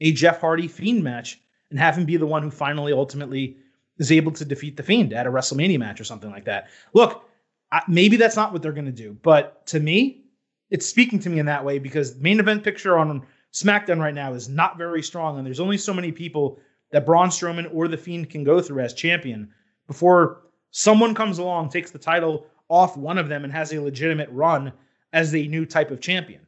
a 0.00 0.12
Jeff 0.12 0.40
Hardy 0.40 0.68
Fiend 0.68 1.02
match 1.02 1.40
and 1.70 1.78
have 1.78 1.96
him 1.96 2.04
be 2.04 2.16
the 2.16 2.26
one 2.26 2.42
who 2.42 2.50
finally 2.50 2.92
ultimately 2.92 3.56
is 3.98 4.12
able 4.12 4.32
to 4.32 4.44
defeat 4.44 4.76
the 4.76 4.82
Fiend 4.82 5.12
at 5.12 5.26
a 5.26 5.30
WrestleMania 5.30 5.78
match 5.78 6.00
or 6.00 6.04
something 6.04 6.30
like 6.30 6.44
that. 6.44 6.68
Look, 6.92 7.24
I, 7.72 7.82
maybe 7.88 8.16
that's 8.16 8.36
not 8.36 8.52
what 8.52 8.62
they're 8.62 8.72
going 8.72 8.86
to 8.86 8.92
do, 8.92 9.16
but 9.22 9.66
to 9.68 9.80
me, 9.80 10.24
it's 10.70 10.86
speaking 10.86 11.18
to 11.20 11.30
me 11.30 11.38
in 11.38 11.46
that 11.46 11.64
way 11.64 11.78
because 11.78 12.16
main 12.16 12.40
event 12.40 12.62
picture 12.62 12.98
on 12.98 13.26
SmackDown 13.52 13.98
right 13.98 14.14
now 14.14 14.34
is 14.34 14.48
not 14.48 14.76
very 14.76 15.02
strong, 15.02 15.38
and 15.38 15.46
there's 15.46 15.60
only 15.60 15.78
so 15.78 15.94
many 15.94 16.12
people 16.12 16.58
that 16.90 17.06
Braun 17.06 17.28
Strowman 17.28 17.72
or 17.72 17.88
the 17.88 17.96
Fiend 17.96 18.30
can 18.30 18.44
go 18.44 18.60
through 18.60 18.80
as 18.80 18.92
champion 18.92 19.50
before 19.86 20.42
someone 20.70 21.14
comes 21.14 21.38
along, 21.38 21.70
takes 21.70 21.90
the 21.90 21.98
title 21.98 22.46
off 22.68 22.96
one 22.96 23.18
of 23.18 23.28
them, 23.28 23.44
and 23.44 23.52
has 23.52 23.72
a 23.72 23.80
legitimate 23.80 24.28
run 24.30 24.72
as 25.12 25.34
a 25.34 25.46
new 25.46 25.64
type 25.64 25.90
of 25.90 26.00
champion. 26.00 26.45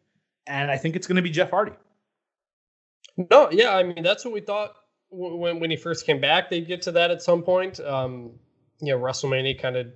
And 0.49 0.71
I 0.71 0.77
think 0.79 0.97
it's 0.97 1.07
going 1.07 1.17
to 1.17 1.23
be 1.23 1.31
Jeff 1.31 1.51
Hardy. 1.51 1.73
No, 3.31 3.51
yeah, 3.51 3.75
I 3.77 3.83
mean 3.83 4.03
that's 4.03 4.25
what 4.25 4.33
we 4.33 4.41
thought 4.41 4.75
when 5.11 5.61
when 5.61 5.71
he 5.71 5.77
first 5.77 6.07
came 6.07 6.21
back. 6.21 6.51
They'd 6.51 6.67
get 6.67 6.83
to 6.83 6.93
that 6.93 7.11
at 7.11 7.23
some 7.23 7.43
point. 7.43 7.81
Um, 7.81 8.33
you 8.81 8.93
know, 8.93 8.99
WrestleMania 8.99 9.61
kind 9.61 9.77
of 9.77 9.89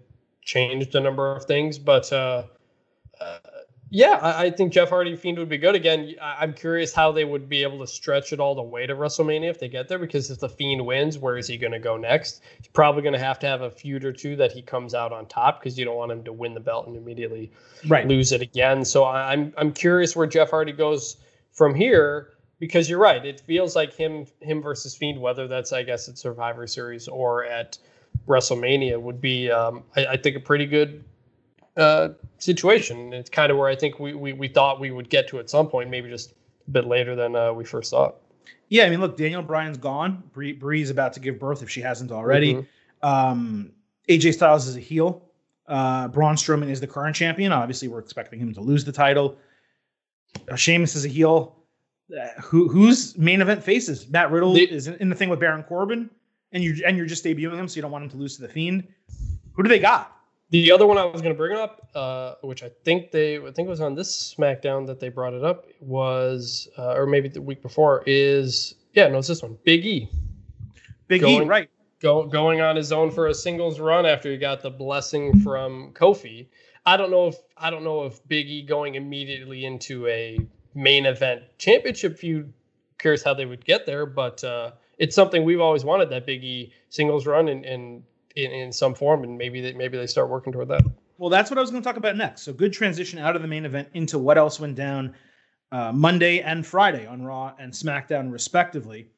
changed 0.43 0.95
a 0.95 1.01
number 1.01 1.35
of 1.35 1.45
things, 1.45 1.79
but 1.79 2.13
uh, 2.13 2.45
uh, 3.21 3.39
yeah, 3.95 4.19
I, 4.23 4.45
I, 4.45 4.51
think 4.51 4.73
Jeff 4.73 4.89
Hardy 4.89 5.15
Fiend 5.17 5.37
would 5.37 5.51
be 5.51 5.59
good 5.59 5.75
again. 5.75 6.15
I, 6.21 6.43
am 6.43 6.55
curious 6.55 6.95
how 6.95 7.13
they 7.13 7.25
would 7.25 7.47
be 7.47 7.63
able 7.63 7.79
to 7.81 7.87
stretch 7.87 8.33
it 8.33 8.41
all 8.41 8.55
the 8.55 8.63
way 8.63 8.87
to 8.87 8.95
WrestleMania 8.95 9.51
if 9.51 9.61
they 9.61 9.69
get 9.69 9.87
there, 9.87 9.99
because 9.99 10.31
if 10.31 10.41
the 10.41 10.49
Fiend 10.49 10.87
wins, 10.87 11.19
where 11.19 11.37
is 11.37 11.47
he 11.47 11.59
going 11.59 11.73
to 11.75 11.79
go 11.79 11.99
next? 11.99 12.41
He's 12.57 12.69
probably 12.69 13.03
going 13.03 13.13
to 13.13 13.19
have 13.19 13.39
to 13.41 13.47
have 13.47 13.61
a 13.61 13.71
feud 13.71 14.07
or 14.07 14.13
two 14.13 14.35
that 14.37 14.51
he 14.51 14.63
comes 14.63 14.95
out 14.95 15.13
on 15.13 15.27
top 15.27 15.61
because 15.61 15.79
you 15.79 15.85
don't 15.85 15.97
want 15.97 16.11
him 16.11 16.25
to 16.25 16.33
win 16.33 16.55
the 16.55 16.61
belt 16.61 16.87
and 16.87 16.97
immediately 16.97 17.53
right. 17.87 18.09
lose 18.09 18.33
it 18.33 18.41
again. 18.41 18.83
So 18.83 19.05
I'm 19.05 19.53
I'm 19.59 19.75
curious 19.75 20.17
where 20.17 20.27
Jeff 20.27 20.49
Hardy 20.49 20.73
goes 20.73 21.19
from 21.53 21.75
here 21.75 22.31
because 22.59 22.89
you're 22.89 22.99
right. 22.99 23.23
It 23.27 23.41
feels 23.41 23.77
like 23.77 23.93
him 23.93 24.25
him 24.41 24.63
versus 24.63 24.97
Fiend, 24.97 25.21
whether 25.21 25.47
that's 25.47 25.71
I 25.71 25.83
guess 25.83 26.09
at 26.09 26.17
Survivor 26.17 26.67
Series 26.67 27.09
or 27.09 27.45
at 27.45 27.77
WrestleMania, 28.27 28.99
would 28.99 29.21
be 29.21 29.51
um, 29.51 29.83
I, 29.97 30.07
I 30.07 30.17
think 30.17 30.37
a 30.37 30.41
pretty 30.41 30.65
good 30.65 31.05
uh, 31.77 32.11
situation. 32.39 33.13
It's 33.13 33.31
kind 33.31 33.51
of 33.51 33.59
where 33.59 33.69
I 33.69 33.77
think 33.77 33.99
we, 33.99 34.15
we, 34.15 34.33
we 34.33 34.49
thought 34.49 34.81
we 34.81 34.91
would 34.91 35.09
get 35.09 35.29
to 35.29 35.39
at 35.39 35.51
some 35.51 35.69
point, 35.69 35.91
maybe 35.91 36.09
just 36.09 36.33
a 36.67 36.71
bit 36.71 36.87
later 36.87 37.15
than 37.15 37.37
uh, 37.37 37.53
we 37.53 37.65
first 37.65 37.91
thought. 37.91 38.17
Yeah, 38.69 38.85
I 38.85 38.91
mean, 38.91 39.01
look, 39.01 39.17
Daniel 39.17 39.43
Bryan's 39.43 39.77
gone. 39.77 40.23
Brie, 40.33 40.53
Brie's 40.53 40.91
about 40.91 41.13
to 41.15 41.21
give 41.21 41.39
birth 41.39 41.63
if 41.63 41.69
she 41.69 41.81
hasn't 41.81 42.11
already. 42.11 42.55
Mm-hmm. 42.55 43.07
Um, 43.07 43.73
AJ 44.09 44.35
Styles 44.35 44.67
is 44.67 44.77
a 44.77 44.81
heel. 44.81 45.23
Uh, 45.67 46.09
Braun 46.09 46.37
Strowman 46.37 46.71
is 46.71 46.81
the 46.81 46.87
current 46.87 47.15
champion. 47.15 47.53
Obviously, 47.53 47.89
we're 47.89 47.99
expecting 47.99 48.39
him 48.39 48.53
to 48.55 48.61
lose 48.61 48.85
the 48.85 48.93
title. 48.93 49.37
Uh, 50.51 50.57
Sheamus 50.57 50.97
is 50.97 51.05
a 51.05 51.09
heel. 51.09 51.57
Uh, 52.11 52.29
who 52.41 52.69
who's 52.69 53.17
main 53.17 53.41
event 53.41 53.63
faces? 53.63 54.09
Matt 54.09 54.31
Riddle 54.31 54.55
the, 54.55 54.71
is 54.71 54.89
in 54.89 55.09
the 55.09 55.15
thing 55.15 55.29
with 55.29 55.41
Baron 55.41 55.63
Corbin, 55.63 56.11
and 56.53 56.63
you 56.63 56.83
and 56.85 56.97
you're 56.97 57.07
just 57.07 57.25
debuting 57.25 57.57
him, 57.57 57.69
so 57.69 57.77
you 57.77 57.83
don't 57.83 57.93
want 57.93 58.05
him 58.05 58.11
to 58.11 58.17
lose 58.17 58.37
to 58.37 58.43
the 58.43 58.49
Fiend. 58.49 58.87
Who 59.53 59.63
do 59.63 59.69
they 59.69 59.79
got? 59.79 60.17
The 60.53 60.71
other 60.71 60.87
one 60.87 60.99
I 60.99 61.07
was 61.07 61.23
going 61.23 61.35
to 61.35 61.39
bring 61.39 61.57
up, 61.57 61.89
uh, 61.95 62.35
which 62.43 62.63
I 62.63 62.71
think 62.85 63.11
they, 63.11 63.39
I 63.39 63.51
think 63.53 63.67
it 63.67 63.71
was 63.71 63.81
on 63.81 63.95
this 63.95 64.35
SmackDown 64.39 64.87
that 64.87 65.01
they 65.01 65.09
brought 65.09 65.33
it 65.33 65.43
up, 65.43 65.65
was, 65.81 66.69
uh, 66.77 66.93
or 66.93 67.07
maybe 67.07 67.31
the 67.31 67.41
week 67.41 67.63
before, 67.63 68.03
is 68.05 68.75
yeah, 68.93 69.09
no, 69.09 69.17
it's 69.17 69.29
this 69.29 69.43
one, 69.43 69.57
Big 69.65 69.87
E. 69.87 70.11
Big 71.09 71.23
going, 71.23 71.45
E, 71.45 71.47
right? 71.47 71.71
Go, 72.01 72.27
going 72.27 72.61
on 72.61 72.77
his 72.77 72.93
own 72.93 73.11
for 73.11 73.29
a 73.29 73.35
singles 73.35 73.81
run 73.81 74.05
after 74.05 74.31
he 74.31 74.37
got 74.37 74.61
the 74.61 74.69
blessing 74.69 75.41
from 75.41 75.91
Kofi. 75.95 76.49
I 76.85 76.99
don't 76.99 77.11
know 77.11 77.29
if 77.29 77.37
I 77.57 77.71
don't 77.71 77.83
know 77.83 78.05
if 78.05 78.27
Big 78.29 78.47
E 78.51 78.61
going 78.61 78.97
immediately 78.97 79.65
into 79.65 80.07
a 80.07 80.39
main 80.75 81.07
event 81.07 81.45
championship 81.57 82.19
feud. 82.19 82.53
Curious 82.99 83.23
how 83.23 83.33
they 83.33 83.47
would 83.47 83.65
get 83.65 83.87
there, 83.87 84.05
but 84.05 84.45
uh, 84.45 84.73
it's 84.99 85.17
something 85.17 85.45
we've 85.45 85.63
always 85.63 85.83
wanted 85.83 86.11
that 86.11 86.27
Big 86.27 86.45
E 86.45 86.75
singles 86.91 87.27
run, 87.27 87.49
and, 87.49 87.65
and 87.65 88.03
in, 88.37 88.51
in 88.51 88.73
some 88.73 88.95
form, 88.95 89.25
and 89.25 89.37
maybe 89.37 89.61
they, 89.61 89.73
maybe 89.73 89.99
they 89.99 90.07
start 90.07 90.29
working 90.29 90.53
toward 90.53 90.69
that. 90.69 90.83
Well, 91.19 91.31
that's 91.31 91.51
what 91.51 91.59
I 91.59 91.61
was 91.61 91.71
going 91.71 91.83
to 91.83 91.87
talk 91.87 91.97
about 91.97 92.17
next. 92.17 92.43
So 92.43 92.53
good 92.53 92.73
transition 92.73 93.19
out 93.19 93.37
of 93.37 93.43
the 93.43 93.49
main 93.49 93.65
event 93.65 93.89
into 93.95 94.19
what 94.19 94.39
else 94.39 94.59
went 94.59 94.75
down 94.75 95.15
uh, 95.71 95.93
Monday 95.93 96.41
and 96.41 96.67
Friday 96.67 97.07
on 97.07 97.23
Raw 97.23 97.55
and 97.59 97.73
SmackDown, 97.73 98.33
respectively. 98.33 99.09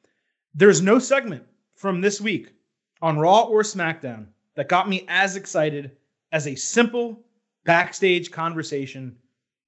There's 0.53 0.81
no 0.81 0.99
segment 0.99 1.43
from 1.75 2.01
this 2.01 2.21
week 2.21 2.53
on 3.01 3.19
Raw 3.19 3.43
or 3.43 3.61
SmackDown 3.61 4.27
that 4.55 4.69
got 4.69 4.87
me 4.87 5.05
as 5.07 5.35
excited 5.35 5.91
as 6.31 6.47
a 6.47 6.55
simple 6.55 7.25
backstage 7.65 8.31
conversation 8.31 9.15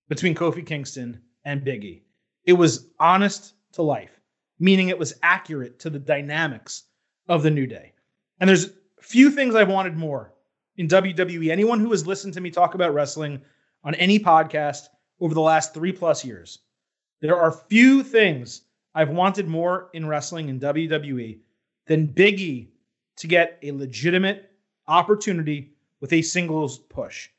between 0.08 0.36
Kofi 0.36 0.66
Kingston 0.66 1.22
and 1.43 1.66
Biggie. 1.66 2.04
It 2.45 2.54
was 2.54 2.88
honest 3.00 3.56
to 3.74 3.82
life, 3.82 4.22
meaning 4.60 4.89
it 4.89 4.98
was 4.98 5.16
accurate 5.24 5.80
to 5.80 5.89
the 5.89 6.00
dynamics 6.00 6.84
of 7.28 7.43
the 7.43 7.52
New 7.52 7.68
Day. 7.68 7.93
And 8.39 8.48
there's 8.48 8.70
few 9.02 9.32
things 9.32 9.56
I've 9.56 9.70
wanted 9.70 9.95
more 9.95 10.34
in 10.78 10.88
WWE. 10.88 11.50
Anyone 11.50 11.80
who 11.80 11.91
has 11.91 12.08
listened 12.08 12.34
to 12.36 12.41
me 12.41 12.52
talk 12.52 12.76
about 12.76 12.93
wrestling 12.93 13.41
on 13.84 13.95
any 13.95 14.20
podcast 14.20 14.88
over 15.20 15.34
the 15.34 15.41
last 15.41 15.74
three 15.74 15.91
plus 15.91 16.24
years, 16.24 16.60
there 17.22 17.38
are 17.38 17.52
few 17.52 18.04
things 18.04 18.62
I've 18.93 19.10
wanted 19.10 19.48
more 19.48 19.89
in 19.93 20.08
wrestling 20.08 20.50
in 20.50 20.60
WWE 20.60 21.39
than 21.88 22.08
Big 22.08 22.39
E 22.39 22.72
to 23.18 23.28
get 23.28 23.58
a 23.64 23.72
legitimate 23.72 24.52
opportunity 24.88 25.74
with 26.00 26.14
a 26.14 26.22
singles 26.22 26.78
push. 26.78 27.30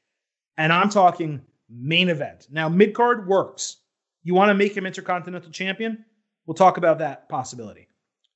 And 0.57 0.73
I'm 0.73 0.89
talking 0.89 1.41
main 1.69 2.09
event. 2.09 2.49
Now, 2.51 2.69
mid 2.69 2.95
card 2.95 3.27
works. 3.27 3.79
You 4.23 4.35
want 4.35 4.51
to 4.51 4.55
make 4.55 4.77
him 4.77 4.87
Intercontinental 4.87 5.51
Champion? 5.51 6.05
We'll 6.47 6.55
talk 6.55 6.77
about 6.77 6.99
that 6.99 7.29
possibility. 7.29 7.89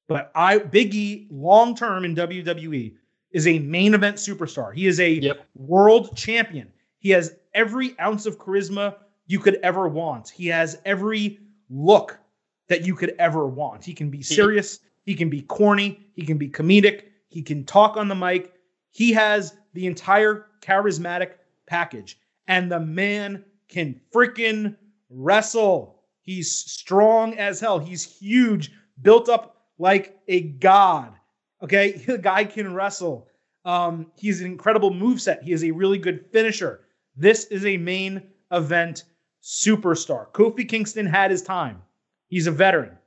But 0.09 0.31
I 0.35 0.59
Big 0.59 0.95
E 0.95 1.29
long 1.31 1.75
term 1.75 2.05
in 2.05 2.15
WWE 2.15 2.95
is 3.33 3.47
a 3.47 3.59
main 3.61 3.95
event 3.95 4.17
superstar. 4.17 4.75
He 4.75 4.87
is 4.87 5.01
a 5.01 5.11
yep. 5.11 5.47
world 5.55 6.17
champion. 6.17 6.71
He 6.99 7.11
has 7.11 7.37
every 7.55 7.99
ounce 7.99 8.27
of 8.27 8.39
charisma 8.39 8.97
you 9.27 9.39
could 9.39 9.57
ever 9.63 9.89
want. 9.89 10.29
He 10.29 10.47
has 10.49 10.79
every 10.85 11.39
look 11.71 12.19
that 12.69 12.87
you 12.87 12.95
could 12.95 13.15
ever 13.19 13.47
want. 13.47 13.85
He 13.85 13.95
can 13.95 14.11
be 14.11 14.23
serious, 14.23 14.81
he 15.05 15.15
can 15.15 15.29
be 15.29 15.43
corny, 15.43 16.01
he 16.15 16.25
can 16.25 16.39
be 16.39 16.49
comedic, 16.49 17.05
he 17.29 17.43
can 17.43 17.65
talk 17.65 17.97
on 17.97 18.09
the 18.09 18.15
mic. 18.15 18.53
He 18.91 19.13
has 19.13 19.55
the 19.75 19.87
entire 19.87 20.47
charismatic 20.61 21.33
package. 21.67 22.19
And 22.47 22.71
the 22.71 22.81
man 22.81 23.45
can 23.69 24.01
freaking 24.15 24.77
wrestle. 25.09 26.03
He's 26.21 26.55
strong 26.55 27.39
as 27.39 27.59
hell. 27.59 27.79
He's 27.79 28.05
huge, 28.05 28.71
built 29.01 29.29
up 29.29 29.57
like 29.79 30.19
a 30.29 30.43
god. 30.43 31.15
Okay, 31.63 31.93
the 32.07 32.19
guy 32.19 32.45
can 32.45 32.75
wrestle. 32.75 33.29
Um, 33.65 34.11
he's 34.17 34.41
an 34.41 34.47
incredible 34.47 34.93
move 34.93 35.21
set. 35.21 35.43
He 35.43 35.53
is 35.53 35.65
a 35.65 35.71
really 35.71 35.99
good 35.99 36.27
finisher. 36.33 36.81
This 37.17 37.45
is 37.47 37.65
a 37.65 37.77
main 37.77 38.23
event 38.51 39.05
superstar. 39.43 40.31
Kofi 40.33 40.69
Kingston 40.69 41.07
had 41.07 41.31
his 41.31 41.43
time. 41.43 41.83
He's 42.29 42.47
a 42.47 42.51
veteran. 42.51 42.99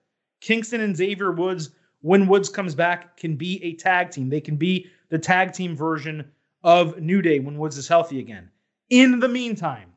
Kingston 0.41 0.81
and 0.81 0.95
Xavier 0.95 1.31
Woods, 1.31 1.71
when 2.01 2.27
Woods 2.27 2.49
comes 2.49 2.75
back, 2.75 3.17
can 3.17 3.35
be 3.35 3.63
a 3.63 3.73
tag 3.73 4.11
team. 4.11 4.29
They 4.29 4.41
can 4.41 4.55
be 4.55 4.87
the 5.09 5.17
tag 5.17 5.53
team 5.53 5.75
version 5.75 6.31
of 6.63 6.99
New 6.99 7.21
Day 7.21 7.39
when 7.39 7.57
Woods 7.57 7.77
is 7.77 7.87
healthy 7.87 8.19
again. 8.19 8.49
In 8.89 9.19
the 9.19 9.27
meantime, 9.27 9.91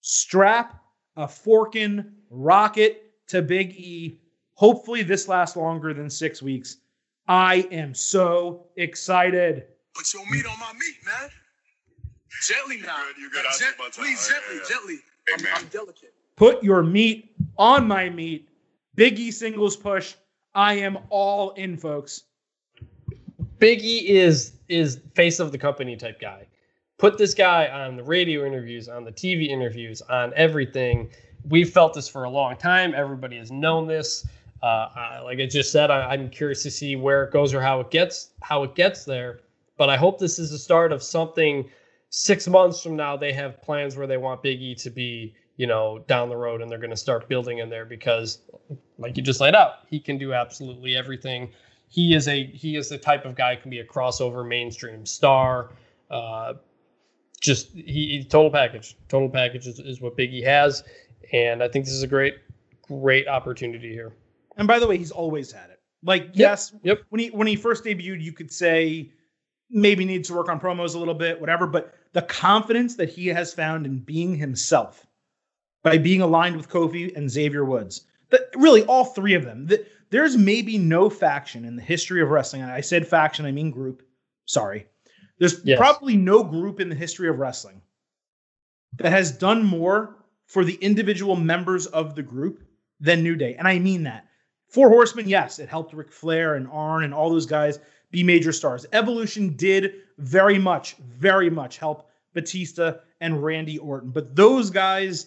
strap 0.00 0.82
a 1.16 1.26
forkin 1.26 2.12
rocket 2.30 3.12
to 3.28 3.42
Big 3.42 3.72
E. 3.72 4.20
Hopefully, 4.54 5.02
this 5.02 5.28
lasts 5.28 5.56
longer 5.56 5.94
than 5.94 6.10
six 6.10 6.42
weeks. 6.42 6.78
I 7.28 7.66
am 7.72 7.94
so 7.94 8.66
excited. 8.76 9.64
Put 9.94 10.12
your 10.14 10.24
meat 10.30 10.46
on 10.46 10.58
my 10.60 10.72
meat, 10.74 10.96
man. 11.04 11.30
Gently 12.42 12.78
now. 12.78 12.96
You 13.18 13.30
good? 13.30 13.42
You 13.44 13.50
good? 13.58 13.76
Gent- 13.78 13.92
please, 13.94 14.28
gently, 14.28 14.56
yeah. 14.56 14.68
gently. 14.68 14.96
Hey, 15.26 15.50
I'm, 15.54 15.62
I'm, 15.62 15.68
delicate. 15.68 16.14
Put 16.36 16.62
your 16.62 16.82
meat 16.82 17.34
on 17.58 17.88
my 17.88 18.10
meat. 18.10 18.48
Biggie 18.96 19.32
singles 19.32 19.76
push. 19.76 20.14
I 20.54 20.74
am 20.74 20.98
all 21.10 21.50
in, 21.52 21.76
folks. 21.76 22.22
Biggie 23.58 24.04
is 24.04 24.52
is 24.68 25.00
face 25.14 25.40
of 25.40 25.52
the 25.52 25.58
company 25.58 25.96
type 25.96 26.20
guy. 26.20 26.46
Put 26.98 27.18
this 27.18 27.34
guy 27.34 27.68
on 27.68 27.96
the 27.96 28.02
radio 28.02 28.46
interviews, 28.46 28.88
on 28.88 29.04
the 29.04 29.12
TV 29.12 29.48
interviews, 29.48 30.00
on 30.02 30.32
everything. 30.34 31.10
We've 31.48 31.70
felt 31.70 31.94
this 31.94 32.08
for 32.08 32.24
a 32.24 32.30
long 32.30 32.56
time. 32.56 32.94
Everybody 32.94 33.36
has 33.38 33.50
known 33.50 33.86
this. 33.86 34.26
Uh, 34.62 35.20
like 35.24 35.38
I 35.38 35.46
just 35.46 35.70
said, 35.70 35.90
I, 35.90 36.12
I'm 36.12 36.30
curious 36.30 36.62
to 36.62 36.70
see 36.70 36.96
where 36.96 37.24
it 37.24 37.32
goes 37.32 37.52
or 37.54 37.60
how 37.60 37.80
it 37.80 37.90
gets 37.90 38.30
how 38.42 38.62
it 38.62 38.74
gets 38.74 39.04
there. 39.04 39.40
But 39.76 39.90
I 39.90 39.96
hope 39.96 40.18
this 40.18 40.38
is 40.38 40.50
the 40.50 40.58
start 40.58 40.92
of 40.92 41.02
something. 41.02 41.68
Six 42.08 42.48
months 42.48 42.82
from 42.82 42.96
now, 42.96 43.16
they 43.16 43.32
have 43.32 43.60
plans 43.60 43.96
where 43.96 44.06
they 44.06 44.16
want 44.16 44.42
Big 44.42 44.62
E 44.62 44.74
to 44.76 44.90
be, 44.90 45.34
you 45.56 45.66
know, 45.66 45.98
down 46.06 46.28
the 46.28 46.36
road, 46.36 46.62
and 46.62 46.70
they're 46.70 46.78
going 46.78 46.90
to 46.90 46.96
start 46.96 47.28
building 47.28 47.58
in 47.58 47.68
there 47.68 47.84
because, 47.84 48.38
like 48.98 49.16
you 49.16 49.22
just 49.22 49.40
laid 49.40 49.54
out, 49.54 49.80
he 49.88 50.00
can 50.00 50.16
do 50.16 50.32
absolutely 50.32 50.96
everything. 50.96 51.50
He 51.88 52.14
is 52.14 52.28
a 52.28 52.46
he 52.46 52.76
is 52.76 52.88
the 52.88 52.98
type 52.98 53.24
of 53.24 53.34
guy 53.34 53.56
can 53.56 53.70
be 53.70 53.80
a 53.80 53.84
crossover 53.84 54.46
mainstream 54.46 55.04
star. 55.04 55.72
Uh, 56.10 56.54
just 57.40 57.72
he, 57.72 57.82
he, 57.82 58.24
total 58.24 58.50
package. 58.50 58.96
Total 59.08 59.28
package 59.28 59.66
is, 59.66 59.78
is 59.78 60.00
what 60.00 60.16
Biggie 60.16 60.44
has, 60.44 60.84
and 61.32 61.62
I 61.62 61.68
think 61.68 61.84
this 61.84 61.94
is 61.94 62.02
a 62.02 62.08
great, 62.08 62.36
great 62.82 63.28
opportunity 63.28 63.92
here. 63.92 64.12
And 64.56 64.66
by 64.66 64.78
the 64.78 64.86
way, 64.86 64.96
he's 64.96 65.10
always 65.10 65.52
had 65.52 65.70
it. 65.70 65.80
Like, 66.02 66.30
yes, 66.34 66.72
yep. 66.82 67.02
when 67.08 67.20
he 67.20 67.28
when 67.28 67.46
he 67.46 67.56
first 67.56 67.84
debuted, 67.84 68.22
you 68.22 68.32
could 68.32 68.52
say 68.52 69.12
maybe 69.70 70.04
needs 70.04 70.28
to 70.28 70.34
work 70.34 70.48
on 70.48 70.60
promos 70.60 70.94
a 70.94 70.98
little 70.98 71.14
bit, 71.14 71.40
whatever. 71.40 71.66
But 71.66 71.94
the 72.12 72.22
confidence 72.22 72.96
that 72.96 73.08
he 73.08 73.28
has 73.28 73.52
found 73.52 73.86
in 73.86 73.98
being 73.98 74.36
himself 74.36 75.06
by 75.82 75.98
being 75.98 76.20
aligned 76.20 76.56
with 76.56 76.68
Kofi 76.68 77.14
and 77.16 77.30
Xavier 77.30 77.64
Woods, 77.64 78.06
that 78.30 78.50
really 78.56 78.82
all 78.84 79.04
three 79.04 79.34
of 79.34 79.44
them. 79.44 79.66
That 79.66 79.90
there's 80.10 80.36
maybe 80.36 80.78
no 80.78 81.10
faction 81.10 81.64
in 81.64 81.76
the 81.76 81.82
history 81.82 82.22
of 82.22 82.30
wrestling. 82.30 82.62
I 82.62 82.80
said 82.80 83.06
faction, 83.06 83.44
I 83.44 83.52
mean 83.52 83.70
group. 83.70 84.02
Sorry. 84.46 84.86
There's 85.38 85.60
Yes. 85.64 85.78
probably 85.78 86.16
no 86.16 86.44
group 86.44 86.80
in 86.80 86.88
the 86.88 86.94
history 86.94 87.28
of 87.28 87.38
wrestling 87.38 87.82
that 88.98 89.10
has 89.10 89.32
done 89.32 89.64
more 89.64 90.16
for 90.46 90.64
the 90.64 90.74
individual 90.74 91.36
members 91.36 91.86
of 91.86 92.14
the 92.14 92.22
group 92.22 92.62
than 93.00 93.22
New 93.22 93.36
Day. 93.36 93.54
And 93.56 93.66
I 93.66 93.78
mean 93.78 94.04
that. 94.04 94.26
Four 94.68 94.88
Horsemen, 94.88 95.28
yes, 95.28 95.58
it 95.58 95.68
helped 95.68 95.94
Ric 95.94 96.12
Flair 96.12 96.54
and 96.54 96.68
Arn 96.70 97.04
and 97.04 97.14
all 97.14 97.30
those 97.30 97.46
guys 97.46 97.78
be 98.10 98.22
major 98.22 98.52
stars. 98.52 98.86
Evolution 98.92 99.56
did 99.56 99.94
very 100.18 100.58
much, 100.58 100.96
very 100.96 101.50
much 101.50 101.78
help 101.78 102.08
Batista 102.34 102.94
and 103.20 103.42
Randy 103.42 103.78
Orton. 103.78 104.10
But 104.10 104.34
those 104.34 104.70
guys, 104.70 105.26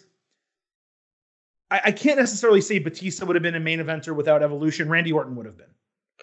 I, 1.72 1.82
I 1.86 1.92
can't 1.92 2.20
necessarily 2.20 2.62
say 2.62 2.80
Batista 2.80 3.26
would 3.26 3.36
have 3.36 3.44
been 3.44 3.56
a 3.56 3.60
main 3.60 3.80
eventer 3.80 4.16
without 4.16 4.44
Evolution. 4.44 4.90
Randy 4.90 5.12
Orton 5.12 5.36
would 5.36 5.46
have 5.46 5.58
been. 5.58 5.68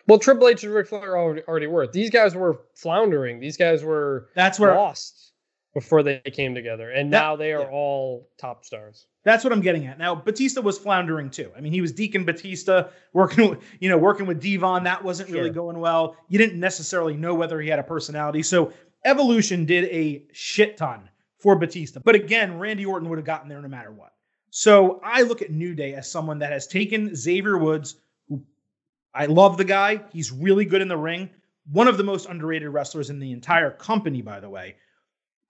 Well, 0.07 0.19
Triple 0.19 0.49
H 0.49 0.63
and 0.63 0.73
Ric 0.73 0.87
Flair 0.89 1.17
already, 1.17 1.43
already 1.43 1.67
were. 1.67 1.87
These 1.87 2.11
guys 2.11 2.35
were 2.35 2.61
floundering. 2.75 3.41
These 3.41 3.57
guys 3.57 3.83
were 3.83 4.29
That's 4.35 4.61
where 4.61 4.75
lost 4.75 5.26
before 5.77 6.03
they 6.03 6.23
came 6.33 6.55
together, 6.55 6.89
and 6.89 7.13
That- 7.13 7.21
now 7.21 7.37
they 7.37 7.53
are 7.53 7.61
yeah. 7.61 7.69
all 7.71 8.31
top 8.39 8.65
stars. 8.65 9.07
That's 9.25 9.45
what 9.45 9.53
I'm 9.53 9.61
getting 9.61 9.87
at. 9.87 9.99
Now, 9.99 10.15
Batista 10.15 10.63
was 10.63 10.79
floundering 10.79 11.29
too. 11.29 11.53
I 11.55 11.61
mean, 11.61 11.71
he 11.71 11.83
was 11.83 11.93
Deacon 11.93 12.25
Batista 12.25 12.89
working, 13.13 13.51
with, 13.51 13.59
you 13.79 13.91
know, 13.91 13.99
working 13.99 14.25
with 14.25 14.41
D-Von. 14.41 14.85
That 14.85 15.05
wasn't 15.05 15.29
really 15.29 15.51
going 15.51 15.79
well. 15.79 16.17
You 16.31 16.39
didn't 16.39 16.59
necessarily 16.59 17.15
know 17.15 17.35
whether 17.35 17.61
he 17.61 17.69
had 17.69 17.79
a 17.79 17.83
personality. 17.83 18.43
So 18.43 18.73
Evolution 19.05 19.67
did 19.67 19.85
a 19.91 20.25
shit 20.33 20.79
ton 20.79 21.11
for 21.41 21.57
Batista. 21.57 22.01
But 22.03 22.15
again, 22.15 22.59
Randy 22.59 22.87
Orton 22.87 23.11
would 23.11 23.19
have 23.19 23.27
gotten 23.27 23.51
there 23.51 23.61
no 23.61 23.69
matter 23.69 23.93
what. 23.93 24.15
So 24.49 24.99
I 25.05 25.23
look 25.23 25.43
at 25.43 25.51
New 25.51 25.75
Day 25.75 25.93
as 25.93 26.11
someone 26.11 26.39
that 26.39 26.53
has 26.53 26.67
taken 26.67 27.15
Xavier 27.15 27.59
Woods, 27.59 27.97
who 28.31 28.43
I 29.13 29.27
love 29.27 29.59
the 29.59 29.65
guy. 29.65 30.01
He's 30.11 30.33
really 30.33 30.65
good 30.65 30.81
in 30.81 30.89
the 30.89 30.97
ring. 30.97 31.29
One 31.71 31.87
of 31.87 31.99
the 31.99 32.05
most 32.05 32.31
underrated 32.31 32.71
wrestlers 32.71 33.11
in 33.11 33.19
the 33.19 33.33
entire 33.33 33.73
company, 33.73 34.23
by 34.23 34.41
the 34.41 34.49
way. 34.49 34.77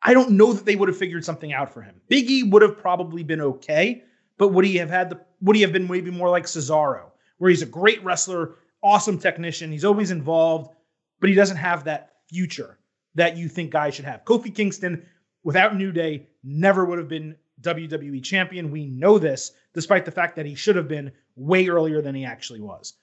I 0.06 0.14
don't 0.14 0.30
know 0.30 0.52
that 0.52 0.64
they 0.64 0.76
would 0.76 0.88
have 0.88 0.96
figured 0.96 1.24
something 1.24 1.52
out 1.52 1.74
for 1.74 1.82
him. 1.82 2.00
Biggie 2.08 2.48
would 2.48 2.62
have 2.62 2.78
probably 2.78 3.24
been 3.24 3.40
okay, 3.40 4.04
but 4.38 4.48
would 4.48 4.64
he 4.64 4.76
have 4.76 4.88
had 4.88 5.10
the 5.10 5.20
would 5.42 5.56
he 5.56 5.62
have 5.62 5.72
been 5.72 5.88
maybe 5.88 6.12
more 6.12 6.30
like 6.30 6.44
Cesaro, 6.44 7.10
where 7.38 7.50
he's 7.50 7.62
a 7.62 7.66
great 7.66 8.02
wrestler, 8.04 8.54
awesome 8.84 9.18
technician, 9.18 9.72
he's 9.72 9.84
always 9.84 10.12
involved, 10.12 10.70
but 11.18 11.28
he 11.28 11.34
doesn't 11.34 11.56
have 11.56 11.84
that 11.84 12.12
future 12.28 12.78
that 13.16 13.36
you 13.36 13.48
think 13.48 13.72
guys 13.72 13.96
should 13.96 14.04
have. 14.04 14.24
Kofi 14.24 14.54
Kingston, 14.54 15.04
without 15.42 15.76
New 15.76 15.90
Day, 15.90 16.28
never 16.44 16.84
would 16.84 16.98
have 16.98 17.08
been 17.08 17.34
WWE 17.62 18.22
champion. 18.22 18.70
We 18.70 18.86
know 18.86 19.18
this, 19.18 19.52
despite 19.74 20.04
the 20.04 20.12
fact 20.12 20.36
that 20.36 20.46
he 20.46 20.54
should 20.54 20.76
have 20.76 20.88
been 20.88 21.10
way 21.34 21.66
earlier 21.66 22.00
than 22.00 22.14
he 22.14 22.24
actually 22.24 22.60
was. 22.60 22.94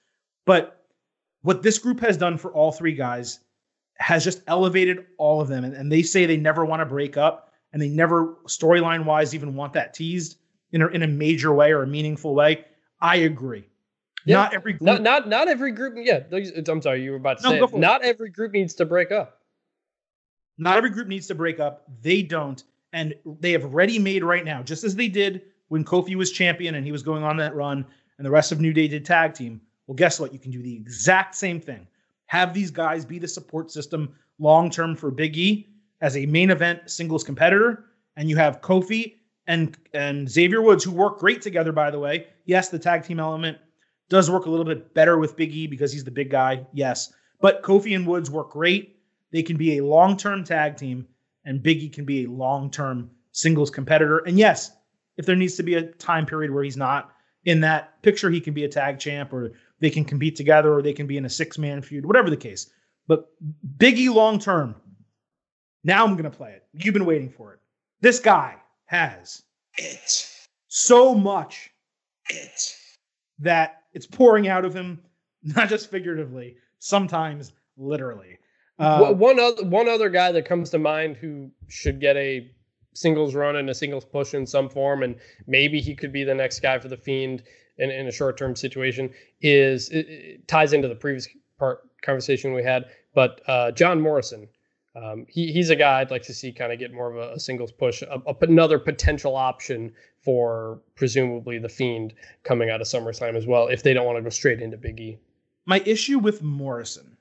But 0.46 0.82
what 1.42 1.62
this 1.62 1.78
group 1.78 2.00
has 2.00 2.16
done 2.16 2.38
for 2.38 2.50
all 2.50 2.72
three 2.72 2.94
guys 2.94 3.40
has 3.98 4.24
just 4.24 4.42
elevated 4.46 5.06
all 5.18 5.40
of 5.40 5.48
them. 5.48 5.64
And, 5.64 5.74
and 5.74 5.90
they 5.90 6.02
say 6.02 6.26
they 6.26 6.36
never 6.36 6.64
want 6.64 6.80
to 6.80 6.86
break 6.86 7.16
up 7.16 7.52
and 7.72 7.80
they 7.80 7.88
never, 7.88 8.36
storyline 8.46 9.04
wise, 9.04 9.34
even 9.34 9.54
want 9.54 9.72
that 9.74 9.94
teased 9.94 10.36
in 10.72 10.82
a, 10.82 10.88
in 10.88 11.02
a 11.02 11.06
major 11.06 11.52
way 11.54 11.72
or 11.72 11.82
a 11.82 11.86
meaningful 11.86 12.34
way. 12.34 12.64
I 13.00 13.16
agree. 13.16 13.64
Yeah. 14.24 14.36
Not 14.36 14.54
every 14.54 14.72
group. 14.72 14.82
Not 14.82 15.02
not 15.02 15.28
not 15.28 15.48
every 15.48 15.72
group. 15.72 15.94
Yeah, 15.98 16.20
I'm 16.32 16.80
sorry, 16.80 17.02
you 17.02 17.10
were 17.10 17.18
about 17.18 17.38
to 17.38 17.42
No, 17.42 17.50
say. 17.50 17.58
go 17.58 17.66
it. 17.66 17.74
it. 17.74 17.78
Not 17.78 18.02
every 18.02 18.30
group 18.30 18.52
needs 18.52 18.74
to 18.76 18.86
break 18.86 19.12
up. 19.12 19.40
Not 20.56 20.76
every 20.76 20.90
group 20.90 21.08
needs 21.08 21.26
to 21.26 21.34
break 21.34 21.60
up. 21.60 21.84
They 22.00 22.22
don't. 22.22 22.62
And 22.92 23.14
they 23.40 23.52
have 23.52 23.64
ready 23.74 23.98
made 23.98 24.22
right 24.22 24.44
now, 24.44 24.62
just 24.62 24.84
as 24.84 24.94
they 24.94 25.08
did 25.08 25.42
when 25.68 25.84
Kofi 25.84 26.14
was 26.14 26.30
champion 26.30 26.76
and 26.76 26.86
he 26.86 26.92
was 26.92 27.02
going 27.02 27.24
on 27.24 27.36
that 27.38 27.54
run 27.54 27.84
and 28.18 28.24
the 28.24 28.30
rest 28.30 28.52
of 28.52 28.60
New 28.60 28.72
Day 28.72 28.88
did 28.88 29.04
tag 29.04 29.34
team. 29.34 29.60
Well, 29.86 29.96
guess 29.96 30.20
what? 30.20 30.32
You 30.32 30.38
can 30.38 30.50
do 30.52 30.62
the 30.62 30.74
exact 30.74 31.34
same 31.34 31.60
thing. 31.60 31.86
Have 32.34 32.52
these 32.52 32.72
guys 32.72 33.04
be 33.04 33.20
the 33.20 33.28
support 33.28 33.70
system 33.70 34.12
long 34.40 34.68
term 34.68 34.96
for 34.96 35.12
Big 35.12 35.36
E 35.36 35.68
as 36.00 36.16
a 36.16 36.26
main 36.26 36.50
event 36.50 36.90
singles 36.90 37.22
competitor. 37.22 37.84
And 38.16 38.28
you 38.28 38.34
have 38.34 38.60
Kofi 38.60 39.14
and, 39.46 39.78
and 39.92 40.28
Xavier 40.28 40.60
Woods, 40.60 40.82
who 40.82 40.90
work 40.90 41.20
great 41.20 41.42
together, 41.42 41.70
by 41.70 41.92
the 41.92 42.00
way. 42.00 42.26
Yes, 42.44 42.70
the 42.70 42.78
tag 42.78 43.04
team 43.04 43.20
element 43.20 43.58
does 44.08 44.32
work 44.32 44.46
a 44.46 44.50
little 44.50 44.64
bit 44.64 44.94
better 44.94 45.16
with 45.16 45.36
Big 45.36 45.54
E 45.54 45.68
because 45.68 45.92
he's 45.92 46.02
the 46.02 46.10
big 46.10 46.28
guy. 46.28 46.66
Yes. 46.72 47.12
But 47.40 47.62
Kofi 47.62 47.94
and 47.94 48.04
Woods 48.04 48.32
work 48.32 48.50
great. 48.50 48.98
They 49.30 49.44
can 49.44 49.56
be 49.56 49.78
a 49.78 49.84
long 49.84 50.16
term 50.16 50.42
tag 50.42 50.76
team, 50.76 51.06
and 51.44 51.62
Biggie 51.62 51.92
can 51.92 52.04
be 52.04 52.24
a 52.24 52.30
long 52.30 52.68
term 52.68 53.12
singles 53.30 53.70
competitor. 53.70 54.18
And 54.18 54.40
yes, 54.40 54.72
if 55.16 55.24
there 55.24 55.36
needs 55.36 55.54
to 55.54 55.62
be 55.62 55.76
a 55.76 55.82
time 55.82 56.26
period 56.26 56.50
where 56.50 56.64
he's 56.64 56.76
not 56.76 57.12
in 57.44 57.60
that 57.60 58.02
picture, 58.02 58.28
he 58.28 58.40
can 58.40 58.54
be 58.54 58.64
a 58.64 58.68
tag 58.68 58.98
champ, 58.98 59.32
or 59.32 59.52
they 59.84 59.90
can 59.90 60.02
compete 60.06 60.34
together, 60.34 60.72
or 60.72 60.80
they 60.80 60.94
can 60.94 61.06
be 61.06 61.18
in 61.18 61.26
a 61.26 61.28
six 61.28 61.58
man 61.58 61.82
feud, 61.82 62.06
whatever 62.06 62.30
the 62.30 62.38
case. 62.38 62.70
But 63.06 63.26
Biggie 63.76 64.08
long 64.12 64.38
term, 64.38 64.74
now 65.84 66.06
I'm 66.06 66.12
going 66.12 66.24
to 66.30 66.34
play 66.34 66.52
it. 66.52 66.64
You've 66.72 66.94
been 66.94 67.04
waiting 67.04 67.28
for 67.28 67.52
it. 67.52 67.58
This 68.00 68.18
guy 68.18 68.56
has 68.86 69.42
It. 69.76 70.26
so 70.68 71.14
much 71.14 71.70
It. 72.30 72.74
that 73.40 73.82
it's 73.92 74.06
pouring 74.06 74.48
out 74.48 74.64
of 74.64 74.72
him, 74.72 75.02
not 75.42 75.68
just 75.68 75.90
figuratively, 75.90 76.56
sometimes 76.78 77.52
literally. 77.76 78.38
Uh, 78.78 79.00
One- 79.12 79.18
one 79.18 79.38
other 79.38 79.64
one 79.66 79.86
other 79.90 80.08
guy 80.08 80.32
that 80.32 80.46
comes 80.46 80.70
to 80.70 80.78
mind 80.78 81.18
who 81.18 81.50
should 81.68 82.00
get 82.00 82.16
a 82.16 82.50
singles 82.94 83.34
run 83.34 83.56
and 83.56 83.68
a 83.68 83.74
singles 83.74 84.06
push 84.06 84.32
in 84.32 84.46
some 84.46 84.70
form, 84.70 85.02
and 85.02 85.16
maybe 85.46 85.78
he 85.82 85.94
could 85.94 86.10
be 86.10 86.24
the 86.24 86.34
next 86.34 86.60
guy 86.60 86.78
for 86.78 86.88
the 86.88 86.96
Fiend 86.96 87.42
in, 87.78 87.90
in 87.90 88.06
a 88.06 88.12
short 88.12 88.36
term 88.36 88.54
situation. 88.56 89.10
Is 89.40 89.88
it, 89.90 90.06
it 90.08 90.48
ties 90.48 90.72
into 90.72 90.88
the 90.88 90.94
previous 90.94 91.28
part 91.58 91.80
conversation 92.02 92.52
we 92.52 92.62
had, 92.62 92.86
but 93.14 93.40
uh, 93.46 93.70
John 93.72 94.00
Morrison. 94.00 94.48
Um, 94.96 95.26
he, 95.28 95.50
he's 95.52 95.70
a 95.70 95.74
guy 95.76 96.00
I'd 96.00 96.12
like 96.12 96.22
to 96.22 96.32
see 96.32 96.52
kind 96.52 96.72
of 96.72 96.78
get 96.78 96.92
more 96.92 97.10
of 97.10 97.16
a, 97.16 97.32
a 97.34 97.40
singles 97.40 97.72
push, 97.72 98.02
a, 98.02 98.22
a- 98.28 98.36
another 98.42 98.78
potential 98.78 99.34
option 99.34 99.92
for 100.24 100.80
presumably 100.94 101.58
the 101.58 101.68
Fiend 101.68 102.14
coming 102.44 102.70
out 102.70 102.80
of 102.80 102.86
SummerSlam 102.86 103.34
as 103.34 103.44
well, 103.44 103.66
if 103.66 103.82
they 103.82 103.92
don't 103.92 104.06
want 104.06 104.18
to 104.18 104.22
go 104.22 104.28
straight 104.28 104.62
into 104.62 104.76
Big 104.76 105.00
E. 105.00 105.18
my 105.66 105.80
issue 105.84 106.20
with 106.20 106.42
Morrison 106.44 107.16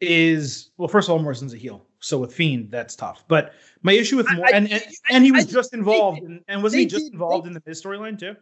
is 0.00 0.70
well, 0.76 0.88
first 0.88 1.08
of 1.08 1.12
all, 1.14 1.18
Morrison's 1.18 1.54
a 1.54 1.56
heel, 1.56 1.84
so 2.00 2.18
with 2.18 2.32
Fiend, 2.32 2.70
that's 2.70 2.94
tough. 2.94 3.24
But 3.28 3.52
my 3.82 3.92
issue 3.92 4.16
with 4.16 4.28
I- 4.30 4.36
Mor- 4.36 4.46
I- 4.46 4.50
and, 4.50 4.70
and 4.70 4.82
and 5.10 5.24
he 5.24 5.32
was 5.32 5.46
I- 5.48 5.50
just 5.50 5.74
involved, 5.74 6.22
in, 6.22 6.40
and 6.48 6.62
wasn't 6.62 6.80
he 6.80 6.86
just 6.86 7.06
did- 7.06 7.14
involved 7.14 7.46
they- 7.46 7.48
in 7.48 7.54
the 7.54 7.62
Miz 7.66 7.82
storyline 7.82 8.18
too? 8.18 8.36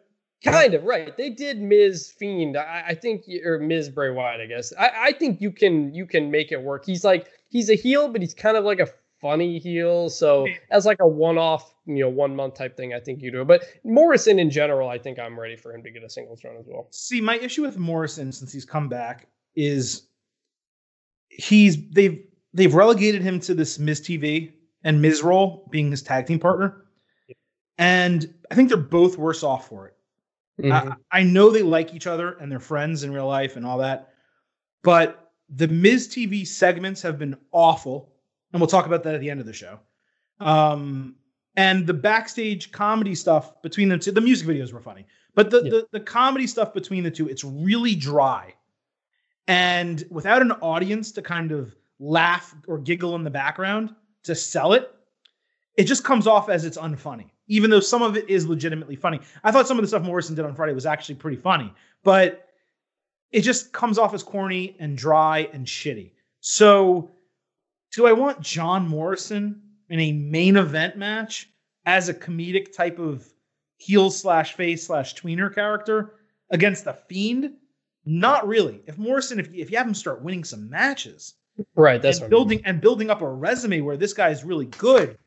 Kind 0.44 0.74
of 0.74 0.84
right. 0.84 1.16
They 1.16 1.30
did 1.30 1.60
Miz 1.60 2.12
Fiend. 2.18 2.56
I, 2.56 2.84
I 2.88 2.94
think, 2.94 3.24
or 3.44 3.58
Miz 3.58 3.88
Bray 3.88 4.10
Wyatt. 4.10 4.40
I 4.40 4.46
guess. 4.46 4.72
I, 4.78 4.90
I 5.06 5.12
think 5.12 5.40
you 5.40 5.50
can 5.50 5.94
you 5.94 6.06
can 6.06 6.30
make 6.30 6.52
it 6.52 6.62
work. 6.62 6.84
He's 6.84 7.04
like 7.04 7.28
he's 7.48 7.70
a 7.70 7.74
heel, 7.74 8.08
but 8.08 8.20
he's 8.20 8.34
kind 8.34 8.56
of 8.56 8.64
like 8.64 8.80
a 8.80 8.88
funny 9.20 9.58
heel. 9.58 10.10
So 10.10 10.44
Yeah. 10.46 10.54
as 10.70 10.84
like 10.84 10.98
a 11.00 11.08
one 11.08 11.38
off, 11.38 11.74
you 11.86 12.00
know, 12.00 12.10
one 12.10 12.36
month 12.36 12.54
type 12.54 12.76
thing, 12.76 12.92
I 12.92 13.00
think 13.00 13.22
you 13.22 13.30
do 13.32 13.40
it. 13.40 13.46
But 13.48 13.64
Morrison 13.84 14.38
in 14.38 14.50
general, 14.50 14.88
I 14.90 14.98
think 14.98 15.18
I'm 15.18 15.38
ready 15.40 15.56
for 15.56 15.72
him 15.74 15.82
to 15.82 15.90
get 15.90 16.04
a 16.04 16.10
singles 16.10 16.44
run 16.44 16.56
as 16.58 16.66
well. 16.68 16.88
See, 16.90 17.20
my 17.22 17.36
issue 17.38 17.62
with 17.62 17.78
Morrison 17.78 18.30
since 18.32 18.52
he's 18.52 18.66
come 18.66 18.88
back 18.88 19.28
is 19.56 20.08
he's 21.30 21.88
they've 21.90 22.22
they've 22.52 22.74
relegated 22.74 23.22
him 23.22 23.40
to 23.40 23.54
this 23.54 23.78
Miz 23.78 24.00
TV 24.00 24.52
and 24.82 25.00
Miz 25.00 25.22
role 25.22 25.66
being 25.70 25.90
his 25.90 26.02
tag 26.02 26.26
team 26.26 26.38
partner, 26.38 26.84
and 27.78 28.32
I 28.50 28.54
think 28.54 28.68
they're 28.68 28.76
both 28.78 29.16
worse 29.16 29.42
off 29.42 29.68
for 29.68 29.86
it. 29.88 29.93
Mm-hmm. 30.60 30.92
I, 31.10 31.20
I 31.20 31.22
know 31.22 31.50
they 31.50 31.62
like 31.62 31.94
each 31.94 32.06
other 32.06 32.32
and 32.34 32.50
they're 32.50 32.60
friends 32.60 33.02
in 33.04 33.12
real 33.12 33.26
life 33.26 33.56
and 33.56 33.66
all 33.66 33.78
that, 33.78 34.10
but 34.82 35.32
the 35.48 35.68
Miz 35.68 36.08
TV 36.08 36.46
segments 36.46 37.02
have 37.02 37.18
been 37.18 37.36
awful, 37.52 38.12
and 38.52 38.60
we'll 38.60 38.68
talk 38.68 38.86
about 38.86 39.02
that 39.04 39.14
at 39.14 39.20
the 39.20 39.30
end 39.30 39.40
of 39.40 39.46
the 39.46 39.52
show. 39.52 39.78
Um, 40.40 41.16
and 41.56 41.86
the 41.86 41.94
backstage 41.94 42.72
comedy 42.72 43.14
stuff 43.14 43.60
between 43.62 43.88
them 43.88 44.00
two, 44.00 44.10
the 44.12 44.20
music 44.20 44.46
videos 44.48 44.72
were 44.72 44.80
funny, 44.80 45.06
but 45.34 45.50
the, 45.50 45.62
Yeah. 45.62 45.70
the 45.70 45.86
the 45.92 46.00
comedy 46.00 46.46
stuff 46.46 46.72
between 46.72 47.02
the 47.04 47.10
two, 47.10 47.28
it's 47.28 47.44
really 47.44 47.94
dry, 47.94 48.54
and 49.46 50.04
without 50.10 50.40
an 50.42 50.52
audience 50.52 51.12
to 51.12 51.22
kind 51.22 51.52
of 51.52 51.74
laugh 51.98 52.54
or 52.66 52.78
giggle 52.78 53.14
in 53.14 53.22
the 53.22 53.30
background 53.30 53.94
to 54.24 54.34
sell 54.34 54.72
it, 54.72 54.92
it 55.76 55.84
just 55.84 56.02
comes 56.04 56.26
off 56.26 56.48
as 56.48 56.64
it's 56.64 56.78
unfunny, 56.78 57.30
even 57.46 57.70
though 57.70 57.80
some 57.80 58.02
of 58.02 58.16
it 58.16 58.28
is 58.28 58.46
legitimately 58.46 58.96
funny. 58.96 59.20
I 59.42 59.50
thought 59.50 59.68
some 59.68 59.78
of 59.78 59.82
the 59.82 59.88
stuff 59.88 60.02
Morrison 60.02 60.34
did 60.34 60.44
on 60.44 60.54
Friday 60.54 60.72
was 60.72 60.86
actually 60.86 61.16
pretty 61.16 61.36
funny, 61.36 61.72
but 62.02 62.48
it 63.32 63.42
just 63.42 63.72
comes 63.72 63.98
off 63.98 64.14
as 64.14 64.22
corny 64.22 64.76
and 64.78 64.96
dry 64.96 65.48
and 65.52 65.66
shitty. 65.66 66.12
So, 66.40 67.10
do 67.92 68.06
I 68.06 68.12
want 68.12 68.40
John 68.40 68.86
Morrison 68.86 69.62
in 69.88 70.00
a 70.00 70.12
main 70.12 70.56
event 70.56 70.96
match 70.96 71.48
as 71.86 72.08
a 72.08 72.14
comedic 72.14 72.74
type 72.74 72.98
of 72.98 73.26
heel 73.76 74.10
slash 74.10 74.54
face 74.54 74.86
slash 74.86 75.14
tweener 75.14 75.52
character 75.54 76.14
against 76.50 76.84
the 76.84 76.92
Fiend? 76.92 77.54
Not 78.04 78.46
really. 78.46 78.82
If 78.86 78.98
Morrison, 78.98 79.40
if, 79.40 79.52
if 79.54 79.70
you 79.70 79.78
have 79.78 79.86
him 79.86 79.94
start 79.94 80.22
winning 80.22 80.44
some 80.44 80.68
matches, 80.68 81.34
right, 81.74 82.00
that's 82.00 82.20
and 82.20 82.30
building 82.30 82.60
and 82.64 82.80
building 82.80 83.10
up 83.10 83.22
a 83.22 83.28
resume 83.28 83.80
where 83.80 83.96
this 83.96 84.12
guy 84.12 84.28
is 84.28 84.44
really 84.44 84.66
good, 84.66 85.18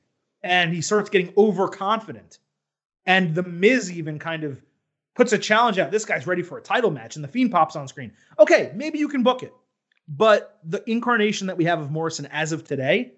and 0.44 0.74
he 0.74 0.82
starts 0.82 1.10
getting 1.10 1.34
overconfident, 1.38 2.40
and 3.06 3.34
the 3.36 3.44
Miz 3.44 3.92
even 3.92 4.20
kind 4.20 4.44
of 4.44 4.62
puts 5.16 5.34
a 5.34 5.38
challenge 5.38 5.80
out. 5.80 5.92
This 5.92 6.06
guy's 6.06 6.28
ready 6.28 6.44
for 6.44 6.58
a 6.58 6.62
title 6.62 6.92
match, 6.92 7.16
and 7.16 7.24
the 7.24 7.28
Fiend 7.28 7.52
pops 7.52 7.76
on 7.76 7.88
screen. 7.88 8.12
Okay, 8.40 8.72
maybe 8.76 9.00
you 9.00 9.08
can 9.08 9.24
book 9.24 9.44
it, 9.44 9.54
but 10.08 10.60
the 10.64 10.84
incarnation 10.90 11.48
that 11.48 11.58
we 11.58 11.66
have 11.66 11.80
of 11.80 11.92
Morrison 11.92 12.28
as 12.28 12.52
of 12.52 12.64
today, 12.64 13.14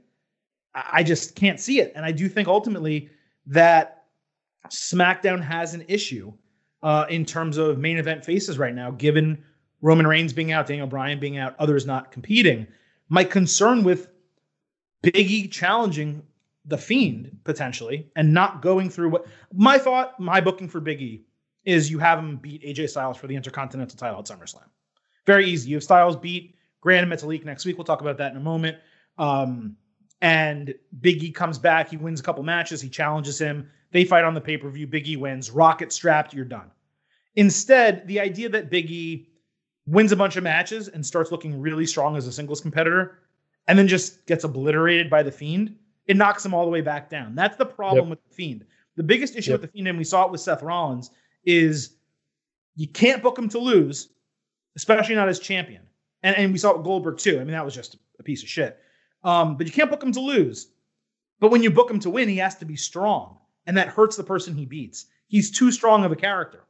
I 0.73 1.03
just 1.03 1.35
can't 1.35 1.59
see 1.59 1.79
it, 1.79 1.93
and 1.95 2.05
I 2.05 2.11
do 2.11 2.29
think 2.29 2.47
ultimately 2.47 3.09
that 3.47 4.05
SmackDown 4.69 5.41
has 5.41 5.73
an 5.73 5.85
issue 5.87 6.33
uh, 6.83 7.05
in 7.09 7.25
terms 7.25 7.57
of 7.57 7.77
main 7.79 7.97
event 7.97 8.23
faces 8.23 8.57
right 8.57 8.73
now, 8.73 8.91
given 8.91 9.43
Roman 9.81 10.07
Reigns 10.07 10.33
being 10.33 10.51
out, 10.51 10.67
Daniel 10.67 10.87
Bryan 10.87 11.19
being 11.19 11.37
out, 11.37 11.55
others 11.59 11.85
not 11.85 12.11
competing. 12.11 12.67
My 13.09 13.23
concern 13.23 13.83
with 13.83 14.09
Biggie 15.03 15.49
challenging 15.49 16.23
the 16.69 16.77
Fiend 16.77 17.37
potentially 17.43 18.09
and 18.15 18.33
not 18.33 18.61
going 18.61 18.89
through 18.89 19.09
what 19.09 19.25
my 19.53 19.77
thought, 19.77 20.19
my 20.19 20.39
booking 20.39 20.69
for 20.69 20.79
Biggie 20.79 21.23
is 21.65 21.91
you 21.91 21.99
have 21.99 22.19
him 22.19 22.37
beat 22.37 22.63
AJ 22.63 22.89
Styles 22.89 23.17
for 23.17 23.27
the 23.27 23.35
Intercontinental 23.35 23.97
title 23.97 24.19
at 24.19 24.25
SummerSlam. 24.25 24.67
Very 25.25 25.45
easy. 25.45 25.69
You 25.69 25.75
have 25.75 25.83
Styles 25.83 26.15
beat 26.15 26.55
Gran 26.81 27.09
Metalik 27.09 27.43
next 27.43 27.65
week. 27.65 27.77
We'll 27.77 27.85
talk 27.85 28.01
about 28.01 28.17
that 28.17 28.31
in 28.31 28.37
a 28.37 28.41
moment. 28.41 28.77
Um, 29.17 29.75
and 30.21 30.73
Biggie 31.01 31.33
comes 31.33 31.57
back. 31.57 31.89
He 31.89 31.97
wins 31.97 32.19
a 32.19 32.23
couple 32.23 32.43
matches. 32.43 32.81
He 32.81 32.89
challenges 32.89 33.39
him. 33.39 33.69
They 33.91 34.05
fight 34.05 34.23
on 34.23 34.33
the 34.33 34.41
pay 34.41 34.57
per 34.57 34.69
view. 34.69 34.87
Biggie 34.87 35.17
wins. 35.17 35.49
Rocket 35.51 35.91
strapped. 35.91 36.33
You're 36.33 36.45
done. 36.45 36.71
Instead, 37.35 38.07
the 38.07 38.19
idea 38.19 38.49
that 38.49 38.69
Biggie 38.69 39.27
wins 39.85 40.11
a 40.11 40.15
bunch 40.15 40.35
of 40.35 40.43
matches 40.43 40.87
and 40.87 41.05
starts 41.05 41.31
looking 41.31 41.59
really 41.59 41.85
strong 41.85 42.15
as 42.15 42.27
a 42.27 42.31
singles 42.31 42.61
competitor 42.61 43.19
and 43.67 43.77
then 43.77 43.87
just 43.87 44.25
gets 44.25 44.43
obliterated 44.43 45.09
by 45.09 45.23
the 45.23 45.31
Fiend, 45.31 45.75
it 46.09 46.17
knocks 46.17 46.43
him 46.43 46.55
all 46.55 46.65
the 46.65 46.71
way 46.71 46.81
back 46.81 47.07
down. 47.07 47.35
That's 47.35 47.55
the 47.55 47.67
problem 47.67 48.05
yep. 48.05 48.09
with 48.09 48.23
the 48.27 48.33
Fiend. 48.33 48.65
The 48.95 49.03
biggest 49.03 49.35
issue 49.35 49.51
yep. 49.51 49.61
with 49.61 49.69
the 49.69 49.73
Fiend, 49.77 49.87
and 49.87 49.97
we 49.97 50.03
saw 50.03 50.25
it 50.25 50.31
with 50.31 50.41
Seth 50.41 50.63
Rollins, 50.63 51.11
is 51.45 51.97
you 52.75 52.87
can't 52.87 53.21
book 53.21 53.37
him 53.37 53.47
to 53.49 53.59
lose, 53.59 54.09
especially 54.75 55.13
not 55.13 55.29
as 55.29 55.39
champion. 55.39 55.83
And, 56.23 56.35
and 56.35 56.51
we 56.51 56.57
saw 56.57 56.71
it 56.71 56.77
with 56.77 56.85
Goldberg 56.85 57.19
too. 57.19 57.35
I 57.35 57.43
mean, 57.43 57.51
that 57.51 57.63
was 57.63 57.75
just 57.75 57.95
a 58.17 58.23
piece 58.23 58.41
of 58.41 58.49
shit. 58.49 58.79
Um, 59.23 59.55
but 59.55 59.67
you 59.67 59.71
can't 59.71 59.91
book 59.91 60.01
him 60.01 60.11
to 60.13 60.19
lose. 60.19 60.71
But 61.39 61.51
when 61.51 61.61
you 61.61 61.69
book 61.69 61.91
him 61.91 61.99
to 61.99 62.09
win, 62.09 62.27
he 62.27 62.37
has 62.37 62.55
to 62.55 62.65
be 62.65 62.75
strong. 62.75 63.37
And 63.67 63.77
that 63.77 63.89
hurts 63.89 64.17
the 64.17 64.23
person 64.23 64.55
he 64.55 64.65
beats. 64.65 65.05
He's 65.27 65.51
too 65.51 65.71
strong 65.71 66.03
of 66.03 66.11
a 66.11 66.15
character. 66.15 66.63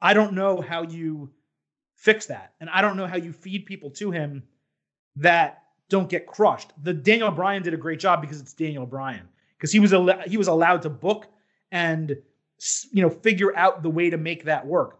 I 0.00 0.12
don't 0.12 0.32
know 0.32 0.60
how 0.60 0.82
you 0.82 1.30
fix 1.94 2.26
that. 2.26 2.54
And 2.60 2.68
I 2.68 2.82
don't 2.82 2.96
know 2.96 3.06
how 3.06 3.16
you 3.16 3.32
feed 3.32 3.64
people 3.64 3.90
to 3.90 4.10
him 4.10 4.42
that 5.16 5.61
don't 5.92 6.08
get 6.08 6.26
crushed. 6.26 6.72
The 6.82 6.94
Daniel 6.94 7.30
Bryan 7.30 7.62
did 7.62 7.74
a 7.74 7.76
great 7.76 8.00
job 8.00 8.22
because 8.22 8.40
it's 8.40 8.54
Daniel 8.54 8.86
Bryan 8.86 9.28
because 9.58 9.70
he 9.70 9.78
was 9.78 9.92
al- 9.92 10.22
he 10.26 10.38
was 10.38 10.48
allowed 10.48 10.80
to 10.82 10.90
book 10.90 11.26
and 11.70 12.16
you 12.90 13.02
know 13.02 13.10
figure 13.10 13.54
out 13.56 13.82
the 13.82 13.90
way 13.90 14.08
to 14.08 14.16
make 14.16 14.44
that 14.44 14.66
work. 14.66 14.98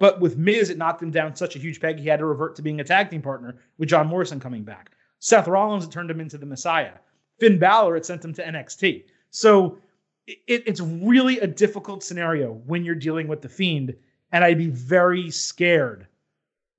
But 0.00 0.20
with 0.20 0.36
Miz, 0.36 0.68
it 0.68 0.78
knocked 0.78 1.00
him 1.00 1.12
down 1.12 1.36
such 1.36 1.54
a 1.54 1.60
huge 1.60 1.80
peg 1.80 2.00
he 2.00 2.08
had 2.08 2.18
to 2.18 2.26
revert 2.26 2.56
to 2.56 2.62
being 2.62 2.80
a 2.80 2.84
tag 2.84 3.08
team 3.08 3.22
partner 3.22 3.56
with 3.78 3.88
John 3.88 4.08
Morrison 4.08 4.40
coming 4.40 4.64
back. 4.64 4.90
Seth 5.20 5.46
Rollins, 5.46 5.84
it 5.84 5.92
turned 5.92 6.10
him 6.10 6.20
into 6.20 6.38
the 6.38 6.46
Messiah. 6.46 6.94
Finn 7.38 7.56
Balor, 7.56 7.96
it 7.96 8.04
sent 8.04 8.24
him 8.24 8.34
to 8.34 8.44
NXT. 8.44 9.04
So 9.30 9.78
it, 10.26 10.64
it's 10.66 10.80
really 10.80 11.38
a 11.38 11.46
difficult 11.46 12.02
scenario 12.02 12.52
when 12.66 12.84
you're 12.84 12.96
dealing 12.96 13.28
with 13.28 13.42
the 13.42 13.48
Fiend, 13.48 13.94
and 14.32 14.42
I'd 14.42 14.58
be 14.58 14.70
very 14.70 15.30
scared 15.30 16.08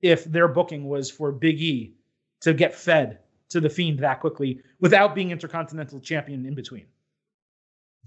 if 0.02 0.26
their 0.26 0.50
booking 0.50 0.90
was 0.90 1.10
for 1.10 1.32
Big 1.32 1.62
E 1.62 1.96
to 2.42 2.54
get 2.54 2.76
fed 2.76 3.20
to 3.54 3.62
the 3.62 3.70
Fiend 3.70 4.00
that 4.00 4.20
quickly 4.20 4.60
without 4.80 5.16
being 5.16 5.32
Intercontinental 5.32 6.00
Champion 6.00 6.46
in 6.46 6.54
between. 6.54 6.86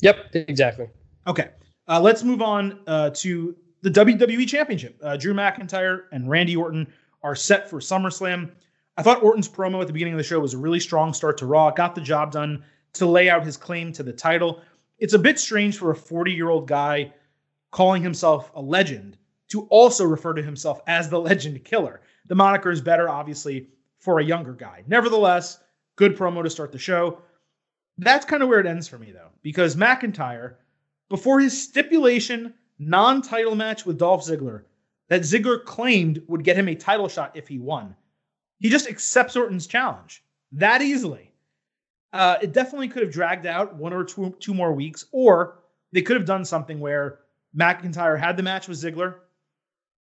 Yep, 0.02 0.34
exactly. 0.34 0.88
Okay, 1.26 1.50
uh, 1.88 2.00
let's 2.00 2.22
move 2.22 2.42
on 2.42 2.80
uh, 2.86 3.10
to 3.10 3.56
the 3.82 3.90
WWE 3.90 4.46
Championship. 4.46 4.98
Uh, 5.02 5.16
Drew 5.16 5.32
McIntyre 5.32 6.02
and 6.12 6.28
Randy 6.28 6.56
Orton 6.56 6.86
are 7.22 7.34
set 7.34 7.70
for 7.70 7.80
SummerSlam. 7.80 8.50
I 8.96 9.02
thought 9.02 9.22
Orton's 9.22 9.48
promo 9.48 9.80
at 9.80 9.86
the 9.86 9.92
beginning 9.92 10.14
of 10.14 10.18
the 10.18 10.24
show 10.24 10.40
was 10.40 10.54
a 10.54 10.58
really 10.58 10.80
strong 10.80 11.12
start 11.12 11.38
to 11.38 11.46
Raw. 11.46 11.70
Got 11.70 11.94
the 11.94 12.00
job 12.00 12.32
done 12.32 12.64
to 12.94 13.06
lay 13.06 13.30
out 13.30 13.44
his 13.44 13.56
claim 13.56 13.92
to 13.92 14.02
the 14.02 14.12
title. 14.12 14.62
It's 14.98 15.14
a 15.14 15.18
bit 15.18 15.38
strange 15.38 15.78
for 15.78 15.90
a 15.90 15.96
40 15.96 16.32
year 16.32 16.48
old 16.48 16.66
guy 16.66 17.12
calling 17.70 18.02
himself 18.02 18.50
a 18.54 18.60
legend 18.60 19.16
to 19.48 19.62
also 19.64 20.04
refer 20.04 20.34
to 20.34 20.42
himself 20.42 20.80
as 20.86 21.08
the 21.08 21.20
legend 21.30 21.64
killer. 21.64 22.00
The 22.26 22.34
moniker 22.34 22.70
is 22.70 22.80
better, 22.80 23.08
obviously, 23.08 23.68
for 24.06 24.20
a 24.20 24.24
younger 24.24 24.52
guy. 24.52 24.84
Nevertheless, 24.86 25.58
good 25.96 26.16
promo 26.16 26.40
to 26.44 26.48
start 26.48 26.70
the 26.70 26.78
show. 26.78 27.18
That's 27.98 28.24
kind 28.24 28.40
of 28.40 28.48
where 28.48 28.60
it 28.60 28.66
ends 28.66 28.86
for 28.86 28.98
me, 28.98 29.10
though, 29.10 29.30
because 29.42 29.74
McIntyre, 29.74 30.54
before 31.08 31.40
his 31.40 31.60
stipulation 31.60 32.54
non 32.78 33.20
title 33.20 33.56
match 33.56 33.84
with 33.84 33.98
Dolph 33.98 34.24
Ziggler, 34.24 34.62
that 35.08 35.22
Ziggler 35.22 35.64
claimed 35.64 36.22
would 36.28 36.44
get 36.44 36.56
him 36.56 36.68
a 36.68 36.76
title 36.76 37.08
shot 37.08 37.32
if 37.34 37.48
he 37.48 37.58
won, 37.58 37.96
he 38.60 38.68
just 38.68 38.88
accepts 38.88 39.34
Orton's 39.34 39.66
challenge 39.66 40.22
that 40.52 40.82
easily. 40.82 41.32
Uh, 42.12 42.36
it 42.40 42.52
definitely 42.52 42.86
could 42.86 43.02
have 43.02 43.12
dragged 43.12 43.44
out 43.44 43.74
one 43.74 43.92
or 43.92 44.04
two, 44.04 44.36
two 44.38 44.54
more 44.54 44.72
weeks, 44.72 45.06
or 45.10 45.58
they 45.90 46.02
could 46.02 46.16
have 46.16 46.24
done 46.24 46.44
something 46.44 46.78
where 46.78 47.18
McIntyre 47.58 48.20
had 48.20 48.36
the 48.36 48.44
match 48.44 48.68
with 48.68 48.80
Ziggler, 48.80 49.16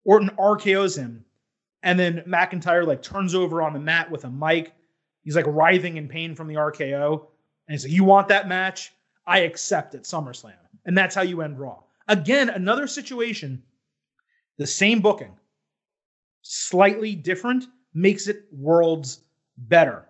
Orton 0.06 0.30
RKO's 0.40 0.98
him, 0.98 1.26
and 1.84 2.00
then 2.00 2.24
McIntyre 2.28 2.86
like 2.86 3.02
turns 3.02 3.36
over 3.36 3.62
on 3.62 3.74
the 3.74 3.80
mat 3.80 4.10
with 4.12 4.26
a 4.26 4.30
mic. 4.30 4.74
He's 5.24 5.36
like 5.36 5.46
writhing 5.48 5.98
in 5.98 6.08
pain 6.08 6.36
from 6.36 6.48
the 6.48 6.56
RKO. 6.56 7.14
And 7.68 7.74
he's 7.74 7.86
like, 7.86 7.94
You 7.94 8.04
want 8.04 8.28
that 8.30 8.48
match? 8.48 8.94
I 9.26 9.40
accept 9.40 9.96
at 9.96 10.04
SummerSlam. 10.04 10.54
And 10.86 10.98
that's 10.98 11.16
how 11.16 11.22
you 11.22 11.42
end 11.42 11.60
Raw. 11.60 11.80
Again, 12.08 12.50
another 12.50 12.88
situation, 12.88 13.62
the 14.58 14.68
same 14.68 15.00
booking, 15.00 15.38
slightly 16.42 17.16
different, 17.16 17.66
makes 17.94 18.28
it 18.28 18.46
worlds 18.52 19.22
better. 19.58 20.08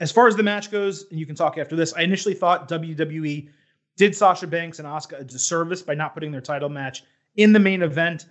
As 0.00 0.12
far 0.12 0.26
as 0.26 0.36
the 0.36 0.42
match 0.42 0.70
goes, 0.70 1.06
and 1.10 1.18
you 1.18 1.26
can 1.26 1.34
talk 1.34 1.58
after 1.58 1.76
this, 1.76 1.92
I 1.94 2.02
initially 2.02 2.34
thought 2.34 2.68
WWE 2.68 3.48
did 3.96 4.16
Sasha 4.16 4.46
Banks 4.46 4.78
and 4.78 4.88
Asuka 4.88 5.20
a 5.20 5.24
disservice 5.24 5.82
by 5.82 5.94
not 5.94 6.14
putting 6.14 6.32
their 6.32 6.40
title 6.40 6.68
match 6.68 7.04
in 7.36 7.52
the 7.52 7.58
main 7.58 7.82
event. 7.82 8.26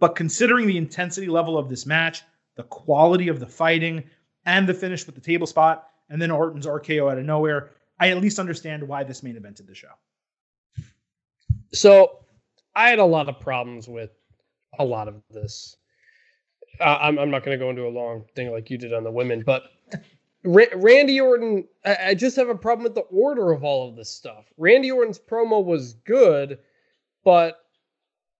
But 0.00 0.16
considering 0.16 0.66
the 0.66 0.76
intensity 0.76 1.28
level 1.28 1.56
of 1.56 1.68
this 1.68 1.86
match, 1.86 2.22
the 2.56 2.64
quality 2.64 3.28
of 3.28 3.40
the 3.40 3.46
fighting, 3.46 4.04
and 4.46 4.68
the 4.68 4.74
finish 4.74 5.06
with 5.06 5.14
the 5.14 5.20
table 5.20 5.46
spot, 5.46 5.88
and 6.10 6.20
then 6.20 6.30
Orton's 6.30 6.66
RKO 6.66 7.10
out 7.10 7.18
of 7.18 7.24
nowhere, 7.24 7.70
I 7.98 8.10
at 8.10 8.18
least 8.18 8.38
understand 8.38 8.86
why 8.86 9.04
this 9.04 9.22
main 9.22 9.36
evented 9.36 9.66
the 9.66 9.74
show. 9.74 9.88
So 11.72 12.20
I 12.74 12.90
had 12.90 12.98
a 12.98 13.04
lot 13.04 13.28
of 13.28 13.40
problems 13.40 13.88
with 13.88 14.10
a 14.78 14.84
lot 14.84 15.08
of 15.08 15.22
this. 15.30 15.76
Uh, 16.80 16.98
I'm, 17.00 17.18
I'm 17.18 17.30
not 17.30 17.44
going 17.44 17.58
to 17.58 17.64
go 17.64 17.70
into 17.70 17.86
a 17.86 17.90
long 17.90 18.24
thing 18.34 18.50
like 18.50 18.70
you 18.70 18.78
did 18.78 18.92
on 18.92 19.04
the 19.04 19.10
women, 19.10 19.42
but 19.44 19.64
Randy 20.44 21.20
Orton, 21.20 21.66
I, 21.84 21.96
I 22.08 22.14
just 22.14 22.36
have 22.36 22.48
a 22.48 22.54
problem 22.54 22.84
with 22.84 22.94
the 22.94 23.02
order 23.02 23.52
of 23.52 23.64
all 23.64 23.88
of 23.88 23.96
this 23.96 24.10
stuff. 24.10 24.44
Randy 24.58 24.90
Orton's 24.90 25.18
promo 25.18 25.64
was 25.64 25.94
good, 25.94 26.58
but 27.24 27.63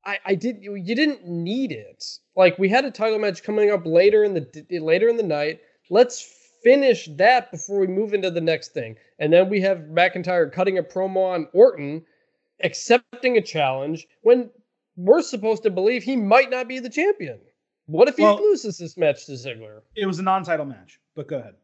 I, 0.07 0.19
I 0.25 0.35
did 0.35 0.59
you 0.63 0.95
didn't 0.95 1.27
need 1.27 1.73
it. 1.73 2.05
Like 2.37 2.59
we 2.59 2.69
had 2.69 2.85
a 2.85 2.91
title 2.91 3.19
match 3.19 3.43
coming 3.43 3.71
up 3.71 3.87
later 3.87 4.25
in 4.25 4.35
the 4.35 4.81
later 4.81 5.09
in 5.09 5.17
the 5.17 5.23
night. 5.23 5.61
Let's 5.91 6.21
finish 6.63 7.09
that 7.17 7.51
before 7.51 7.79
we 7.79 7.87
move 7.87 8.15
into 8.15 8.31
the 8.31 8.41
next 8.41 8.73
thing. 8.73 8.97
And 9.19 9.33
then 9.33 9.49
we 9.49 9.61
have 9.61 9.79
McIntyre 9.79 10.51
cutting 10.51 10.79
a 10.79 10.83
promo 10.83 11.35
on 11.35 11.49
Orton, 11.53 12.05
accepting 12.63 13.37
a 13.37 13.43
challenge 13.43 14.07
when 14.23 14.51
we're 14.97 15.23
supposed 15.23 15.63
to 15.65 15.71
believe 15.71 16.03
he 16.03 16.17
might 16.17 16.51
not 16.51 16.67
be 16.67 16.79
the 16.79 16.89
champion. 16.91 17.39
What 17.87 18.09
if 18.09 18.17
he 18.17 18.23
well, 18.23 18.37
loses 18.37 18.79
this 18.79 18.97
match 18.97 19.27
to 19.27 19.33
Ziggler? 19.33 19.83
It 19.95 20.07
was 20.07 20.19
a 20.19 20.23
non-title 20.23 20.65
match, 20.65 20.99
but 21.15 21.29
go 21.29 21.39
ahead. 21.39 21.55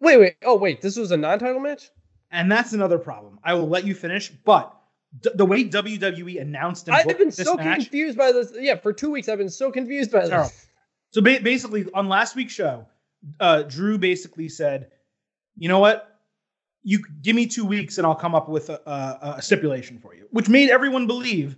Wait, 0.00 0.16
wait. 0.18 0.36
Oh, 0.42 0.56
wait. 0.56 0.80
This 0.80 0.96
was 0.96 1.10
a 1.10 1.16
non-title 1.16 1.60
match? 1.60 1.90
And 2.30 2.50
that's 2.50 2.72
another 2.72 2.98
problem. 2.98 3.38
I 3.44 3.54
will 3.54 3.68
let 3.68 3.84
you 3.84 3.94
finish, 3.94 4.30
but 4.30 4.74
d- 5.20 5.30
the 5.34 5.44
way 5.44 5.64
WWE 5.64 6.40
announced 6.40 6.88
and 6.88 6.96
I've 6.96 7.18
been 7.18 7.30
so 7.30 7.54
match, 7.56 7.82
confused 7.82 8.18
by 8.18 8.32
this. 8.32 8.52
Yeah, 8.58 8.76
for 8.76 8.92
two 8.92 9.10
weeks 9.10 9.28
I've 9.28 9.38
been 9.38 9.50
so 9.50 9.70
confused 9.70 10.12
by 10.12 10.28
this. 10.28 10.66
So 11.10 11.20
ba- 11.20 11.40
basically, 11.42 11.86
on 11.94 12.08
last 12.08 12.36
week's 12.36 12.52
show, 12.52 12.86
uh, 13.40 13.62
Drew 13.62 13.98
basically 13.98 14.48
said, 14.48 14.90
"You 15.56 15.68
know 15.68 15.78
what? 15.78 16.20
You 16.82 17.02
give 17.22 17.34
me 17.34 17.46
two 17.46 17.64
weeks 17.64 17.98
and 17.98 18.06
I'll 18.06 18.14
come 18.14 18.34
up 18.34 18.48
with 18.48 18.70
a, 18.70 18.80
a, 18.86 19.34
a 19.38 19.42
stipulation 19.42 19.98
for 19.98 20.14
you," 20.14 20.28
which 20.30 20.48
made 20.48 20.70
everyone 20.70 21.06
believe 21.06 21.56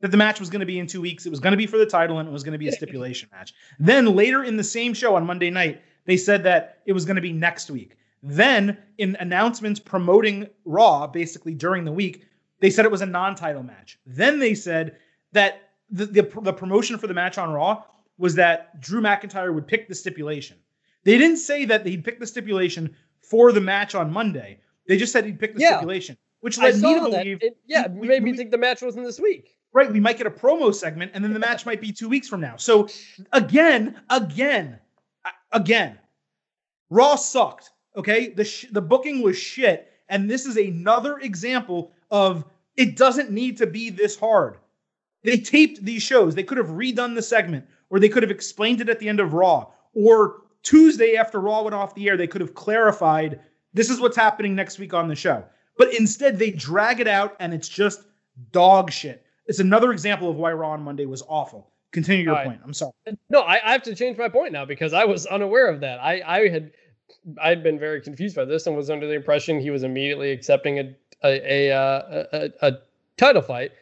that 0.00 0.10
the 0.10 0.16
match 0.16 0.40
was 0.40 0.50
going 0.50 0.60
to 0.60 0.66
be 0.66 0.78
in 0.78 0.86
two 0.86 1.00
weeks. 1.00 1.26
It 1.26 1.30
was 1.30 1.40
going 1.40 1.52
to 1.52 1.56
be 1.56 1.66
for 1.66 1.78
the 1.78 1.86
title 1.86 2.18
and 2.18 2.28
it 2.28 2.32
was 2.32 2.42
going 2.42 2.52
to 2.52 2.58
be 2.58 2.68
a 2.68 2.72
stipulation 2.72 3.28
match. 3.32 3.54
Then 3.78 4.16
later 4.16 4.42
in 4.42 4.56
the 4.56 4.64
same 4.64 4.94
show 4.94 5.14
on 5.14 5.24
Monday 5.24 5.48
night, 5.48 5.80
they 6.06 6.16
said 6.16 6.42
that 6.42 6.78
it 6.86 6.92
was 6.92 7.04
going 7.04 7.16
to 7.16 7.22
be 7.22 7.32
next 7.32 7.70
week. 7.70 7.96
Then 8.20 8.78
in 8.98 9.16
announcements 9.20 9.78
promoting 9.78 10.48
Raw, 10.64 11.06
basically 11.06 11.54
during 11.54 11.84
the 11.84 11.92
week, 11.92 12.26
they 12.62 12.70
said 12.70 12.84
it 12.86 12.90
was 12.90 13.02
a 13.02 13.06
non-title 13.06 13.62
match. 13.64 13.98
Then 14.06 14.38
they 14.38 14.54
said 14.54 14.96
that 15.32 15.68
the, 15.90 16.06
the 16.06 16.22
the 16.42 16.52
promotion 16.52 16.96
for 16.96 17.06
the 17.08 17.14
match 17.14 17.36
on 17.36 17.52
Raw 17.52 17.82
was 18.16 18.34
that 18.36 18.80
Drew 18.80 19.02
McIntyre 19.02 19.52
would 19.52 19.66
pick 19.66 19.88
the 19.88 19.94
stipulation. 19.94 20.56
They 21.04 21.18
didn't 21.18 21.38
say 21.38 21.64
that 21.66 21.84
he'd 21.84 22.04
pick 22.04 22.20
the 22.20 22.26
stipulation 22.26 22.94
for 23.20 23.52
the 23.52 23.60
match 23.60 23.94
on 23.94 24.12
Monday. 24.12 24.60
They 24.86 24.96
just 24.96 25.12
said 25.12 25.24
he'd 25.26 25.38
pick 25.40 25.54
the 25.54 25.60
Yeah. 25.60 25.68
stipulation, 25.76 26.16
which 26.40 26.56
led 26.58 26.76
me 26.80 26.94
to 26.94 27.00
believe 27.00 27.38
It- 27.42 27.56
yeah, 27.66 27.88
we- 27.88 28.06
made 28.08 28.22
me 28.22 28.30
we- 28.30 28.36
think 28.38 28.50
the 28.52 28.58
match 28.58 28.80
wasn't 28.80 29.04
this 29.06 29.18
week. 29.20 29.58
right, 29.72 29.90
we 29.92 30.00
might 30.00 30.18
get 30.18 30.26
a 30.26 30.30
promo 30.30 30.72
segment 30.74 31.10
and 31.14 31.24
then 31.24 31.32
the 31.32 31.38
match 31.40 31.66
might 31.66 31.80
be 31.80 31.90
two 31.92 32.08
weeks 32.08 32.28
from 32.28 32.40
now. 32.40 32.56
So 32.56 32.88
again, 33.32 34.00
again, 34.10 34.78
again, 35.50 35.98
Raw 36.90 37.16
sucked. 37.16 37.70
Okay, 37.96 38.28
the 38.28 38.44
sh- 38.44 38.66
the 38.70 38.80
booking 38.82 39.20
was 39.22 39.36
shit, 39.36 39.90
and 40.08 40.30
this 40.30 40.46
is 40.46 40.56
another 40.56 41.18
example 41.18 41.92
of 42.12 42.44
it 42.76 42.96
doesn't 42.96 43.32
need 43.32 43.56
to 43.56 43.66
be 43.66 43.90
this 43.90 44.16
hard. 44.18 44.58
They 45.24 45.38
taped 45.38 45.84
these 45.84 46.02
shows. 46.02 46.34
They 46.34 46.42
could 46.42 46.58
have 46.58 46.68
redone 46.68 47.14
the 47.14 47.22
segment, 47.22 47.66
or 47.90 47.98
they 47.98 48.08
could 48.08 48.22
have 48.22 48.30
explained 48.30 48.80
it 48.80 48.88
at 48.88 49.00
the 49.00 49.08
end 49.08 49.18
of 49.18 49.34
Raw, 49.34 49.66
or 49.94 50.42
Tuesday 50.62 51.16
after 51.16 51.40
Raw 51.40 51.62
went 51.62 51.74
off 51.74 51.94
the 51.94 52.08
air, 52.08 52.16
they 52.16 52.26
could 52.26 52.40
have 52.40 52.54
clarified 52.54 53.40
this 53.74 53.90
is 53.90 54.00
what's 54.00 54.16
happening 54.16 54.54
next 54.54 54.78
week 54.78 54.94
on 54.94 55.08
the 55.08 55.14
show. 55.14 55.44
But 55.76 55.94
instead, 55.94 56.38
they 56.38 56.50
drag 56.50 57.00
it 57.00 57.08
out, 57.08 57.34
and 57.40 57.54
it's 57.54 57.68
just 57.68 58.02
dog 58.52 58.92
shit. 58.92 59.24
It's 59.46 59.58
another 59.58 59.92
example 59.92 60.30
of 60.30 60.36
why 60.36 60.52
Raw 60.52 60.70
on 60.70 60.82
Monday 60.82 61.06
was 61.06 61.22
awful. 61.26 61.70
Continue 61.90 62.24
your 62.24 62.34
right. 62.34 62.46
point. 62.46 62.60
I'm 62.64 62.74
sorry. 62.74 62.92
No, 63.28 63.40
I, 63.40 63.60
I 63.66 63.72
have 63.72 63.82
to 63.82 63.94
change 63.94 64.16
my 64.16 64.28
point 64.28 64.52
now 64.52 64.64
because 64.64 64.92
I 64.92 65.04
was 65.04 65.26
unaware 65.26 65.68
of 65.68 65.80
that. 65.80 65.98
I, 66.00 66.22
I 66.24 66.48
had 66.48 66.72
I 67.40 67.50
had 67.50 67.62
been 67.62 67.78
very 67.78 68.00
confused 68.00 68.34
by 68.34 68.44
this 68.46 68.66
and 68.66 68.74
was 68.74 68.88
under 68.88 69.06
the 69.06 69.12
impression 69.12 69.60
he 69.60 69.70
was 69.70 69.82
immediately 69.82 70.30
accepting 70.32 70.78
a 70.78 70.94
a 71.24 71.68
a, 71.68 71.76
uh, 71.76 72.24
a, 72.32 72.68
a 72.68 72.78
title 73.16 73.42
fight. 73.42 73.72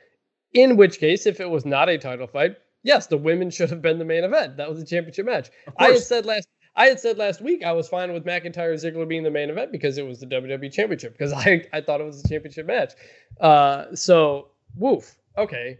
In 0.52 0.76
which 0.76 0.98
case, 0.98 1.26
if 1.26 1.38
it 1.38 1.48
was 1.48 1.64
not 1.64 1.88
a 1.88 1.96
title 1.96 2.26
fight, 2.26 2.56
yes, 2.82 3.06
the 3.06 3.16
women 3.16 3.50
should 3.50 3.70
have 3.70 3.80
been 3.80 3.98
the 3.98 4.04
main 4.04 4.24
event. 4.24 4.56
That 4.56 4.68
was 4.68 4.80
a 4.80 4.84
championship 4.84 5.26
match. 5.26 5.50
I 5.78 5.90
had 5.90 6.02
said 6.02 6.26
last 6.26 6.48
I 6.76 6.86
had 6.86 7.00
said 7.00 7.18
last 7.18 7.40
week 7.40 7.64
I 7.64 7.72
was 7.72 7.88
fine 7.88 8.12
with 8.12 8.24
McIntyre 8.24 8.74
Ziggler 8.74 9.08
being 9.08 9.22
the 9.22 9.30
main 9.30 9.50
event 9.50 9.72
because 9.72 9.98
it 9.98 10.06
was 10.06 10.20
the 10.20 10.26
WWE 10.26 10.72
Championship 10.72 11.12
because 11.12 11.32
I 11.32 11.66
I 11.72 11.80
thought 11.80 12.00
it 12.00 12.04
was 12.04 12.24
a 12.24 12.28
championship 12.28 12.66
match. 12.66 12.94
Uh, 13.40 13.94
so 13.94 14.48
woof. 14.76 15.16
Okay. 15.36 15.78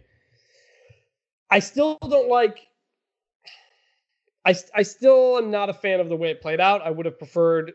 I 1.49 1.59
still 1.59 1.97
don't 2.01 2.29
like. 2.29 2.59
I 4.45 4.55
I 4.73 4.83
still 4.83 5.37
am 5.37 5.51
not 5.51 5.69
a 5.69 5.73
fan 5.73 5.99
of 5.99 6.09
the 6.09 6.15
way 6.15 6.31
it 6.31 6.41
played 6.41 6.59
out. 6.59 6.81
I 6.81 6.91
would 6.91 7.05
have 7.05 7.17
preferred 7.17 7.73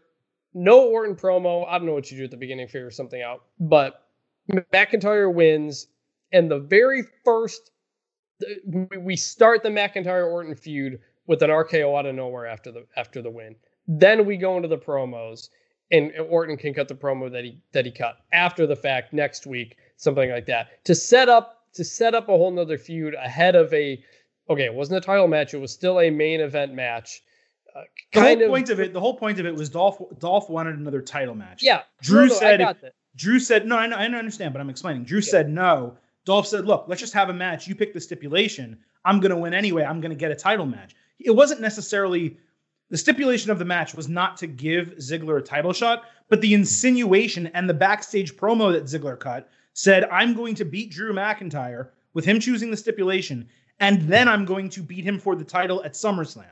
no 0.56 0.88
Orton 0.88 1.14
promo. 1.14 1.66
I 1.68 1.76
don't 1.76 1.86
know 1.86 1.92
what 1.92 2.10
you 2.10 2.16
do 2.16 2.24
at 2.24 2.30
the 2.30 2.36
beginning, 2.36 2.66
figure 2.66 2.90
something 2.90 3.20
out. 3.20 3.44
But 3.60 4.02
McIntyre 4.50 5.32
wins, 5.32 5.88
and 6.32 6.50
the 6.50 6.58
very 6.58 7.02
first 7.24 7.70
we- 8.64 9.16
start 9.16 9.62
the 9.62 9.68
McIntyre 9.68 10.30
Orton 10.30 10.54
feud 10.54 11.00
with 11.26 11.42
an 11.42 11.50
RKO 11.50 11.98
out 11.98 12.06
of 12.06 12.14
nowhere 12.14 12.46
after 12.46 12.72
the 12.72 12.86
after 12.96 13.20
the 13.20 13.30
win. 13.30 13.56
Then 13.86 14.24
we 14.24 14.36
go 14.38 14.56
into 14.56 14.68
the 14.68 14.78
promos, 14.78 15.50
and 15.90 16.12
Orton 16.18 16.56
can 16.56 16.72
cut 16.72 16.88
the 16.88 16.94
promo 16.94 17.30
that 17.30 17.44
he 17.44 17.60
that 17.72 17.84
he 17.84 17.92
cut 17.92 18.16
after 18.32 18.66
the 18.66 18.76
fact 18.76 19.12
next 19.12 19.46
week, 19.46 19.76
something 19.96 20.30
like 20.30 20.46
that, 20.46 20.84
to 20.84 20.94
set 20.94 21.28
up 21.28 21.66
to 21.74 21.84
set 21.84 22.14
up 22.14 22.28
a 22.30 22.36
whole 22.36 22.50
nother 22.50 22.78
feud 22.78 23.14
ahead 23.14 23.54
of 23.54 23.72
a. 23.74 24.02
Okay, 24.48 24.64
it 24.64 24.74
wasn't 24.74 24.96
a 24.96 25.06
title 25.06 25.28
match; 25.28 25.52
it 25.52 25.60
was 25.60 25.72
still 25.72 26.00
a 26.00 26.08
main 26.08 26.40
event 26.40 26.72
match. 26.72 27.22
The 28.12 28.20
whole 28.20 28.48
point 28.48 28.70
of 28.70 28.80
it, 28.80 28.92
the 28.92 29.00
whole 29.00 29.16
point 29.16 29.38
of 29.40 29.46
it 29.46 29.54
was 29.54 29.68
Dolph. 29.68 30.00
Dolph 30.18 30.48
wanted 30.48 30.78
another 30.78 31.02
title 31.02 31.34
match. 31.34 31.62
Yeah, 31.62 31.82
Drew 32.02 32.26
no, 32.26 32.28
no, 32.28 32.34
I 32.34 32.38
said- 32.38 32.60
that. 32.60 32.92
Drew 33.16 33.40
said, 33.40 33.66
no, 33.66 33.78
I, 33.78 33.86
know, 33.86 33.96
I 33.96 34.04
understand, 34.04 34.52
but 34.52 34.60
I'm 34.60 34.68
explaining. 34.68 35.04
Drew 35.04 35.20
Yeah. 35.20 35.30
said 35.30 35.48
no. 35.48 35.96
Dolph 36.26 36.46
said, 36.46 36.66
look, 36.66 36.84
let's 36.86 37.00
just 37.00 37.14
have 37.14 37.30
a 37.30 37.32
match. 37.32 37.66
You 37.66 37.74
pick 37.74 37.94
the 37.94 38.00
stipulation. 38.00 38.76
I'm 39.06 39.20
going 39.20 39.30
to 39.30 39.38
win 39.38 39.54
anyway. 39.54 39.84
I'm 39.84 40.02
going 40.02 40.10
to 40.10 40.16
get 40.16 40.30
a 40.30 40.34
title 40.34 40.66
match. 40.66 40.94
It 41.18 41.30
wasn't 41.30 41.62
necessarily 41.62 42.36
the 42.90 42.98
stipulation 42.98 43.50
of 43.50 43.58
the 43.58 43.64
match 43.64 43.94
was 43.94 44.06
not 44.06 44.36
to 44.38 44.46
give 44.46 44.96
Ziggler 44.98 45.38
a 45.38 45.42
title 45.42 45.72
shot, 45.72 46.02
but 46.28 46.42
the 46.42 46.52
insinuation 46.52 47.46
and 47.54 47.70
the 47.70 47.74
backstage 47.74 48.36
promo 48.36 48.70
that 48.72 48.84
Ziggler 48.84 49.18
cut 49.18 49.48
said, 49.72 50.04
I'm 50.10 50.34
going 50.34 50.54
to 50.56 50.64
beat 50.66 50.90
Drew 50.90 51.14
McIntyre 51.14 51.88
with 52.12 52.24
him 52.26 52.38
choosing 52.38 52.70
the 52.70 52.76
stipulation, 52.76 53.48
and 53.80 54.02
then 54.02 54.28
I'm 54.28 54.44
going 54.44 54.68
to 54.70 54.82
beat 54.82 55.04
him 55.04 55.18
for 55.18 55.34
the 55.36 55.44
title 55.44 55.82
at 55.84 55.94
SummerSlam. 55.94 56.44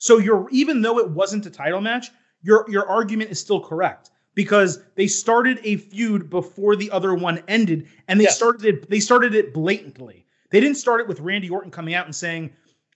So 0.00 0.16
you're 0.16 0.48
even 0.50 0.80
though 0.80 0.98
it 0.98 1.10
wasn't 1.10 1.44
a 1.46 1.50
title 1.50 1.80
match, 1.80 2.10
your 2.42 2.64
your 2.68 2.88
argument 2.88 3.30
is 3.30 3.38
still 3.38 3.60
correct 3.60 4.10
because 4.34 4.82
they 4.96 5.06
started 5.06 5.60
a 5.62 5.76
feud 5.76 6.30
before 6.30 6.74
the 6.74 6.90
other 6.90 7.14
one 7.14 7.42
ended, 7.48 7.86
and 8.08 8.18
they 8.18 8.24
Yes. 8.24 8.36
started 8.36 8.64
it. 8.64 8.88
They 8.90 8.98
started 8.98 9.34
it 9.34 9.52
blatantly. 9.52 10.26
They 10.50 10.58
didn't 10.58 10.78
start 10.78 11.02
it 11.02 11.06
with 11.06 11.20
Randy 11.20 11.50
Orton 11.50 11.70
coming 11.70 11.92
out 11.94 12.06
and 12.06 12.16
saying, 12.16 12.50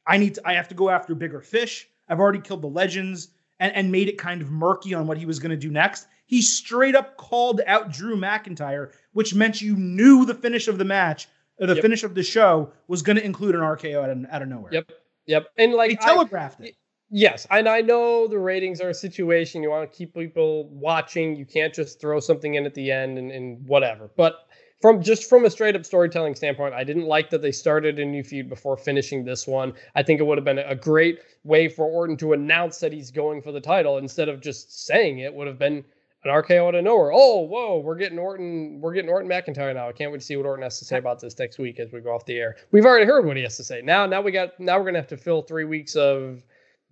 "I 0.06 0.16
need 0.16 0.36
to. 0.36 0.48
I 0.48 0.54
have 0.54 0.68
to 0.68 0.74
go 0.74 0.88
after 0.88 1.14
bigger 1.14 1.42
fish. 1.42 1.86
I've 2.08 2.20
already 2.20 2.40
killed 2.40 2.62
the 2.62 2.68
legends," 2.68 3.28
and, 3.60 3.70
and 3.74 3.92
made 3.92 4.08
it 4.08 4.16
kind 4.16 4.40
of 4.40 4.50
murky 4.50 4.94
on 4.94 5.06
what 5.06 5.18
he 5.18 5.26
was 5.26 5.38
going 5.38 5.50
to 5.50 5.58
do 5.58 5.70
next. 5.70 6.06
He 6.24 6.40
straight 6.40 6.96
up 6.96 7.18
called 7.18 7.60
out 7.66 7.92
Drew 7.92 8.16
McIntyre, 8.16 8.92
which 9.12 9.34
meant 9.34 9.60
you 9.60 9.76
knew 9.76 10.24
the 10.24 10.32
finish 10.34 10.68
of 10.68 10.78
the 10.78 10.86
match, 10.86 11.28
or 11.60 11.66
the 11.66 11.74
Yep. 11.74 11.82
finish 11.82 12.02
of 12.02 12.14
the 12.14 12.22
show 12.22 12.72
was 12.88 13.02
going 13.02 13.16
to 13.16 13.24
include 13.24 13.54
an 13.54 13.60
RKO 13.60 14.02
out 14.02 14.08
of, 14.08 14.24
out 14.30 14.40
of 14.40 14.48
nowhere. 14.48 14.72
Yep, 14.72 14.90
yep, 15.26 15.48
and 15.58 15.72
They 15.72 15.76
like 15.76 16.02
I- 16.02 16.06
telegraphed 16.14 16.60
it. 16.62 16.74
Yes, 17.10 17.46
and 17.50 17.68
I 17.68 17.80
know 17.80 18.26
the 18.26 18.38
ratings 18.38 18.80
are 18.80 18.88
a 18.88 18.94
situation. 18.94 19.62
You 19.62 19.70
want 19.70 19.90
to 19.90 19.96
keep 19.96 20.14
people 20.14 20.68
watching. 20.70 21.36
You 21.36 21.44
can't 21.44 21.72
just 21.72 22.00
throw 22.00 22.18
something 22.18 22.54
in 22.54 22.66
at 22.66 22.74
the 22.74 22.90
end 22.90 23.18
and, 23.18 23.30
and 23.30 23.66
whatever. 23.66 24.10
But 24.16 24.46
from 24.80 25.02
just 25.02 25.28
from 25.28 25.44
a 25.44 25.50
straight 25.50 25.76
up 25.76 25.84
storytelling 25.84 26.34
standpoint, 26.34 26.74
I 26.74 26.84
didn't 26.84 27.06
like 27.06 27.30
that 27.30 27.42
they 27.42 27.52
started 27.52 27.98
a 27.98 28.04
new 28.04 28.22
feud 28.22 28.48
before 28.48 28.76
finishing 28.76 29.24
this 29.24 29.46
one. 29.46 29.74
I 29.94 30.02
think 30.02 30.20
it 30.20 30.24
would 30.24 30.38
have 30.38 30.44
been 30.44 30.58
a 30.58 30.74
great 30.74 31.20
way 31.44 31.68
for 31.68 31.86
Orton 31.86 32.16
to 32.18 32.32
announce 32.32 32.80
that 32.80 32.92
he's 32.92 33.10
going 33.10 33.42
for 33.42 33.52
the 33.52 33.60
title 33.60 33.98
instead 33.98 34.28
of 34.28 34.40
just 34.40 34.84
saying 34.86 35.20
it. 35.20 35.32
Would 35.32 35.46
have 35.46 35.58
been 35.58 35.84
an 36.24 36.30
RKO 36.30 36.68
out 36.68 36.74
of 36.74 36.84
nowhere. 36.84 37.12
Oh, 37.14 37.40
whoa, 37.40 37.78
we're 37.78 37.96
getting 37.96 38.18
Orton. 38.18 38.80
We're 38.80 38.94
getting 38.94 39.10
Orton 39.10 39.30
McIntyre 39.30 39.74
now. 39.74 39.88
I 39.88 39.92
can't 39.92 40.10
wait 40.10 40.20
to 40.20 40.26
see 40.26 40.36
what 40.36 40.46
Orton 40.46 40.62
has 40.62 40.78
to 40.78 40.84
say 40.84 40.98
about 40.98 41.20
this 41.20 41.38
next 41.38 41.58
week 41.58 41.78
as 41.78 41.92
we 41.92 42.00
go 42.00 42.14
off 42.14 42.26
the 42.26 42.36
air. 42.36 42.56
We've 42.70 42.84
already 42.84 43.06
heard 43.06 43.24
what 43.24 43.36
he 43.36 43.42
has 43.42 43.56
to 43.58 43.64
say. 43.64 43.82
Now, 43.82 44.06
now 44.06 44.20
we 44.20 44.32
got. 44.32 44.58
Now 44.58 44.78
we're 44.78 44.86
gonna 44.86 44.98
have 44.98 45.06
to 45.08 45.16
fill 45.16 45.42
three 45.42 45.64
weeks 45.64 45.96
of 45.96 46.42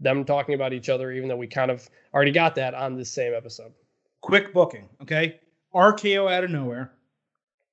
them 0.02 0.24
talking 0.24 0.54
about 0.54 0.72
each 0.72 0.88
other, 0.88 1.12
even 1.12 1.28
though 1.28 1.36
we 1.36 1.46
kind 1.46 1.70
of 1.70 1.88
already 2.12 2.32
got 2.32 2.54
that 2.56 2.74
on 2.74 2.96
this 2.96 3.10
same 3.10 3.34
episode. 3.34 3.72
quick 4.20 4.52
booking, 4.52 4.88
okay? 5.02 5.40
RKO 5.74 6.30
out 6.30 6.44
of 6.44 6.50
nowhere. 6.50 6.92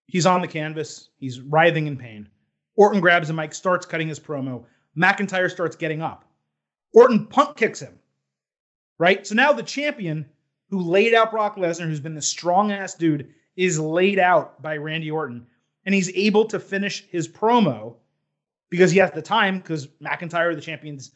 He's 0.07 0.25
on 0.25 0.41
the 0.41 0.47
canvas. 0.47 1.09
He's 1.17 1.39
writhing 1.39 1.87
in 1.87 1.97
pain. 1.97 2.27
Orton 2.75 3.01
grabs 3.01 3.29
a 3.29 3.33
mic, 3.33 3.53
starts 3.53 3.85
cutting 3.85 4.07
his 4.07 4.19
promo. 4.19 4.63
McIntyre 4.97 5.51
starts 5.51 5.75
getting 5.75 6.01
up. 6.01 6.25
Orton 6.93 7.27
punt 7.27 7.55
kicks 7.55 7.79
him. 7.79 7.99
Right? 8.97 9.25
So 9.27 9.35
now 9.35 9.53
the 9.53 9.63
champion 9.63 10.25
who 10.69 10.81
laid 10.81 11.13
out 11.13 11.31
Brock 11.31 11.57
Lesnar, 11.57 11.85
who's 11.85 11.99
been 11.99 12.15
the 12.15 12.21
strong 12.21 12.71
ass 12.71 12.95
dude, 12.95 13.29
is 13.55 13.79
laid 13.79 14.19
out 14.19 14.61
by 14.61 14.77
Randy 14.77 15.11
Orton. 15.11 15.45
And 15.85 15.93
he's 15.93 16.11
able 16.15 16.45
to 16.45 16.59
finish 16.59 17.05
his 17.09 17.27
promo 17.27 17.95
because 18.69 18.91
he 18.91 18.99
has 18.99 19.11
the 19.11 19.21
time, 19.21 19.57
because 19.57 19.87
McIntyre, 20.03 20.55
the 20.55 20.61
champion's 20.61 21.11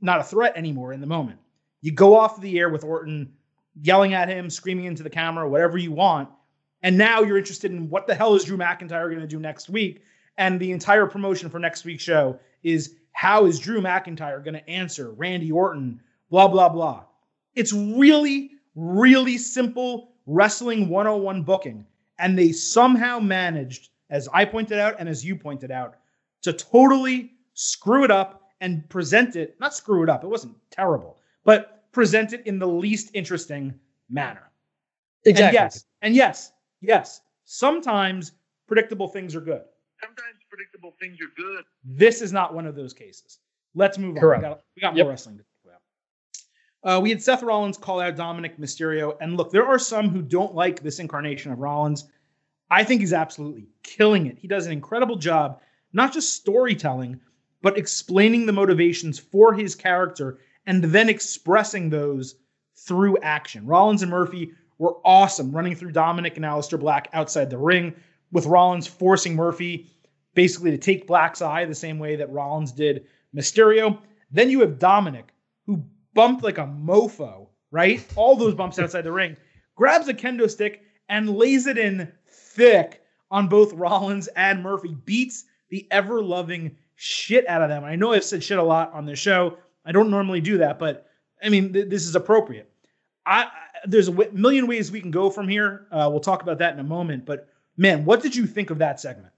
not 0.00 0.20
a 0.20 0.24
threat 0.24 0.56
anymore 0.56 0.92
in 0.92 1.00
the 1.00 1.06
moment. 1.06 1.38
You 1.80 1.92
go 1.92 2.16
off 2.16 2.40
the 2.40 2.58
air 2.58 2.68
with 2.68 2.84
Orton 2.84 3.32
yelling 3.80 4.14
at 4.14 4.28
him, 4.28 4.50
screaming 4.50 4.86
into 4.86 5.02
the 5.02 5.10
camera, 5.10 5.48
whatever 5.48 5.78
you 5.78 5.92
want. 5.92 6.28
And 6.82 6.96
now 6.96 7.22
you're 7.22 7.38
interested 7.38 7.70
in 7.70 7.88
what 7.90 8.06
the 8.06 8.14
hell 8.14 8.34
is 8.34 8.44
Drew 8.44 8.56
McIntyre 8.56 9.08
going 9.08 9.20
to 9.20 9.26
do 9.26 9.38
next 9.38 9.68
week? 9.68 10.02
And 10.36 10.60
the 10.60 10.72
entire 10.72 11.06
promotion 11.06 11.50
for 11.50 11.58
next 11.58 11.84
week's 11.84 12.02
show 12.02 12.38
is 12.62 12.94
how 13.12 13.46
is 13.46 13.58
Drew 13.58 13.80
McIntyre 13.80 14.42
going 14.42 14.54
to 14.54 14.70
answer 14.70 15.10
Randy 15.12 15.50
Orton, 15.50 16.00
blah, 16.30 16.48
blah, 16.48 16.68
blah. 16.68 17.04
It's 17.54 17.72
really, 17.72 18.52
really 18.76 19.38
simple 19.38 20.12
wrestling 20.26 20.88
101 20.88 21.42
booking. 21.42 21.84
And 22.20 22.38
they 22.38 22.52
somehow 22.52 23.18
managed, 23.18 23.90
as 24.10 24.28
I 24.32 24.44
pointed 24.44 24.78
out 24.78 24.96
and 24.98 25.08
as 25.08 25.24
you 25.24 25.34
pointed 25.34 25.70
out, 25.70 25.96
to 26.42 26.52
totally 26.52 27.32
screw 27.54 28.04
it 28.04 28.10
up 28.10 28.47
and 28.60 28.88
present 28.88 29.36
it, 29.36 29.56
not 29.60 29.74
screw 29.74 30.02
it 30.02 30.08
up, 30.08 30.24
it 30.24 30.28
wasn't 30.28 30.54
terrible, 30.70 31.18
but 31.44 31.90
present 31.92 32.32
it 32.32 32.46
in 32.46 32.58
the 32.58 32.66
least 32.66 33.10
interesting 33.14 33.74
manner. 34.10 34.50
Exactly. 35.24 35.46
And 35.46 35.54
yes, 35.54 35.84
and 36.02 36.14
yes, 36.14 36.52
yes, 36.80 37.20
sometimes 37.44 38.32
predictable 38.66 39.08
things 39.08 39.34
are 39.34 39.40
good. 39.40 39.62
Sometimes 40.00 40.38
predictable 40.50 40.94
things 41.00 41.18
are 41.20 41.32
good. 41.36 41.64
This 41.84 42.22
is 42.22 42.32
not 42.32 42.54
one 42.54 42.66
of 42.66 42.74
those 42.74 42.92
cases. 42.92 43.38
Let's 43.74 43.98
move 43.98 44.16
on. 44.16 44.20
Correct. 44.20 44.42
We 44.42 44.48
got, 44.48 44.60
we 44.76 44.80
got 44.80 44.96
Yep. 44.96 45.04
more 45.04 45.10
wrestling 45.10 45.36
to 45.38 45.42
talk 45.42 45.74
about. 46.84 46.98
Uh, 46.98 47.00
we 47.00 47.10
had 47.10 47.22
Seth 47.22 47.42
Rollins 47.42 47.76
call 47.76 48.00
out 48.00 48.16
Dominic 48.16 48.58
Mysterio. 48.58 49.16
And 49.20 49.36
look, 49.36 49.50
there 49.50 49.66
are 49.66 49.78
some 49.78 50.08
who 50.08 50.22
don't 50.22 50.54
like 50.54 50.82
this 50.82 51.00
incarnation 51.00 51.52
of 51.52 51.58
Rollins. 51.58 52.08
I 52.70 52.84
think 52.84 53.00
he's 53.00 53.12
absolutely 53.12 53.66
killing 53.82 54.26
it. 54.26 54.38
He 54.38 54.46
does 54.46 54.66
an 54.66 54.72
incredible 54.72 55.16
job, 55.16 55.60
not 55.92 56.12
just 56.12 56.34
storytelling, 56.34 57.18
but 57.62 57.78
explaining 57.78 58.46
the 58.46 58.52
motivations 58.52 59.18
for 59.18 59.52
his 59.52 59.74
character 59.74 60.38
and 60.66 60.84
then 60.84 61.08
expressing 61.08 61.90
those 61.90 62.36
through 62.76 63.18
action. 63.18 63.66
Rollins 63.66 64.02
and 64.02 64.10
Murphy 64.10 64.52
were 64.78 64.96
awesome 65.04 65.52
running 65.52 65.74
through 65.74 65.92
Dominic 65.92 66.36
and 66.36 66.44
Aleister 66.44 66.78
Black 66.78 67.08
outside 67.12 67.50
the 67.50 67.58
ring, 67.58 67.94
with 68.30 68.46
Rollins 68.46 68.86
forcing 68.86 69.34
Murphy 69.34 69.90
basically 70.34 70.70
to 70.70 70.78
take 70.78 71.06
Black's 71.06 71.42
eye 71.42 71.64
the 71.64 71.74
same 71.74 71.98
way 71.98 72.16
that 72.16 72.30
Rollins 72.30 72.70
did 72.70 73.06
Mysterio. 73.34 73.98
Then 74.30 74.50
you 74.50 74.60
have 74.60 74.78
Dominic, 74.78 75.34
who 75.66 75.82
bumped 76.14 76.44
like 76.44 76.58
a 76.58 76.66
mofo, 76.66 77.48
right? 77.70 78.06
All 78.14 78.36
those 78.36 78.54
bumps 78.54 78.78
outside 78.78 79.02
the 79.02 79.12
ring, 79.12 79.36
grabs 79.74 80.08
a 80.08 80.14
kendo 80.14 80.48
stick 80.48 80.82
and 81.08 81.36
lays 81.36 81.66
it 81.66 81.78
in 81.78 82.12
thick 82.28 83.02
on 83.30 83.48
both 83.48 83.72
Rollins 83.72 84.28
and 84.28 84.62
Murphy, 84.62 84.94
beats 85.04 85.44
the 85.70 85.88
ever 85.90 86.22
loving 86.22 86.76
shit 87.00 87.48
out 87.48 87.62
of 87.62 87.68
them. 87.68 87.84
I 87.84 87.94
know 87.94 88.12
I've 88.12 88.24
said 88.24 88.42
shit 88.42 88.58
a 88.58 88.62
lot 88.62 88.92
on 88.92 89.06
this 89.06 89.20
show. 89.20 89.56
I 89.86 89.92
don't 89.92 90.10
normally 90.10 90.40
do 90.40 90.58
that, 90.58 90.80
but 90.80 91.06
I 91.42 91.48
mean, 91.48 91.72
th- 91.72 91.88
this 91.88 92.04
is 92.06 92.16
appropriate. 92.16 92.70
I, 93.24 93.44
I 93.44 93.50
there's 93.86 94.08
a 94.08 94.10
w- 94.10 94.30
million 94.32 94.66
ways 94.66 94.90
we 94.90 95.00
can 95.00 95.12
go 95.12 95.30
from 95.30 95.46
here. 95.48 95.86
Uh, 95.92 96.08
we'll 96.10 96.18
talk 96.18 96.42
about 96.42 96.58
that 96.58 96.74
in 96.74 96.80
a 96.80 96.84
moment. 96.84 97.24
But 97.24 97.48
man, 97.76 98.04
what 98.04 98.20
did 98.20 98.34
you 98.34 98.46
think 98.46 98.70
of 98.70 98.78
that 98.78 98.98
segment? 98.98 99.32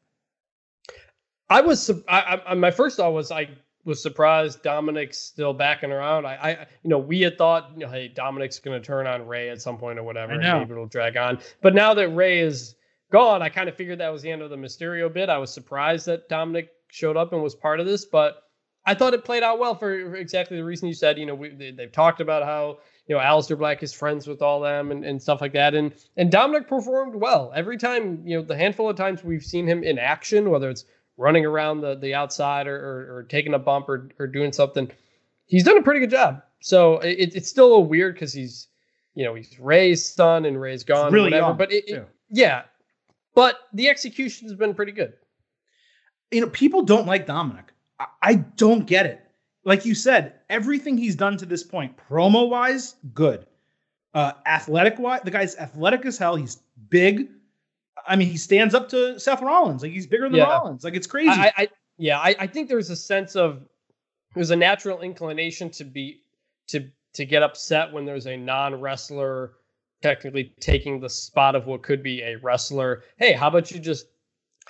I 1.51 1.61
was 1.61 1.91
I, 2.09 2.41
I, 2.47 2.55
my 2.55 2.71
first 2.71 2.97
thought 2.97 3.13
was 3.13 3.31
I 3.31 3.51
was 3.85 4.03
surprised 4.03 4.63
Dominic's 4.63 5.19
still 5.19 5.53
backing 5.53 5.93
around. 5.93 6.27
I, 6.27 6.35
I 6.37 6.51
you 6.83 6.89
know, 6.89 6.99
we 6.99 7.21
had 7.21 7.37
thought, 7.37 7.73
you 7.75 7.85
know, 7.85 7.91
hey, 7.91 8.09
Dominic's 8.09 8.59
going 8.59 8.81
to 8.81 8.87
turn 8.87 9.07
on 9.07 9.27
Rey 9.27 9.51
at 9.51 9.61
some 9.61 9.77
point 9.77 9.99
or 9.99 10.03
whatever, 10.03 10.33
and 10.33 10.43
maybe 10.61 10.73
it'll 10.73 10.87
drag 10.87 11.19
on. 11.19 11.39
But 11.61 11.75
now 11.75 11.93
that 11.93 12.09
Rey 12.09 12.41
is 12.41 12.77
gone, 13.13 13.43
I 13.43 13.51
kind 13.51 13.69
of 13.69 13.75
figured 13.75 13.99
that 13.99 14.09
was 14.09 14.23
the 14.23 14.31
end 14.31 14.41
of 14.41 14.49
the 14.49 14.57
Mysterio 14.57 15.13
bit. 15.13 15.29
I 15.29 15.37
was 15.37 15.53
surprised 15.53 16.07
that 16.07 16.29
Dominic 16.31 16.71
showed 16.91 17.17
up 17.17 17.33
and 17.33 17.43
was 17.43 17.55
part 17.55 17.81
of 17.81 17.87
this, 17.87 18.05
but 18.05 18.43
I 18.87 18.95
thought 18.95 19.15
it 19.15 19.25
played 19.25 19.43
out 19.43 19.59
well 19.59 19.75
for 19.75 20.17
exactly 20.17 20.57
the 20.57 20.65
reason 20.65 20.89
you 20.89 20.95
said. 20.95 21.19
You 21.19 21.27
know, 21.27 21.35
we, 21.35 21.51
they, 21.51 21.75
have 21.79 21.93
talked 21.93 22.21
about 22.21 22.45
how 22.45 22.79
you 23.07 23.15
know 23.15 23.21
Aleister 23.21 23.59
Black 23.59 23.83
is 23.83 23.93
friends 23.93 24.27
with 24.27 24.43
all 24.43 24.61
them 24.61 24.91
and, 24.91 25.05
and 25.05 25.23
stuff 25.23 25.41
like 25.41 25.53
that, 25.53 25.75
and 25.75 25.93
and 26.17 26.31
Dominic 26.31 26.69
performed 26.69 27.15
well 27.15 27.53
every 27.55 27.77
time. 27.77 28.23
You 28.27 28.39
know, 28.39 28.43
the 28.43 28.57
handful 28.57 28.89
of 28.89 28.97
times 28.97 29.23
we've 29.23 29.45
seen 29.45 29.67
him 29.67 29.85
in 29.85 29.99
action, 29.99 30.51
whether 30.51 30.71
it's 30.71 30.85
running 31.17 31.45
around 31.45 31.83
the 31.83 31.97
the 31.97 32.15
outside 32.15 32.67
or, 32.67 32.77
or, 32.77 33.17
or 33.17 33.23
taking 33.25 33.55
a 33.55 33.59
bump 33.59 33.89
or, 33.89 34.09
or 34.19 34.27
doing 34.27 34.53
something, 34.53 34.91
he's 35.47 35.65
done 35.65 35.77
a 35.77 35.83
pretty 35.83 36.01
good 36.01 36.11
job. 36.11 36.43
So 36.61 36.99
it, 36.99 37.35
it's 37.35 37.49
still 37.49 37.67
a 37.67 37.69
little 37.69 37.87
weird 37.87 38.15
because 38.15 38.33
he's 38.33 38.69
you 39.15 39.25
know 39.25 39.35
he's 39.35 39.61
Rey's 39.61 40.05
son 40.05 40.47
and 40.47 40.61
Rey's 40.61 40.85
gone, 40.85 41.13
really 41.13 41.27
whatever. 41.27 41.49
Young, 41.49 41.57
but 41.59 41.73
it, 41.73 41.85
it, 41.87 42.09
yeah, 42.31 42.63
but 43.35 43.59
the 43.75 43.91
execution 43.91 44.49
has 44.49 44.57
been 44.57 44.75
pretty 44.75 44.93
good. 44.93 45.13
You 46.31 46.43
know, 46.43 46.49
people 46.49 46.83
don't 46.83 47.07
like 47.07 47.27
Dominic. 47.27 47.73
I, 47.99 48.07
I 48.23 48.35
don't 48.35 48.87
get 48.87 49.07
it. 49.07 49.25
Like 49.65 49.85
you 49.85 49.95
said, 49.95 50.35
everything 50.49 50.97
he's 50.97 51.17
done 51.17 51.37
to 51.39 51.47
this 51.47 51.63
point, 51.63 51.97
promo 51.97 52.49
wise, 52.49 52.97
good. 53.13 53.47
Uh, 54.15 54.33
athletic 54.47 54.99
wise, 54.99 55.21
the 55.25 55.31
guy's 55.31 55.57
athletic 55.57 56.05
as 56.07 56.19
hell. 56.19 56.37
He's 56.37 56.63
big. 56.89 57.29
I 58.07 58.17
mean, 58.17 58.29
he 58.29 58.37
stands 58.37 58.75
up 58.75 58.89
to 58.91 59.21
Seth 59.21 59.43
Rollins. 59.43 59.83
Like 59.83 59.93
he's 59.93 60.07
bigger 60.07 60.29
than 60.29 60.39
yeah. 60.39 60.45
Rollins. 60.45 60.83
Like 60.85 60.95
it's 60.95 61.07
crazy. 61.07 61.31
I, 61.31 61.53
I 61.57 61.69
yeah, 61.99 62.19
I, 62.19 62.35
I 62.39 62.47
think 62.47 62.69
there's 62.69 62.91
a 62.91 62.97
sense 62.97 63.37
of 63.37 63.63
there's 64.35 64.51
a 64.51 64.57
natural 64.57 65.03
inclination 65.03 65.71
to 65.71 65.85
be 65.85 66.23
to 66.69 66.89
to 67.15 67.25
get 67.27 67.43
upset 67.43 67.93
when 67.93 68.05
there's 68.05 68.27
a 68.27 68.37
non 68.37 68.81
wrestler 68.81 69.53
technically 70.03 70.55
taking 70.61 70.99
the 70.99 71.11
spot 71.11 71.55
of 71.55 71.67
what 71.67 71.83
could 71.83 72.03
be 72.03 72.23
a 72.23 72.37
wrestler. 72.37 73.05
Hey, 73.19 73.33
how 73.33 73.49
about 73.49 73.71
you 73.71 73.79
just 73.79 74.07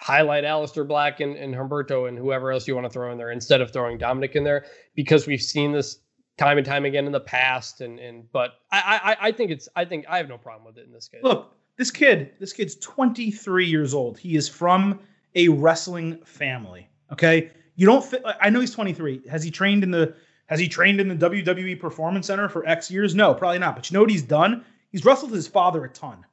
highlight 0.00 0.44
Aleister 0.44 0.86
Black 0.86 1.20
and, 1.20 1.36
and 1.36 1.54
Humberto 1.54 2.08
and 2.08 2.16
whoever 2.16 2.50
else 2.50 2.66
you 2.66 2.74
want 2.74 2.86
to 2.86 2.90
throw 2.90 3.12
in 3.12 3.18
there 3.18 3.30
instead 3.30 3.60
of 3.60 3.70
throwing 3.70 3.98
Dominic 3.98 4.34
in 4.34 4.44
there 4.44 4.64
because 4.94 5.26
we've 5.26 5.42
seen 5.42 5.72
this 5.72 5.98
time 6.38 6.56
and 6.56 6.66
time 6.66 6.86
again 6.86 7.04
in 7.04 7.12
the 7.12 7.20
past. 7.20 7.82
And 7.82 7.98
and 7.98 8.30
but 8.32 8.54
I 8.72 9.16
I, 9.20 9.28
I 9.28 9.32
think 9.32 9.50
it's 9.50 9.68
I 9.76 9.84
think 9.84 10.06
I 10.08 10.16
have 10.16 10.28
no 10.28 10.38
problem 10.38 10.64
with 10.64 10.78
it 10.78 10.86
in 10.86 10.92
this 10.92 11.06
case. 11.06 11.20
Look, 11.22 11.54
this 11.76 11.90
kid, 11.90 12.32
this 12.40 12.52
kid's 12.52 12.76
23 12.76 13.66
years 13.66 13.92
old. 13.94 14.18
He 14.18 14.36
is 14.36 14.48
from 14.48 15.00
a 15.34 15.48
wrestling 15.48 16.18
family. 16.24 16.88
Okay, 17.12 17.50
you 17.76 17.86
don't 17.86 18.04
fit. 18.04 18.22
I 18.40 18.50
know 18.50 18.60
he's 18.60 18.74
23. 18.74 19.22
Has 19.28 19.42
he 19.42 19.50
trained 19.50 19.84
in 19.84 19.90
the 19.90 20.14
Has 20.46 20.58
he 20.58 20.68
trained 20.68 21.00
in 21.00 21.08
the 21.08 21.28
WWE 21.28 21.78
Performance 21.78 22.26
Center 22.26 22.48
for 22.48 22.66
X 22.66 22.90
years? 22.90 23.14
No, 23.14 23.34
probably 23.34 23.58
not. 23.58 23.76
But 23.76 23.90
you 23.90 23.94
know 23.94 24.00
what 24.00 24.10
he's 24.10 24.22
done? 24.22 24.64
He's 24.90 25.04
wrestled 25.04 25.32
his 25.32 25.46
father 25.46 25.84
a 25.84 25.90
ton. 25.90 26.24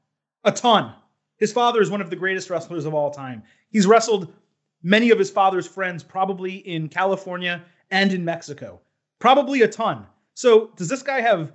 A 0.46 0.52
ton. 0.52 0.94
His 1.38 1.54
father 1.54 1.82
is 1.82 1.90
one 1.90 2.02
of 2.02 2.10
the 2.10 2.16
greatest 2.16 2.50
wrestlers 2.50 2.86
of 2.86 2.94
all 2.94 3.12
time. 3.12 3.44
He's 3.70 3.88
wrestled 3.88 4.34
many 4.84 5.10
of 5.10 5.20
his 5.20 5.30
father's 5.30 5.68
friends, 5.68 6.04
probably 6.04 6.56
in 6.56 6.90
California 6.90 7.64
and 7.92 8.12
in 8.14 8.24
Mexico. 8.26 8.80
Probably 9.20 9.62
a 9.62 9.68
ton. 9.68 10.06
So, 10.34 10.72
does 10.76 10.90
this 10.90 11.02
guy 11.02 11.22
have 11.22 11.52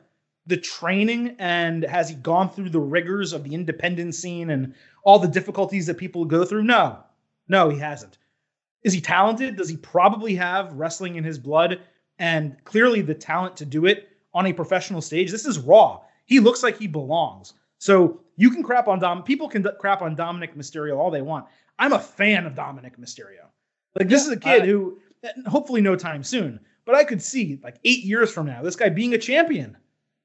the 0.46 0.56
training 0.56 1.36
and 1.38 1.84
has 1.84 2.08
he 2.08 2.16
gone 2.16 2.50
through 2.50 2.70
the 2.70 2.80
rigors 2.80 3.32
of 3.32 3.44
the 3.44 3.54
independent 3.54 4.14
scene 4.14 4.50
and 4.50 4.74
all 5.04 5.18
the 5.18 5.28
difficulties 5.28 5.86
that 5.86 5.98
people 5.98 6.24
go 6.24 6.44
through? 6.44 6.64
No. 6.64 6.98
No, 7.48 7.68
he 7.68 7.78
hasn't. 7.78 8.18
Is 8.82 8.92
he 8.92 9.00
talented? 9.00 9.56
Does 9.56 9.68
he 9.68 9.76
probably 9.76 10.34
have 10.34 10.72
wrestling 10.74 11.16
in 11.16 11.24
his 11.24 11.38
blood 11.38 11.80
and 12.18 12.56
clearly 12.64 13.02
the 13.02 13.14
talent 13.14 13.56
to 13.58 13.64
do 13.64 13.86
it 13.86 14.08
on 14.34 14.46
a 14.46 14.52
professional 14.52 15.00
stage? 15.00 15.30
This 15.30 15.46
is 15.46 15.58
raw. 15.58 16.00
He 16.26 16.40
looks 16.40 16.62
like 16.62 16.78
he 16.78 16.88
belongs. 16.88 17.54
So 17.78 18.20
you 18.36 18.50
can 18.50 18.62
crap 18.62 18.88
on 18.88 18.98
Dom. 18.98 19.22
People 19.22 19.48
can 19.48 19.66
crap 19.78 20.02
on 20.02 20.14
Dominic 20.14 20.56
Mysterio 20.56 20.96
all 20.96 21.10
they 21.10 21.22
want. 21.22 21.46
I'm 21.78 21.92
a 21.92 21.98
fan 21.98 22.46
of 22.46 22.54
Dominic 22.54 22.98
Mysterio. 22.98 23.46
Like 23.98 24.08
this 24.08 24.22
is 24.22 24.30
a 24.30 24.36
kid 24.36 24.62
I, 24.62 24.66
who, 24.66 24.98
hopefully, 25.46 25.80
no 25.80 25.96
time 25.96 26.22
soon, 26.22 26.60
but 26.84 26.94
I 26.94 27.04
could 27.04 27.22
see 27.22 27.60
like 27.62 27.76
eight 27.84 28.04
years 28.04 28.32
from 28.32 28.46
now, 28.46 28.62
this 28.62 28.76
guy 28.76 28.88
being 28.88 29.14
a 29.14 29.18
champion, 29.18 29.76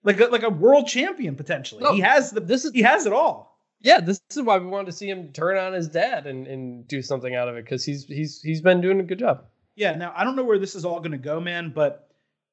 like 0.03 0.19
a, 0.19 0.25
like 0.25 0.43
a 0.43 0.49
world 0.49 0.87
champion 0.87 1.35
potentially. 1.35 1.83
No, 1.83 1.93
he 1.93 1.99
has 2.01 2.31
the 2.31 2.39
this 2.39 2.65
is 2.65 2.71
he 2.71 2.81
has 2.81 3.05
it 3.05 3.13
all. 3.13 3.59
Yeah, 3.81 3.99
this 3.99 4.19
is 4.31 4.41
why 4.41 4.57
we 4.57 4.65
wanted 4.65 4.87
to 4.87 4.91
see 4.93 5.09
him 5.09 5.31
turn 5.33 5.57
on 5.57 5.73
his 5.73 5.87
dad 5.87 6.25
and, 6.25 6.47
and 6.47 6.87
do 6.87 7.01
something 7.01 7.35
out 7.35 7.47
of 7.47 7.55
it 7.57 7.65
because 7.65 7.85
he's 7.85 8.05
he's 8.05 8.41
he's 8.41 8.61
been 8.61 8.81
doing 8.81 8.99
a 8.99 9.03
good 9.03 9.19
job. 9.19 9.45
Yeah. 9.75 9.95
Now 9.95 10.13
I 10.15 10.23
don't 10.23 10.35
know 10.35 10.43
where 10.43 10.59
this 10.59 10.75
is 10.75 10.85
all 10.85 10.99
going 10.99 11.11
to 11.11 11.17
go, 11.17 11.39
man, 11.39 11.71
but 11.75 12.09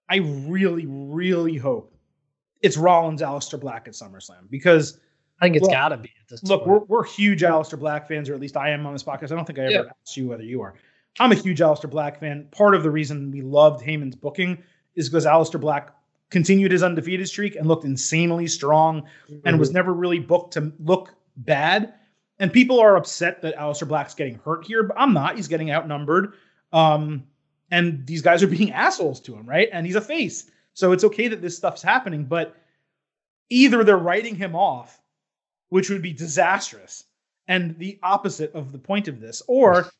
I 0.09 0.17
really 0.17 0.87
really 0.87 1.57
hope 1.57 1.95
it's 2.61 2.77
Rollins, 2.77 3.23
Aleister 3.23 3.61
Black 3.61 3.87
at 3.87 3.95
SummerSlam 3.95 4.51
because 4.51 4.99
I 5.41 5.47
think 5.47 5.57
it's 5.57 5.69
got 5.69 5.89
to 5.89 5.97
be 5.97 6.13
at 6.21 6.29
this. 6.29 6.43
Look, 6.45 6.67
we're, 6.67 6.81
we're 6.81 7.05
huge 7.05 7.43
Aleister 7.43 7.79
Black 7.79 8.09
fans, 8.09 8.29
or 8.29 8.35
at 8.35 8.41
least 8.41 8.57
I 8.57 8.71
am 8.71 8.87
on 8.87 8.93
this 8.93 9.03
podcast. 9.03 9.33
I 9.33 9.37
don't 9.37 9.45
think 9.45 9.59
I 9.59 9.63
ever 9.63 9.71
yeah. 9.73 9.83
asked 10.03 10.17
you 10.17 10.29
whether 10.29 10.43
you 10.43 10.63
are. 10.63 10.75
I'm 11.21 11.33
a 11.33 11.37
huge 11.37 11.61
Aleister 11.61 11.91
Black 11.91 12.19
fan. 12.19 12.49
Part 12.51 12.75
of 12.75 12.83
the 12.83 12.91
reason 12.91 13.31
we 13.31 13.43
loved 13.43 13.85
Heyman's 13.85 14.17
booking 14.17 14.63
is 14.95 15.09
because 15.09 15.27
Aleister 15.27 15.61
Black 15.61 15.95
continued 16.31 16.73
his 16.73 16.83
undefeated 16.83 17.29
streak 17.29 17.57
and 17.57 17.67
looked 17.67 17.85
insanely 17.85 18.47
strong 18.47 19.03
mm-hmm. 19.03 19.47
and 19.47 19.59
was 19.59 19.73
never 19.73 19.93
really 19.93 20.19
booked 20.19 20.55
to 20.55 20.73
look 20.81 21.15
bad. 21.37 21.95
And 22.39 22.53
people 22.53 22.81
are 22.81 22.97
upset 22.97 23.43
that 23.43 23.57
Aleister 23.57 23.87
Black's 23.87 24.15
getting 24.15 24.41
hurt 24.45 24.67
here, 24.67 24.83
but 24.83 24.97
I'm 24.99 25.13
not. 25.13 25.37
He's 25.37 25.49
getting 25.49 25.71
outnumbered. 25.71 26.35
Um, 26.73 27.25
and 27.71 28.05
these 28.07 28.23
guys 28.23 28.43
are 28.43 28.47
being 28.49 28.73
assholes 28.73 29.21
to 29.21 29.35
him, 29.35 29.47
right? 29.47 29.69
And 29.73 29.87
he's 29.87 29.97
a 29.97 30.01
face. 30.01 30.51
So 30.75 30.91
it's 30.91 31.05
okay 31.05 31.29
that 31.29 31.41
this 31.41 31.57
stuff's 31.57 31.83
happening, 31.83 32.25
but 32.25 32.57
either 33.49 33.85
they're 33.85 33.97
writing 33.97 34.35
him 34.35 34.57
off, 34.57 35.01
which 35.69 35.91
would 35.91 36.03
be 36.03 36.13
disastrous, 36.13 37.05
and 37.49 37.79
the 37.79 37.99
opposite 38.03 38.53
of 38.55 38.73
the 38.73 38.79
point 38.79 39.09
of 39.09 39.21
this, 39.21 39.43
or 39.47 39.91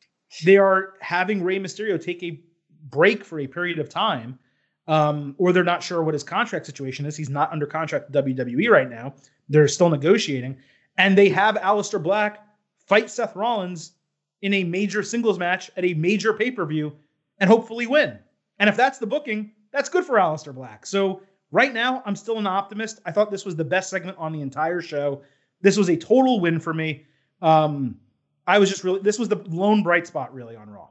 they 0.43 0.57
are 0.57 0.93
having 1.01 1.43
Rey 1.43 1.59
Mysterio 1.59 2.01
take 2.01 2.23
a 2.23 2.41
break 2.89 3.23
for 3.23 3.39
a 3.39 3.47
period 3.47 3.79
of 3.79 3.89
time, 3.89 4.39
um, 4.87 5.35
or 5.37 5.51
they're 5.51 5.63
not 5.63 5.83
sure 5.83 6.03
what 6.03 6.13
his 6.13 6.23
contract 6.23 6.65
situation 6.65 7.05
is. 7.05 7.17
He's 7.17 7.29
not 7.29 7.51
under 7.51 7.65
contract 7.65 8.09
with 8.09 8.25
WWE 8.25 8.69
right 8.69 8.89
now. 8.89 9.13
They're 9.49 9.67
still 9.67 9.89
negotiating, 9.89 10.57
and 10.97 11.17
they 11.17 11.29
have 11.29 11.55
Aleister 11.55 12.01
Black 12.01 12.45
fight 12.77 13.09
Seth 13.09 13.35
Rollins 13.35 13.93
in 14.41 14.53
a 14.53 14.63
major 14.63 15.01
singles 15.01 15.39
match 15.39 15.71
at 15.75 15.85
a 15.85 15.93
major 15.95 16.33
pay 16.33 16.51
per 16.51 16.65
view 16.65 16.95
and 17.39 17.49
hopefully 17.49 17.87
win. 17.87 18.19
And 18.59 18.69
if 18.69 18.77
that's 18.77 18.99
the 18.99 19.07
booking, 19.07 19.51
that's 19.71 19.89
good 19.89 20.05
for 20.05 20.15
Aleister 20.15 20.53
Black. 20.53 20.85
So 20.85 21.21
right 21.51 21.73
now, 21.73 22.01
I'm 22.05 22.15
still 22.15 22.37
an 22.37 22.47
optimist. 22.47 23.01
I 23.05 23.11
thought 23.11 23.31
this 23.31 23.45
was 23.45 23.55
the 23.55 23.63
best 23.63 23.89
segment 23.89 24.17
on 24.17 24.31
the 24.31 24.41
entire 24.41 24.81
show. 24.81 25.21
This 25.65 25.77
was 25.77 25.89
a 25.89 25.97
total 25.97 26.39
win 26.39 26.59
for 26.59 26.75
me. 26.75 27.05
Um, 27.41 27.97
I 28.45 28.59
was 28.59 28.69
just 28.69 28.83
really 28.83 28.99
this 28.99 29.17
was 29.17 29.29
the 29.29 29.37
lone 29.47 29.81
bright 29.81 30.05
spot 30.05 30.31
really 30.31 30.55
on 30.55 30.69
Raw. 30.69 30.89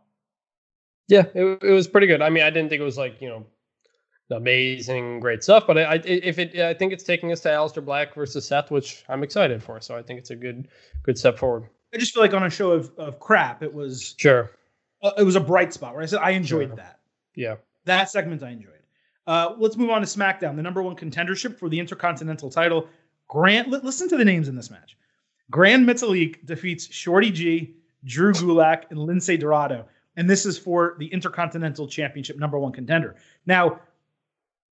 Yeah, 1.06 1.26
it, 1.32 1.62
it 1.62 1.70
was 1.70 1.86
pretty 1.86 2.08
good. 2.08 2.20
I 2.20 2.28
mean, 2.28 2.42
I 2.42 2.50
didn't 2.50 2.70
think 2.70 2.80
it 2.80 2.84
was 2.84 2.98
like 2.98 3.22
you 3.22 3.28
know 3.28 3.46
amazing, 4.32 5.20
great 5.20 5.44
stuff, 5.44 5.64
but 5.64 5.78
I, 5.78 5.82
I 5.84 5.94
if 6.04 6.40
it 6.40 6.58
I 6.58 6.74
think 6.74 6.92
it's 6.92 7.04
taking 7.04 7.30
us 7.30 7.38
to 7.42 7.50
Aleister 7.50 7.84
Black 7.84 8.16
versus 8.16 8.48
Seth, 8.48 8.72
which 8.72 9.04
I'm 9.08 9.22
excited 9.22 9.62
for. 9.62 9.80
So 9.80 9.96
I 9.96 10.02
think 10.02 10.18
it's 10.18 10.30
a 10.30 10.36
good 10.36 10.66
good 11.04 11.16
step 11.16 11.38
forward. 11.38 11.68
I 11.94 11.98
just 11.98 12.12
feel 12.12 12.24
like 12.24 12.34
on 12.34 12.42
a 12.42 12.50
show 12.50 12.72
of, 12.72 12.90
of 12.98 13.20
crap, 13.20 13.62
it 13.62 13.72
was 13.72 14.16
sure. 14.18 14.50
Uh, 15.04 15.12
it 15.16 15.22
was 15.22 15.36
a 15.36 15.40
bright 15.40 15.72
spot 15.72 15.94
where 15.94 16.02
I 16.02 16.06
said 16.06 16.18
I 16.20 16.30
enjoyed 16.30 16.70
sure. 16.70 16.76
that. 16.76 16.98
Yeah, 17.36 17.56
that 17.84 18.10
segment 18.10 18.42
I 18.42 18.50
enjoyed. 18.50 18.72
Uh, 19.24 19.54
let's 19.56 19.76
move 19.76 19.90
on 19.90 20.00
to 20.00 20.06
SmackDown, 20.06 20.56
the 20.56 20.62
number 20.62 20.82
one 20.82 20.96
contendership 20.96 21.56
for 21.58 21.68
the 21.68 21.78
Intercontinental 21.78 22.50
title. 22.50 22.88
Grant, 23.28 23.68
listen 23.68 24.08
to 24.08 24.16
the 24.16 24.24
names 24.24 24.48
in 24.48 24.56
this 24.56 24.70
match. 24.70 24.96
Gran 25.50 25.84
Metalik 25.84 26.44
defeats 26.46 26.92
Shorty 26.92 27.30
G, 27.30 27.74
Drew 28.04 28.32
Gulak, 28.32 28.84
and 28.90 28.98
Lince 28.98 29.38
Dorado. 29.38 29.86
And 30.16 30.28
this 30.30 30.46
is 30.46 30.58
for 30.58 30.96
the 30.98 31.06
Intercontinental 31.06 31.88
Championship 31.88 32.38
number 32.38 32.58
one 32.58 32.72
contender. 32.72 33.16
Now, 33.46 33.80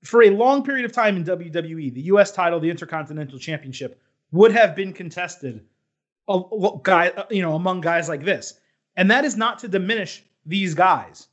for 0.05 0.23
a 0.23 0.31
long 0.31 0.65
period 0.65 0.85
of 0.85 0.93
time 0.93 1.17
in 1.17 1.25
WWE, 1.25 1.93
the 1.95 2.03
U.S. 2.03 2.33
title, 2.33 2.61
the 2.61 2.71
Intercontinental 2.71 3.39
Championship, 3.39 4.01
would 4.31 4.53
have 4.53 4.75
been 4.75 4.93
contested, 4.93 5.65
guy, 6.83 7.09
uh, 7.09 7.25
you 7.31 7.43
know, 7.43 7.55
among 7.55 7.81
guys 7.81 8.09
like 8.09 8.25
this. 8.25 8.55
And 8.97 9.11
that 9.11 9.25
is 9.25 9.37
not 9.37 9.59
to 9.61 9.69
diminish 9.69 10.25
these 10.47 10.75
guys. 10.75 11.29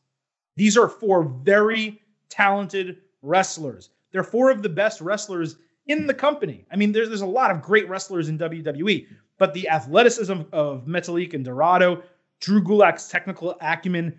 These 0.56 0.78
are 0.78 0.90
four 0.90 1.24
very 1.24 2.02
talented 2.30 2.98
wrestlers. 3.22 3.90
They're 4.12 4.24
four 4.24 4.52
of 4.52 4.62
the 4.62 4.70
best 4.70 5.02
wrestlers 5.02 5.56
in 5.90 6.06
the 6.06 6.14
company. 6.14 6.66
I 6.72 6.76
mean, 6.76 6.92
there's, 6.92 7.10
there's 7.10 7.22
a 7.22 7.26
lot 7.26 7.52
of 7.52 7.62
great 7.62 7.90
wrestlers 7.90 8.30
in 8.30 8.38
WWE, 8.38 9.08
but 9.40 9.54
the 9.54 9.68
athleticism 9.68 10.42
of 10.54 10.86
Metalik 10.86 11.34
and 11.34 11.44
Dorado, 11.44 12.04
Drew 12.40 12.64
Gulak's 12.64 13.10
technical 13.10 13.58
acumen, 13.60 14.18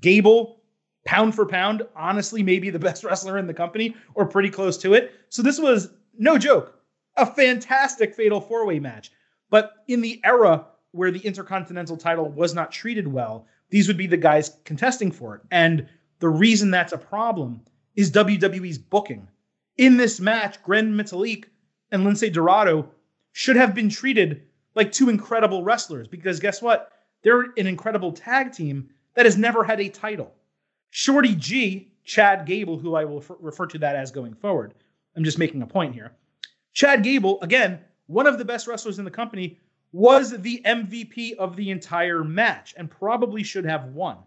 Gable, 0.00 0.60
pound 1.06 1.34
for 1.34 1.46
pound, 1.46 1.86
honestly, 1.96 2.42
maybe 2.42 2.68
the 2.68 2.78
best 2.90 3.02
wrestler 3.02 3.38
in 3.38 3.46
the 3.46 3.54
company 3.54 3.96
or 4.14 4.26
pretty 4.26 4.50
close 4.50 4.76
to 4.76 4.92
it. 4.92 5.14
So 5.30 5.42
this 5.42 5.58
was 5.58 5.88
no 6.18 6.36
joke, 6.36 6.78
a 7.16 7.24
fantastic 7.24 8.14
fatal 8.14 8.40
four 8.40 8.66
way 8.66 8.78
match. 8.78 9.10
But 9.48 9.72
in 9.88 10.02
the 10.02 10.20
era 10.22 10.66
where 10.92 11.10
the 11.10 11.20
Intercontinental 11.20 11.96
title 11.96 12.28
was 12.28 12.54
not 12.54 12.72
treated 12.72 13.08
well, 13.08 13.46
these 13.70 13.88
would 13.88 13.96
be 13.96 14.06
the 14.06 14.18
guys 14.18 14.58
contesting 14.64 15.10
for 15.10 15.36
it. 15.36 15.40
And 15.50 15.88
the 16.18 16.28
reason 16.28 16.70
that's 16.70 16.92
a 16.92 16.98
problem 16.98 17.62
is 17.94 18.12
WWE's 18.12 18.78
booking. 18.78 19.28
In 19.76 19.98
this 19.98 20.20
match, 20.20 20.62
Gran 20.62 20.94
Metalik 20.94 21.44
and 21.90 22.06
Lince 22.06 22.32
Dorado 22.32 22.88
should 23.32 23.56
have 23.56 23.74
been 23.74 23.90
treated 23.90 24.42
like 24.74 24.90
two 24.90 25.10
incredible 25.10 25.62
wrestlers 25.62 26.08
because 26.08 26.40
guess 26.40 26.62
what? 26.62 26.92
They're 27.22 27.42
an 27.56 27.66
incredible 27.66 28.12
tag 28.12 28.52
team 28.52 28.88
that 29.14 29.26
has 29.26 29.36
never 29.36 29.64
had 29.64 29.80
a 29.80 29.88
title. 29.88 30.32
Shorty 30.90 31.34
G, 31.34 31.92
Chad 32.04 32.46
Gable, 32.46 32.78
who 32.78 32.94
I 32.94 33.04
will 33.04 33.22
refer 33.40 33.66
to 33.66 33.78
that 33.78 33.96
as 33.96 34.10
going 34.10 34.34
forward. 34.34 34.72
I'm 35.14 35.24
just 35.24 35.38
making 35.38 35.62
a 35.62 35.66
point 35.66 35.94
here. 35.94 36.12
Chad 36.72 37.02
Gable, 37.02 37.40
again, 37.42 37.80
one 38.06 38.26
of 38.26 38.38
the 38.38 38.44
best 38.44 38.66
wrestlers 38.66 38.98
in 38.98 39.04
the 39.04 39.10
company, 39.10 39.58
was 39.92 40.30
the 40.30 40.62
MVP 40.64 41.34
of 41.36 41.56
the 41.56 41.70
entire 41.70 42.24
match 42.24 42.74
and 42.76 42.90
probably 42.90 43.42
should 43.42 43.64
have 43.64 43.86
won. 43.86 44.18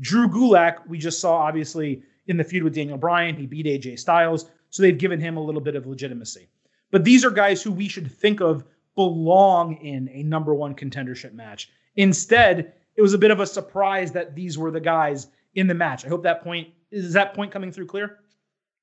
Drew 0.00 0.28
Gulak, 0.28 0.86
we 0.86 0.98
just 0.98 1.20
saw 1.20 1.36
obviously 1.36 2.02
in 2.26 2.36
the 2.36 2.44
feud 2.44 2.62
with 2.62 2.74
Daniel 2.74 2.98
Bryan, 2.98 3.36
he 3.36 3.46
beat 3.46 3.66
AJ 3.66 3.98
Styles, 3.98 4.50
so 4.72 4.82
they've 4.82 4.98
given 4.98 5.20
him 5.20 5.36
a 5.36 5.42
little 5.42 5.60
bit 5.60 5.76
of 5.76 5.86
legitimacy. 5.86 6.48
But 6.90 7.04
these 7.04 7.24
are 7.24 7.30
guys 7.30 7.62
who 7.62 7.70
we 7.70 7.88
should 7.88 8.10
think 8.10 8.40
of 8.40 8.64
belong 8.96 9.76
in 9.76 10.08
a 10.08 10.22
number 10.22 10.54
one 10.54 10.74
contendership 10.74 11.34
match. 11.34 11.70
Instead, 11.96 12.72
it 12.96 13.02
was 13.02 13.12
a 13.12 13.18
bit 13.18 13.30
of 13.30 13.38
a 13.38 13.46
surprise 13.46 14.12
that 14.12 14.34
these 14.34 14.56
were 14.58 14.70
the 14.70 14.80
guys 14.80 15.28
in 15.54 15.66
the 15.66 15.74
match. 15.74 16.06
I 16.06 16.08
hope 16.08 16.22
that 16.22 16.42
point 16.42 16.68
is 16.90 17.12
that 17.12 17.34
point 17.34 17.52
coming 17.52 17.70
through 17.70 17.86
clear. 17.86 18.18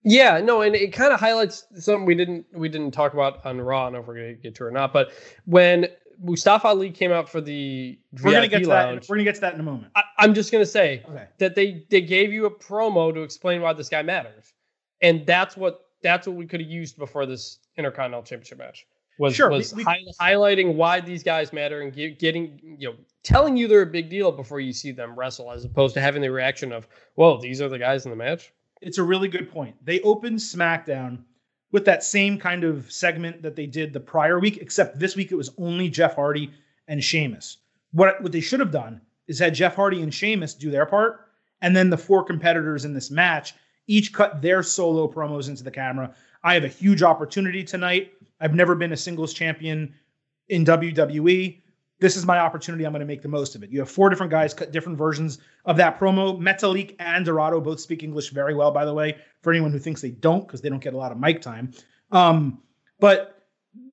Yeah, 0.03 0.39
no, 0.39 0.61
and 0.61 0.75
it 0.75 0.93
kind 0.93 1.11
of 1.11 1.19
highlights 1.19 1.65
something 1.75 2.05
we 2.05 2.15
didn't 2.15 2.45
we 2.53 2.69
didn't 2.69 2.91
talk 2.91 3.13
about 3.13 3.43
on 3.45 3.59
Raw. 3.59 3.81
I 3.81 3.85
don't 3.85 3.93
know 3.93 3.99
if 3.99 4.07
we're 4.07 4.15
gonna 4.15 4.33
get 4.33 4.55
to 4.55 4.65
it 4.65 4.67
or 4.67 4.71
not, 4.71 4.93
but 4.93 5.11
when 5.45 5.87
Mustafa 6.21 6.67
Ali 6.67 6.91
came 6.91 7.11
out 7.11 7.27
for 7.27 7.41
the 7.41 7.99
we're 8.23 8.31
gonna 8.31 8.47
get 8.47 8.63
to 8.63 8.69
lounge, 8.69 9.01
that. 9.01 9.09
We're 9.09 9.17
gonna 9.17 9.25
get 9.25 9.35
to 9.35 9.41
that 9.41 9.55
in 9.55 9.59
a 9.59 9.63
moment. 9.63 9.91
I, 9.95 10.03
am 10.19 10.33
just 10.33 10.51
gonna 10.51 10.65
say 10.65 11.03
okay. 11.09 11.27
that 11.39 11.55
they 11.55 11.85
they 11.89 12.01
gave 12.01 12.31
you 12.31 12.45
a 12.45 12.51
promo 12.51 13.13
to 13.13 13.23
explain 13.23 13.61
why 13.61 13.73
this 13.73 13.89
guy 13.89 14.01
matters, 14.03 14.53
and 15.01 15.25
that's 15.25 15.57
what 15.57 15.85
that's 16.01 16.27
what 16.27 16.35
we 16.35 16.45
could 16.45 16.61
have 16.61 16.69
used 16.69 16.97
before 16.97 17.25
this 17.25 17.59
Intercontinental 17.77 18.23
Championship 18.23 18.57
match 18.57 18.87
was 19.19 19.35
sure, 19.35 19.49
was 19.49 19.73
we, 19.73 19.83
we, 19.83 19.83
hi- 19.83 20.33
highlighting 20.33 20.75
why 20.75 21.01
these 21.01 21.21
guys 21.23 21.51
matter 21.53 21.81
and 21.81 21.93
get, 21.93 22.17
getting 22.19 22.59
you 22.79 22.89
know 22.89 22.95
telling 23.21 23.57
you 23.57 23.67
they're 23.67 23.81
a 23.81 23.85
big 23.85 24.09
deal 24.09 24.31
before 24.31 24.59
you 24.59 24.73
see 24.73 24.91
them 24.91 25.17
wrestle, 25.17 25.51
as 25.51 25.65
opposed 25.65 25.93
to 25.93 26.01
having 26.01 26.21
the 26.21 26.31
reaction 26.31 26.71
of, 26.71 26.87
"Whoa, 27.15 27.39
these 27.39 27.61
are 27.61 27.69
the 27.69 27.77
guys 27.77 28.05
in 28.05 28.11
the 28.11 28.15
match." 28.15 28.53
It's 28.81 28.97
a 28.97 29.03
really 29.03 29.27
good 29.27 29.51
point. 29.51 29.75
They 29.85 29.99
opened 30.01 30.39
SmackDown 30.39 31.19
with 31.71 31.83
that 31.85 32.03
same 32.03 32.37
kind 32.37 32.63
of 32.63 32.89
segment 32.91 33.41
that 33.41 33.55
they 33.55 33.67
did 33.67 33.91
the 33.91 33.99
prior 33.99 34.39
week, 34.39 34.57
except 34.57 34.97
this 34.97 35.15
week 35.15 35.31
it 35.31 35.35
was 35.35 35.51
only 35.57 35.89
Jeff 35.89 36.15
Hardy 36.15 36.51
and 36.87 37.03
Sheamus. 37.03 37.57
What 37.91 38.23
what 38.23 38.31
they 38.31 38.41
should 38.41 38.61
have 38.61 38.71
done 38.71 39.01
is 39.27 39.37
had 39.37 39.53
Jeff 39.53 39.75
Hardy 39.75 40.01
and 40.01 40.13
Sheamus 40.13 40.53
do 40.53 40.71
their 40.71 40.85
part, 40.85 41.27
and 41.61 41.75
then 41.75 41.89
the 41.89 41.97
four 41.97 42.23
competitors 42.23 42.85
in 42.85 42.93
this 42.93 43.11
match 43.11 43.53
each 43.89 44.13
cut 44.13 44.41
their 44.41 44.61
solo 44.61 45.11
promos 45.11 45.49
into 45.49 45.63
the 45.63 45.71
camera. 45.71 46.13
I 46.43 46.53
have 46.53 46.63
a 46.63 46.69
huge 46.69 47.01
opportunity 47.01 47.63
tonight. 47.63 48.13
I've 48.39 48.53
never 48.53 48.75
been 48.75 48.93
a 48.93 48.97
singles 48.97 49.33
champion 49.33 49.93
in 50.47 50.63
WWE. 50.63 51.59
This 51.99 52.15
is 52.15 52.25
my 52.25 52.37
opportunity. 52.37 52.85
I'm 52.85 52.93
going 52.93 53.01
to 53.01 53.05
make 53.05 53.23
the 53.23 53.27
most 53.27 53.55
of 53.55 53.63
it. 53.63 53.71
You 53.71 53.79
have 53.79 53.89
four 53.89 54.09
different 54.09 54.31
guys 54.31 54.53
cut 54.53 54.71
different 54.71 54.97
versions 54.97 55.39
of 55.65 55.75
that 55.77 55.99
promo. 55.99 56.39
Metalik 56.39 56.95
and 56.99 57.25
Dorado 57.25 57.59
both 57.59 57.79
speak 57.81 58.03
English 58.03 58.29
very 58.29 58.53
well, 58.53 58.71
by 58.71 58.85
the 58.85 58.93
way, 58.93 59.17
for 59.41 59.51
anyone 59.51 59.71
who 59.71 59.79
thinks 59.79 60.01
they 60.01 60.11
don't, 60.11 60.45
because 60.45 60.61
they 60.61 60.69
don't 60.69 60.83
get 60.83 60.93
a 60.93 60.97
lot 60.97 61.11
of 61.11 61.19
mic 61.19 61.41
time. 61.41 61.71
Um, 62.11 62.61
but 62.99 63.43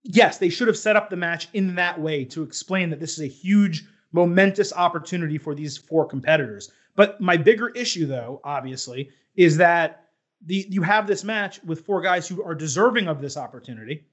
yes, 0.04 0.38
they 0.38 0.50
should 0.50 0.68
have 0.68 0.76
set 0.76 0.94
up 0.94 1.10
the 1.10 1.16
match 1.16 1.48
in 1.54 1.74
that 1.74 1.98
way 1.98 2.24
to 2.26 2.42
explain 2.42 2.90
that 2.90 3.00
this 3.00 3.14
is 3.14 3.24
a 3.24 3.26
huge, 3.26 3.84
momentous 4.12 4.72
opportunity 4.74 5.38
for 5.38 5.54
these 5.54 5.76
four 5.76 6.06
competitors. 6.06 6.70
But 6.96 7.20
my 7.20 7.36
bigger 7.36 7.68
issue, 7.68 8.06
though, 8.06 8.40
obviously, 8.42 9.10
is 9.36 9.58
that 9.58 10.08
the 10.44 10.66
you 10.68 10.82
have 10.82 11.06
this 11.06 11.24
match 11.24 11.62
with 11.62 11.86
four 11.86 12.00
guys 12.00 12.28
who 12.28 12.42
are 12.42 12.54
deserving 12.54 13.08
of 13.08 13.20
this 13.20 13.36
opportunity 13.36 14.04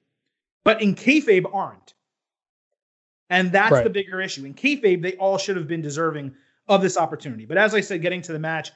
but 0.63 0.81
in 0.81 0.95
kayfabe 0.95 1.45
aren't. 1.53 1.93
And 3.29 3.51
that's 3.51 3.71
right. 3.71 3.83
the 3.83 3.89
bigger 3.89 4.21
issue. 4.21 4.45
In 4.45 4.53
kayfabe, 4.53 5.01
they 5.01 5.13
all 5.13 5.37
should 5.37 5.57
have 5.57 5.67
been 5.67 5.81
deserving 5.81 6.33
of 6.67 6.81
this 6.81 6.97
opportunity. 6.97 7.45
But 7.45 7.57
as 7.57 7.73
I 7.73 7.81
said, 7.81 8.01
getting 8.01 8.21
to 8.23 8.31
the 8.31 8.39
match, 8.39 8.71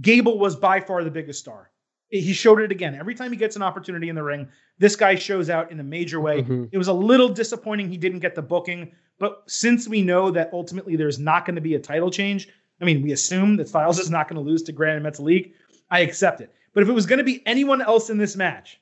Gable 0.00 0.38
was 0.38 0.56
by 0.56 0.80
far 0.80 1.02
the 1.04 1.10
biggest 1.10 1.40
star. 1.40 1.70
He 2.08 2.34
showed 2.34 2.60
it 2.60 2.70
again. 2.70 2.94
Every 2.94 3.14
time 3.14 3.32
he 3.32 3.38
gets 3.38 3.56
an 3.56 3.62
opportunity 3.62 4.10
in 4.10 4.14
the 4.14 4.22
ring, 4.22 4.46
this 4.78 4.96
guy 4.96 5.14
shows 5.14 5.48
out 5.48 5.72
in 5.72 5.80
a 5.80 5.82
major 5.82 6.20
way. 6.20 6.42
Mm-hmm. 6.42 6.64
It 6.70 6.76
was 6.76 6.88
a 6.88 6.92
little 6.92 7.28
disappointing 7.28 7.88
he 7.88 7.96
didn't 7.96 8.18
get 8.18 8.34
the 8.34 8.42
booking, 8.42 8.92
but 9.18 9.44
since 9.46 9.88
we 9.88 10.02
know 10.02 10.30
that 10.30 10.50
ultimately 10.52 10.94
there's 10.94 11.18
not 11.18 11.46
going 11.46 11.54
to 11.54 11.62
be 11.62 11.74
a 11.74 11.78
title 11.78 12.10
change, 12.10 12.48
I 12.82 12.84
mean, 12.84 13.00
we 13.00 13.12
assume 13.12 13.56
that 13.56 13.68
Styles 13.68 14.00
is 14.00 14.10
not 14.10 14.28
going 14.28 14.44
to 14.44 14.50
lose 14.50 14.64
to 14.64 14.72
Gran 14.72 15.02
Metalik. 15.02 15.52
I 15.90 16.00
accept 16.00 16.40
it. 16.40 16.52
But 16.74 16.82
if 16.82 16.88
it 16.88 16.92
was 16.92 17.06
going 17.06 17.18
to 17.18 17.24
be 17.24 17.42
anyone 17.46 17.80
else 17.80 18.10
in 18.10 18.18
this 18.18 18.36
match, 18.36 18.80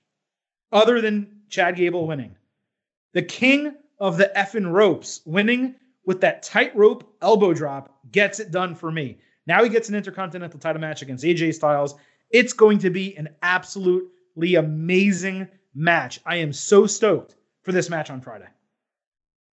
other 0.72 1.00
than 1.02 1.42
Chad 1.50 1.76
Gable 1.76 2.06
winning, 2.06 2.34
the 3.12 3.22
king 3.22 3.74
of 3.98 4.16
the 4.16 4.32
effing 4.34 4.72
ropes, 4.72 5.20
winning 5.26 5.74
with 6.06 6.22
that 6.22 6.42
tightrope 6.42 7.14
elbow 7.20 7.52
drop, 7.52 7.98
gets 8.10 8.40
it 8.40 8.50
done 8.50 8.74
for 8.74 8.90
me. 8.90 9.18
Now 9.46 9.62
he 9.62 9.68
gets 9.68 9.88
an 9.88 9.94
intercontinental 9.94 10.58
title 10.58 10.80
match 10.80 11.02
against 11.02 11.24
AJ 11.24 11.54
Styles. 11.54 11.94
It's 12.30 12.52
going 12.52 12.78
to 12.78 12.90
be 12.90 13.16
an 13.16 13.28
absolutely 13.42 14.54
amazing 14.54 15.46
match. 15.74 16.20
I 16.24 16.36
am 16.36 16.52
so 16.52 16.86
stoked 16.86 17.36
for 17.62 17.72
this 17.72 17.90
match 17.90 18.10
on 18.10 18.20
Friday. 18.20 18.48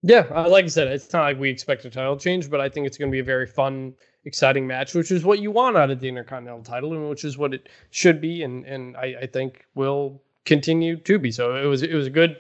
Yeah, 0.04 0.28
uh, 0.34 0.48
like 0.50 0.66
I 0.66 0.68
said, 0.68 0.88
it's 0.88 1.12
not 1.12 1.24
like 1.24 1.40
we 1.40 1.50
expect 1.50 1.84
a 1.86 1.90
title 1.90 2.18
change, 2.18 2.50
but 2.50 2.62
I 2.62 2.70
think 2.70 2.86
it's 2.86 2.98
going 2.98 3.12
to 3.12 3.16
be 3.16 3.20
a 3.20 3.24
very 3.24 3.48
fun, 3.48 3.96
exciting 4.26 4.68
match, 4.68 4.94
which 4.94 5.12
is 5.12 5.24
what 5.24 5.40
you 5.40 5.52
want 5.52 5.78
out 5.78 5.90
of 5.90 6.00
the 6.00 6.08
Intercontinental 6.08 6.64
title, 6.64 6.94
and 6.94 7.10
which 7.10 7.24
is 7.24 7.38
what 7.38 7.54
it 7.54 7.70
should 7.92 8.22
be, 8.22 8.44
and 8.44 8.66
and 8.66 8.98
I, 8.98 9.16
I 9.22 9.26
think 9.28 9.66
will 9.76 10.22
continue 10.46 10.98
to 10.98 11.20
be. 11.20 11.32
So 11.32 11.56
it 11.56 11.66
was 11.66 11.84
it 11.84 11.94
was 11.94 12.08
a 12.08 12.12
good 12.12 12.38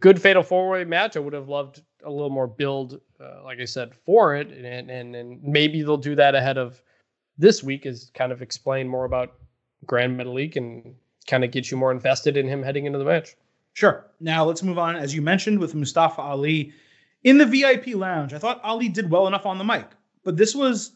good 0.00 0.20
fatal 0.20 0.42
four 0.42 0.70
way 0.70 0.84
match. 0.84 1.16
I 1.16 1.20
would 1.20 1.32
have 1.32 1.48
loved 1.48 1.82
a 2.04 2.10
little 2.10 2.30
more 2.30 2.46
build, 2.46 3.00
uh, 3.20 3.42
like 3.44 3.58
I 3.58 3.64
said, 3.64 3.92
for 4.04 4.36
it, 4.36 4.48
and, 4.48 4.90
and 4.90 5.14
and 5.14 5.42
maybe 5.42 5.82
they'll 5.82 5.96
do 5.96 6.14
that 6.14 6.34
ahead 6.34 6.58
of 6.58 6.80
this 7.38 7.62
week, 7.62 7.84
is 7.86 8.10
kind 8.14 8.32
of 8.32 8.42
explain 8.42 8.88
more 8.88 9.04
about 9.04 9.34
Gran 9.84 10.16
Metalik 10.16 10.56
and 10.56 10.94
kind 11.26 11.44
of 11.44 11.50
get 11.50 11.70
you 11.70 11.76
more 11.76 11.90
invested 11.92 12.36
in 12.36 12.46
him 12.46 12.62
heading 12.62 12.86
into 12.86 12.98
the 12.98 13.04
match. 13.04 13.34
Sure. 13.72 14.06
Now 14.20 14.44
let's 14.44 14.62
move 14.62 14.78
on, 14.78 14.96
as 14.96 15.14
you 15.14 15.20
mentioned, 15.20 15.58
with 15.58 15.74
Mustafa 15.74 16.22
Ali 16.22 16.72
in 17.24 17.38
the 17.38 17.44
VIP 17.44 17.88
lounge. 17.88 18.32
I 18.32 18.38
thought 18.38 18.60
Ali 18.62 18.88
did 18.88 19.10
well 19.10 19.26
enough 19.26 19.44
on 19.44 19.58
the 19.58 19.64
mic, 19.64 19.86
but 20.26 20.36
this 20.36 20.56
was 20.56 20.90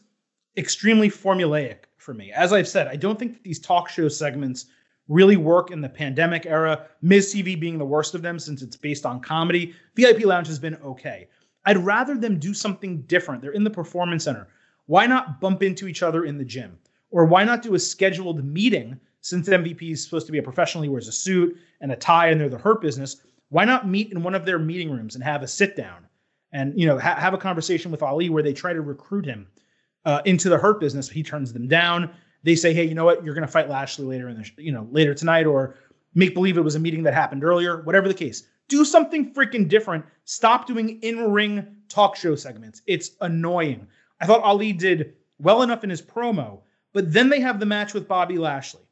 extremely 0.57 1.09
formulaic 1.09 1.85
for 1.95 2.13
me. 2.13 2.33
As 2.33 2.51
I've 2.51 2.67
said, 2.67 2.87
I 2.87 2.97
don't 2.97 3.17
think 3.17 3.31
that 3.31 3.43
these 3.45 3.59
talk 3.59 3.87
show 3.87 4.09
segments 4.09 4.65
really 5.07 5.37
work 5.37 5.71
in 5.71 5.79
the 5.79 5.87
pandemic 5.87 6.45
era. 6.45 6.87
Miz 7.01 7.33
TV 7.33 7.57
being 7.57 7.77
the 7.77 7.85
worst 7.85 8.13
of 8.13 8.21
them 8.21 8.37
since 8.37 8.61
it's 8.61 8.75
based 8.75 9.05
on 9.05 9.21
comedy. 9.21 9.73
VIP 9.95 10.25
Lounge 10.25 10.47
has 10.47 10.59
been 10.59 10.75
okay. 10.83 11.29
I'd 11.63 11.77
rather 11.77 12.17
them 12.17 12.39
do 12.39 12.53
something 12.53 13.03
different. 13.03 13.41
They're 13.41 13.53
in 13.53 13.63
the 13.63 13.69
performance 13.69 14.25
center. 14.25 14.49
Why 14.87 15.07
not 15.07 15.39
bump 15.39 15.63
into 15.63 15.87
each 15.87 16.03
other 16.03 16.25
in 16.25 16.37
the 16.37 16.43
gym? 16.43 16.77
Or 17.09 17.23
why 17.23 17.45
not 17.45 17.61
do 17.61 17.75
a 17.75 17.79
scheduled 17.79 18.43
meeting 18.43 18.99
since 19.21 19.47
MVP 19.47 19.93
is 19.93 20.03
supposed 20.03 20.25
to 20.25 20.33
be 20.33 20.39
a 20.39 20.43
professional, 20.43 20.83
he 20.83 20.89
wears 20.89 21.07
a 21.07 21.13
suit 21.13 21.57
and 21.79 21.93
a 21.93 21.95
tie 21.95 22.31
and 22.31 22.41
they're 22.41 22.49
the 22.49 22.57
hurt 22.57 22.81
business. 22.81 23.21
Why 23.47 23.63
not 23.63 23.87
meet 23.87 24.11
in 24.11 24.23
one 24.23 24.35
of 24.35 24.45
their 24.45 24.59
meeting 24.59 24.91
rooms 24.91 25.15
and 25.15 25.23
have 25.23 25.41
a 25.41 25.47
sit 25.47 25.77
down 25.77 26.05
and 26.51 26.79
you 26.79 26.85
know 26.85 26.97
ha- 26.99 27.15
have 27.15 27.33
a 27.33 27.37
conversation 27.37 27.91
with 27.91 28.03
Ali 28.03 28.29
where 28.29 28.43
they 28.43 28.53
try 28.53 28.73
to 28.73 28.81
recruit 28.81 29.25
him 29.25 29.47
uh, 30.05 30.21
into 30.25 30.49
the 30.49 30.57
hurt 30.57 30.79
business. 30.79 31.09
He 31.09 31.23
turns 31.23 31.53
them 31.53 31.67
down 31.67 32.11
they 32.43 32.55
say, 32.55 32.73
hey, 32.73 32.85
you 32.85 32.95
know 32.95 33.05
what, 33.05 33.23
you're 33.23 33.33
going 33.33 33.45
to 33.45 33.51
fight 33.51 33.69
Lashley 33.69 34.05
later 34.05 34.29
in 34.29 34.37
the, 34.37 34.49
you 34.57 34.71
know, 34.71 34.87
later 34.91 35.13
tonight, 35.13 35.45
or 35.45 35.75
make 36.15 36.33
believe 36.33 36.57
it 36.57 36.61
was 36.61 36.75
a 36.75 36.79
meeting 36.79 37.03
that 37.03 37.13
happened 37.13 37.43
earlier, 37.43 37.81
whatever 37.83 38.07
the 38.07 38.13
case. 38.13 38.47
Do 38.67 38.85
something 38.85 39.33
freaking 39.33 39.67
different. 39.67 40.05
Stop 40.25 40.65
doing 40.65 41.01
in 41.01 41.31
ring 41.31 41.75
talk 41.89 42.15
show 42.15 42.35
segments. 42.35 42.81
It's 42.87 43.11
annoying. 43.21 43.87
I 44.19 44.25
thought 44.25 44.43
Ali 44.43 44.73
did 44.73 45.13
well 45.39 45.61
enough 45.61 45.83
in 45.83 45.89
his 45.89 46.01
promo, 46.01 46.61
but 46.93 47.11
then 47.11 47.29
they 47.29 47.41
have 47.41 47.59
the 47.59 47.65
match 47.65 47.93
with 47.93 48.07
Bobby 48.07 48.37
Lashley, 48.37 48.87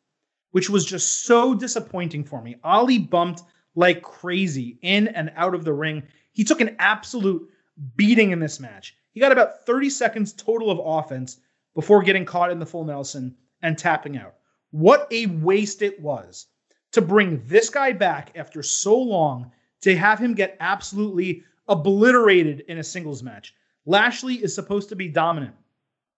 which 0.51 0.69
was 0.69 0.85
just 0.85 1.23
so 1.23 1.53
disappointing 1.53 2.23
for 2.23 2.41
me. 2.41 2.57
Ali 2.63 2.99
bumped 2.99 3.43
like 3.75 4.01
crazy 4.01 4.77
in 4.81 5.07
and 5.09 5.31
out 5.35 5.55
of 5.55 5.63
the 5.63 5.73
ring. 5.73 6.03
He 6.39 6.45
took 6.45 6.61
an 6.61 6.77
absolute 6.79 7.51
beating 7.97 8.31
in 8.31 8.39
this 8.39 8.61
match. 8.61 8.95
He 9.11 9.19
got 9.19 9.33
about 9.33 9.65
30 9.65 9.89
seconds 9.89 10.31
total 10.31 10.71
of 10.71 10.79
offense 10.81 11.41
before 11.75 12.01
getting 12.01 12.23
caught 12.23 12.49
in 12.49 12.59
the 12.59 12.65
full 12.65 12.85
Nelson 12.85 13.35
and 13.61 13.77
tapping 13.77 14.15
out. 14.15 14.35
What 14.71 15.05
a 15.11 15.25
waste 15.25 15.81
it 15.81 15.99
was 15.99 16.47
to 16.93 17.01
bring 17.01 17.45
this 17.45 17.69
guy 17.69 17.91
back 17.91 18.31
after 18.37 18.63
so 18.63 18.97
long 18.97 19.51
to 19.81 19.97
have 19.97 20.17
him 20.17 20.33
get 20.33 20.55
absolutely 20.61 21.43
obliterated 21.67 22.61
in 22.69 22.77
a 22.77 22.85
singles 22.85 23.21
match. 23.21 23.53
Lashley 23.85 24.35
is 24.35 24.55
supposed 24.55 24.87
to 24.87 24.95
be 24.95 25.09
dominant. 25.09 25.55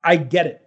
I 0.03 0.17
get 0.17 0.45
it. 0.45 0.61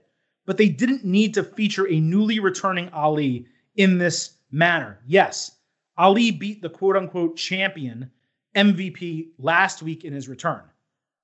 But 0.47 0.57
they 0.57 0.69
didn't 0.69 1.05
need 1.05 1.35
to 1.35 1.45
feature 1.45 1.89
a 1.89 2.01
newly 2.01 2.41
returning 2.41 2.89
Ali 2.89 3.47
in 3.77 3.99
this 3.99 4.35
manner. 4.51 4.99
Yes, 5.07 5.53
Ali 5.97 6.33
beat 6.33 6.61
the 6.61 6.71
quote 6.71 6.97
unquote 6.97 7.37
champion 7.37 8.11
MVP 8.55 9.29
last 9.39 9.83
week 9.83 10.05
in 10.05 10.13
his 10.13 10.29
return. 10.29 10.63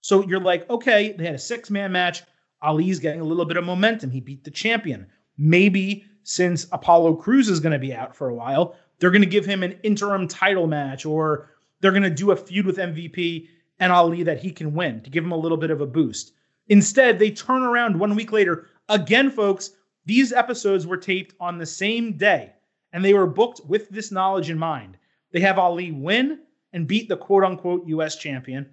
So 0.01 0.27
you're 0.27 0.40
like, 0.40 0.69
okay, 0.70 1.12
they 1.12 1.27
had 1.27 1.35
a 1.35 1.39
six 1.39 1.70
man 1.70 1.93
match. 1.93 2.23
Ali's 2.62 2.98
getting 2.98 3.20
a 3.20 3.24
little 3.24 3.44
bit 3.44 3.57
of 3.57 3.65
momentum. 3.65 4.11
He 4.11 4.20
beat 4.20 4.44
the 4.44 4.51
champion. 4.51 5.07
Maybe 5.39 6.05
since 6.23 6.66
Apollo 6.73 7.16
Crews 7.16 7.48
is 7.48 7.61
going 7.61 7.73
to 7.73 7.78
be 7.78 7.94
out 7.94 8.15
for 8.15 8.28
a 8.28 8.35
while, 8.35 8.77
they're 8.98 9.11
going 9.11 9.23
to 9.23 9.28
give 9.28 9.47
him 9.47 9.62
an 9.62 9.78
interim 9.82 10.28
title 10.28 10.66
match 10.66 11.07
or 11.07 11.51
they're 11.81 11.90
going 11.90 12.02
to 12.02 12.11
do 12.11 12.31
a 12.31 12.36
feud 12.36 12.66
with 12.66 12.77
MVP 12.77 13.48
and 13.78 13.93
Ali 13.93 14.23
that 14.24 14.40
he 14.40 14.51
can 14.51 14.74
win 14.74 15.01
to 15.02 15.11
give 15.11 15.24
him 15.24 15.32
a 15.32 15.39
little 15.39 15.57
bit 15.57 15.70
of 15.70 15.81
a 15.81 15.86
boost. 15.86 16.32
Instead, 16.69 17.19
they 17.19 17.31
turn 17.31 17.62
around 17.62 17.98
one 17.98 18.15
week 18.15 18.31
later. 18.31 18.66
Again, 18.89 19.31
folks, 19.31 19.70
these 20.05 20.32
episodes 20.32 20.86
were 20.86 20.97
taped 20.97 21.35
on 21.40 21.59
the 21.59 21.66
same 21.66 22.16
day 22.16 22.52
and 22.93 23.05
they 23.05 23.15
were 23.15 23.27
booked 23.27 23.61
with 23.66 23.89
this 23.89 24.12
knowledge 24.12 24.51
in 24.51 24.59
mind. 24.59 24.98
They 25.32 25.40
have 25.40 25.59
Ali 25.59 25.93
win 25.93 26.40
and 26.72 26.86
beat 26.86 27.09
the 27.09 27.16
quote 27.16 27.44
unquote 27.44 27.86
US 27.86 28.16
champion 28.16 28.70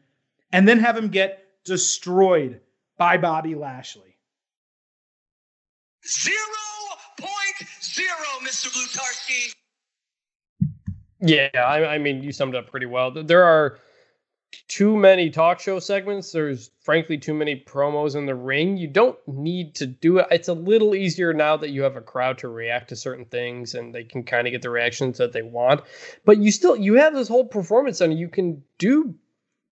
and 0.52 0.68
then 0.68 0.80
have 0.80 0.98
him 0.98 1.10
get 1.10 1.44
destroyed 1.66 2.62
by 2.98 3.18
Bobby 3.18 3.56
Lashley. 3.56 4.18
Zero 6.06 6.38
point 7.18 7.70
zero, 7.82 8.08
Mr. 8.44 8.68
Blutarski. 8.70 9.54
Yeah, 11.20 11.50
I, 11.56 11.96
I 11.96 11.98
mean, 11.98 12.22
you 12.22 12.32
summed 12.32 12.56
up 12.56 12.70
pretty 12.70 12.86
well. 12.86 13.12
There 13.12 13.44
are 13.44 13.80
too 14.68 14.96
many 14.96 15.30
talk 15.30 15.60
show 15.60 15.80
segments. 15.80 16.32
There's 16.32 16.72
frankly 16.82 17.18
too 17.18 17.34
many 17.34 17.64
promos 17.66 18.16
in 18.16 18.26
the 18.26 18.36
ring. 18.36 18.78
You 18.78 18.88
don't 18.88 19.18
need 19.28 19.76
to 19.76 19.86
do 19.86 20.20
it. 20.20 20.28
It's 20.32 20.48
a 20.48 20.54
little 20.54 20.96
easier 20.96 21.34
now 21.34 21.58
that 21.58 21.70
you 21.70 21.84
have 21.84 21.96
a 21.96 22.02
crowd 22.02 22.38
to 22.40 22.50
react 22.50 22.90
to 22.90 22.96
certain 22.96 23.26
things 23.26 23.76
and 23.76 23.94
they 23.94 24.04
can 24.04 24.24
kind 24.24 24.48
of 24.48 24.52
get 24.52 24.62
the 24.62 24.70
reactions 24.70 25.18
that 25.18 25.34
they 25.34 25.42
want. 25.42 25.82
But 26.26 26.38
you 26.38 26.52
still 26.52 26.76
you 26.76 26.96
have 26.96 27.14
this 27.14 27.28
whole 27.28 27.46
performance 27.46 28.02
and 28.02 28.18
you 28.18 28.30
can 28.30 28.64
do 28.78 29.16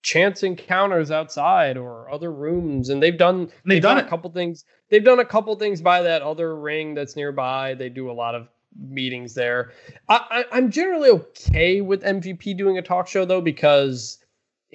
chance 0.02 0.44
encounters 0.44 1.10
outside 1.10 1.78
or 1.78 2.12
other 2.12 2.32
rooms 2.32 2.90
and 2.90 3.02
they've 3.02 3.18
done 3.18 3.48
they've, 3.48 3.54
they've 3.66 3.82
done, 3.82 3.98
done 3.98 4.06
a 4.06 4.08
couple 4.08 4.30
things 4.30 4.64
they've 4.90 5.04
done 5.04 5.18
a 5.18 5.26
couple 5.26 5.56
things 5.56 5.82
by 5.82 6.04
that 6.04 6.22
other 6.22 6.56
ring 6.56 6.94
that's 6.94 7.16
nearby 7.16 7.74
they 7.74 7.90
do 7.90 8.12
a 8.12 8.14
lot 8.14 8.36
of 8.36 8.48
meetings 8.80 9.34
there 9.34 9.72
I, 10.08 10.46
I, 10.52 10.58
am 10.60 10.70
generally 10.70 11.10
okay 11.10 11.82
with 11.82 12.04
mvp 12.04 12.56
doing 12.56 12.78
a 12.78 12.84
talk 12.84 13.08
show 13.08 13.26
though 13.26 13.42
because 13.42 14.20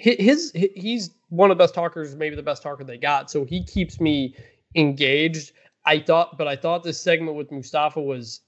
his, 0.01 0.51
his 0.53 0.71
he's 0.75 1.11
one 1.29 1.51
of 1.51 1.57
the 1.57 1.63
best 1.63 1.75
talkers 1.75 2.15
maybe 2.17 2.37
the 2.37 2.43
best 2.43 2.63
talker 2.63 2.85
they 2.85 2.97
got 2.97 3.31
so 3.31 3.45
he 3.45 3.65
keeps 3.65 4.01
me 4.01 4.35
engaged 4.75 5.53
i 5.85 5.99
thought 5.99 6.39
but 6.39 6.49
i 6.49 6.57
thought 6.57 6.83
this 6.83 7.01
segment 7.01 7.37
with 7.37 7.51
mustafa 7.51 8.01
was 8.01 8.41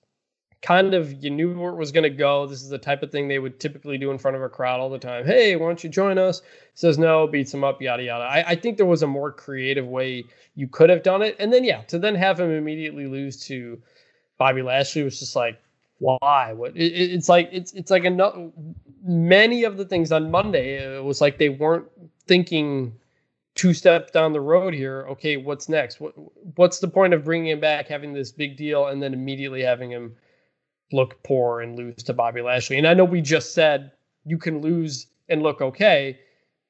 kind 0.63 0.95
of 0.95 1.13
you 1.23 1.29
knew 1.29 1.59
where 1.59 1.73
it 1.73 1.77
was 1.77 1.93
going 1.93 2.05
to 2.05 2.11
go. 2.11 2.47
This 2.47 2.63
is 2.63 2.69
the 2.69 2.79
type 2.79 3.03
of 3.03 3.11
thing 3.11 3.27
they 3.29 3.41
would 3.41 3.59
typically 3.59 3.99
do 3.99 4.11
in 4.11 4.19
front 4.19 4.37
of 4.37 4.43
a 4.43 4.49
crowd 4.49 4.81
all 4.81 4.89
the 4.89 4.99
time. 4.99 5.27
Hey, 5.27 5.57
why 5.57 5.67
don't 5.67 5.83
you 5.83 5.91
join 5.91 6.19
us? 6.19 6.41
Says 6.75 6.99
no, 6.99 7.27
beats 7.27 7.53
him 7.53 7.65
up, 7.65 7.83
yada 7.83 8.03
yada. 8.05 8.25
I, 8.25 8.51
I 8.51 8.55
think 8.55 8.77
there 8.77 8.87
was 8.87 9.03
a 9.03 9.09
more 9.09 9.33
creative 9.33 9.87
way 9.87 10.25
you 10.55 10.69
could 10.69 10.89
have 10.89 11.03
done 11.03 11.21
it, 11.21 11.37
and 11.39 11.53
then 11.53 11.65
yeah, 11.65 11.83
to 11.83 11.99
then 11.99 12.15
have 12.15 12.41
him 12.41 12.51
immediately 12.51 13.07
lose 13.07 13.45
to 13.47 13.83
Bobby 14.39 14.63
Lashley 14.63 15.03
was 15.03 15.19
just 15.19 15.37
like, 15.37 15.61
why? 16.03 16.53
What? 16.53 16.77
It, 16.77 16.93
it's 16.93 17.29
like 17.29 17.49
it's 17.53 17.73
it's 17.73 17.91
like 17.91 18.05
enough. 18.05 18.37
Many 19.05 19.65
of 19.65 19.77
the 19.77 19.85
things 19.85 20.13
on 20.13 20.31
Monday, 20.31 20.77
it 20.77 21.03
was 21.03 21.21
like 21.21 21.39
they 21.39 21.49
weren't 21.49 21.87
thinking 22.27 22.95
two 23.55 23.75
steps 23.75 24.11
down 24.11 24.33
the 24.33 24.41
road 24.41 24.75
here. 24.75 25.07
Okay, 25.11 25.37
what's 25.37 25.69
next? 25.69 26.01
What 26.01 26.15
what's 26.57 26.81
the 26.81 26.89
point 26.89 27.15
of 27.15 27.25
bringing 27.25 27.53
him 27.53 27.61
back, 27.61 27.89
having 27.89 28.13
this 28.13 28.33
big 28.33 28.57
deal, 28.57 28.87
and 28.87 29.03
then 29.03 29.13
immediately 29.13 29.63
having 29.63 29.91
him 29.91 30.17
look 30.93 31.23
poor 31.23 31.61
and 31.61 31.77
lose 31.77 32.03
to 32.03 32.13
Bobby 32.13 32.43
Lashley. 32.43 32.79
And 32.79 32.87
I 32.87 32.95
know 32.95 33.05
we 33.05 33.21
just 33.21 33.55
said 33.55 33.93
you 34.25 34.39
can 34.39 34.61
lose 34.61 35.07
and 35.29 35.43
look 35.43 35.61
okay. 35.61 36.19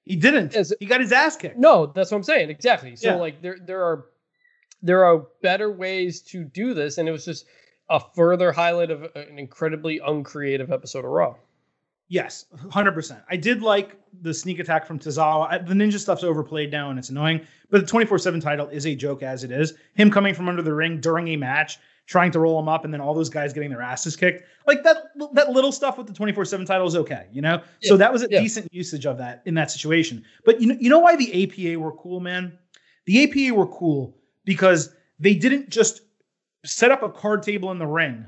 He 0.04 0.16
didn't. 0.16 0.54
As, 0.54 0.72
he 0.80 0.86
got 0.86 1.00
his 1.00 1.12
ass 1.12 1.36
kicked. 1.36 1.56
No, 1.56 1.86
that's 1.86 2.10
what 2.10 2.18
I'm 2.18 2.22
saying. 2.22 2.50
Exactly. 2.50 2.96
So 2.96 3.09
yeah. 3.09 3.14
like 3.16 3.40
there 3.40 3.59
there 3.64 3.82
are 3.82 4.06
there 4.82 5.04
are 5.04 5.26
better 5.42 5.70
ways 5.70 6.20
to 6.22 6.44
do 6.44 6.74
this, 6.74 6.98
and 6.98 7.09
it 7.09 7.12
was 7.12 7.24
just 7.24 7.46
a 7.88 8.00
further 8.14 8.52
highlight 8.52 8.90
of 8.90 9.04
uh, 9.04 9.09
an 9.14 9.38
incredibly 9.38 9.98
uncreative 9.98 10.70
episode 10.70 11.04
of 11.04 11.10
Raw. 11.10 11.34
Yes, 12.09 12.44
hundred 12.70 12.92
percent. 12.92 13.22
I 13.30 13.36
did 13.36 13.62
like 13.62 13.98
the 14.20 14.34
sneak 14.34 14.59
attack 14.59 14.86
from 14.86 14.98
Tozawa. 14.98 15.48
I, 15.50 15.59
the 15.59 15.72
ninja 15.72 15.98
stuff's 15.98 16.22
overplayed 16.22 16.70
now 16.70 16.90
and 16.90 16.98
it's 16.98 17.09
annoying, 17.09 17.40
but 17.70 17.80
the 17.80 17.86
twenty 17.86 18.04
four 18.04 18.18
seven 18.18 18.38
title 18.38 18.68
is 18.68 18.86
a 18.86 18.94
joke 18.94 19.22
as 19.22 19.44
it 19.44 19.50
is. 19.50 19.74
Him 19.94 20.10
coming 20.10 20.34
from 20.34 20.48
under 20.48 20.60
the 20.60 20.74
ring 20.74 21.00
during 21.00 21.28
a 21.28 21.36
match 21.36 21.78
trying 22.06 22.30
to 22.32 22.40
roll 22.40 22.59
him 22.59 22.68
up 22.68 22.84
and 22.84 22.92
then 22.92 23.00
all 23.00 23.14
those 23.14 23.30
guys 23.30 23.52
getting 23.52 23.70
their 23.70 23.80
asses 23.80 24.16
kicked. 24.16 24.44
Like 24.66 24.82
that 24.84 25.04
that 25.32 25.50
little 25.50 25.72
stuff 25.72 25.96
with 25.96 26.06
the 26.06 26.12
24/7 26.12 26.66
title 26.66 26.86
is 26.86 26.96
okay, 26.96 27.26
you 27.32 27.40
know? 27.40 27.62
Yeah. 27.80 27.88
So 27.88 27.96
that 27.96 28.12
was 28.12 28.22
a 28.22 28.28
yeah. 28.30 28.40
decent 28.40 28.72
usage 28.74 29.06
of 29.06 29.16
that 29.18 29.42
in 29.46 29.54
that 29.54 29.70
situation. 29.70 30.24
But 30.44 30.60
you 30.60 30.66
know 30.66 30.76
you 30.78 30.90
know 30.90 30.98
why 30.98 31.16
the 31.16 31.44
APA 31.44 31.80
were 31.80 31.92
cool, 31.92 32.20
man? 32.20 32.59
The 33.06 33.24
APA 33.24 33.54
were 33.54 33.66
cool 33.66 34.16
because 34.44 34.94
they 35.18 35.34
didn't 35.34 35.70
just 35.70 36.02
set 36.64 36.90
up 36.90 37.02
a 37.02 37.09
card 37.09 37.43
table 37.43 37.70
in 37.70 37.78
the 37.78 37.86
ring 37.86 38.26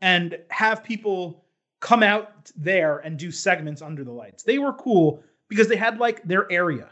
and 0.00 0.38
have 0.50 0.82
people 0.82 1.44
come 1.80 2.02
out 2.02 2.50
there 2.56 2.98
and 2.98 3.18
do 3.18 3.30
segments 3.30 3.82
under 3.82 4.04
the 4.04 4.12
lights. 4.12 4.42
They 4.42 4.58
were 4.58 4.72
cool 4.72 5.22
because 5.48 5.68
they 5.68 5.76
had 5.76 5.98
like 5.98 6.22
their 6.24 6.50
area. 6.50 6.90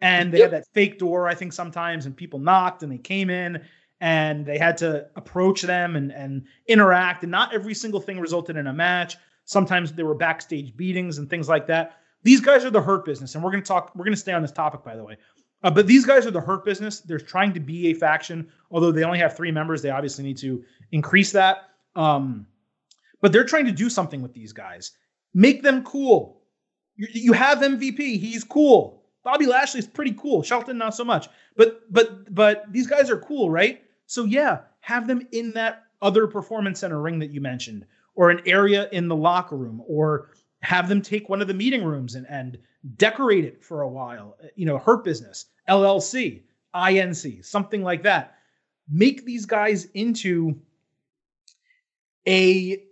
And 0.00 0.32
they 0.32 0.38
yep. 0.38 0.52
had 0.52 0.62
that 0.62 0.68
fake 0.74 0.98
door, 0.98 1.28
I 1.28 1.34
think, 1.34 1.52
sometimes, 1.52 2.04
and 2.04 2.16
people 2.16 2.38
knocked 2.38 2.82
and 2.82 2.92
they 2.92 2.98
came 2.98 3.30
in 3.30 3.62
and 4.00 4.44
they 4.44 4.58
had 4.58 4.76
to 4.78 5.06
approach 5.16 5.62
them 5.62 5.96
and, 5.96 6.12
and 6.12 6.44
interact. 6.66 7.22
And 7.22 7.30
not 7.30 7.54
every 7.54 7.74
single 7.74 8.00
thing 8.00 8.18
resulted 8.18 8.56
in 8.56 8.66
a 8.66 8.72
match. 8.72 9.16
Sometimes 9.44 9.92
there 9.92 10.04
were 10.04 10.14
backstage 10.14 10.76
beatings 10.76 11.18
and 11.18 11.30
things 11.30 11.48
like 11.48 11.66
that. 11.68 12.00
These 12.22 12.40
guys 12.40 12.64
are 12.64 12.70
the 12.70 12.80
hurt 12.80 13.04
business, 13.04 13.34
and 13.34 13.44
we're 13.44 13.50
going 13.50 13.62
to 13.62 13.66
talk. 13.66 13.92
We're 13.94 14.04
going 14.04 14.14
to 14.14 14.20
stay 14.20 14.32
on 14.32 14.40
this 14.40 14.52
topic, 14.52 14.82
by 14.82 14.96
the 14.96 15.04
way. 15.04 15.18
Uh, 15.64 15.70
but 15.70 15.86
these 15.86 16.04
guys 16.04 16.26
are 16.26 16.30
the 16.30 16.40
hurt 16.40 16.64
business. 16.64 17.00
They're 17.00 17.18
trying 17.18 17.54
to 17.54 17.60
be 17.60 17.88
a 17.88 17.94
faction, 17.94 18.46
although 18.70 18.92
they 18.92 19.02
only 19.02 19.18
have 19.18 19.34
three 19.34 19.50
members. 19.50 19.80
They 19.80 19.90
obviously 19.90 20.22
need 20.22 20.36
to 20.38 20.62
increase 20.92 21.32
that. 21.32 21.70
Um, 21.96 22.46
but 23.22 23.32
they're 23.32 23.46
trying 23.46 23.64
to 23.64 23.72
do 23.72 23.88
something 23.88 24.20
with 24.20 24.34
these 24.34 24.52
guys. 24.52 24.92
Make 25.32 25.62
them 25.62 25.82
cool. 25.82 26.42
You, 26.96 27.08
you 27.10 27.32
have 27.32 27.58
MVP. 27.58 27.98
He's 27.98 28.44
cool. 28.44 29.02
Bobby 29.24 29.46
Lashley's 29.46 29.86
pretty 29.86 30.12
cool. 30.12 30.42
Shelton 30.42 30.76
not 30.76 30.94
so 30.94 31.02
much. 31.02 31.28
But 31.56 31.90
but 31.90 32.32
but 32.34 32.70
these 32.70 32.86
guys 32.86 33.10
are 33.10 33.16
cool, 33.16 33.48
right? 33.50 33.82
So 34.06 34.24
yeah, 34.24 34.60
have 34.80 35.06
them 35.06 35.26
in 35.32 35.52
that 35.52 35.84
other 36.02 36.26
performance 36.26 36.80
center 36.80 37.00
ring 37.00 37.18
that 37.20 37.30
you 37.30 37.40
mentioned, 37.40 37.86
or 38.14 38.28
an 38.28 38.42
area 38.44 38.90
in 38.92 39.08
the 39.08 39.16
locker 39.16 39.56
room, 39.56 39.82
or 39.86 40.28
have 40.60 40.90
them 40.90 41.00
take 41.00 41.30
one 41.30 41.40
of 41.40 41.48
the 41.48 41.54
meeting 41.54 41.82
rooms 41.84 42.14
and, 42.14 42.26
and 42.28 42.58
decorate 42.96 43.44
it 43.44 43.64
for 43.64 43.82
a 43.82 43.88
while. 43.88 44.36
You 44.56 44.66
know, 44.66 44.78
Hurt 44.78 45.04
Business, 45.04 45.46
LLC, 45.68 46.42
INC, 46.74 47.44
something 47.44 47.82
like 47.82 48.02
that. 48.02 48.34
Make 48.90 49.24
these 49.24 49.46
guys 49.46 49.86
into 49.94 50.60
a 52.26 52.82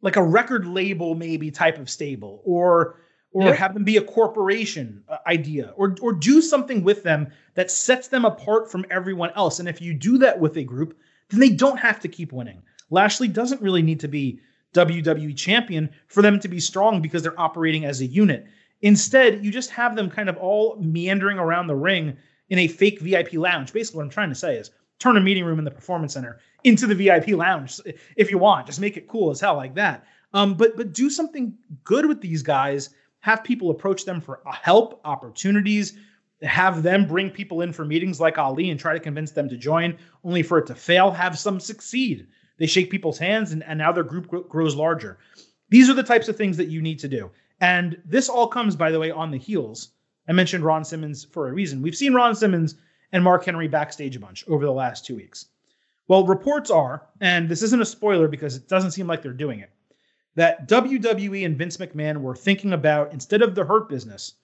like 0.00 0.16
a 0.16 0.22
record 0.22 0.66
label 0.66 1.14
maybe 1.14 1.50
type 1.50 1.78
of 1.78 1.88
stable 1.88 2.42
or 2.44 2.96
or 3.34 3.54
have 3.54 3.72
them 3.72 3.84
be 3.84 3.96
a 3.96 4.02
corporation 4.02 5.02
uh, 5.08 5.16
idea 5.26 5.72
or 5.76 5.96
or 6.02 6.12
do 6.12 6.42
something 6.42 6.82
with 6.82 7.02
them 7.02 7.30
that 7.54 7.70
sets 7.70 8.08
them 8.08 8.24
apart 8.24 8.70
from 8.70 8.84
everyone 8.90 9.30
else 9.36 9.58
and 9.58 9.68
if 9.68 9.80
you 9.80 9.94
do 9.94 10.18
that 10.18 10.38
with 10.38 10.56
a 10.56 10.64
group 10.64 10.98
then 11.30 11.40
they 11.40 11.48
don't 11.48 11.78
have 11.78 12.00
to 12.00 12.08
keep 12.08 12.32
winning 12.32 12.62
lashley 12.90 13.28
doesn't 13.28 13.62
really 13.62 13.82
need 13.82 14.00
to 14.00 14.08
be 14.08 14.38
wwe 14.74 15.36
champion 15.36 15.88
for 16.08 16.20
them 16.22 16.38
to 16.38 16.48
be 16.48 16.60
strong 16.60 17.00
because 17.00 17.22
they're 17.22 17.40
operating 17.40 17.84
as 17.84 18.00
a 18.00 18.06
unit 18.06 18.46
instead 18.82 19.44
you 19.44 19.50
just 19.50 19.70
have 19.70 19.96
them 19.96 20.10
kind 20.10 20.28
of 20.28 20.36
all 20.36 20.76
meandering 20.80 21.38
around 21.38 21.66
the 21.66 21.74
ring 21.74 22.16
in 22.50 22.58
a 22.58 22.68
fake 22.68 23.00
vip 23.00 23.32
lounge 23.32 23.72
basically 23.72 23.98
what 23.98 24.04
i'm 24.04 24.10
trying 24.10 24.28
to 24.28 24.34
say 24.34 24.56
is 24.56 24.70
turn 24.98 25.16
a 25.16 25.20
meeting 25.20 25.44
room 25.44 25.58
in 25.58 25.64
the 25.64 25.70
performance 25.70 26.12
center 26.12 26.38
into 26.64 26.86
the 26.86 26.94
vip 26.94 27.28
lounge 27.28 27.80
if 28.16 28.30
you 28.30 28.38
want 28.38 28.66
just 28.66 28.80
make 28.80 28.96
it 28.96 29.08
cool 29.08 29.30
as 29.30 29.40
hell 29.40 29.56
like 29.56 29.74
that 29.74 30.04
um, 30.34 30.54
but 30.54 30.76
but 30.76 30.92
do 30.92 31.10
something 31.10 31.54
good 31.84 32.06
with 32.06 32.20
these 32.20 32.42
guys 32.42 32.90
have 33.22 33.44
people 33.44 33.70
approach 33.70 34.04
them 34.04 34.20
for 34.20 34.40
help, 34.44 35.00
opportunities, 35.04 35.94
have 36.42 36.82
them 36.82 37.06
bring 37.06 37.30
people 37.30 37.62
in 37.62 37.72
for 37.72 37.84
meetings 37.84 38.20
like 38.20 38.36
Ali 38.36 38.70
and 38.70 38.78
try 38.78 38.92
to 38.92 39.00
convince 39.00 39.30
them 39.30 39.48
to 39.48 39.56
join, 39.56 39.96
only 40.24 40.42
for 40.42 40.58
it 40.58 40.66
to 40.66 40.74
fail, 40.74 41.10
have 41.10 41.38
some 41.38 41.60
succeed. 41.60 42.26
They 42.58 42.66
shake 42.66 42.90
people's 42.90 43.18
hands 43.18 43.52
and, 43.52 43.62
and 43.62 43.78
now 43.78 43.92
their 43.92 44.02
group 44.02 44.28
grows 44.48 44.74
larger. 44.74 45.18
These 45.68 45.88
are 45.88 45.94
the 45.94 46.02
types 46.02 46.28
of 46.28 46.36
things 46.36 46.56
that 46.56 46.68
you 46.68 46.82
need 46.82 46.98
to 46.98 47.08
do. 47.08 47.30
And 47.62 48.02
this 48.04 48.28
all 48.28 48.48
comes, 48.48 48.74
by 48.74 48.90
the 48.90 48.98
way, 48.98 49.12
on 49.12 49.30
the 49.30 49.38
heels. 49.38 49.92
I 50.28 50.32
mentioned 50.32 50.64
Ron 50.64 50.84
Simmons 50.84 51.24
for 51.24 51.48
a 51.48 51.52
reason. 51.52 51.80
We've 51.80 51.94
seen 51.94 52.12
Ron 52.12 52.34
Simmons 52.34 52.74
and 53.12 53.22
Mark 53.22 53.44
Henry 53.44 53.68
backstage 53.68 54.16
a 54.16 54.20
bunch 54.20 54.44
over 54.48 54.64
the 54.64 54.72
last 54.72 55.06
two 55.06 55.14
weeks. 55.14 55.46
Well, 56.08 56.26
reports 56.26 56.72
are, 56.72 57.06
and 57.20 57.48
this 57.48 57.62
isn't 57.62 57.80
a 57.80 57.86
spoiler 57.86 58.26
because 58.26 58.56
it 58.56 58.68
doesn't 58.68 58.90
seem 58.90 59.06
like 59.06 59.22
they're 59.22 59.32
doing 59.32 59.60
it, 59.60 59.70
that 60.34 60.68
WWE 60.68 61.46
and 61.46 61.56
Vince 61.56 61.76
McMahon 61.76 62.16
were 62.16 62.34
thinking 62.34 62.72
about, 62.72 63.12
instead 63.12 63.42
of 63.42 63.54
the 63.54 63.64
Hurt 63.64 63.88
business, 63.88 64.34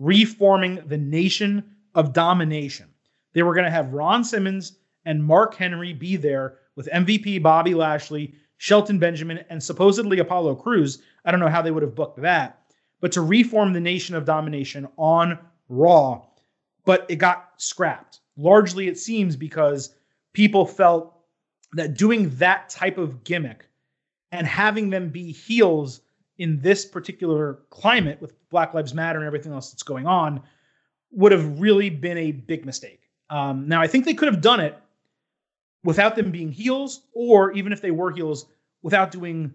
reforming 0.00 0.82
the 0.86 0.98
Nation 0.98 1.76
of 1.94 2.12
Domination. 2.12 2.88
They 3.34 3.44
were 3.44 3.54
going 3.54 3.66
to 3.66 3.70
have 3.70 3.94
Ron 3.94 4.24
Simmons 4.24 4.78
and 5.04 5.24
Mark 5.24 5.54
Henry 5.54 5.92
be 5.92 6.16
there 6.16 6.58
with 6.74 6.88
MVP 6.92 7.40
Bobby 7.40 7.74
Lashley, 7.74 8.34
Shelton 8.56 8.98
Benjamin, 8.98 9.44
and 9.48 9.62
supposedly 9.62 10.18
Apollo 10.18 10.56
Crews. 10.56 11.02
I 11.24 11.30
don't 11.30 11.38
know 11.38 11.48
how 11.48 11.62
they 11.62 11.70
would 11.70 11.84
have 11.84 11.94
booked 11.94 12.20
that, 12.22 12.62
but 13.00 13.12
to 13.12 13.20
reform 13.20 13.72
the 13.72 13.80
Nation 13.80 14.14
of 14.14 14.24
Domination 14.24 14.88
on 14.96 15.38
Raw. 15.68 16.22
But 16.84 17.06
it 17.08 17.16
got 17.16 17.50
scrapped. 17.56 18.20
Largely, 18.36 18.88
it 18.88 18.98
seems 18.98 19.36
because 19.36 19.94
people 20.32 20.66
felt 20.66 21.14
that 21.72 21.96
doing 21.96 22.30
that 22.36 22.68
type 22.68 22.98
of 22.98 23.24
gimmick 23.24 23.68
and 24.32 24.46
having 24.46 24.90
them 24.90 25.08
be 25.10 25.32
heels 25.32 26.00
in 26.38 26.60
this 26.60 26.84
particular 26.84 27.60
climate 27.70 28.20
with 28.20 28.34
Black 28.50 28.74
Lives 28.74 28.94
Matter 28.94 29.18
and 29.18 29.26
everything 29.26 29.52
else 29.52 29.70
that's 29.70 29.82
going 29.82 30.06
on 30.06 30.42
would 31.12 31.32
have 31.32 31.60
really 31.60 31.90
been 31.90 32.18
a 32.18 32.32
big 32.32 32.66
mistake. 32.66 33.00
Um, 33.30 33.68
now, 33.68 33.80
I 33.80 33.86
think 33.86 34.04
they 34.04 34.14
could 34.14 34.32
have 34.32 34.40
done 34.40 34.60
it 34.60 34.76
without 35.84 36.16
them 36.16 36.30
being 36.30 36.50
heels, 36.50 37.02
or 37.12 37.52
even 37.52 37.72
if 37.72 37.80
they 37.80 37.90
were 37.90 38.10
heels, 38.10 38.46
without 38.82 39.10
doing 39.10 39.54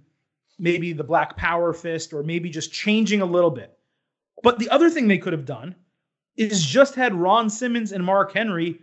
maybe 0.59 0.93
the 0.93 1.03
Black 1.03 1.37
Power 1.37 1.73
fist 1.73 2.13
or 2.13 2.21
maybe 2.21 2.49
just 2.49 2.71
changing 2.71 3.21
a 3.21 3.25
little 3.25 3.49
bit. 3.49 3.77
But 4.43 4.59
the 4.59 4.69
other 4.69 4.89
thing 4.89 5.07
they 5.07 5.17
could 5.17 5.33
have 5.33 5.45
done 5.45 5.75
is 6.35 6.63
just 6.63 6.95
had 6.95 7.15
Ron 7.15 7.49
Simmons 7.49 7.91
and 7.91 8.03
Mark 8.03 8.33
Henry 8.33 8.79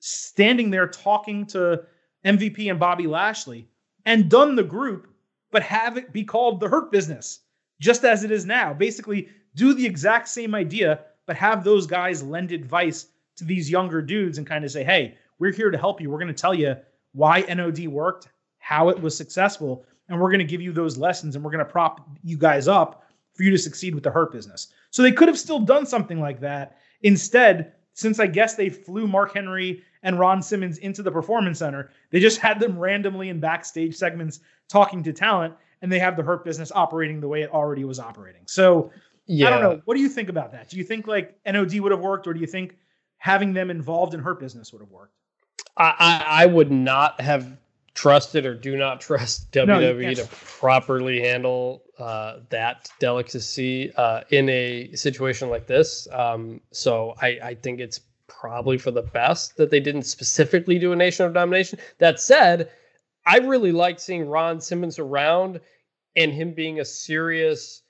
standing 0.00 0.70
there 0.70 0.88
talking 0.88 1.46
to 1.46 1.84
MVP 2.24 2.70
and 2.70 2.80
Bobby 2.80 3.06
Lashley 3.06 3.68
and 4.04 4.30
done 4.30 4.56
the 4.56 4.64
group, 4.64 5.08
but 5.50 5.62
have 5.62 5.96
it 5.96 6.12
be 6.12 6.24
called 6.24 6.60
the 6.60 6.68
Hurt 6.68 6.90
Business, 6.90 7.40
just 7.80 8.04
as 8.04 8.24
it 8.24 8.30
is 8.30 8.44
now. 8.44 8.72
Basically, 8.74 9.28
do 9.54 9.74
the 9.74 9.86
exact 9.86 10.28
same 10.28 10.54
idea, 10.54 11.00
but 11.26 11.36
have 11.36 11.64
those 11.64 11.86
guys 11.86 12.22
lend 12.22 12.52
advice 12.52 13.06
to 13.36 13.44
these 13.44 13.70
younger 13.70 14.02
dudes 14.02 14.38
and 14.38 14.46
kind 14.46 14.64
of 14.64 14.70
say, 14.70 14.84
hey, 14.84 15.16
we're 15.38 15.52
here 15.52 15.70
to 15.70 15.78
help 15.78 16.00
you. 16.00 16.10
We're 16.10 16.18
going 16.18 16.28
to 16.28 16.34
tell 16.34 16.54
you 16.54 16.76
why 17.12 17.40
NOD 17.40 17.86
worked, 17.88 18.28
how 18.58 18.88
it 18.88 19.00
was 19.00 19.16
successful, 19.16 19.84
and 20.08 20.20
we're 20.20 20.30
going 20.30 20.38
to 20.38 20.44
give 20.44 20.60
you 20.60 20.72
those 20.72 20.96
lessons 20.96 21.36
and 21.36 21.44
we're 21.44 21.50
going 21.50 21.64
to 21.64 21.70
prop 21.70 22.08
you 22.22 22.36
guys 22.36 22.68
up 22.68 23.04
for 23.34 23.42
you 23.42 23.50
to 23.50 23.58
succeed 23.58 23.94
with 23.94 24.04
the 24.04 24.10
Hurt 24.10 24.32
Business. 24.32 24.68
So 24.90 25.02
they 25.02 25.12
could 25.12 25.28
have 25.28 25.38
still 25.38 25.60
done 25.60 25.86
something 25.86 26.20
like 26.20 26.40
that. 26.40 26.78
Instead, 27.02 27.72
since 27.92 28.18
I 28.18 28.26
guess 28.26 28.54
they 28.54 28.68
flew 28.68 29.06
Mark 29.06 29.34
Henry 29.34 29.82
and 30.02 30.18
Ron 30.18 30.42
Simmons 30.42 30.78
into 30.78 31.02
the 31.02 31.10
Performance 31.10 31.58
Center, 31.58 31.90
they 32.10 32.20
just 32.20 32.38
had 32.40 32.60
them 32.60 32.78
randomly 32.78 33.28
in 33.28 33.40
backstage 33.40 33.96
segments 33.96 34.40
talking 34.68 35.02
to 35.02 35.12
talent, 35.12 35.54
and 35.82 35.90
they 35.90 35.98
have 35.98 36.16
the 36.16 36.22
Hurt 36.22 36.44
Business 36.44 36.72
operating 36.74 37.20
the 37.20 37.28
way 37.28 37.42
it 37.42 37.50
already 37.50 37.84
was 37.84 37.98
operating. 37.98 38.42
So 38.46 38.90
yeah. 39.26 39.46
I 39.46 39.50
don't 39.50 39.60
know. 39.60 39.82
What 39.84 39.94
do 39.94 40.00
you 40.00 40.08
think 40.08 40.28
about 40.28 40.52
that? 40.52 40.68
Do 40.68 40.76
you 40.78 40.84
think 40.84 41.06
like 41.06 41.38
NOD 41.46 41.78
would 41.80 41.92
have 41.92 42.00
worked, 42.00 42.26
or 42.26 42.32
do 42.32 42.40
you 42.40 42.46
think 42.46 42.76
having 43.18 43.52
them 43.52 43.70
involved 43.70 44.14
in 44.14 44.20
Hurt 44.20 44.40
Business 44.40 44.72
would 44.72 44.80
have 44.80 44.90
worked? 44.90 45.14
I, 45.76 45.94
I, 45.98 46.42
I 46.42 46.46
would 46.46 46.72
not 46.72 47.20
have 47.20 47.56
trusted 47.98 48.46
or 48.46 48.54
do 48.54 48.76
not 48.76 49.00
trust 49.00 49.50
WWE 49.50 50.02
no, 50.02 50.14
to 50.14 50.26
properly 50.28 51.20
handle 51.20 51.82
uh, 51.98 52.36
that 52.48 52.88
delicacy 53.00 53.92
uh, 53.96 54.20
in 54.30 54.48
a 54.48 54.94
situation 54.94 55.50
like 55.50 55.66
this. 55.66 56.06
Um, 56.12 56.60
so 56.70 57.16
I, 57.20 57.38
I 57.42 57.54
think 57.56 57.80
it's 57.80 58.00
probably 58.28 58.78
for 58.78 58.92
the 58.92 59.02
best 59.02 59.56
that 59.56 59.72
they 59.72 59.80
didn't 59.80 60.04
specifically 60.04 60.78
do 60.78 60.92
a 60.92 60.96
Nation 60.96 61.26
of 61.26 61.34
Domination. 61.34 61.80
That 61.98 62.20
said, 62.20 62.70
I 63.26 63.38
really 63.38 63.72
liked 63.72 63.98
seeing 63.98 64.28
Ron 64.28 64.60
Simmons 64.60 65.00
around 65.00 65.58
and 66.14 66.32
him 66.32 66.52
being 66.52 66.78
a 66.78 66.84
serious, 66.84 67.82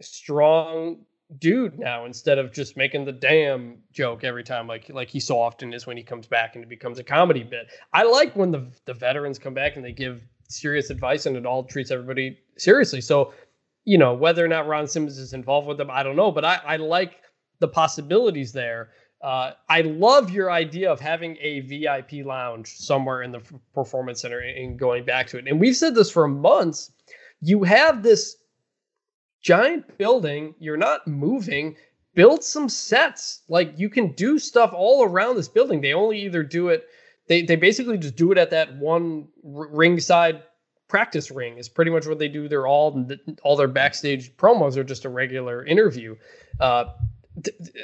strong 0.00 1.04
dude 1.36 1.78
now 1.78 2.06
instead 2.06 2.38
of 2.38 2.52
just 2.52 2.76
making 2.76 3.04
the 3.04 3.12
damn 3.12 3.76
joke 3.92 4.24
every 4.24 4.42
time 4.42 4.66
like 4.66 4.88
like 4.88 5.08
he 5.08 5.20
so 5.20 5.38
often 5.38 5.74
is 5.74 5.86
when 5.86 5.96
he 5.96 6.02
comes 6.02 6.26
back 6.26 6.54
and 6.54 6.64
it 6.64 6.70
becomes 6.70 6.98
a 6.98 7.04
comedy 7.04 7.42
bit. 7.42 7.66
I 7.92 8.04
like 8.04 8.34
when 8.34 8.50
the 8.50 8.66
the 8.86 8.94
veterans 8.94 9.38
come 9.38 9.54
back 9.54 9.76
and 9.76 9.84
they 9.84 9.92
give 9.92 10.22
serious 10.48 10.88
advice 10.88 11.26
and 11.26 11.36
it 11.36 11.44
all 11.44 11.64
treats 11.64 11.90
everybody 11.90 12.38
seriously. 12.56 13.02
So, 13.02 13.34
you 13.84 13.98
know, 13.98 14.14
whether 14.14 14.42
or 14.42 14.48
not 14.48 14.66
Ron 14.66 14.86
Simmons 14.86 15.18
is 15.18 15.34
involved 15.34 15.68
with 15.68 15.76
them, 15.76 15.90
I 15.90 16.02
don't 16.02 16.16
know, 16.16 16.32
but 16.32 16.44
I 16.44 16.60
I 16.64 16.76
like 16.76 17.18
the 17.60 17.68
possibilities 17.68 18.52
there. 18.52 18.90
Uh, 19.20 19.52
I 19.68 19.80
love 19.80 20.30
your 20.30 20.50
idea 20.50 20.90
of 20.90 21.00
having 21.00 21.36
a 21.40 21.60
VIP 21.60 22.24
lounge 22.24 22.68
somewhere 22.68 23.22
in 23.22 23.32
the 23.32 23.42
performance 23.74 24.22
center 24.22 24.38
and 24.38 24.78
going 24.78 25.04
back 25.04 25.26
to 25.28 25.38
it. 25.38 25.48
And 25.48 25.58
we've 25.60 25.76
said 25.76 25.94
this 25.94 26.10
for 26.10 26.28
months. 26.28 26.92
You 27.40 27.64
have 27.64 28.04
this 28.04 28.36
giant 29.42 29.98
building, 29.98 30.54
you're 30.58 30.76
not 30.76 31.06
moving. 31.06 31.76
Build 32.14 32.42
some 32.42 32.68
sets. 32.68 33.42
Like 33.48 33.78
you 33.78 33.88
can 33.88 34.12
do 34.12 34.38
stuff 34.38 34.72
all 34.74 35.04
around 35.04 35.36
this 35.36 35.48
building. 35.48 35.80
They 35.80 35.92
only 35.92 36.20
either 36.24 36.42
do 36.42 36.68
it, 36.68 36.86
they, 37.28 37.42
they 37.42 37.56
basically 37.56 37.98
just 37.98 38.16
do 38.16 38.32
it 38.32 38.38
at 38.38 38.50
that 38.50 38.74
one 38.76 39.28
r- 39.44 39.68
ringside 39.68 40.42
practice 40.88 41.30
ring 41.30 41.58
is 41.58 41.68
pretty 41.68 41.90
much 41.90 42.06
what 42.06 42.18
they 42.18 42.28
do. 42.28 42.48
They're 42.48 42.66
all 42.66 43.06
all 43.42 43.56
their 43.56 43.68
backstage 43.68 44.34
promos 44.36 44.76
are 44.76 44.84
just 44.84 45.04
a 45.04 45.08
regular 45.10 45.64
interview. 45.64 46.16
Uh, 46.58 46.86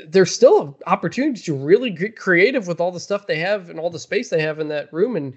there's 0.09 0.35
still 0.35 0.81
opportunity 0.87 1.41
to 1.43 1.55
really 1.55 1.91
get 1.91 2.17
creative 2.17 2.67
with 2.67 2.81
all 2.81 2.91
the 2.91 2.99
stuff 2.99 3.27
they 3.27 3.39
have 3.39 3.71
and 3.71 3.79
all 3.79 3.91
the 3.91 3.99
space 3.99 4.31
they 4.31 4.41
have 4.41 4.59
in 4.59 4.69
that 4.69 4.93
room 4.93 5.15
and 5.17 5.35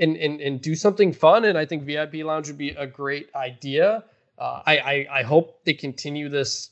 and 0.00 0.16
and, 0.16 0.40
and 0.40 0.60
do 0.60 0.74
something 0.74 1.12
fun. 1.12 1.44
And 1.44 1.58
I 1.58 1.66
think 1.66 1.82
VIP 1.82 2.24
Lounge 2.24 2.46
would 2.46 2.58
be 2.58 2.70
a 2.70 2.86
great 2.86 3.28
idea. 3.34 4.04
Uh, 4.38 4.62
I, 4.66 4.78
I 4.78 5.06
I 5.18 5.22
hope 5.22 5.64
they 5.64 5.74
continue 5.74 6.28
this 6.28 6.70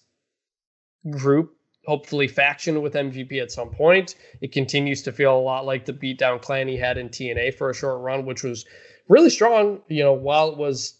group, 1.10 1.56
hopefully 1.86 2.28
faction 2.28 2.82
with 2.82 2.94
MVP 2.94 3.40
at 3.42 3.50
some 3.50 3.70
point. 3.70 4.14
It 4.40 4.52
continues 4.52 5.02
to 5.02 5.12
feel 5.12 5.36
a 5.36 5.40
lot 5.40 5.66
like 5.66 5.84
the 5.84 5.92
beatdown 5.92 6.40
clan 6.40 6.68
he 6.68 6.76
had 6.76 6.98
in 6.98 7.08
TNA 7.08 7.54
for 7.54 7.70
a 7.70 7.74
short 7.74 8.00
run, 8.00 8.24
which 8.24 8.42
was 8.42 8.64
really 9.08 9.30
strong. 9.30 9.80
You 9.88 10.04
know, 10.04 10.12
while 10.12 10.50
it 10.50 10.56
was 10.56 10.98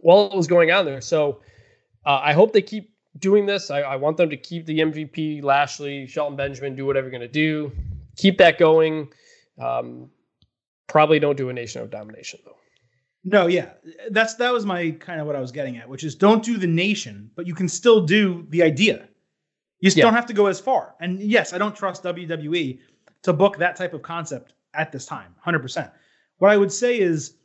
while 0.00 0.30
it 0.30 0.36
was 0.36 0.46
going 0.46 0.70
on 0.70 0.84
there. 0.84 1.00
So 1.00 1.40
uh, 2.04 2.20
I 2.22 2.34
hope 2.34 2.52
they 2.52 2.62
keep 2.62 2.92
doing 3.18 3.46
this. 3.46 3.70
I, 3.70 3.80
I, 3.80 3.96
want 3.96 4.16
them 4.16 4.28
to 4.30 4.36
keep 4.36 4.66
the 4.66 4.80
MVP, 4.80 5.42
Lashley, 5.42 6.06
Shelton 6.06 6.36
Benjamin, 6.36 6.76
do 6.76 6.84
whatever 6.84 7.06
you're 7.06 7.18
going 7.18 7.22
to 7.22 7.28
do. 7.28 7.72
Keep 8.16 8.38
that 8.38 8.58
going. 8.58 9.08
Um, 9.58 10.10
probably 10.88 11.18
don't 11.18 11.36
do 11.36 11.48
a 11.48 11.52
Nation 11.52 11.80
of 11.80 11.90
Domination 11.90 12.40
though. 12.44 12.56
No, 13.24 13.46
yeah, 13.46 13.70
that's 14.10 14.34
that 14.34 14.52
was 14.52 14.66
my 14.66 14.90
kind 14.90 15.20
of 15.20 15.26
what 15.26 15.34
I 15.34 15.40
was 15.40 15.50
getting 15.50 15.78
at, 15.78 15.88
which 15.88 16.04
is 16.04 16.14
don't 16.14 16.44
do 16.44 16.58
the 16.58 16.66
nation, 16.66 17.30
but 17.34 17.46
you 17.46 17.54
can 17.54 17.68
still 17.68 18.04
do 18.04 18.46
the 18.50 18.62
idea. 18.62 19.08
You 19.80 19.86
just 19.86 19.96
yeah. 19.96 20.04
don't 20.04 20.14
have 20.14 20.26
to 20.26 20.34
go 20.34 20.46
as 20.46 20.60
far. 20.60 20.94
And 21.00 21.20
yes, 21.20 21.52
I 21.52 21.58
don't 21.58 21.74
trust 21.74 22.04
WWE 22.04 22.78
to 23.22 23.32
book 23.32 23.56
that 23.58 23.76
type 23.76 23.94
of 23.94 24.02
concept 24.02 24.52
at 24.74 24.92
this 24.92 25.06
time, 25.06 25.34
hundred 25.40 25.60
percent. 25.60 25.90
What 26.38 26.50
I 26.50 26.56
would 26.56 26.72
say 26.72 26.98
is 26.98 27.36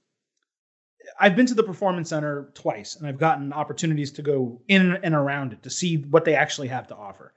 I've 1.19 1.35
been 1.35 1.45
to 1.45 1.53
the 1.53 1.64
performance 1.64 2.10
center 2.10 2.51
twice 2.53 2.95
and 2.95 3.07
I've 3.07 3.18
gotten 3.18 3.53
opportunities 3.53 4.11
to 4.14 4.22
go 4.22 4.61
in 4.68 4.97
and 5.03 5.15
around 5.15 5.53
it 5.53 5.64
to 5.64 5.69
see 5.69 5.97
what 5.97 6.26
they 6.26 6.35
actually 6.35 6.68
have 6.68 6.88
to 6.88 6.95
offer. 6.95 7.34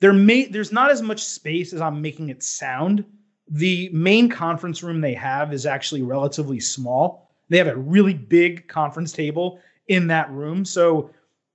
There 0.00 0.12
may 0.12 0.46
there's 0.46 0.72
not 0.72 0.90
as 0.90 1.02
much 1.02 1.22
space 1.22 1.72
as 1.72 1.80
I'm 1.80 2.00
making 2.00 2.30
it 2.30 2.42
sound. 2.42 3.04
The 3.48 3.90
main 3.92 4.28
conference 4.30 4.82
room 4.82 5.00
they 5.00 5.14
have 5.14 5.52
is 5.52 5.66
actually 5.66 6.02
relatively 6.02 6.60
small. 6.60 7.23
They 7.54 7.58
have 7.58 7.68
a 7.68 7.76
really 7.76 8.14
big 8.14 8.66
conference 8.66 9.12
table 9.12 9.60
in 9.88 10.08
that 10.08 10.30
room. 10.30 10.64
So 10.64 11.10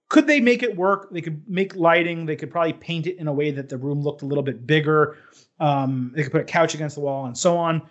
could 0.07 0.27
they 0.27 0.39
make 0.39 0.63
it 0.63 0.75
work? 0.75 1.11
They 1.11 1.21
could 1.21 1.41
make 1.47 1.75
lighting. 1.75 2.25
They 2.25 2.35
could 2.35 2.49
probably 2.49 2.73
paint 2.73 3.05
it 3.05 3.17
in 3.17 3.27
a 3.27 3.33
way 3.33 3.51
that 3.51 3.69
the 3.69 3.77
room 3.77 4.01
looked 4.01 4.21
a 4.21 4.25
little 4.25 4.43
bit 4.43 4.65
bigger. 4.65 5.17
Um, 5.59 6.11
they 6.15 6.23
could 6.23 6.31
put 6.31 6.41
a 6.41 6.45
couch 6.45 6.73
against 6.73 6.95
the 6.95 7.01
wall 7.01 7.25
and 7.25 7.37
so 7.37 7.57
on 7.57 7.81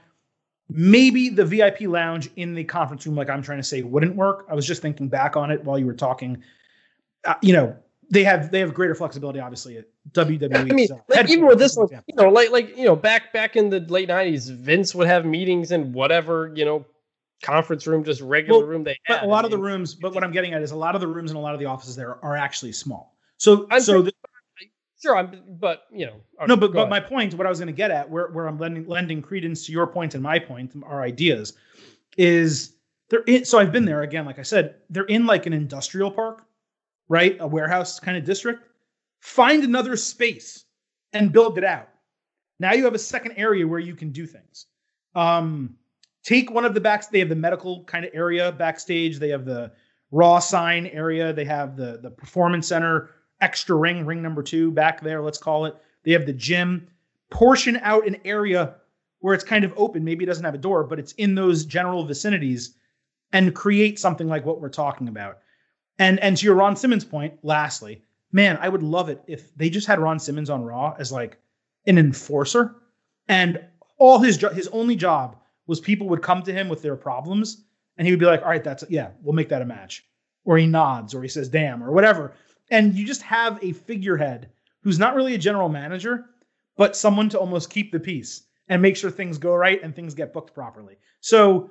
maybe 0.69 1.29
the 1.29 1.45
VIP 1.45 1.83
lounge 1.83 2.31
in 2.37 2.55
the 2.55 2.65
conference 2.65 3.07
room, 3.07 3.17
like 3.17 3.31
I'm 3.31 3.43
trying 3.43 3.59
to 3.59 3.65
say, 3.65 3.83
wouldn't 3.83 4.17
work. 4.17 4.47
I 4.51 4.55
was 4.55 4.67
just 4.67 4.83
thinking 4.83 5.09
back 5.09 5.37
on 5.37 5.51
it 5.51 5.65
while 5.65 5.79
you 5.79 5.87
were 5.87 5.95
talking. 5.95 6.43
Uh, 7.25 7.35
you 7.43 7.53
know, 7.53 7.77
they 8.11 8.25
have 8.25 8.51
they 8.51 8.61
have 8.61 8.75
greater 8.75 8.95
flexibility, 8.95 9.41
obviously 9.41 9.79
at 9.79 9.87
WWE. 10.13 10.55
I 10.55 10.75
mean, 10.75 10.89
like, 11.09 11.31
even 11.31 11.47
with 11.47 11.59
this 11.59 11.77
one, 11.77 11.89
you 12.07 12.15
know, 12.15 12.29
like 12.29 12.51
like 12.51 12.77
you 12.77 12.85
know, 12.85 12.97
back 12.97 13.33
back 13.33 13.57
in 13.57 13.71
the 13.71 13.81
late 13.81 14.09
'90s, 14.09 14.51
Vince 14.51 14.95
would 14.95 15.07
have 15.07 15.25
meetings 15.25 15.73
in 15.73 15.93
whatever 15.93 16.53
you 16.55 16.65
know 16.65 16.85
conference 17.43 17.87
room, 17.87 18.05
just 18.05 18.21
regular 18.21 18.61
well, 18.61 18.69
room 18.69 18.85
they. 18.85 18.99
But 19.07 19.23
a 19.23 19.27
lot 19.27 19.45
of 19.45 19.51
the 19.51 19.59
rooms, 19.59 19.95
but 19.95 20.15
what 20.15 20.25
I'm 20.25 20.33
getting 20.33 20.55
at 20.55 20.63
is 20.63 20.71
a 20.71 20.77
lot 20.77 20.95
of 20.95 21.01
the 21.01 21.07
rooms 21.07 21.31
and 21.31 21.39
a 21.39 21.41
lot 21.41 21.55
of 21.55 21.61
the 21.61 21.67
offices 21.67 21.97
there 21.97 22.23
are 22.25 22.37
actually 22.37 22.73
small. 22.73 23.17
So 23.37 23.67
I'm 23.71 23.81
so 23.81 24.03
the, 24.03 24.13
Sure, 25.01 25.17
I'm, 25.17 25.43
but 25.61 25.85
you 25.93 26.07
know. 26.07 26.21
No, 26.49 26.57
but 26.57 26.73
but 26.73 26.89
my 26.89 26.99
point, 26.99 27.35
what 27.35 27.47
I 27.47 27.51
was 27.51 27.61
going 27.61 27.69
to 27.69 27.73
get 27.73 27.91
at, 27.91 28.11
where 28.11 28.29
where 28.29 28.49
I'm 28.49 28.59
lending 28.59 28.87
lending 28.87 29.23
credence 29.23 29.65
to 29.67 29.73
your 29.73 29.87
point 29.87 30.15
and 30.15 30.23
my 30.23 30.39
point, 30.39 30.75
our 30.85 31.03
ideas, 31.03 31.53
is 32.17 32.75
they're 33.09 33.23
in. 33.23 33.45
So 33.45 33.59
I've 33.61 33.71
been 33.71 33.85
there 33.85 34.03
again, 34.03 34.25
like 34.25 34.41
I 34.41 34.43
said, 34.43 34.77
they're 34.91 35.05
in 35.05 35.25
like 35.25 35.47
an 35.47 35.53
industrial 35.53 36.11
park, 36.11 36.47
right? 37.09 37.37
A 37.39 37.47
warehouse 37.47 38.01
kind 38.01 38.17
of 38.17 38.25
district. 38.25 38.65
Find 39.21 39.63
another 39.63 39.97
space 39.97 40.65
and 41.13 41.33
build 41.33 41.59
it 41.59 41.65
out. 41.65 41.89
Now 42.59 42.73
you 42.73 42.85
have 42.85 42.95
a 42.95 42.99
second 42.99 43.35
area 43.37 43.67
where 43.67 43.79
you 43.79 43.95
can 43.95 44.11
do 44.11 44.27
things. 44.27 44.67
Um, 45.15 45.77
take 46.29 46.51
one 46.51 46.67
of 46.67 46.75
the 46.75 46.81
backs. 46.81 47.07
They 47.07 47.21
have 47.21 47.31
the 47.31 47.35
medical 47.35 47.85
kind 47.85 48.05
of 48.05 48.11
area 48.13 48.53
backstage. 48.53 49.19
They 49.19 49.31
have 49.31 49.47
the 49.47 49.73
raw 50.11 50.39
sign 50.39 50.87
area. 50.89 51.33
They 51.33 51.47
have 51.47 51.75
the 51.77 51.99
the 52.03 52.11
performance 52.11 52.69
center, 52.69 53.11
extra 53.41 53.75
ring, 53.75 54.05
ring 54.05 54.21
number 54.21 54.43
two 54.43 54.71
back 54.71 55.01
there. 55.01 55.23
Let's 55.23 55.39
call 55.39 55.65
it. 55.65 55.75
They 56.05 56.13
have 56.13 56.27
the 56.27 56.35
gym. 56.35 56.87
Portion 57.31 57.79
out 57.79 58.07
an 58.07 58.19
area 58.27 58.75
where 59.21 59.35
it's 59.35 59.45
kind 59.45 59.65
of 59.65 59.73
open. 59.77 60.05
Maybe 60.05 60.25
it 60.25 60.27
doesn't 60.27 60.45
have 60.45 60.55
a 60.55 60.59
door, 60.59 60.85
but 60.85 60.99
it's 60.99 61.13
in 61.13 61.35
those 61.35 61.65
general 61.65 62.05
vicinities, 62.05 62.75
and 63.33 63.55
create 63.55 63.99
something 63.99 64.29
like 64.29 64.45
what 64.45 64.61
we're 64.61 64.69
talking 64.69 65.09
about. 65.09 65.39
And 65.99 66.21
and 66.21 66.37
to 66.37 66.45
your 66.45 66.57
Ron 66.57 66.77
Simmons 66.77 67.07
point, 67.07 67.39
lastly, 67.43 68.03
man, 68.33 68.59
I 68.61 68.69
would 68.69 68.83
love 68.83 69.09
it 69.09 69.23
if 69.27 69.55
they 69.57 69.71
just 69.71 69.87
had 69.87 69.99
Ron 69.99 70.19
Simmons 70.19 70.51
on 70.51 70.63
Raw 70.63 70.95
as 70.99 71.11
like 71.11 71.39
an 71.87 71.97
enforcer, 71.97 72.77
and 73.29 73.65
all 73.97 74.19
his 74.19 74.37
jo- 74.37 74.53
his 74.53 74.69
only 74.69 74.95
job 74.95 75.37
was 75.69 75.79
people 75.79 76.09
would 76.09 76.23
come 76.23 76.43
to 76.43 76.53
him 76.53 76.69
with 76.69 76.83
their 76.83 76.97
problems, 76.97 77.65
and 77.97 78.07
he 78.07 78.13
would 78.13 78.19
be 78.19 78.27
like, 78.27 78.43
"All 78.43 78.49
right, 78.49 78.65
that's 78.65 78.83
yeah, 78.89 79.11
we'll 79.23 79.35
make 79.35 79.51
that 79.51 79.63
a 79.63 79.67
match," 79.67 80.05
or 80.45 80.59
he 80.59 80.67
nods, 80.67 81.15
or 81.15 81.23
he 81.23 81.29
says, 81.29 81.49
"Damn," 81.49 81.85
or 81.85 81.93
whatever, 81.93 82.33
and 82.71 82.95
you 82.95 83.07
just 83.07 83.23
have 83.23 83.63
a 83.63 83.73
figurehead 83.73 84.51
who's 84.83 84.99
not 84.99 85.15
really 85.15 85.35
a 85.35 85.39
general 85.39 85.69
manager, 85.69 86.25
but 86.77 86.97
someone 86.97 87.29
to 87.29 87.39
almost 87.39 87.71
keep 87.71 87.93
the 87.93 88.01
peace 88.01 88.43
and 88.69 88.83
make 88.83 88.97
sure 88.97 89.11
things 89.11 89.39
go 89.39 89.55
right 89.55 89.83
and 89.83 89.95
things 89.95 90.15
get 90.15 90.33
booked 90.33 90.55
properly. 90.55 90.97
So 91.21 91.71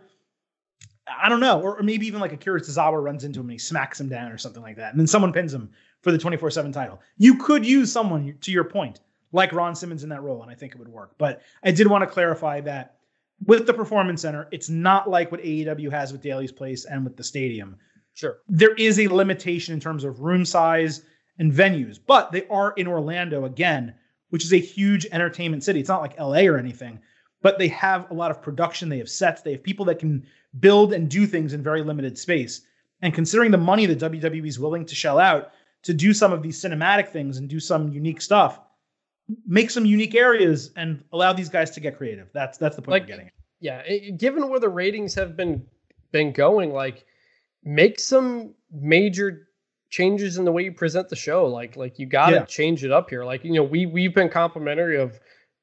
I 1.07 1.29
don't 1.29 1.39
know, 1.39 1.61
or, 1.61 1.79
or 1.79 1.83
maybe 1.83 2.05
even 2.05 2.19
like 2.19 2.33
Akira 2.33 2.59
Tozawa 2.59 3.01
runs 3.01 3.23
into 3.23 3.39
him 3.39 3.45
and 3.45 3.53
he 3.53 3.57
smacks 3.57 3.99
him 3.99 4.09
down 4.09 4.31
or 4.31 4.37
something 4.37 4.61
like 4.61 4.75
that, 4.77 4.91
and 4.91 4.99
then 4.99 5.07
someone 5.07 5.33
pins 5.33 5.53
him 5.53 5.71
for 6.01 6.11
the 6.11 6.17
24/7 6.17 6.73
title. 6.73 7.01
You 7.17 7.37
could 7.37 7.65
use 7.65 7.91
someone 7.91 8.37
to 8.41 8.51
your 8.51 8.65
point, 8.65 8.99
like 9.31 9.53
Ron 9.53 9.75
Simmons 9.75 10.03
in 10.03 10.09
that 10.09 10.21
role, 10.21 10.41
and 10.41 10.51
I 10.51 10.55
think 10.55 10.73
it 10.73 10.79
would 10.79 10.89
work. 10.89 11.17
But 11.17 11.41
I 11.63 11.71
did 11.71 11.87
want 11.87 12.03
to 12.03 12.07
clarify 12.07 12.61
that 12.61 12.96
with 13.45 13.67
the 13.67 13.73
Performance 13.73 14.21
Center, 14.21 14.47
it's 14.51 14.69
not 14.69 15.09
like 15.09 15.31
what 15.31 15.41
AEW 15.41 15.91
has 15.91 16.11
with 16.11 16.21
Daly's 16.21 16.51
Place 16.51 16.85
and 16.85 17.03
with 17.03 17.15
the 17.15 17.23
stadium. 17.23 17.77
Sure. 18.13 18.39
There 18.47 18.73
is 18.75 18.99
a 18.99 19.07
limitation 19.07 19.73
in 19.73 19.79
terms 19.79 20.03
of 20.03 20.21
room 20.21 20.43
size 20.43 21.03
and 21.37 21.51
venues, 21.51 21.99
but 22.05 22.31
they 22.31 22.47
are 22.47 22.73
in 22.77 22.87
Orlando 22.87 23.45
again, 23.45 23.93
which 24.29 24.43
is 24.43 24.53
a 24.53 24.57
huge 24.57 25.05
entertainment 25.11 25.63
city. 25.63 25.79
It's 25.79 25.89
not 25.89 26.01
like 26.01 26.19
LA 26.19 26.47
or 26.47 26.57
anything, 26.57 26.99
but 27.43 27.59
they 27.59 27.67
have 27.67 28.09
a 28.09 28.15
lot 28.15 28.31
of 28.31 28.41
production. 28.41 28.89
They 28.89 28.97
have 28.97 29.09
sets. 29.09 29.43
They 29.43 29.51
have 29.51 29.63
people 29.63 29.85
that 29.85 29.99
can 29.99 30.25
build 30.59 30.93
and 30.93 31.09
do 31.09 31.27
things 31.27 31.53
in 31.53 31.61
very 31.61 31.83
limited 31.83 32.17
space. 32.17 32.61
And 33.03 33.13
considering 33.13 33.51
the 33.51 33.57
money 33.57 33.85
that 33.85 33.99
WWE 33.99 34.47
is 34.47 34.59
willing 34.59 34.85
to 34.85 34.95
shell 34.95 35.19
out 35.19 35.51
to 35.83 35.93
do 35.93 36.11
some 36.11 36.33
of 36.33 36.41
these 36.41 36.59
cinematic 36.59 37.09
things 37.09 37.37
and 37.37 37.47
do 37.47 37.59
some 37.59 37.89
unique 37.89 38.21
stuff, 38.21 38.59
make 39.45 39.69
some 39.69 39.85
unique 39.85 40.15
areas 40.15 40.71
and 40.75 41.03
allow 41.11 41.33
these 41.33 41.49
guys 41.49 41.71
to 41.71 41.79
get 41.79 41.97
creative. 41.97 42.29
That's 42.33 42.57
that's 42.57 42.75
the 42.75 42.81
point 42.81 42.91
Like, 42.91 43.01
we're 43.03 43.07
getting. 43.07 43.27
at. 43.27 43.33
Yeah, 43.59 43.79
it- 43.85 44.17
given 44.17 44.47
where 44.49 44.59
the 44.59 44.69
ratings 44.69 45.15
have 45.15 45.35
been 45.35 45.65
been 46.11 46.31
going, 46.31 46.71
like 46.71 47.05
make 47.63 47.99
some 47.99 48.53
major 48.71 49.47
changes 49.89 50.37
in 50.37 50.45
the 50.45 50.51
way 50.51 50.63
you 50.63 50.71
present 50.73 51.09
the 51.09 51.15
show. 51.15 51.45
Like 51.47 51.75
like 51.75 51.99
you 51.99 52.05
got 52.05 52.29
to 52.29 52.35
Yeah. 52.37 52.45
change 52.45 52.83
it 52.83 52.91
up 52.91 53.09
here. 53.09 53.23
Like 53.25 53.43
you 53.43 53.53
know 53.53 53.63
we 53.63 53.85
we've 53.85 54.13
been 54.15 54.29
complimentary 54.29 54.97
of 54.97 55.19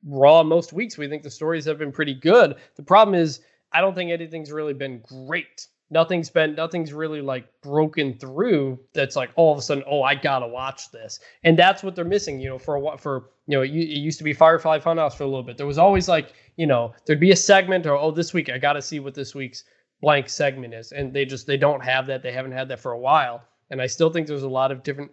Raw 0.07 0.43
most 0.43 0.73
weeks. 0.75 0.99
We 0.99 1.09
think 1.09 1.23
the 1.23 1.31
stories 1.31 1.65
have 1.65 1.79
been 1.79 1.93
pretty 1.93 2.15
good. 2.15 2.57
The 2.77 2.83
problem 2.83 3.15
is 3.15 3.41
I 3.73 3.81
don't 3.81 3.95
think 3.95 4.11
anything's 4.11 4.53
really 4.53 4.75
been 4.75 5.01
great. 5.03 5.67
Nothing's 5.91 6.31
been 6.31 6.55
nothing's 6.55 6.93
really 6.93 7.21
like 7.21 7.47
broken 7.63 8.19
through. 8.19 8.81
That's 8.95 9.17
like 9.17 9.31
all 9.37 9.53
of 9.53 9.59
a 9.59 9.63
sudden, 9.63 9.85
oh, 9.87 10.03
I 10.03 10.15
gotta 10.15 10.47
watch 10.47 10.91
this, 10.91 11.21
and 11.45 11.59
that's 11.59 11.83
what 11.83 11.95
they're 11.95 12.05
missing. 12.05 12.41
You 12.41 12.51
know, 12.51 12.59
for 12.59 12.75
a 12.75 12.81
while, 12.81 12.97
for 12.97 13.31
you 13.47 13.57
know, 13.57 13.63
it, 13.63 13.71
used 13.71 14.19
to 14.19 14.25
be 14.25 14.33
Firefly 14.33 14.79
Funhouse 14.79 15.15
for 15.15 15.25
a 15.25 15.27
little 15.27 15.43
bit. 15.43 15.59
There 15.59 15.67
was 15.67 15.79
always 15.79 16.09
like, 16.09 16.33
you 16.57 16.67
know, 16.67 16.95
there'd 17.05 17.21
be 17.21 17.33
a 17.33 17.37
segment 17.37 17.87
or 17.87 17.97
oh, 17.97 18.11
this 18.11 18.33
week 18.33 18.49
I 18.49 18.59
got 18.59 18.73
to 18.73 18.83
see 18.83 18.99
what 18.99 19.15
this 19.15 19.35
week's 19.35 19.65
blank 20.01 20.29
segment 20.29 20.75
is, 20.75 20.93
and 20.93 21.13
they 21.13 21.25
just 21.25 21.47
they 21.47 21.59
don't 21.59 21.85
have 21.85 22.07
that. 22.07 22.23
They 22.23 22.33
haven't 22.33 22.53
had 22.53 22.69
that 22.69 22.81
for 22.81 22.93
a 22.93 22.99
while, 22.99 23.43
and 23.71 23.83
I 23.83 23.87
still 23.87 24.11
think 24.11 24.27
there's 24.27 24.43
a 24.43 24.49
lot 24.49 24.73
of 24.73 24.83
different 24.83 25.11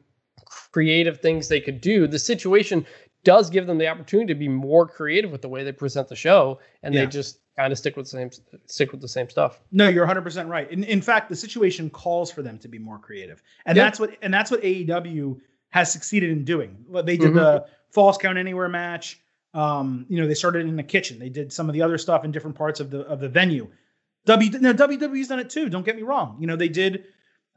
creative 0.72 1.20
things 1.20 1.48
they 1.48 1.62
could 1.62 1.82
do. 1.82 2.08
The 2.08 2.20
situation 2.20 2.86
does 3.24 3.50
give 3.50 3.68
them 3.68 3.78
the 3.78 3.88
opportunity 3.88 4.34
to 4.34 4.40
be 4.40 4.48
more 4.48 4.88
creative 4.88 5.32
with 5.32 5.42
the 5.42 5.50
way 5.50 5.64
they 5.64 5.72
present 5.72 6.08
the 6.08 6.16
show, 6.16 6.60
and 6.84 6.94
Yeah. 6.94 7.02
they 7.02 7.08
just 7.08 7.40
kind 7.56 7.72
of 7.72 7.78
stick 7.78 7.96
with 7.98 8.06
the 8.06 8.10
same 8.10 8.30
stick 8.66 8.92
with 8.92 9.02
the 9.02 9.08
same 9.08 9.30
stuff. 9.30 9.62
No, 9.72 9.88
you're 9.90 10.06
100% 10.06 10.48
right. 10.50 10.72
In, 10.72 10.84
in 10.86 11.02
fact, 11.02 11.30
the 11.30 11.36
situation 11.36 11.90
calls 11.90 12.32
for 12.32 12.42
them 12.42 12.58
to 12.60 12.68
be 12.68 12.80
more 12.80 12.98
creative. 12.98 13.44
And 13.66 13.76
Yeah. 13.78 13.84
that's 13.84 14.00
what 14.00 14.18
and 14.22 14.34
that's 14.34 14.50
what 14.52 14.62
AEW 14.64 15.40
has 15.70 15.92
succeeded 15.92 16.30
in 16.32 16.44
doing. 16.44 16.84
They 17.06 17.18
did 17.18 17.34
the 17.34 17.66
false 17.92 18.18
count 18.18 18.38
anywhere 18.38 18.70
match. 18.70 19.20
Um, 19.54 20.06
you 20.10 20.20
know, 20.22 20.28
they 20.28 20.34
started 20.34 20.66
in 20.66 20.76
the 20.78 20.84
kitchen. 20.84 21.20
They 21.20 21.30
did 21.30 21.52
some 21.52 21.68
of 21.70 21.74
the 21.74 21.82
other 21.82 21.98
stuff 21.98 22.24
in 22.24 22.32
different 22.32 22.56
parts 22.56 22.80
of 22.80 22.90
the 22.90 23.02
of 23.02 23.20
the 23.20 23.30
venue. 23.30 23.68
W 24.26 24.50
no, 24.60 24.74
WWE's 24.74 25.28
done 25.28 25.40
it 25.40 25.50
too. 25.50 25.68
Don't 25.70 25.86
get 25.86 25.96
me 25.96 26.04
wrong. 26.04 26.38
You 26.40 26.48
know, 26.48 26.56
they 26.56 26.70
did 26.70 27.04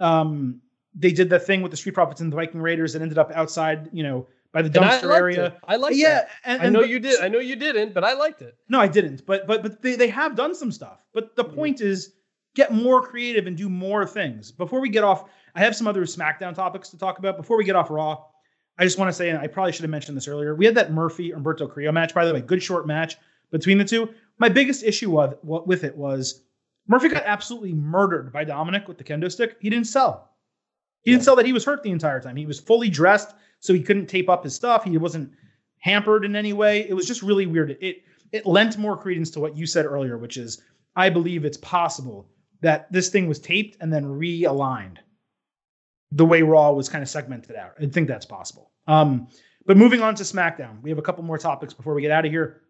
um 0.00 0.60
they 0.94 1.12
did 1.12 1.28
the 1.30 1.38
thing 1.38 1.62
with 1.62 1.70
the 1.70 1.76
Street 1.76 1.94
Profits 1.94 2.20
and 2.20 2.30
the 2.32 2.36
Viking 2.36 2.60
Raiders 2.60 2.92
that 2.92 3.02
ended 3.02 3.18
up 3.18 3.30
outside, 3.32 3.88
you 3.92 4.02
know, 4.02 4.26
by 4.54 4.62
the 4.62 4.68
And 4.80 4.88
I 4.88 4.98
dumpster 4.98 5.14
area. 5.14 5.46
it. 5.48 5.58
I 5.68 5.76
like 5.76 5.92
it. 5.92 5.98
yeah, 5.98 6.14
that. 6.14 6.28
and, 6.44 6.62
I 6.62 6.68
know 6.70 6.80
but- 6.80 6.88
you 6.88 6.98
did. 7.00 7.20
I 7.20 7.28
know 7.28 7.40
you 7.40 7.56
didn't, 7.56 7.92
but 7.92 8.04
I 8.04 8.14
liked 8.14 8.40
it. 8.40 8.56
no, 8.70 8.80
I 8.80 8.86
didn't. 8.88 9.26
But 9.26 9.46
but 9.46 9.62
but 9.62 9.82
they, 9.82 9.96
they 9.96 10.08
have 10.08 10.34
done 10.36 10.54
some 10.54 10.72
stuff. 10.72 11.04
But 11.12 11.36
the 11.36 11.44
Mhm. 11.44 11.54
point 11.54 11.80
is 11.82 12.14
get 12.54 12.72
more 12.72 13.02
creative 13.02 13.46
and 13.46 13.56
do 13.56 13.68
more 13.68 14.06
things. 14.06 14.50
Before 14.52 14.80
we 14.80 14.88
get 14.88 15.04
off, 15.04 15.28
I 15.54 15.60
have 15.60 15.76
some 15.76 15.86
other 15.88 16.04
SmackDown 16.04 16.54
topics 16.54 16.88
to 16.90 16.98
talk 16.98 17.18
about. 17.18 17.36
Before 17.36 17.58
we 17.58 17.64
get 17.64 17.76
off 17.76 17.90
Raw, 17.90 18.24
I 18.78 18.84
just 18.84 18.96
want 18.98 19.08
to 19.08 19.12
say, 19.12 19.28
and 19.28 19.38
I 19.38 19.48
probably 19.48 19.72
should 19.72 19.82
have 19.82 19.90
mentioned 19.90 20.16
this 20.16 20.28
earlier. 20.28 20.54
We 20.54 20.64
had 20.64 20.76
that 20.76 20.92
Murphy 20.92 21.32
Humberto 21.32 21.68
Carrillo 21.70 21.92
match, 21.92 22.14
by 22.14 22.24
the 22.24 22.32
way, 22.32 22.40
good 22.40 22.62
short 22.62 22.86
match 22.86 23.16
between 23.50 23.76
the 23.78 23.84
two. 23.84 24.08
My 24.38 24.48
biggest 24.48 24.82
issue 24.84 25.10
with, 25.10 25.34
with 25.42 25.84
it 25.84 25.96
was 25.96 26.42
Murphy 26.86 27.08
got 27.08 27.22
absolutely 27.24 27.72
murdered 27.72 28.32
by 28.32 28.44
Dominik 28.44 28.86
with 28.88 28.98
the 28.98 29.04
kendo 29.04 29.30
stick. 29.30 29.56
He 29.60 29.68
didn't 29.70 29.86
sell. 29.88 30.30
He 31.02 31.10
didn't 31.10 31.24
sell 31.24 31.36
that 31.36 31.46
he 31.46 31.52
was 31.52 31.64
hurt 31.64 31.82
the 31.82 31.90
entire 31.90 32.20
time. 32.20 32.34
He 32.36 32.46
was 32.46 32.58
fully 32.60 32.88
dressed, 32.88 33.34
so 33.64 33.72
he 33.72 33.80
couldn't 33.80 34.08
tape 34.08 34.28
up 34.28 34.44
his 34.44 34.54
stuff. 34.54 34.84
He 34.84 34.98
wasn't 34.98 35.32
hampered 35.78 36.26
in 36.26 36.36
any 36.36 36.52
way. 36.52 36.86
It 36.86 36.92
was 36.92 37.06
just 37.06 37.22
really 37.22 37.46
weird. 37.46 37.78
It 37.80 38.02
it 38.30 38.44
lent 38.44 38.76
more 38.76 38.94
credence 38.94 39.30
to 39.30 39.40
what 39.40 39.56
you 39.56 39.64
said 39.64 39.86
earlier, 39.86 40.18
which 40.18 40.36
is 40.36 40.60
I 40.94 41.08
believe 41.08 41.46
it's 41.46 41.56
possible 41.56 42.28
that 42.60 42.92
this 42.92 43.08
thing 43.08 43.26
was 43.26 43.38
taped 43.38 43.78
and 43.80 43.90
then 43.90 44.04
realigned 44.04 44.98
the 46.12 46.26
way 46.26 46.42
Raw 46.42 46.72
was 46.72 46.90
kind 46.90 47.02
of 47.02 47.08
segmented 47.08 47.56
out. 47.56 47.72
I 47.80 47.86
think 47.86 48.06
that's 48.06 48.26
possible. 48.26 48.70
Um, 48.86 49.28
but 49.64 49.78
moving 49.78 50.02
on 50.02 50.14
to 50.16 50.24
SmackDown, 50.24 50.82
we 50.82 50.90
have 50.90 50.98
a 50.98 51.02
couple 51.02 51.24
more 51.24 51.38
topics 51.38 51.72
before 51.72 51.94
we 51.94 52.02
get 52.02 52.10
out 52.10 52.26
of 52.26 52.30
here. 52.30 52.60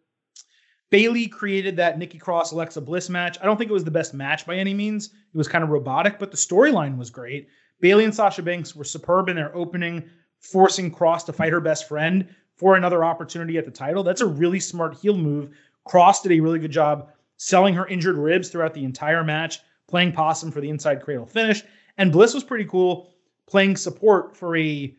Bayley 0.90 1.26
created 1.26 1.76
that 1.78 1.98
Nikki 1.98 2.18
Cross 2.18 2.52
Alexa 2.52 2.80
Bliss 2.80 3.10
match. 3.10 3.36
I 3.42 3.46
don't 3.46 3.56
think 3.56 3.68
it 3.68 3.74
was 3.74 3.82
the 3.82 3.90
best 3.90 4.14
match 4.14 4.46
by 4.46 4.54
any 4.54 4.74
means. 4.74 5.06
It 5.06 5.36
was 5.36 5.48
kind 5.48 5.64
of 5.64 5.70
robotic, 5.70 6.20
but 6.20 6.30
the 6.30 6.36
storyline 6.36 6.96
was 6.96 7.10
great. 7.10 7.48
Bayley 7.80 8.04
and 8.04 8.14
Sasha 8.14 8.42
Banks 8.42 8.76
were 8.76 8.84
superb 8.84 9.28
in 9.28 9.34
their 9.34 9.54
opening, 9.56 10.08
forcing 10.52 10.90
Cross 10.90 11.24
to 11.24 11.32
fight 11.32 11.52
her 11.52 11.60
best 11.60 11.88
friend 11.88 12.28
for 12.56 12.76
another 12.76 13.04
opportunity 13.04 13.58
at 13.58 13.64
the 13.64 13.70
title. 13.70 14.02
That's 14.02 14.20
a 14.20 14.26
really 14.26 14.60
smart 14.60 14.94
heel 14.94 15.16
move. 15.16 15.50
Cross 15.84 16.22
did 16.22 16.32
a 16.32 16.40
really 16.40 16.58
good 16.58 16.70
job 16.70 17.10
selling 17.36 17.74
her 17.74 17.86
injured 17.86 18.16
ribs 18.16 18.48
throughout 18.48 18.74
the 18.74 18.84
entire 18.84 19.24
match, 19.24 19.60
playing 19.88 20.12
possum 20.12 20.50
for 20.50 20.60
the 20.60 20.70
inside 20.70 21.02
cradle 21.02 21.26
finish. 21.26 21.62
And 21.98 22.12
Bliss 22.12 22.34
was 22.34 22.44
pretty 22.44 22.64
cool 22.64 23.10
playing 23.46 23.76
support 23.76 24.36
for 24.36 24.56
a 24.56 24.94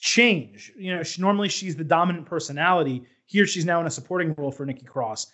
change. 0.00 0.72
You 0.76 0.96
know, 0.96 1.02
she, 1.02 1.20
normally 1.20 1.48
she's 1.48 1.76
the 1.76 1.84
dominant 1.84 2.26
personality. 2.26 3.04
Here 3.26 3.46
she's 3.46 3.64
now 3.64 3.80
in 3.80 3.86
a 3.86 3.90
supporting 3.90 4.34
role 4.36 4.52
for 4.52 4.66
Nikki 4.66 4.84
Cross. 4.84 5.32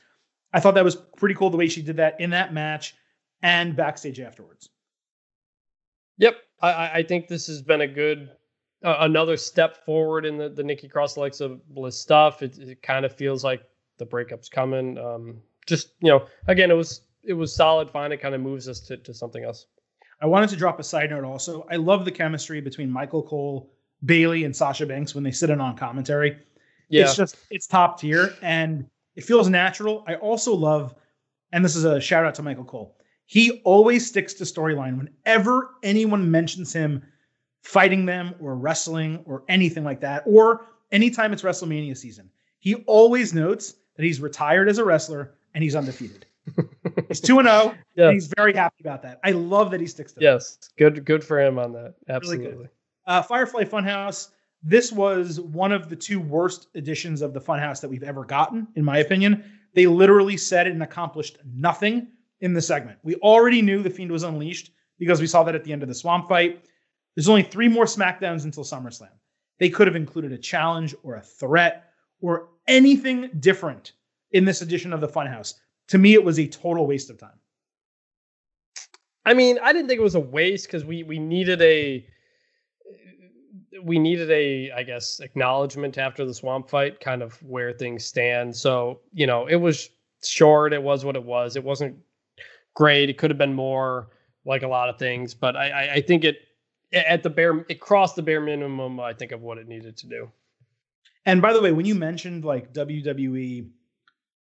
I 0.52 0.60
thought 0.60 0.74
that 0.74 0.84
was 0.84 0.96
pretty 1.16 1.34
cool 1.34 1.50
the 1.50 1.56
way 1.56 1.68
she 1.68 1.82
did 1.82 1.96
that 1.96 2.20
in 2.20 2.30
that 2.30 2.52
match 2.52 2.94
and 3.42 3.74
backstage 3.76 4.20
afterwards. 4.20 4.68
Yep, 6.18 6.36
I- 6.60 6.72
I, 6.72 6.94
I 6.96 7.02
think 7.02 7.28
this 7.28 7.46
has 7.46 7.62
been 7.62 7.80
a 7.80 7.86
good 7.88 8.30
uh, 8.84 8.96
another 9.00 9.36
step 9.36 9.84
forward 9.84 10.24
in 10.24 10.36
the 10.36 10.48
the 10.48 10.62
Nikki 10.62 10.88
Cross 10.88 11.16
Alexa 11.16 11.48
Bliss 11.70 11.98
stuff. 11.98 12.42
It, 12.42 12.58
it 12.58 12.82
kind 12.82 13.04
of 13.04 13.14
feels 13.14 13.44
like 13.44 13.62
the 13.98 14.06
breakup's 14.06 14.48
coming. 14.48 14.98
Um, 14.98 15.40
just 15.66 15.90
you 16.00 16.10
know, 16.10 16.26
again, 16.48 16.70
it 16.70 16.74
was 16.74 17.02
it 17.24 17.34
was 17.34 17.54
solid. 17.54 17.90
Fine, 17.90 18.12
it 18.12 18.18
kind 18.18 18.34
of 18.34 18.40
moves 18.40 18.68
us 18.68 18.80
to, 18.80 18.96
to 18.98 19.14
something 19.14 19.44
else. 19.44 19.66
I 20.20 20.26
wanted 20.26 20.50
to 20.50 20.56
drop 20.56 20.78
a 20.78 20.84
side 20.84 21.10
note 21.10 21.24
also. 21.24 21.66
I 21.70 21.76
love 21.76 22.04
the 22.04 22.12
chemistry 22.12 22.60
between 22.60 22.90
Michael 22.90 23.22
Cole, 23.22 23.72
Bayley, 24.04 24.44
and 24.44 24.54
Sasha 24.54 24.86
Banks 24.86 25.14
when 25.14 25.24
they 25.24 25.32
sit 25.32 25.50
in 25.50 25.60
on 25.60 25.76
commentary. 25.76 26.38
Yeah, 26.88 27.04
It's 27.04 27.16
just 27.16 27.36
it's 27.50 27.66
top 27.66 27.98
tier 27.98 28.34
and 28.42 28.86
it 29.16 29.24
feels 29.24 29.48
natural. 29.48 30.04
I 30.06 30.14
also 30.16 30.54
love, 30.54 30.94
and 31.52 31.64
this 31.64 31.76
is 31.76 31.84
a 31.84 32.00
shout 32.00 32.24
out 32.24 32.34
to 32.36 32.42
Michael 32.42 32.64
Cole. 32.64 32.96
He 33.26 33.62
always 33.64 34.06
sticks 34.06 34.34
to 34.34 34.44
storyline 34.44 34.98
whenever 34.98 35.70
anyone 35.82 36.30
mentions 36.30 36.72
him 36.72 37.02
fighting 37.62 38.04
them 38.06 38.34
or 38.40 38.56
wrestling 38.56 39.22
or 39.24 39.44
anything 39.48 39.84
like 39.84 40.00
that, 40.00 40.22
or 40.26 40.66
anytime 40.90 41.32
it's 41.32 41.42
WrestleMania 41.42 41.96
season. 41.96 42.30
He 42.58 42.76
always 42.86 43.34
notes 43.34 43.74
that 43.96 44.04
he's 44.04 44.20
retired 44.20 44.68
as 44.68 44.78
a 44.78 44.84
wrestler 44.84 45.34
and 45.54 45.62
he's 45.62 45.74
undefeated. 45.74 46.26
he's 47.08 47.20
2 47.20 47.38
and 47.38 47.48
0 47.48 47.74
yeah, 47.94 48.06
and 48.06 48.14
he's 48.14 48.32
very 48.36 48.52
happy 48.52 48.76
about 48.80 49.02
that. 49.02 49.20
I 49.24 49.30
love 49.30 49.70
that 49.70 49.80
he 49.80 49.86
sticks 49.86 50.12
to 50.12 50.18
that. 50.18 50.24
yes, 50.24 50.58
good 50.76 51.04
good 51.04 51.22
for 51.22 51.40
him 51.40 51.58
on 51.58 51.72
that. 51.72 51.94
Really. 52.08 52.16
Absolutely. 52.16 52.68
Uh, 53.06 53.22
Firefly 53.22 53.64
Funhouse. 53.64 54.30
this 54.62 54.92
was 54.92 55.40
one 55.40 55.72
of 55.72 55.88
the 55.88 55.96
two 55.96 56.20
worst 56.20 56.68
editions 56.74 57.22
of 57.22 57.32
the 57.32 57.40
Funhouse 57.40 57.80
that 57.80 57.88
we've 57.88 58.02
ever 58.02 58.24
gotten, 58.24 58.66
in 58.74 58.84
my 58.84 58.98
opinion. 58.98 59.44
They 59.74 59.86
literally 59.86 60.36
said 60.36 60.66
and 60.66 60.82
accomplished 60.82 61.38
nothing 61.54 62.08
in 62.40 62.52
the 62.52 62.60
segment. 62.60 62.98
We 63.02 63.14
already 63.16 63.62
knew 63.62 63.82
the 63.82 63.90
Fiend 63.90 64.10
was 64.10 64.24
unleashed 64.24 64.72
because 64.98 65.20
we 65.20 65.26
saw 65.26 65.42
that 65.44 65.54
at 65.54 65.64
the 65.64 65.72
end 65.72 65.82
of 65.82 65.88
the 65.88 65.94
Swamp 65.94 66.28
fight. 66.28 66.64
There's 67.14 67.28
only 67.28 67.42
three 67.42 67.68
more 67.68 67.84
SmackDowns 67.84 68.44
until 68.44 68.64
SummerSlam. 68.64 69.10
They 69.58 69.70
could 69.70 69.86
have 69.86 69.96
included 69.96 70.32
a 70.32 70.38
challenge 70.38 70.94
or 71.02 71.16
a 71.16 71.22
threat 71.22 71.90
or 72.20 72.48
anything 72.66 73.30
different 73.40 73.92
in 74.32 74.44
this 74.44 74.62
edition 74.62 74.92
of 74.92 75.00
the 75.00 75.08
Funhouse. 75.08 75.54
To 75.88 75.98
me, 75.98 76.14
it 76.14 76.24
was 76.24 76.38
a 76.38 76.46
total 76.46 76.86
waste 76.86 77.10
of 77.10 77.18
time. 77.18 77.38
I 79.24 79.34
mean, 79.34 79.58
I 79.62 79.72
didn't 79.72 79.88
think 79.88 80.00
it 80.00 80.02
was 80.02 80.14
a 80.14 80.20
waste 80.20 80.66
because 80.66 80.84
we 80.84 81.02
we 81.02 81.18
needed 81.18 81.62
a 81.62 82.04
we 83.84 83.98
needed 83.98 84.30
a 84.30 84.72
I 84.72 84.82
guess 84.82 85.20
acknowledgement 85.20 85.98
after 85.98 86.24
the 86.24 86.34
swamp 86.34 86.68
fight, 86.68 87.00
kind 87.00 87.22
of 87.22 87.40
where 87.42 87.72
things 87.72 88.04
stand. 88.04 88.56
So 88.56 89.00
you 89.12 89.26
know, 89.26 89.46
it 89.46 89.56
was 89.56 89.90
short. 90.24 90.72
It 90.72 90.82
was 90.82 91.04
what 91.04 91.16
it 91.16 91.22
was. 91.22 91.56
It 91.56 91.62
wasn't 91.62 91.96
great. 92.74 93.10
It 93.10 93.18
could 93.18 93.30
have 93.30 93.38
been 93.38 93.54
more, 93.54 94.08
like 94.44 94.62
a 94.62 94.68
lot 94.68 94.88
of 94.88 94.98
things. 94.98 95.34
But 95.34 95.56
I 95.56 95.70
I, 95.70 95.92
I 95.94 96.00
think 96.00 96.24
it 96.24 96.36
at 96.92 97.22
the 97.22 97.30
bare 97.30 97.64
it 97.68 97.80
crossed 97.80 98.16
the 98.16 98.22
bare 98.22 98.40
minimum. 98.40 99.00
I 99.00 99.12
think 99.12 99.32
of 99.32 99.42
what 99.42 99.58
it 99.58 99.68
needed 99.68 99.96
to 99.98 100.06
do. 100.06 100.30
And 101.24 101.40
by 101.40 101.52
the 101.52 101.60
way, 101.60 101.72
when 101.72 101.86
you 101.86 101.94
mentioned 101.94 102.44
like 102.44 102.72
WWE, 102.72 103.68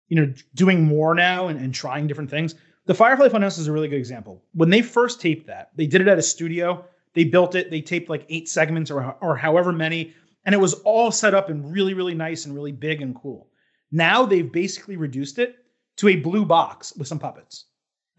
you 0.10 0.16
know, 0.16 0.34
doing 0.54 0.84
more 0.84 1.16
now 1.16 1.48
and, 1.48 1.60
and 1.60 1.74
trying 1.74 2.08
different 2.08 2.30
things, 2.30 2.56
the 2.86 2.94
Firefly 2.94 3.28
Funhouse 3.28 3.60
is 3.60 3.68
a 3.68 3.72
really 3.72 3.88
good 3.90 3.98
example. 3.98 4.44
When 4.54 4.70
they 4.70 4.82
first 4.82 5.20
taped 5.20 5.48
that, 5.48 5.72
they 5.76 5.88
did 5.88 6.02
it 6.02 6.08
at 6.08 6.18
a 6.18 6.24
studio. 6.24 6.86
They 7.14 7.26
built 7.26 7.56
it. 7.56 7.70
They 7.70 7.82
taped 7.82 8.10
like 8.10 8.26
eight 8.30 8.48
segments 8.48 8.92
or 8.92 9.16
or 9.22 9.36
however 9.36 9.72
many, 9.72 10.14
and 10.46 10.54
it 10.54 10.60
was 10.60 10.76
all 10.86 11.12
set 11.12 11.34
up 11.34 11.50
and 11.50 11.72
really 11.72 11.94
really 11.94 12.14
nice 12.14 12.46
and 12.46 12.54
really 12.56 12.72
big 12.72 13.02
and 13.02 13.16
cool. 13.16 13.50
Now 13.92 14.26
they've 14.26 14.52
basically 14.52 14.98
reduced 14.98 15.40
it 15.40 15.56
to 15.98 16.10
a 16.10 16.18
blue 16.18 16.46
box 16.46 16.96
with 16.96 17.08
some 17.08 17.20
puppets, 17.20 17.66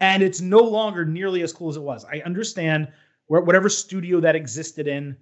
and 0.01 0.21
it's 0.21 0.41
no 0.41 0.59
longer 0.59 1.05
nearly 1.05 1.41
as 1.43 1.53
cool 1.53 1.69
as 1.69 1.77
it 1.77 1.81
was. 1.81 2.05
I 2.05 2.21
understand 2.25 2.89
whatever 3.29 3.69
studio 3.69 4.19
that 4.19 4.35
existed 4.35 4.87
in, 4.87 5.15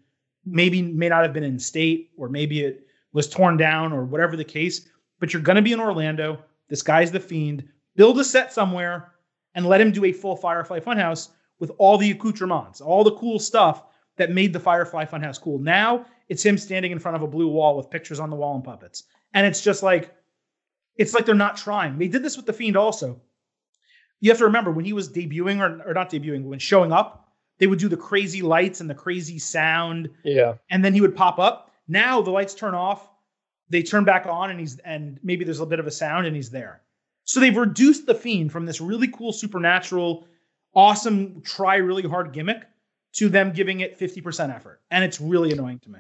maybe 0.45 0.81
may 0.81 1.09
not 1.09 1.23
have 1.23 1.33
been 1.33 1.43
in 1.43 1.59
state, 1.59 2.11
or 2.17 2.29
maybe 2.29 2.63
it 2.63 2.87
was 3.13 3.29
torn 3.29 3.57
down, 3.57 3.91
or 3.91 4.05
whatever 4.05 4.35
the 4.35 4.43
case. 4.43 4.87
But 5.19 5.33
you're 5.33 5.41
going 5.41 5.57
to 5.57 5.61
be 5.61 5.73
in 5.73 5.79
Orlando. 5.79 6.39
This 6.69 6.81
guy's 6.81 7.11
the 7.11 7.19
fiend. 7.19 7.67
Build 7.95 8.19
a 8.19 8.23
set 8.23 8.53
somewhere 8.53 9.13
and 9.55 9.65
let 9.65 9.81
him 9.81 9.91
do 9.91 10.05
a 10.05 10.11
full 10.11 10.35
Firefly 10.35 10.79
Funhouse 10.79 11.29
with 11.59 11.71
all 11.77 11.97
the 11.97 12.11
accoutrements, 12.11 12.79
all 12.79 13.03
the 13.03 13.15
cool 13.15 13.39
stuff 13.39 13.83
that 14.15 14.31
made 14.31 14.53
the 14.53 14.59
Firefly 14.59 15.05
Funhouse 15.05 15.41
cool. 15.41 15.59
Now 15.59 16.05
it's 16.29 16.45
him 16.45 16.57
standing 16.57 16.91
in 16.91 16.99
front 16.99 17.15
of 17.15 17.23
a 17.23 17.27
blue 17.27 17.47
wall 17.47 17.75
with 17.75 17.89
pictures 17.89 18.19
on 18.19 18.29
the 18.29 18.35
wall 18.35 18.55
and 18.55 18.63
puppets. 18.63 19.03
And 19.33 19.45
it's 19.45 19.61
just 19.61 19.83
like, 19.83 20.13
it's 20.95 21.13
like 21.13 21.25
they're 21.25 21.35
not 21.35 21.57
trying. 21.57 21.97
They 21.97 22.07
did 22.07 22.23
this 22.23 22.37
with 22.37 22.45
The 22.45 22.53
Fiend 22.53 22.77
also. 22.77 23.21
You 24.19 24.31
have 24.31 24.39
to 24.39 24.45
remember 24.45 24.71
when 24.71 24.85
he 24.85 24.93
was 24.93 25.09
debuting, 25.09 25.59
or, 25.59 25.89
or 25.89 25.93
not 25.93 26.09
debuting, 26.09 26.43
when 26.43 26.59
showing 26.59 26.91
up, 26.91 27.26
they 27.59 27.67
would 27.67 27.79
do 27.79 27.87
the 27.87 27.97
crazy 27.97 28.41
lights 28.41 28.81
and 28.81 28.89
the 28.89 28.95
crazy 28.95 29.39
sound. 29.39 30.09
Yeah. 30.23 30.55
And 30.69 30.83
then 30.83 30.93
he 30.93 31.01
would 31.01 31.15
pop 31.15 31.39
up. 31.39 31.71
Now 31.87 32.21
the 32.21 32.31
lights 32.31 32.53
turn 32.53 32.75
off, 32.75 33.09
they 33.69 33.83
turn 33.83 34.03
back 34.03 34.25
on, 34.25 34.49
and 34.49 34.59
he's 34.59 34.77
and 34.79 35.19
maybe 35.23 35.45
there's 35.45 35.59
a 35.59 35.65
bit 35.65 35.79
of 35.79 35.87
a 35.87 35.91
sound 35.91 36.27
and 36.27 36.35
he's 36.35 36.49
there. 36.49 36.81
So 37.23 37.39
they've 37.39 37.55
reduced 37.55 38.05
the 38.05 38.15
fiend 38.15 38.51
from 38.51 38.65
this 38.65 38.79
really 38.79 39.09
cool 39.09 39.33
supernatural, 39.33 40.27
awesome, 40.73 41.41
try 41.41 41.75
really 41.75 42.03
hard 42.03 42.31
gimmick 42.31 42.63
to 43.13 43.29
them 43.29 43.51
giving 43.51 43.81
it 43.81 43.99
50% 43.99 44.53
effort. 44.53 44.81
And 44.91 45.03
it's 45.03 45.19
really 45.19 45.51
annoying 45.51 45.79
to 45.79 45.89
me. 45.89 45.99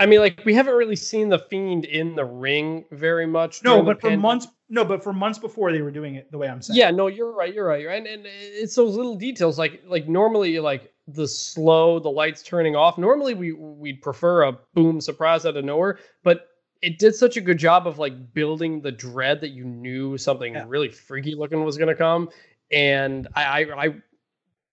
I 0.00 0.06
mean, 0.06 0.18
like 0.18 0.42
we 0.44 0.54
haven't 0.54 0.74
really 0.74 0.96
seen 0.96 1.28
the 1.28 1.38
fiend 1.38 1.84
in 1.84 2.16
the 2.16 2.24
ring 2.24 2.84
very 2.90 3.26
much. 3.26 3.62
No, 3.62 3.82
but 3.82 4.00
for 4.00 4.16
months 4.16 4.48
no, 4.68 4.84
but 4.84 5.04
for 5.04 5.12
months 5.12 5.38
before 5.38 5.70
they 5.72 5.82
were 5.82 5.90
doing 5.90 6.16
it 6.16 6.32
the 6.32 6.38
way 6.38 6.48
I'm 6.48 6.62
saying. 6.62 6.78
Yeah, 6.78 6.90
no, 6.90 7.06
you're 7.06 7.32
right. 7.32 7.54
You're 7.54 7.66
right. 7.66 7.80
You're 7.80 7.90
right. 7.90 7.98
And, 7.98 8.06
and 8.06 8.22
it's 8.26 8.74
those 8.74 8.96
little 8.96 9.14
details, 9.14 9.58
like 9.58 9.82
like 9.86 10.08
normally, 10.08 10.58
like 10.58 10.92
the 11.08 11.28
slow, 11.28 11.98
the 11.98 12.08
lights 12.10 12.42
turning 12.42 12.76
off. 12.76 12.98
Normally, 12.98 13.34
we 13.34 13.52
we'd 13.52 14.00
prefer 14.02 14.44
a 14.44 14.58
boom 14.74 15.00
surprise 15.00 15.44
out 15.46 15.56
of 15.56 15.64
nowhere, 15.64 15.98
but 16.22 16.48
it 16.82 16.98
did 16.98 17.14
such 17.14 17.36
a 17.36 17.40
good 17.40 17.58
job 17.58 17.86
of 17.86 17.98
like 17.98 18.32
building 18.34 18.80
the 18.80 18.92
dread 18.92 19.40
that 19.40 19.50
you 19.50 19.64
knew 19.64 20.18
something 20.18 20.54
Yeah. 20.54 20.64
really 20.66 20.88
freaky 20.88 21.34
looking 21.34 21.64
was 21.64 21.78
going 21.78 21.88
to 21.88 21.94
come. 21.94 22.28
And 22.70 23.28
I, 23.34 23.62
I, 23.62 23.84
I, 23.86 23.94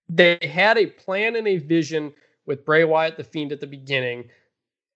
they 0.09 0.37
had 0.41 0.77
a 0.77 0.87
plan 0.87 1.35
and 1.35 1.47
a 1.47 1.57
vision 1.57 2.13
with 2.45 2.65
Bray 2.65 2.83
Wyatt, 2.83 3.17
the 3.17 3.23
Fiend, 3.23 3.51
at 3.51 3.59
the 3.59 3.67
beginning. 3.67 4.29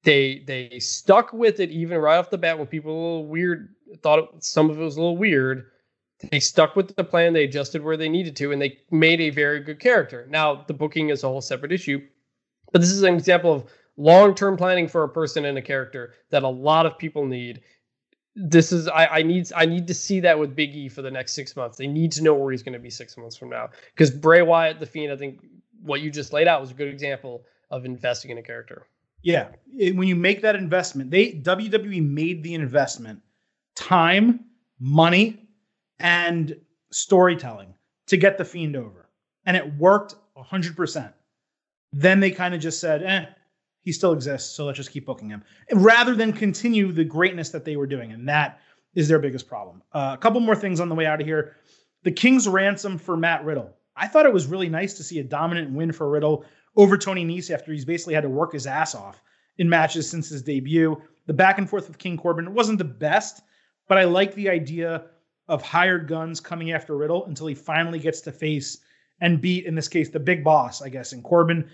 They 0.03 0.43
they 0.45 0.79
stuck 0.79 1.33
with 1.33 1.59
it 1.59 1.71
even 1.71 1.97
right 1.99 2.17
off 2.17 2.29
the 2.29 2.37
bat 2.37 2.57
when 2.57 2.67
people 2.67 2.91
were 2.93 2.99
a 2.99 3.01
little 3.01 3.25
weird 3.27 3.75
thought 4.01 4.19
it, 4.19 4.43
some 4.43 4.69
of 4.69 4.79
it 4.79 4.83
was 4.83 4.97
a 4.97 4.99
little 4.99 5.17
weird. 5.17 5.71
They 6.31 6.39
stuck 6.39 6.76
with 6.76 6.95
the 6.95 7.03
plan. 7.03 7.34
They 7.34 7.43
adjusted 7.43 7.84
where 7.84 7.97
they 7.97 8.10
needed 8.10 8.35
to, 8.38 8.52
and 8.52 8.61
they 8.61 8.80
made 8.91 9.22
a 9.22 9.30
very 9.30 9.60
good 9.60 9.80
character. 9.80 10.27
Now 10.30 10.64
the 10.68 10.73
booking 10.73 11.10
is 11.10 11.23
a 11.23 11.27
whole 11.27 11.41
separate 11.41 11.72
issue, 11.72 12.02
but 12.72 12.81
this 12.81 12.91
is 12.91 13.03
an 13.03 13.14
example 13.14 13.53
of 13.53 13.65
long-term 13.97 14.57
planning 14.57 14.88
for 14.88 15.03
a 15.03 15.10
person 15.10 15.45
and 15.45 15.57
a 15.57 15.61
character 15.61 16.14
that 16.30 16.43
a 16.43 16.47
lot 16.47 16.85
of 16.85 16.97
people 16.97 17.26
need. 17.26 17.61
This 18.35 18.72
is 18.73 18.88
I, 18.89 19.07
I 19.07 19.22
need 19.22 19.52
I 19.56 19.65
need 19.65 19.88
to 19.88 19.93
see 19.93 20.19
that 20.22 20.38
with 20.38 20.56
Big 20.56 20.76
E 20.76 20.89
for 20.89 21.02
the 21.02 21.11
next 21.11 21.34
six 21.34 21.56
months. 21.56 21.77
They 21.77 21.88
need 21.88 22.11
to 22.14 22.23
know 22.23 22.34
where 22.34 22.52
he's 22.52 22.64
going 22.64 22.73
to 22.73 22.80
be 22.80 22.89
six 22.89 23.15
months 23.18 23.38
from 23.38 23.49
now. 23.49 23.69
Because 23.93 24.11
Bray 24.11 24.41
Wyatt, 24.41 24.80
the 24.80 24.85
Fiend, 24.85 25.14
I 25.14 25.15
think 25.15 25.39
what 25.81 26.02
you 26.02 26.11
just 26.11 26.34
laid 26.34 26.47
out 26.47 26.60
was 26.60 26.72
a 26.72 26.73
good 26.73 26.89
example 26.89 27.43
of 27.72 27.85
investing 27.85 28.31
in 28.31 28.38
a 28.38 28.43
character. 28.43 28.88
Yeah. 29.22 29.49
It- 29.77 29.95
when 29.95 30.07
you 30.07 30.15
make 30.15 30.41
that 30.41 30.56
investment, 30.56 31.11
they 31.11 31.34
WWE 31.34 32.06
made 32.06 32.43
the 32.43 32.53
investment 32.56 33.22
time, 33.76 34.45
money, 34.80 35.44
and 35.99 36.55
storytelling 36.91 37.73
to 38.07 38.17
get 38.17 38.38
the 38.38 38.45
fiend 38.45 38.76
over. 38.76 39.09
And 39.45 39.55
it 39.55 39.76
worked 39.77 40.15
100%. 40.38 41.13
Then 41.93 42.19
they 42.19 42.31
kind 42.31 42.53
of 42.53 42.61
just 42.61 42.80
said, 42.80 43.03
eh, 43.03 43.26
he 43.81 43.91
still 43.91 44.13
exists, 44.13 44.55
so 44.55 44.65
let's 44.65 44.77
just 44.77 44.91
keep 44.91 45.05
booking 45.05 45.30
him. 45.30 45.43
Rather 45.72 46.15
than 46.15 46.34
continue 46.34 46.91
the 46.91 47.03
greatness 47.03 47.49
that 47.49 47.65
they 47.65 47.76
were 47.76 47.88
doing. 47.88 48.11
And 48.11 48.27
that 48.27 48.59
is 48.95 49.07
their 49.07 49.19
biggest 49.19 49.47
problem. 49.47 49.84
Uh, 49.93 50.11
a 50.13 50.17
couple 50.17 50.39
more 50.39 50.55
things 50.55 50.80
on 50.80 50.89
the 50.89 50.95
way 50.95 51.05
out 51.05 51.22
of 51.22 51.27
here. 51.27 51.55
The 52.03 52.11
King's 52.11 52.47
ransom 52.47 52.97
for 52.97 53.15
Matt 53.15 53.45
Riddle. 53.45 53.72
I 53.95 54.07
thought 54.07 54.26
it 54.26 54.34
was 54.34 54.47
really 54.47 54.69
nice 54.69 54.95
to 54.95 55.03
see 55.03 55.19
a 55.19 55.23
dominant 55.23 55.72
win 55.72 55.91
for 55.91 56.09
Riddle 56.09 56.45
over 56.76 56.97
Tony 56.97 57.26
Nese 57.26 57.51
after 57.51 57.72
he's 57.72 57.85
basically 57.85 58.13
had 58.13 58.23
to 58.23 58.30
work 58.30 58.53
his 58.53 58.67
ass 58.67 58.95
off 58.95 59.22
in 59.57 59.69
matches 59.69 60.09
since 60.09 60.30
his 60.30 60.41
debut. 60.41 61.01
The 61.27 61.34
back 61.34 61.57
and 61.57 61.69
forth 61.69 61.88
with 61.88 61.97
King 61.97 62.17
Corbin 62.17 62.53
wasn't 62.53 62.77
the 62.77 62.84
best, 62.84 63.41
but 63.88 63.97
I 63.97 64.03
like 64.03 64.35
the 64.35 64.49
idea 64.49 65.05
of 65.47 65.61
hired 65.61 66.07
guns 66.07 66.39
coming 66.39 66.72
after 66.72 66.95
Riddle 66.95 67.26
until 67.26 67.47
he 67.47 67.55
finally 67.55 67.99
gets 67.99 68.22
to 68.22 68.31
face 68.31 68.80
and 69.22 69.41
beat, 69.41 69.65
in 69.65 69.76
this 69.76 69.88
case, 69.88 70.09
the 70.09 70.19
big 70.19 70.43
boss, 70.43 70.81
I 70.81 70.89
guess, 70.89 71.13
in 71.13 71.22
Corbin. 71.22 71.69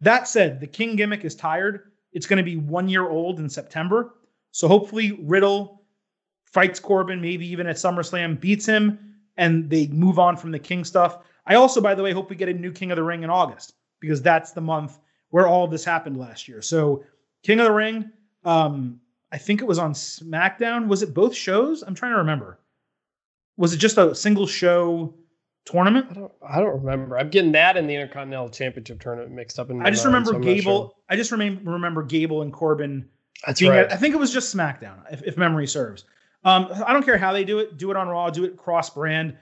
That 0.00 0.28
said, 0.28 0.60
the 0.60 0.66
King 0.66 0.96
gimmick 0.96 1.24
is 1.24 1.34
tired. 1.34 1.92
It's 2.12 2.26
going 2.26 2.38
to 2.38 2.42
be 2.42 2.56
one 2.56 2.88
year 2.88 3.08
old 3.08 3.40
in 3.40 3.48
September. 3.48 4.14
So 4.52 4.68
hopefully 4.68 5.18
Riddle 5.22 5.82
fights 6.44 6.80
Corbin, 6.80 7.20
maybe 7.20 7.46
even 7.46 7.66
at 7.66 7.76
SummerSlam, 7.76 8.40
beats 8.40 8.64
him, 8.64 8.98
and 9.36 9.68
they 9.68 9.88
move 9.88 10.18
on 10.18 10.36
from 10.36 10.50
the 10.50 10.58
King 10.58 10.84
stuff. 10.84 11.18
I 11.46 11.56
also, 11.56 11.80
by 11.80 11.94
the 11.94 12.02
way, 12.02 12.12
hope 12.12 12.30
we 12.30 12.36
get 12.36 12.48
a 12.48 12.54
new 12.54 12.72
King 12.72 12.90
of 12.90 12.96
the 12.96 13.02
Ring 13.02 13.22
in 13.22 13.30
August 13.30 13.74
because 14.00 14.22
that's 14.22 14.52
the 14.52 14.60
month 14.60 14.98
where 15.30 15.46
all 15.46 15.64
of 15.64 15.70
this 15.70 15.84
happened 15.84 16.16
last 16.16 16.48
year. 16.48 16.62
So 16.62 17.04
King 17.42 17.60
of 17.60 17.66
the 17.66 17.72
Ring, 17.72 18.10
um, 18.44 19.00
I 19.32 19.38
think 19.38 19.60
it 19.60 19.66
was 19.66 19.78
on 19.78 19.92
SmackDown. 19.92 20.86
Was 20.86 21.02
it 21.02 21.12
both 21.12 21.34
shows? 21.34 21.82
I'm 21.82 21.94
trying 21.94 22.12
to 22.12 22.18
remember. 22.18 22.58
Was 23.56 23.72
it 23.72 23.78
just 23.78 23.96
a 23.98 24.14
single 24.14 24.46
show 24.46 25.14
tournament? 25.64 26.06
I 26.10 26.14
don't 26.14 26.32
I 26.48 26.60
don't 26.60 26.82
remember. 26.84 27.18
I'm 27.18 27.30
getting 27.30 27.52
that 27.52 27.76
in 27.76 27.86
the 27.86 27.94
Intercontinental 27.94 28.48
Championship 28.50 29.00
tournament 29.00 29.32
mixed 29.32 29.58
up 29.58 29.70
in. 29.70 29.80
I 29.84 29.90
just 29.90 30.04
mind, 30.04 30.14
remember 30.26 30.32
so 30.32 30.54
Gable. 30.54 30.78
sure. 30.88 30.92
I 31.08 31.16
just 31.16 31.32
remember 31.32 31.70
remember 31.70 32.02
Gable 32.02 32.42
and 32.42 32.52
Corbin 32.52 33.08
That's 33.46 33.60
being 33.60 33.72
right. 33.72 33.86
at- 33.86 33.92
I 33.92 33.96
think 33.96 34.14
it 34.14 34.18
was 34.18 34.32
just 34.32 34.54
SmackDown, 34.54 35.00
if, 35.10 35.22
if 35.22 35.36
memory 35.36 35.66
serves. 35.66 36.04
Um, 36.44 36.68
I 36.86 36.92
don't 36.92 37.04
care 37.04 37.18
how 37.18 37.32
they 37.32 37.44
do 37.44 37.58
it. 37.58 37.76
Do 37.76 37.90
it 37.90 37.96
on 37.96 38.08
Raw. 38.08 38.30
Do 38.30 38.44
it 38.44 38.56
cross 38.56 38.90
brand. 38.90 39.36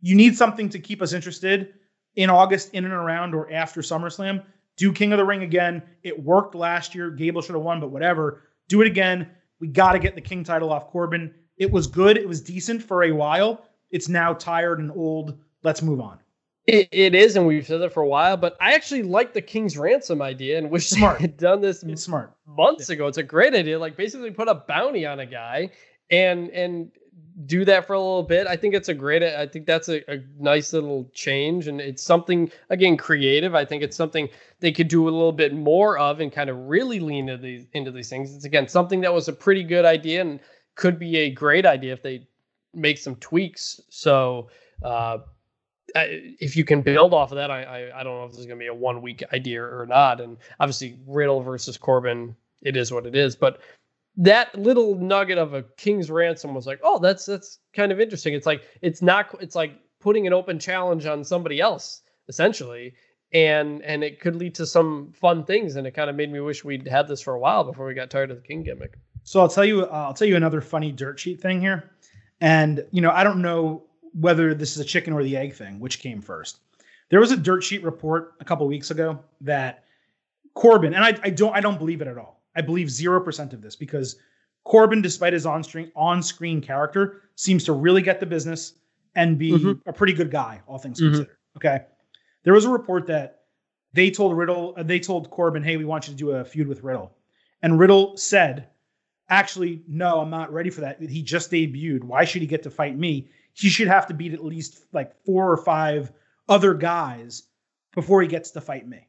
You 0.00 0.14
need 0.14 0.36
something 0.36 0.68
to 0.70 0.78
keep 0.78 1.02
us 1.02 1.12
interested 1.12 1.74
in 2.14 2.30
August, 2.30 2.72
in 2.72 2.84
and 2.84 2.94
around 2.94 3.34
or 3.34 3.52
after 3.52 3.82
SummerSlam. 3.82 4.42
Do 4.76 4.92
King 4.92 5.12
of 5.12 5.18
the 5.18 5.24
Ring 5.24 5.42
again. 5.42 5.82
It 6.02 6.22
worked 6.22 6.54
last 6.54 6.94
year. 6.94 7.10
Gable 7.10 7.42
should 7.42 7.54
have 7.54 7.64
won, 7.64 7.80
but 7.80 7.90
whatever. 7.90 8.42
Do 8.68 8.80
it 8.82 8.86
again. 8.86 9.28
We 9.60 9.68
got 9.68 9.92
to 9.92 9.98
get 9.98 10.14
the 10.14 10.20
King 10.20 10.44
title 10.44 10.72
off 10.72 10.88
Corbin. 10.88 11.34
It 11.58 11.70
was 11.70 11.86
good. 11.86 12.16
It 12.18 12.28
was 12.28 12.40
decent 12.40 12.82
for 12.82 13.04
a 13.04 13.12
while. 13.12 13.64
It's 13.90 14.08
now 14.08 14.34
tired 14.34 14.78
and 14.78 14.90
old. 14.90 15.38
Let's 15.62 15.82
move 15.82 16.00
on. 16.00 16.18
It, 16.66 16.88
it 16.90 17.14
is, 17.14 17.36
and 17.36 17.46
we've 17.46 17.64
said 17.64 17.80
that 17.80 17.92
for 17.92 18.02
a 18.02 18.08
while. 18.08 18.36
But 18.36 18.56
I 18.60 18.74
actually 18.74 19.04
like 19.04 19.32
the 19.32 19.40
King's 19.40 19.78
ransom 19.78 20.20
idea, 20.20 20.58
and 20.58 20.70
wish 20.70 20.88
Smart. 20.88 21.20
had 21.20 21.36
done 21.36 21.60
this 21.60 21.84
smart. 21.94 22.34
months 22.46 22.90
ago. 22.90 23.06
It's 23.06 23.18
a 23.18 23.22
great 23.22 23.54
idea. 23.54 23.78
Like 23.78 23.96
basically 23.96 24.32
put 24.32 24.48
a 24.48 24.54
bounty 24.54 25.06
on 25.06 25.20
a 25.20 25.26
guy, 25.26 25.70
and 26.10 26.50
and 26.50 26.90
do 27.44 27.64
that 27.66 27.86
for 27.86 27.92
a 27.92 27.98
little 27.98 28.22
bit. 28.22 28.46
I 28.46 28.56
think 28.56 28.74
it's 28.74 28.88
a 28.88 28.94
great. 28.94 29.22
I 29.22 29.46
think 29.46 29.66
that's 29.66 29.88
a, 29.88 30.10
a, 30.10 30.22
nice 30.38 30.72
little 30.72 31.10
change, 31.12 31.68
and 31.68 31.80
it's 31.80 32.02
something 32.02 32.50
again 32.70 32.96
creative. 32.96 33.54
I 33.54 33.64
think 33.64 33.82
it's 33.82 33.96
something 33.96 34.28
they 34.60 34.72
could 34.72 34.88
do 34.88 35.04
a 35.04 35.10
little 35.10 35.32
bit 35.32 35.54
more 35.54 35.98
of, 35.98 36.20
and 36.20 36.32
kind 36.32 36.50
of 36.50 36.56
really 36.66 36.98
lean 36.98 37.28
into 37.28 37.42
these 37.42 37.66
into 37.74 37.90
these 37.90 38.08
things. 38.08 38.34
It's 38.34 38.44
again 38.44 38.68
something 38.68 39.02
that 39.02 39.14
was 39.14 39.28
a 39.28 39.32
pretty 39.32 39.62
good 39.62 39.84
idea, 39.84 40.20
and 40.22 40.40
could 40.76 40.98
be 40.98 41.16
a 41.18 41.30
great 41.30 41.66
idea 41.66 41.92
if 41.92 42.02
they 42.02 42.26
make 42.72 42.98
some 42.98 43.16
tweaks. 43.16 43.80
So. 43.88 44.48
Uh, 44.82 45.18
if 45.94 46.56
you 46.56 46.64
can 46.64 46.82
build 46.82 47.14
off 47.14 47.32
of 47.32 47.36
that, 47.36 47.50
I, 47.50 47.62
I, 47.62 48.00
I 48.00 48.02
don't 48.02 48.18
know 48.18 48.24
if 48.24 48.32
this 48.32 48.40
is 48.40 48.46
going 48.46 48.58
to 48.58 48.62
be 48.62 48.66
a 48.66 48.74
one 48.74 49.00
week 49.00 49.22
idea 49.32 49.62
or 49.62 49.86
not. 49.86 50.20
And 50.20 50.36
obviously, 50.60 50.98
Riddle 51.06 51.40
versus 51.40 51.78
Corbin, 51.78 52.36
it 52.62 52.76
is 52.76 52.92
what 52.92 53.06
it 53.06 53.14
is. 53.14 53.36
But 53.36 53.60
that 54.16 54.54
little 54.58 54.94
nugget 54.96 55.38
of 55.38 55.54
a 55.54 55.62
king's 55.76 56.10
ransom 56.10 56.54
was 56.54 56.66
like, 56.66 56.80
oh, 56.82 56.98
that's 56.98 57.26
that's 57.26 57.58
kind 57.74 57.92
of 57.92 58.00
interesting. 58.00 58.34
It's 58.34 58.46
like 58.46 58.64
it's 58.82 59.02
not 59.02 59.34
it's 59.40 59.54
like 59.54 59.74
putting 60.00 60.26
an 60.26 60.32
open 60.32 60.58
challenge 60.58 61.06
on 61.06 61.24
somebody 61.24 61.60
else 61.60 62.02
essentially, 62.28 62.94
and 63.32 63.82
and 63.82 64.02
it 64.02 64.20
could 64.20 64.36
lead 64.36 64.54
to 64.56 64.66
some 64.66 65.12
fun 65.12 65.44
things. 65.44 65.76
And 65.76 65.86
it 65.86 65.92
kind 65.92 66.10
of 66.10 66.16
made 66.16 66.32
me 66.32 66.40
wish 66.40 66.64
we'd 66.64 66.88
had 66.88 67.08
this 67.08 67.20
for 67.20 67.34
a 67.34 67.40
while 67.40 67.64
before 67.64 67.86
we 67.86 67.94
got 67.94 68.10
tired 68.10 68.30
of 68.30 68.36
the 68.36 68.46
king 68.46 68.62
gimmick. 68.62 68.98
So 69.26 69.40
I'll 69.40 69.48
tell 69.48 69.64
you, 69.64 69.82
uh, 69.82 69.88
I'll 70.06 70.14
tell 70.14 70.28
you 70.28 70.36
another 70.36 70.60
funny 70.60 70.92
dirt 70.92 71.18
sheet 71.18 71.40
thing 71.40 71.60
here, 71.60 71.90
and 72.40 72.86
you 72.92 73.02
know 73.02 73.10
I 73.10 73.24
don't 73.24 73.42
know 73.42 73.82
whether 74.14 74.54
this 74.54 74.76
is 74.76 74.78
a 74.78 74.84
chicken 74.84 75.12
or 75.12 75.24
the 75.24 75.36
egg 75.36 75.52
thing, 75.52 75.80
which 75.80 75.98
came 75.98 76.22
first. 76.22 76.60
There 77.10 77.18
was 77.18 77.32
a 77.32 77.36
dirt 77.36 77.64
sheet 77.64 77.82
report 77.82 78.34
a 78.40 78.44
couple 78.44 78.66
weeks 78.68 78.92
ago 78.92 79.18
that 79.40 79.82
Corbin, 80.54 80.94
and 80.94 81.04
I, 81.04 81.18
I 81.24 81.30
don't 81.30 81.54
I 81.54 81.60
don't 81.60 81.76
believe 81.76 82.00
it 82.00 82.06
at 82.06 82.16
all. 82.16 82.40
I 82.54 82.60
believe 82.60 82.88
zero 82.88 83.20
percent 83.20 83.52
of 83.52 83.60
this 83.60 83.74
because 83.74 84.14
Corbin, 84.62 85.02
despite 85.02 85.32
his 85.32 85.44
on-screen 85.44 85.90
on-screen 85.96 86.60
character, 86.60 87.22
seems 87.34 87.64
to 87.64 87.72
really 87.72 88.02
get 88.02 88.20
the 88.20 88.26
business 88.26 88.74
and 89.16 89.36
be 89.36 89.52
mm-hmm. 89.52 89.88
a 89.88 89.92
pretty 89.92 90.12
good 90.12 90.30
guy, 90.30 90.60
all 90.68 90.78
things 90.78 91.00
mm-hmm. 91.00 91.08
considered. 91.08 91.36
Okay. 91.56 91.80
There 92.44 92.52
was 92.54 92.64
a 92.64 92.70
report 92.70 93.08
that 93.08 93.40
they 93.92 94.08
told 94.10 94.36
Riddle, 94.36 94.74
uh, 94.76 94.84
they 94.84 95.00
told 95.00 95.30
Corbin, 95.30 95.64
hey, 95.64 95.76
we 95.76 95.84
want 95.84 96.06
you 96.06 96.12
to 96.12 96.16
do 96.16 96.30
a 96.30 96.44
feud 96.44 96.68
with 96.68 96.84
Riddle. 96.84 97.10
And 97.62 97.76
Riddle 97.76 98.16
said, 98.16 98.68
actually, 99.28 99.82
no, 99.88 100.20
I'm 100.20 100.30
not 100.30 100.52
ready 100.52 100.70
for 100.70 100.82
that. 100.82 101.00
He 101.00 101.22
just 101.22 101.50
debuted. 101.50 102.04
Why 102.04 102.24
should 102.24 102.42
he 102.42 102.48
get 102.48 102.62
to 102.64 102.70
fight 102.70 102.96
me? 102.96 103.28
he 103.56 103.70
should 103.70 103.88
have 103.88 104.06
to 104.06 104.14
beat 104.14 104.34
at 104.34 104.44
least 104.44 104.84
like 104.92 105.14
four 105.24 105.50
or 105.50 105.56
five 105.56 106.12
other 106.48 106.74
guys 106.74 107.44
before 107.94 108.20
he 108.20 108.28
gets 108.28 108.50
to 108.50 108.60
fight 108.60 108.86
me. 108.86 109.08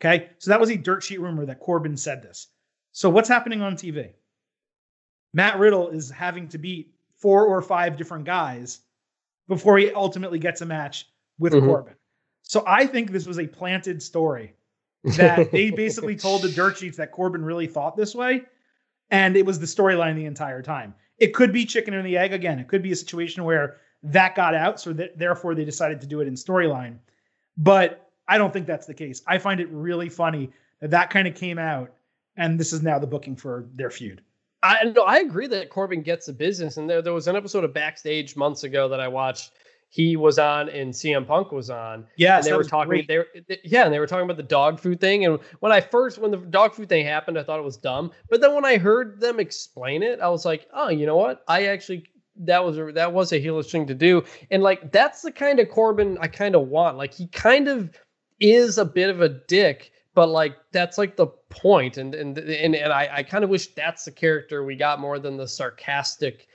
Okay. 0.00 0.30
So 0.38 0.50
that 0.50 0.60
was 0.60 0.70
a 0.70 0.76
dirt 0.76 1.02
sheet 1.02 1.20
rumor 1.20 1.46
that 1.46 1.58
Corbin 1.58 1.96
said 1.96 2.22
this. 2.22 2.46
So 2.92 3.10
what's 3.10 3.28
happening 3.28 3.62
on 3.62 3.74
TV? 3.74 4.12
Matt 5.34 5.58
Riddle 5.58 5.88
is 5.88 6.10
having 6.10 6.48
to 6.50 6.58
beat 6.58 6.94
four 7.16 7.44
or 7.44 7.60
five 7.60 7.96
different 7.96 8.24
guys 8.24 8.78
before 9.48 9.78
he 9.78 9.90
ultimately 9.90 10.38
gets 10.38 10.60
a 10.60 10.66
match 10.66 11.06
with 11.38 11.52
mm-hmm. 11.52 11.66
Corbin. 11.66 11.94
So 12.42 12.62
I 12.66 12.86
think 12.86 13.10
this 13.10 13.26
was 13.26 13.40
a 13.40 13.48
planted 13.48 14.00
story 14.00 14.54
that 15.16 15.50
they 15.50 15.70
basically 15.70 16.14
told 16.14 16.42
the 16.42 16.50
dirt 16.50 16.78
sheets 16.78 16.98
that 16.98 17.10
Corbin 17.10 17.44
really 17.44 17.66
thought 17.66 17.96
this 17.96 18.14
way. 18.14 18.44
And 19.10 19.36
it 19.36 19.46
was 19.46 19.58
the 19.58 19.66
storyline 19.66 20.16
the 20.16 20.24
entire 20.24 20.62
time. 20.62 20.94
It 21.18 21.34
could 21.34 21.52
be 21.52 21.64
chicken 21.64 21.94
and 21.94 22.06
the 22.06 22.18
egg 22.18 22.32
again. 22.32 22.58
It 22.58 22.68
could 22.68 22.82
be 22.82 22.92
a 22.92 22.96
situation 22.96 23.44
where 23.44 23.76
that 24.02 24.34
got 24.34 24.54
out, 24.54 24.80
so 24.80 24.92
that 24.92 25.18
therefore 25.18 25.54
they 25.54 25.64
decided 25.64 26.00
to 26.00 26.06
do 26.06 26.20
it 26.20 26.28
in 26.28 26.34
storyline. 26.34 26.98
But 27.56 28.10
I 28.28 28.38
don't 28.38 28.52
think 28.52 28.66
that's 28.66 28.86
the 28.86 28.94
case. 28.94 29.22
I 29.26 29.38
find 29.38 29.60
it 29.60 29.68
really 29.70 30.08
funny 30.08 30.50
that 30.80 30.90
that 30.90 31.10
kind 31.10 31.26
of 31.26 31.34
came 31.34 31.58
out, 31.58 31.92
and 32.36 32.60
this 32.60 32.72
is 32.72 32.82
now 32.82 32.98
the 32.98 33.06
booking 33.06 33.36
for 33.36 33.66
their 33.74 33.90
feud. 33.90 34.22
I 34.62 34.84
no, 34.84 35.02
I 35.02 35.18
agree 35.18 35.46
that 35.48 35.70
Corbin 35.70 36.02
gets 36.02 36.26
the 36.26 36.32
business, 36.32 36.76
and 36.76 36.88
there 36.88 37.02
there 37.02 37.12
was 37.12 37.28
an 37.28 37.36
episode 37.36 37.64
of 37.64 37.72
Backstage 37.72 38.36
months 38.36 38.64
ago 38.64 38.88
that 38.88 39.00
I 39.00 39.08
watched. 39.08 39.52
He 39.88 40.16
was 40.16 40.38
on 40.38 40.68
and 40.68 40.92
CM 40.92 41.26
Punk 41.26 41.52
was 41.52 41.70
on. 41.70 42.06
Yeah, 42.16 42.40
they 42.40 42.52
were 42.52 42.64
talking. 42.64 43.04
They 43.06 43.18
were, 43.18 43.28
yeah, 43.64 43.84
and 43.84 43.94
they 43.94 43.98
were 43.98 44.06
talking 44.06 44.24
about 44.24 44.36
the 44.36 44.42
dog 44.42 44.80
food 44.80 45.00
thing. 45.00 45.24
And 45.24 45.38
when 45.60 45.72
I 45.72 45.80
first, 45.80 46.18
when 46.18 46.30
the 46.30 46.38
dog 46.38 46.74
food 46.74 46.88
thing 46.88 47.06
happened, 47.06 47.38
I 47.38 47.42
thought 47.42 47.58
it 47.58 47.64
was 47.64 47.76
dumb. 47.76 48.10
But 48.28 48.40
then 48.40 48.54
when 48.54 48.64
I 48.64 48.78
heard 48.78 49.20
them 49.20 49.40
explain 49.40 50.02
it, 50.02 50.20
I 50.20 50.28
was 50.28 50.44
like, 50.44 50.66
oh, 50.74 50.88
you 50.88 51.06
know 51.06 51.16
what? 51.16 51.44
I 51.48 51.66
actually 51.66 52.04
that 52.38 52.64
was 52.64 52.78
a 52.78 52.92
that 52.92 53.12
was 53.12 53.32
a 53.32 53.40
heelish 53.40 53.70
thing 53.70 53.86
to 53.86 53.94
do. 53.94 54.22
And 54.50 54.62
like 54.62 54.92
that's 54.92 55.22
the 55.22 55.32
kind 55.32 55.60
of 55.60 55.70
Corbin 55.70 56.18
I 56.20 56.28
kind 56.28 56.54
of 56.54 56.68
want. 56.68 56.96
Like 56.96 57.14
he 57.14 57.28
kind 57.28 57.68
of 57.68 57.90
is 58.40 58.78
a 58.78 58.84
bit 58.84 59.08
of 59.08 59.20
a 59.20 59.28
dick, 59.28 59.92
but 60.14 60.28
like 60.28 60.56
that's 60.72 60.98
like 60.98 61.16
the 61.16 61.28
point. 61.48 61.96
And 61.96 62.14
and 62.14 62.36
and, 62.36 62.74
and 62.74 62.92
I, 62.92 63.08
I 63.10 63.22
kind 63.22 63.44
of 63.44 63.50
wish 63.50 63.68
that's 63.68 64.04
the 64.04 64.12
character 64.12 64.64
we 64.64 64.76
got 64.76 65.00
more 65.00 65.18
than 65.18 65.36
the 65.36 65.48
sarcastic 65.48 66.48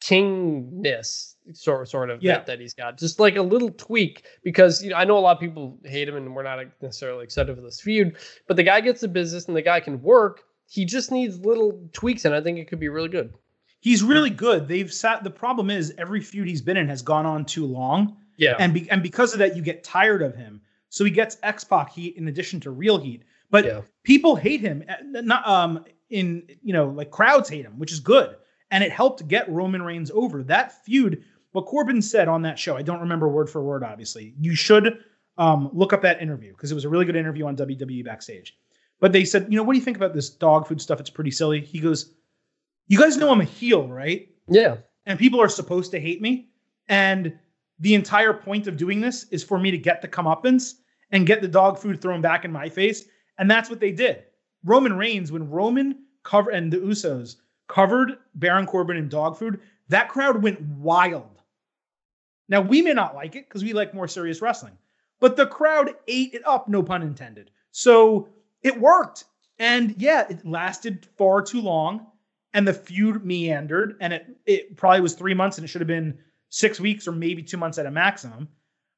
kingness 0.00 1.35
sort 1.52 1.88
sort 1.88 2.10
of 2.10 2.22
yeah. 2.22 2.40
that 2.44 2.60
he's 2.60 2.74
got. 2.74 2.98
Just 2.98 3.20
like 3.20 3.36
a 3.36 3.42
little 3.42 3.70
tweak 3.70 4.24
because 4.42 4.82
you 4.82 4.90
know 4.90 4.96
I 4.96 5.04
know 5.04 5.18
a 5.18 5.20
lot 5.20 5.36
of 5.36 5.40
people 5.40 5.78
hate 5.84 6.08
him 6.08 6.16
and 6.16 6.34
we're 6.34 6.42
not 6.42 6.64
necessarily 6.80 7.24
excited 7.24 7.54
for 7.54 7.62
this 7.62 7.80
feud, 7.80 8.16
but 8.46 8.56
the 8.56 8.62
guy 8.62 8.80
gets 8.80 9.00
the 9.00 9.08
business 9.08 9.46
and 9.46 9.56
the 9.56 9.62
guy 9.62 9.80
can 9.80 10.02
work. 10.02 10.44
He 10.68 10.84
just 10.84 11.12
needs 11.12 11.38
little 11.40 11.80
tweaks 11.92 12.24
and 12.24 12.34
I 12.34 12.40
think 12.40 12.58
it 12.58 12.68
could 12.68 12.80
be 12.80 12.88
really 12.88 13.08
good. 13.08 13.34
He's 13.80 14.02
really 14.02 14.30
good. 14.30 14.66
They've 14.66 14.92
sat 14.92 15.22
the 15.22 15.30
problem 15.30 15.70
is 15.70 15.94
every 15.98 16.20
feud 16.20 16.48
he's 16.48 16.62
been 16.62 16.76
in 16.76 16.88
has 16.88 17.02
gone 17.02 17.26
on 17.26 17.44
too 17.44 17.66
long. 17.66 18.16
Yeah. 18.36 18.56
And 18.58 18.74
be, 18.74 18.90
and 18.90 19.02
because 19.02 19.32
of 19.32 19.38
that 19.38 19.56
you 19.56 19.62
get 19.62 19.84
tired 19.84 20.22
of 20.22 20.34
him. 20.34 20.60
So 20.88 21.04
he 21.04 21.10
gets 21.10 21.36
X-Pac 21.42 21.92
heat 21.92 22.16
in 22.16 22.28
addition 22.28 22.60
to 22.60 22.70
real 22.70 22.98
heat. 22.98 23.22
But 23.50 23.64
yeah. 23.64 23.80
people 24.02 24.34
hate 24.34 24.60
him 24.60 24.84
eh, 24.88 24.96
not 25.02 25.46
um 25.46 25.84
in 26.10 26.48
you 26.62 26.72
know 26.72 26.88
like 26.88 27.10
crowds 27.10 27.48
hate 27.48 27.64
him, 27.64 27.78
which 27.78 27.92
is 27.92 28.00
good. 28.00 28.36
And 28.70 28.82
it 28.82 28.90
helped 28.90 29.28
get 29.28 29.48
Roman 29.48 29.82
Reigns 29.82 30.10
over. 30.12 30.42
That 30.42 30.84
feud 30.84 31.22
what 31.56 31.64
Corbin 31.64 32.02
said 32.02 32.28
on 32.28 32.42
that 32.42 32.58
show, 32.58 32.76
I 32.76 32.82
don't 32.82 33.00
remember 33.00 33.30
word 33.30 33.48
for 33.48 33.62
word, 33.62 33.82
obviously. 33.82 34.34
You 34.38 34.54
should 34.54 34.98
um, 35.38 35.70
look 35.72 35.94
up 35.94 36.02
that 36.02 36.20
interview 36.20 36.52
because 36.52 36.70
it 36.70 36.74
was 36.74 36.84
a 36.84 36.88
really 36.90 37.06
good 37.06 37.16
interview 37.16 37.46
on 37.46 37.56
WWE 37.56 38.04
Backstage. 38.04 38.58
But 39.00 39.12
they 39.12 39.24
said, 39.24 39.46
you 39.48 39.56
know, 39.56 39.62
what 39.62 39.72
do 39.72 39.78
you 39.78 39.84
think 39.84 39.96
about 39.96 40.12
this 40.12 40.28
dog 40.28 40.68
food 40.68 40.82
stuff? 40.82 41.00
It's 41.00 41.08
pretty 41.08 41.30
silly. 41.30 41.62
He 41.62 41.78
goes, 41.78 42.12
You 42.88 42.98
guys 42.98 43.16
know 43.16 43.30
I'm 43.30 43.40
a 43.40 43.44
heel, 43.44 43.88
right? 43.88 44.28
Yeah. 44.48 44.76
And 45.06 45.18
people 45.18 45.40
are 45.40 45.48
supposed 45.48 45.92
to 45.92 45.98
hate 45.98 46.20
me. 46.20 46.50
And 46.90 47.38
the 47.80 47.94
entire 47.94 48.34
point 48.34 48.66
of 48.66 48.76
doing 48.76 49.00
this 49.00 49.24
is 49.30 49.42
for 49.42 49.58
me 49.58 49.70
to 49.70 49.78
get 49.78 50.02
the 50.02 50.08
comeuppance 50.08 50.74
and 51.10 51.26
get 51.26 51.40
the 51.40 51.48
dog 51.48 51.78
food 51.78 52.02
thrown 52.02 52.20
back 52.20 52.44
in 52.44 52.52
my 52.52 52.68
face. 52.68 53.06
And 53.38 53.50
that's 53.50 53.70
what 53.70 53.80
they 53.80 53.92
did. 53.92 54.24
Roman 54.62 54.98
Reigns, 54.98 55.32
when 55.32 55.48
Roman 55.48 56.04
covered 56.22 56.52
and 56.52 56.70
the 56.70 56.80
Usos 56.80 57.36
covered 57.66 58.18
Baron 58.34 58.66
Corbin 58.66 58.98
in 58.98 59.08
dog 59.08 59.38
food, 59.38 59.58
that 59.88 60.10
crowd 60.10 60.42
went 60.42 60.60
wild. 60.60 61.35
Now, 62.48 62.60
we 62.60 62.82
may 62.82 62.92
not 62.92 63.14
like 63.14 63.34
it 63.34 63.48
because 63.48 63.64
we 63.64 63.72
like 63.72 63.94
more 63.94 64.08
serious 64.08 64.40
wrestling, 64.40 64.78
but 65.20 65.36
the 65.36 65.46
crowd 65.46 65.90
ate 66.06 66.34
it 66.34 66.46
up, 66.46 66.68
no 66.68 66.82
pun 66.82 67.02
intended. 67.02 67.50
So 67.72 68.28
it 68.62 68.80
worked. 68.80 69.24
And 69.58 69.94
yeah, 69.98 70.26
it 70.28 70.46
lasted 70.46 71.06
far 71.16 71.42
too 71.42 71.60
long 71.60 72.06
and 72.52 72.66
the 72.66 72.74
feud 72.74 73.24
meandered 73.24 73.96
and 74.00 74.12
it, 74.12 74.26
it 74.46 74.76
probably 74.76 75.00
was 75.00 75.14
three 75.14 75.34
months 75.34 75.58
and 75.58 75.64
it 75.64 75.68
should 75.68 75.80
have 75.80 75.88
been 75.88 76.18
six 76.48 76.78
weeks 76.80 77.08
or 77.08 77.12
maybe 77.12 77.42
two 77.42 77.56
months 77.56 77.78
at 77.78 77.86
a 77.86 77.90
maximum. 77.90 78.48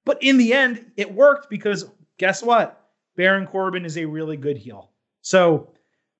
But 0.04 0.22
in 0.22 0.36
the 0.38 0.52
end, 0.52 0.92
it 0.96 1.12
worked 1.12 1.50
because 1.50 1.90
guess 2.18 2.42
what? 2.42 2.88
Baron 3.16 3.46
Corbin 3.46 3.84
is 3.84 3.98
a 3.98 4.04
really 4.04 4.36
good 4.36 4.56
heel. 4.56 4.90
So 5.22 5.72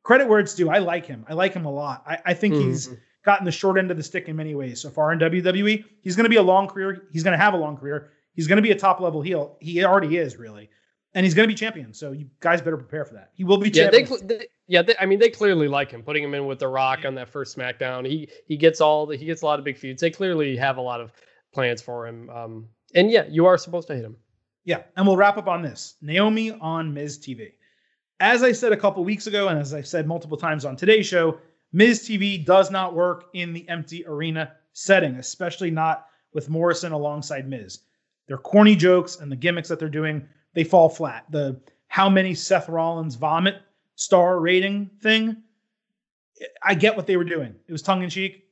credit 0.03 0.29
where 0.29 0.41
it's 0.41 0.55
due. 0.55 0.69
I 0.69 0.79
like 0.79 1.07
him. 1.07 1.25
I 1.29 1.35
like 1.35 1.55
him 1.55 1.65
a 1.65 1.71
lot. 1.71 2.03
I, 2.07 2.19
I 2.27 2.35
think 2.35 2.55
mm-hmm. 2.55 2.69
he's 2.69 2.91
gotten 3.29 3.45
the 3.45 3.53
short 3.53 3.79
end 3.79 3.91
of 3.91 3.99
the 3.99 4.03
stick 4.03 4.27
in 4.27 4.37
many 4.37 4.55
ways 4.55 4.81
so 4.81 4.89
far 4.89 5.13
in 5.13 5.19
WWE. 5.19 5.85
He's 6.01 6.17
going 6.17 6.25
to 6.25 6.31
be 6.31 6.37
a 6.37 6.43
long 6.43 6.67
career. 6.67 7.09
He's 7.13 7.23
going 7.23 7.37
to 7.37 7.45
have 7.45 7.53
a 7.53 7.59
long 7.59 7.77
career. 7.77 8.09
He's 8.33 8.47
going 8.47 8.57
to 8.57 8.63
be 8.63 8.71
a 8.71 8.75
top 8.75 9.01
level 9.01 9.21
heel. 9.21 9.59
He 9.61 9.85
already 9.85 10.17
is 10.17 10.39
really, 10.39 10.71
and 11.13 11.27
he's 11.27 11.35
going 11.35 11.47
to 11.47 11.53
be 11.53 11.55
champion. 11.55 11.93
So 11.93 12.13
you 12.13 12.31
guys 12.41 12.63
better 12.63 12.79
prepare 12.79 13.05
for 13.05 13.13
that. 13.15 13.33
He 13.35 13.45
will 13.45 13.59
be 13.59 13.69
yeah, 13.69 13.91
champion. 13.91 14.27
They, 14.27 14.37
they, 14.39 14.47
yeah, 14.67 14.81
they, 14.81 14.95
I 14.99 15.05
mean 15.05 15.19
they 15.19 15.29
clearly 15.29 15.69
like 15.69 15.91
him. 15.91 16.03
Putting 16.03 16.25
him 16.25 16.33
in 16.33 16.47
with 16.47 16.59
The 16.59 16.69
Rock 16.69 17.01
on 17.05 17.17
that 17.17 17.29
first 17.29 17.55
SmackDown, 17.55 18.07
he 18.07 18.31
he 18.47 18.57
gets 18.57 18.81
all 18.81 19.05
the 19.05 19.15
he 19.15 19.27
gets 19.27 19.43
a 19.43 19.45
lot 19.45 19.59
of 19.59 19.65
big 19.67 19.77
feuds. 19.77 20.01
They 20.01 20.11
clearly 20.11 20.57
have 20.57 20.79
a 20.79 20.81
lot 20.81 21.03
of 21.03 21.13
plans 21.53 21.83
for 21.83 22.07
him. 22.07 22.31
Um, 22.31 22.69
and 22.95 23.11
yeah, 23.11 23.27
you 23.29 23.45
are 23.45 23.59
supposed 23.59 23.89
to 23.89 23.95
hit 23.95 24.07
him. 24.07 24.17
Yeah, 24.65 24.85
and 24.97 25.07
we'll 25.07 25.19
wrap 25.19 25.37
up 25.37 25.49
on 25.49 25.61
this. 25.61 25.97
Naomi 26.01 26.53
on 26.53 26.95
Miz 26.95 27.19
TV. 27.19 27.53
As 28.21 28.43
I 28.43 28.53
said 28.53 28.73
a 28.73 28.77
couple 28.77 29.05
weeks 29.05 29.27
ago, 29.27 29.49
and 29.49 29.59
as 29.59 29.75
I've 29.75 29.87
said 29.87 30.07
multiple 30.07 30.39
times 30.39 30.65
on 30.65 30.75
today's 30.75 31.07
show, 31.07 31.39
Miz 31.73 32.01
TV 32.09 32.45
does 32.45 32.71
not 32.71 32.95
work 32.95 33.27
in 33.35 33.53
the 33.53 33.69
empty 33.69 34.07
arena 34.07 34.53
setting, 34.73 35.17
especially 35.17 35.71
not 35.71 36.07
with 36.33 36.49
Morrison 36.49 36.93
alongside 36.93 37.49
Miz. 37.49 37.81
Their 38.27 38.39
corny 38.39 38.77
jokes 38.77 39.17
and 39.17 39.31
the 39.31 39.37
gimmicks 39.37 39.69
that 39.69 39.79
they're 39.79 39.89
doing, 39.89 40.27
they 40.55 40.65
fall 40.65 40.89
flat. 40.89 41.25
The 41.31 41.61
how 41.89 42.09
many 42.09 42.35
Seth 42.35 42.69
Rollins 42.69 43.15
vomit 43.15 43.57
star 43.97 44.39
rating 44.41 44.91
thing, 45.01 45.37
I 46.63 46.75
get 46.75 46.97
what 46.97 47.07
they 47.07 47.17
were 47.17 47.25
doing. 47.25 47.55
It 47.67 47.73
was 47.73 47.83
tongue 47.83 48.03
in 48.03 48.11
cheek. 48.11 48.45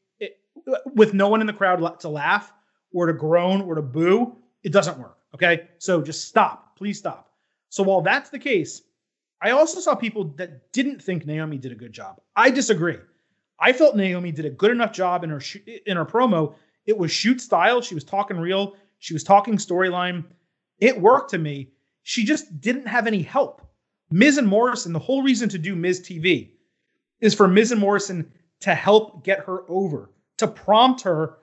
with 0.95 1.15
no 1.15 1.29
one 1.29 1.41
in 1.41 1.47
the 1.47 1.53
crowd 1.53 2.01
to 2.01 2.09
laugh 2.09 2.53
or 2.93 3.07
to 3.07 3.13
groan 3.13 3.61
or 3.63 3.75
to 3.75 3.83
boo, 3.83 4.37
it 4.63 4.73
doesn't 4.73 4.99
work. 4.99 5.19
Okay. 5.35 5.69
So 5.79 6.03
just 6.03 6.29
stop. 6.29 6.77
Please 6.77 6.99
stop. 6.99 7.31
So 7.69 7.83
while 7.83 8.01
that's 8.01 8.31
the 8.31 8.39
case, 8.39 8.83
I 9.43 9.51
also 9.51 9.81
saw 9.81 9.95
people 9.95 10.25
that 10.37 10.73
didn't 10.73 11.03
think 11.03 11.27
Naomi 11.27 11.59
did 11.59 11.73
a 11.73 11.77
good 11.77 11.93
job. 11.93 12.21
I 12.35 12.51
disagree. 12.51 12.97
I 13.61 13.73
felt 13.73 13.97
Naomi 13.97 14.33
did 14.33 14.45
a 14.45 14.51
good 14.51 14.71
enough 14.71 14.93
job 14.93 15.25
in 15.25 15.31
her 15.31 15.41
sh- 15.41 15.59
in 15.87 15.97
her 15.97 16.05
promo. 16.05 16.55
It 16.87 16.97
was 16.97 17.11
shoot 17.11 17.41
style. 17.41 17.81
She 17.81 17.95
was 17.95 18.05
talking 18.05 18.39
real. 18.39 18.77
She 18.99 19.15
was 19.15 19.25
talking 19.25 19.57
storyline. 19.57 20.25
It 20.79 21.01
worked 21.01 21.31
to 21.31 21.39
me. 21.39 21.71
She 22.03 22.25
just 22.25 22.61
didn't 22.61 22.87
have 22.87 23.07
any 23.07 23.23
help. 23.23 23.63
Miz 24.11 24.39
and 24.39 24.47
Morrison, 24.47 24.93
the 24.93 24.99
whole 24.99 25.23
reason 25.23 25.49
to 25.49 25.59
do 25.59 25.75
Miz 25.75 26.01
TV 26.01 26.53
is 27.21 27.35
for 27.35 27.49
Miz 27.49 27.73
and 27.73 27.81
Morrison 27.81 28.31
to 28.61 28.75
help 28.75 29.25
get 29.25 29.41
her 29.41 29.69
over, 29.69 30.11
to 30.39 30.47
prompt 30.47 31.03
her 31.03 31.39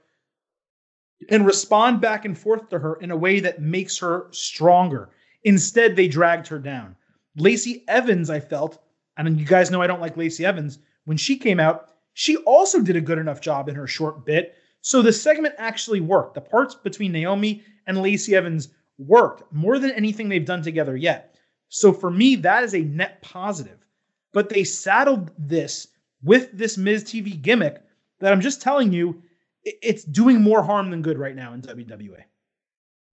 and 1.29 1.45
respond 1.45 2.01
back 2.01 2.25
and 2.25 2.37
forth 2.37 2.69
to 2.69 2.79
her 2.79 2.95
in 2.95 3.11
a 3.11 3.17
way 3.17 3.39
that 3.39 3.61
makes 3.61 3.97
her 3.99 4.27
stronger. 4.31 5.09
Instead, 5.43 5.95
they 5.95 6.07
dragged 6.07 6.47
her 6.47 6.59
down. 6.59 6.95
Lacey 7.35 7.83
Evans, 7.87 8.29
I 8.29 8.39
felt, 8.39 8.81
and 9.17 9.39
you 9.39 9.45
guys 9.45 9.71
know 9.71 9.81
I 9.81 9.87
don't 9.87 10.01
like 10.01 10.17
Lacey 10.17 10.45
Evans, 10.45 10.79
when 11.05 11.17
she 11.17 11.37
came 11.37 11.59
out, 11.59 11.89
she 12.13 12.37
also 12.37 12.81
did 12.81 12.95
a 12.95 13.01
good 13.01 13.17
enough 13.17 13.41
job 13.41 13.69
in 13.69 13.75
her 13.75 13.87
short 13.87 14.25
bit. 14.25 14.55
So 14.81 15.01
the 15.01 15.13
segment 15.13 15.55
actually 15.57 15.99
worked. 15.99 16.35
The 16.35 16.41
parts 16.41 16.75
between 16.75 17.11
Naomi 17.11 17.63
and 17.87 18.01
Lacey 18.01 18.35
Evans 18.35 18.69
worked 18.97 19.51
more 19.51 19.79
than 19.79 19.91
anything 19.91 20.29
they've 20.29 20.45
done 20.45 20.61
together 20.61 20.95
yet. 20.95 21.35
So 21.69 21.91
for 21.91 22.11
me, 22.11 22.35
that 22.37 22.63
is 22.63 22.75
a 22.75 22.81
net 22.81 23.21
positive. 23.21 23.79
But 24.31 24.49
they 24.49 24.63
saddled 24.63 25.31
this 25.37 25.87
with 26.23 26.51
this 26.53 26.77
Miz 26.77 27.03
TV 27.03 27.41
gimmick 27.41 27.81
that 28.19 28.31
I'm 28.31 28.41
just 28.41 28.61
telling 28.61 28.93
you, 28.93 29.21
it's 29.63 30.03
doing 30.03 30.41
more 30.41 30.63
harm 30.63 30.91
than 30.91 31.01
good 31.01 31.17
right 31.17 31.35
now 31.35 31.53
in 31.53 31.61
WWE. 31.61 32.23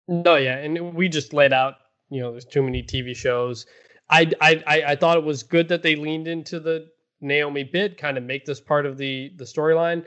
No, 0.09 0.23
oh, 0.27 0.37
yeah, 0.37 0.57
and 0.57 0.95
we 0.95 1.09
just 1.09 1.35
laid 1.35 1.53
out, 1.53 1.75
you 2.09 2.21
know, 2.21 2.31
there's 2.31 2.47
too 2.47 2.63
many 2.63 2.83
TV 2.83 3.15
shows. 3.15 3.67
I 4.11 4.31
I 4.41 4.63
I 4.89 4.97
thought 4.97 5.19
it 5.19 5.25
was 5.25 5.43
good 5.43 5.69
that 5.69 5.83
they 5.83 5.97
leaned 5.97 6.29
into 6.29 6.61
the 6.61 6.89
Naomi 7.21 7.65
bid, 7.65 7.99
kind 7.99 8.17
of 8.17 8.25
make 8.25 8.45
this 8.45 8.61
part 8.61 8.87
of 8.87 8.97
the 8.97 9.33
the 9.37 9.45
storyline. 9.45 10.05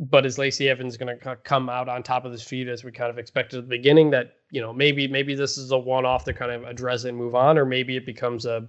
But 0.00 0.24
is 0.26 0.38
Lacey 0.38 0.68
Evans 0.68 0.96
going 0.96 1.18
to 1.18 1.36
come 1.36 1.68
out 1.68 1.88
on 1.88 2.04
top 2.04 2.24
of 2.24 2.30
this 2.30 2.42
feud 2.42 2.68
as 2.68 2.84
we 2.84 2.92
kind 2.92 3.10
of 3.10 3.18
expected 3.18 3.58
at 3.58 3.64
the 3.64 3.76
beginning? 3.76 4.10
That 4.10 4.34
you 4.50 4.60
know 4.60 4.72
maybe 4.72 5.08
maybe 5.08 5.34
this 5.34 5.58
is 5.58 5.72
a 5.72 5.78
one 5.78 6.06
off 6.06 6.24
to 6.24 6.32
kind 6.32 6.52
of 6.52 6.64
address 6.64 7.04
it 7.04 7.08
and 7.08 7.18
move 7.18 7.34
on, 7.34 7.58
or 7.58 7.64
maybe 7.64 7.96
it 7.96 8.06
becomes 8.06 8.46
a 8.46 8.68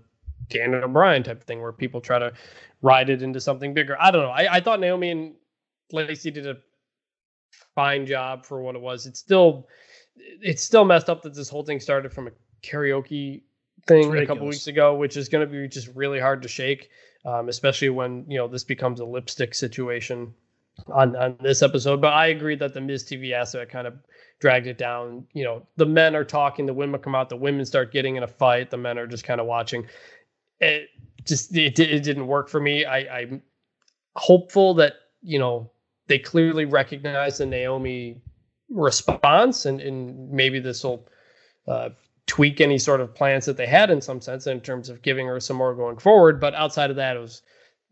Daniel 0.50 0.88
Bryan 0.88 1.24
type 1.24 1.44
thing 1.44 1.62
where 1.62 1.72
people 1.72 2.02
try 2.02 2.18
to 2.18 2.34
ride 2.82 3.10
it 3.10 3.22
into 3.22 3.40
something 3.40 3.74
bigger. 3.74 3.96
I 4.02 4.10
don't 4.10 4.24
know. 4.24 4.32
I, 4.32 4.56
I 4.56 4.60
thought 4.62 4.80
Naomi 4.80 5.12
and 5.12 5.36
Lacey 5.92 6.32
did 6.32 6.48
a 6.48 6.58
fine 7.76 8.06
job 8.06 8.46
for 8.46 8.62
what 8.62 8.76
it 8.76 8.82
was. 8.82 9.06
It's 9.06 9.20
still 9.20 9.68
it's 10.42 10.64
still 10.64 10.86
messed 10.86 11.10
up 11.10 11.22
that 11.22 11.36
this 11.36 11.50
whole 11.50 11.64
thing 11.64 11.80
started 11.80 12.12
from 12.12 12.28
a 12.28 12.32
karaoke 12.64 13.44
thing 13.88 14.16
a 14.16 14.26
couple 14.26 14.48
weeks 14.48 14.68
ago, 14.68 14.96
which 14.96 15.18
is 15.18 15.30
going 15.30 15.48
to 15.48 15.52
be 15.52 15.68
just 15.68 15.90
really 15.96 16.20
hard 16.20 16.42
to 16.42 16.48
shake, 16.48 16.90
um, 17.26 17.50
especially 17.50 17.90
when 17.90 18.26
you 18.28 18.38
know 18.38 18.48
this 18.48 18.64
becomes 18.64 19.00
a 19.00 19.06
lipstick 19.06 19.54
situation 19.54 20.34
on 20.88 21.16
on 21.16 21.38
this 21.42 21.62
episode. 21.62 22.02
But 22.02 22.14
I 22.14 22.28
agree 22.28 22.56
that 22.56 22.74
the 22.74 22.82
Miz 22.82 23.04
TV 23.04 23.34
aspect 23.34 23.72
kind 23.72 23.88
of 23.88 23.94
dragged 24.40 24.68
it 24.68 24.78
down. 24.78 25.26
You 25.34 25.44
know, 25.44 25.68
the 25.76 25.86
men 25.86 26.16
are 26.16 26.24
talking, 26.24 26.66
the 26.66 26.74
women 26.74 27.00
come 27.02 27.16
out, 27.16 27.30
the 27.30 27.36
women 27.36 27.66
start 27.66 27.92
getting 27.92 28.16
in 28.16 28.24
a 28.24 28.28
fight, 28.28 28.70
the 28.70 28.78
men 28.78 28.98
are 28.98 29.08
just 29.08 29.24
kind 29.24 29.42
of 29.42 29.48
watching. 29.48 29.88
It 30.60 30.90
just 31.26 31.56
it, 31.56 31.80
it 31.80 32.04
didn't 32.04 32.28
work 32.28 32.50
for 32.50 32.60
me. 32.60 32.86
I, 32.86 33.20
I'm 33.20 33.42
hopeful 34.16 34.74
that 34.76 34.94
you 35.22 35.40
know 35.40 35.70
they 36.08 36.20
clearly 36.20 36.66
recognize 36.66 37.38
the 37.38 37.46
Naomi 37.46 38.22
response, 38.70 39.66
and 39.66 39.80
and 39.82 40.32
maybe 40.32 40.60
this 40.60 40.84
will. 40.84 41.08
Uh, 41.68 41.90
tweak 42.30 42.62
any 42.62 42.78
sort 42.78 43.02
of 43.02 43.14
plans 43.14 43.46
that 43.46 43.58
they 43.58 43.66
had 43.66 43.90
in 43.90 44.02
some 44.02 44.22
sense 44.22 44.46
in 44.46 44.62
terms 44.62 44.88
of 44.88 45.02
giving 45.02 45.26
her 45.26 45.40
some 45.40 45.58
more 45.58 45.74
going 45.74 45.98
forward. 45.98 46.40
But 46.40 46.54
outside 46.54 46.92
of 46.92 46.96
that, 46.98 47.18
it 47.18 47.20
was 47.20 47.42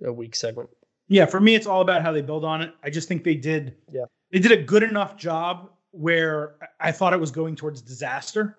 a 0.05 0.13
weak 0.13 0.35
segment. 0.35 0.69
Yeah, 1.07 1.25
for 1.25 1.39
me, 1.39 1.55
it's 1.55 1.65
all 1.65 1.81
about 1.81 2.03
how 2.03 2.11
they 2.11 2.21
build 2.21 2.45
on 2.45 2.61
it. 2.61 2.71
I 2.83 2.91
just 2.91 3.07
think 3.07 3.23
they 3.23 3.33
did. 3.33 3.75
Yeah, 3.91 4.05
they 4.31 4.39
did 4.39 4.51
a 4.51 4.61
good 4.61 4.83
enough 4.83 5.17
job 5.17 5.71
where 5.91 6.55
I 6.79 6.91
thought 6.91 7.13
it 7.13 7.19
was 7.19 7.31
going 7.31 7.55
towards 7.55 7.81
disaster, 7.81 8.57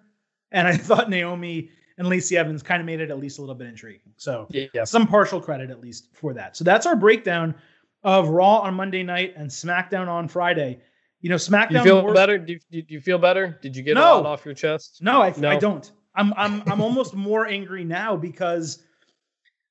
and 0.51 0.67
I 0.67 0.77
thought 0.77 1.09
Naomi 1.09 1.71
and 1.97 2.09
Lacey 2.09 2.37
Evans 2.37 2.63
kind 2.63 2.81
of 2.81 2.87
made 2.87 3.01
it 3.01 3.11
at 3.11 3.19
least 3.19 3.39
a 3.39 3.43
little 3.43 3.55
bit 3.55 3.69
intriguing. 3.69 4.13
So 4.17 4.49
yeah, 4.51 4.85
some 4.85 5.07
partial 5.07 5.41
credit 5.41 5.71
at 5.71 5.81
least 5.81 6.09
for 6.13 6.35
that. 6.35 6.57
So 6.57 6.65
that's 6.65 6.87
our 6.87 6.97
breakdown 6.97 7.55
of 8.03 8.29
Raw 8.29 8.59
on 8.59 8.75
Monday 8.75 9.03
night 9.03 9.35
and 9.37 9.49
SmackDown 9.49 10.09
on 10.09 10.27
Friday. 10.27 10.81
You 11.21 11.31
know, 11.31 11.37
SmackDown. 11.37 11.73
You 11.73 11.83
feel 11.83 12.13
better? 12.13 12.39
Do 12.39 12.53
you, 12.71 12.83
do 12.83 12.95
you, 12.95 13.01
feel 13.01 13.19
better? 13.19 13.59
Did 13.61 13.77
you 13.77 13.83
get 13.83 13.95
no. 13.95 14.21
it 14.21 14.27
off 14.27 14.45
your 14.45 14.55
chest? 14.55 14.99
No, 15.03 15.23
I, 15.23 15.35
no. 15.37 15.51
I 15.51 15.57
don't. 15.57 15.91
I'm 16.15 16.33
I'm 16.37 16.63
I'm 16.67 16.81
almost 16.81 17.15
more 17.29 17.47
angry 17.47 17.85
now 17.85 18.17
because, 18.17 18.83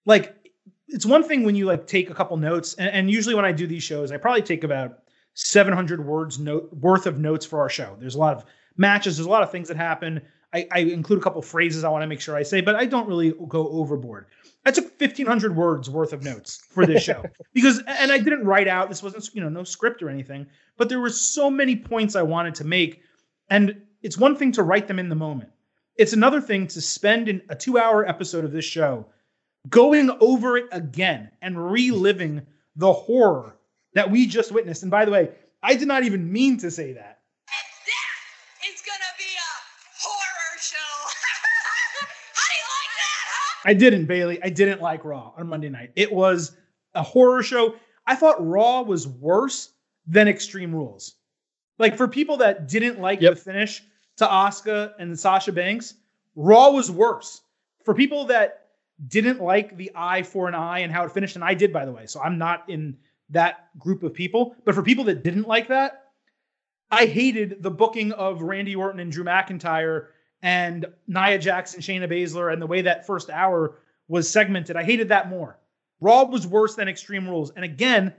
like, 0.06 0.36
it's 0.88 1.06
one 1.06 1.24
thing 1.24 1.44
when 1.44 1.56
you 1.56 1.66
like 1.66 1.88
take 1.88 2.10
a 2.10 2.14
couple 2.14 2.36
notes, 2.38 2.74
and, 2.76 2.90
and 2.90 3.12
usually 3.12 3.36
when 3.36 3.46
I 3.46 3.52
do 3.52 3.66
these 3.66 3.84
shows, 3.84 4.12
I 4.12 4.18
probably 4.18 4.42
take 4.42 4.64
about 4.64 5.00
700 5.36 6.06
words 6.06 6.40
note 6.40 6.74
worth 6.74 7.06
of 7.06 7.20
notes 7.20 7.46
for 7.46 7.60
our 7.62 7.70
show. 7.70 7.96
There's 8.00 8.16
a 8.16 8.20
lot 8.20 8.36
of 8.36 8.46
matches. 8.76 9.18
There's 9.18 9.28
a 9.28 9.30
lot 9.30 9.44
of 9.44 9.52
things 9.52 9.68
that 9.70 9.78
happen. 9.78 10.22
I, 10.54 10.68
I 10.72 10.80
include 10.80 11.20
a 11.20 11.22
couple 11.22 11.42
phrases 11.42 11.84
I 11.84 11.90
want 11.90 12.04
to 12.04 12.08
make 12.08 12.22
sure 12.22 12.36
I 12.36 12.44
say, 12.44 12.62
but 12.62 12.76
I 12.76 12.86
don't 12.86 13.08
really 13.08 13.34
go 13.48 13.68
overboard. 13.70 14.28
I 14.68 14.72
took 14.72 15.00
1500 15.00 15.56
words 15.56 15.90
worth 15.90 16.12
of 16.12 16.24
notes 16.24 16.62
for 16.72 16.86
this 16.86 17.02
show 17.02 17.24
because, 17.54 17.82
and 17.88 18.12
I 18.12 18.18
didn't 18.18 18.44
write 18.44 18.68
out, 18.68 18.90
this 18.90 19.02
wasn't, 19.02 19.34
you 19.34 19.40
know, 19.40 19.48
no 19.48 19.64
script 19.64 20.04
or 20.04 20.10
anything, 20.10 20.46
but 20.76 20.90
there 20.90 21.00
were 21.00 21.10
so 21.10 21.50
many 21.50 21.78
points 21.78 22.18
I 22.18 22.24
wanted 22.24 22.56
to 22.56 22.66
make. 22.66 23.02
And 23.50 23.82
it's 24.02 24.18
one 24.18 24.36
thing 24.36 24.52
to 24.54 24.64
write 24.64 24.90
them 24.90 25.00
in 25.00 25.08
the 25.08 25.16
moment. 25.16 25.52
It's 25.96 26.12
another 26.12 26.42
thing 26.42 26.68
to 26.68 26.82
spend 26.82 27.30
in 27.30 27.42
a 27.48 27.56
two 27.56 27.78
hour 27.78 28.06
episode 28.06 28.44
of 28.44 28.52
this 28.52 28.66
show 28.66 29.06
going 29.70 30.12
over 30.20 30.58
it 30.58 30.66
again 30.74 31.32
and 31.42 31.72
reliving 31.72 32.46
the 32.76 32.92
horror 32.92 33.56
that 33.94 34.12
we 34.12 34.28
just 34.28 34.52
witnessed. 34.52 34.82
And 34.82 34.92
by 34.92 35.06
the 35.06 35.12
way, 35.12 35.32
I 35.64 35.76
did 35.76 35.88
not 35.88 36.04
even 36.04 36.30
mean 36.30 36.58
to 36.58 36.70
say 36.70 36.92
that. 36.92 37.17
I 43.68 43.74
didn't, 43.74 44.06
Bailey. 44.06 44.42
I 44.42 44.50
didn't 44.50 44.82
like 44.82 45.04
Raw 45.04 45.34
on 45.38 45.50
Monday 45.50 45.68
night. 45.68 45.92
It 45.98 46.12
was 46.12 46.56
a 46.96 47.04
horror 47.04 47.44
show. 47.44 47.76
I 48.08 48.16
thought 48.16 48.38
Raw 48.40 48.82
was 48.82 49.06
worse 49.10 49.74
than 50.08 50.30
Extreme 50.30 50.74
Rules. 50.74 51.16
Like 51.78 51.98
for 51.98 52.08
people 52.08 52.38
that 52.38 52.70
didn't 52.70 53.02
like 53.02 53.20
yep. 53.20 53.36
the 53.36 53.42
finish 53.42 53.84
to 54.16 54.26
Asuka 54.26 54.94
and 55.00 55.20
Sasha 55.20 55.52
Banks, 55.52 55.96
Raw 56.38 56.72
was 56.72 56.90
worse. 56.90 57.42
For 57.84 57.94
people 57.94 58.24
that 58.28 58.68
didn't 59.10 59.42
like 59.42 59.76
the 59.76 59.92
eye 59.94 60.24
for 60.24 60.48
an 60.48 60.56
eye 60.56 60.80
and 60.80 60.92
how 60.92 61.04
it 61.04 61.12
finished, 61.12 61.36
and 61.36 61.44
I 61.44 61.54
did, 61.54 61.74
by 61.74 61.86
the 61.86 61.92
way, 61.92 62.06
so 62.06 62.22
I'm 62.22 62.38
not 62.38 62.70
in 62.70 62.98
that 63.32 63.70
group 63.78 64.02
of 64.02 64.14
people. 64.14 64.56
But 64.64 64.76
for 64.76 64.82
people 64.82 65.04
that 65.06 65.26
didn't 65.26 65.48
like 65.48 65.68
that, 65.68 66.06
I 66.90 67.06
hated 67.06 67.62
the 67.62 67.70
booking 67.70 68.14
of 68.14 68.42
Randy 68.42 68.78
Orton 68.78 69.02
and 69.02 69.12
Drew 69.12 69.26
McIntyre 69.26 70.08
and 70.42 70.86
Nia 71.08 71.40
Jackson, 71.40 71.82
Shayna 71.82 72.10
Baszler, 72.10 72.54
and 72.54 72.62
the 72.62 72.68
way 72.68 72.82
that 72.82 73.08
first 73.08 73.30
hour 73.30 73.76
was 74.08 74.30
segmented. 74.30 74.76
I 74.76 74.84
hated 74.84 75.10
that 75.10 75.30
more. 75.30 75.58
Raw 76.00 76.24
was 76.24 76.46
worse 76.46 76.76
than 76.76 76.88
Extreme 76.88 77.28
Rules. 77.28 77.52
And 77.52 77.66
again, 77.66 78.14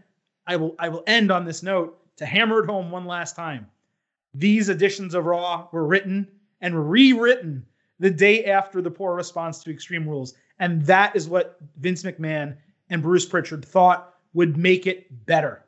I 0.46 0.56
will 0.56 0.74
I 0.78 0.88
will 0.88 1.04
end 1.06 1.30
on 1.30 1.44
this 1.44 1.62
note 1.62 1.98
to 2.16 2.26
hammer 2.26 2.64
it 2.64 2.66
home 2.66 2.90
one 2.90 3.06
last 3.06 3.36
time. 3.36 3.68
These 4.34 4.68
editions 4.68 5.14
of 5.14 5.26
Raw 5.26 5.68
were 5.72 5.86
written 5.86 6.26
and 6.60 6.90
rewritten 6.90 7.64
the 7.98 8.10
day 8.10 8.44
after 8.44 8.82
the 8.82 8.90
poor 8.90 9.14
response 9.14 9.62
to 9.62 9.70
Extreme 9.70 10.08
Rules. 10.08 10.34
And 10.58 10.82
that 10.86 11.14
is 11.14 11.28
what 11.28 11.58
Vince 11.78 12.02
McMahon 12.02 12.56
and 12.90 13.02
Bruce 13.02 13.26
Pritchard 13.26 13.64
thought 13.64 14.14
would 14.34 14.56
make 14.56 14.86
it 14.86 15.26
better. 15.26 15.64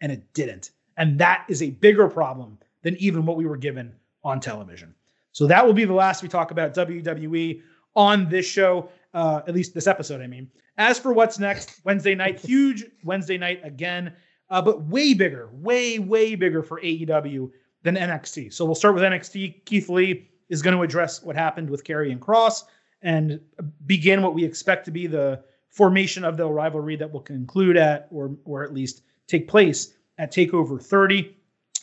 And 0.00 0.12
it 0.12 0.32
didn't. 0.34 0.70
And 0.96 1.18
that 1.18 1.44
is 1.48 1.62
a 1.62 1.70
bigger 1.70 2.08
problem 2.08 2.58
than 2.82 2.96
even 2.98 3.26
what 3.26 3.36
we 3.36 3.46
were 3.46 3.56
given 3.56 3.94
on 4.22 4.40
television. 4.40 4.94
So 5.34 5.48
that 5.48 5.66
will 5.66 5.74
be 5.74 5.84
the 5.84 5.92
last 5.92 6.22
we 6.22 6.28
talk 6.28 6.52
about 6.52 6.74
WWE 6.74 7.60
on 7.96 8.28
this 8.28 8.46
show, 8.46 8.88
uh, 9.12 9.42
at 9.46 9.52
least 9.52 9.74
this 9.74 9.88
episode, 9.88 10.22
I 10.22 10.28
mean. 10.28 10.48
As 10.78 10.98
for 10.98 11.12
what's 11.12 11.40
next, 11.40 11.80
Wednesday 11.84 12.14
night, 12.14 12.38
huge 12.38 12.84
Wednesday 13.02 13.36
night 13.36 13.60
again, 13.64 14.14
uh, 14.48 14.62
but 14.62 14.82
way 14.84 15.12
bigger, 15.12 15.50
way, 15.52 15.98
way 15.98 16.36
bigger 16.36 16.62
for 16.62 16.80
AEW 16.80 17.50
than 17.82 17.96
NXT. 17.96 18.52
So 18.52 18.64
we'll 18.64 18.76
start 18.76 18.94
with 18.94 19.02
NXT. 19.02 19.64
Keith 19.64 19.88
Lee 19.88 20.30
is 20.50 20.62
going 20.62 20.76
to 20.76 20.82
address 20.82 21.20
what 21.20 21.34
happened 21.34 21.68
with 21.68 21.82
Karrion 21.82 22.20
Kross 22.20 22.62
and 23.02 23.40
begin 23.86 24.22
what 24.22 24.34
we 24.34 24.44
expect 24.44 24.84
to 24.84 24.92
be 24.92 25.08
the 25.08 25.42
formation 25.68 26.22
of 26.22 26.36
the 26.36 26.46
rivalry 26.46 26.94
that 26.94 27.10
will 27.10 27.20
conclude 27.20 27.76
at, 27.76 28.06
or, 28.12 28.36
or 28.44 28.62
at 28.62 28.72
least 28.72 29.02
take 29.26 29.48
place 29.48 29.94
at 30.18 30.32
TakeOver 30.32 30.80
30. 30.80 31.36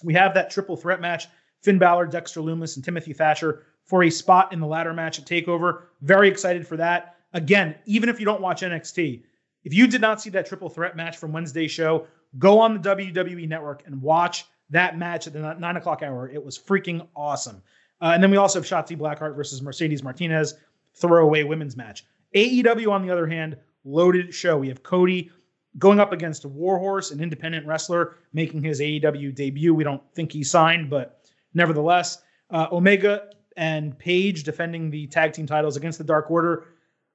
We 0.03 0.14
have 0.14 0.34
that 0.36 0.49
triple 0.49 0.78
threat 0.78 1.02
match 1.02 1.28
Finn 1.62 1.78
Balor, 1.78 2.08
Dexter 2.08 2.42
Lumis, 2.42 2.76
and 2.76 2.84
Timothy 2.84 3.14
Thatcher 3.14 3.64
for 3.86 4.04
a 4.04 4.10
spot 4.10 4.54
in 4.54 4.60
the 4.60 4.68
ladder 4.68 4.94
match 4.94 5.20
at 5.20 5.26
TakeOver. 5.26 5.84
Very 6.02 6.28
excited 6.28 6.68
for 6.68 6.78
that. 6.78 7.16
Again, 7.34 7.76
even 7.86 8.10
if 8.10 8.20
you 8.20 8.26
don't 8.26 8.42
watch 8.42 8.62
NXT, 8.62 9.24
if 9.64 9.74
you 9.74 9.88
did 9.88 10.02
not 10.02 10.22
see 10.22 10.30
that 10.32 10.46
triple 10.46 10.70
threat 10.70 10.96
match 10.96 11.18
from 11.18 11.32
Wednesday's 11.32 11.72
show, 11.72 12.08
go 12.40 12.60
on 12.60 12.74
the 12.74 12.96
WWE 12.96 13.48
network 13.48 13.84
and 13.86 14.02
watch 14.02 14.46
that 14.70 14.98
match 14.98 15.28
at 15.28 15.34
the 15.34 15.54
nine 15.56 15.78
o'clock 15.78 16.02
hour. 16.02 16.30
It 16.30 16.44
was 16.44 16.58
freaking 16.58 17.08
awesome. 17.16 17.62
Uh, 18.02 18.12
and 18.14 18.24
then 18.24 18.32
we 18.32 18.38
also 18.38 18.60
have 18.60 18.66
Shotzi 18.66 18.98
Blackheart 18.98 19.36
versus 19.36 19.62
Mercedes 19.62 20.04
Martinez 20.04 20.56
throwaway 20.96 21.44
women's 21.44 21.78
match. 21.78 22.06
AEW, 22.36 22.92
on 22.92 23.06
the 23.06 23.12
other 23.12 23.28
hand, 23.28 23.58
loaded 23.84 24.34
show. 24.34 24.58
We 24.58 24.70
have 24.70 24.84
Cody 24.84 25.30
going 25.78 26.00
up 26.00 26.12
against 26.12 26.46
a 26.46 26.48
Warhorse, 26.48 27.12
an 27.12 27.22
independent 27.22 27.66
wrestler 27.66 28.16
making 28.34 28.64
his 28.64 28.80
AEW 28.80 29.36
debut. 29.36 29.74
We 29.74 29.84
don't 29.84 30.02
think 30.14 30.32
he 30.32 30.44
signed, 30.44 30.90
but 30.90 31.20
nevertheless, 31.53 32.22
uh, 32.49 32.68
Omega 32.72 33.30
and 33.57 33.98
Page 33.98 34.44
defending 34.44 34.90
the 34.90 35.07
tag 35.07 35.34
team 35.34 35.45
titles 35.45 35.78
against 35.78 35.98
the 35.98 36.03
Dark 36.03 36.30
Order. 36.32 36.65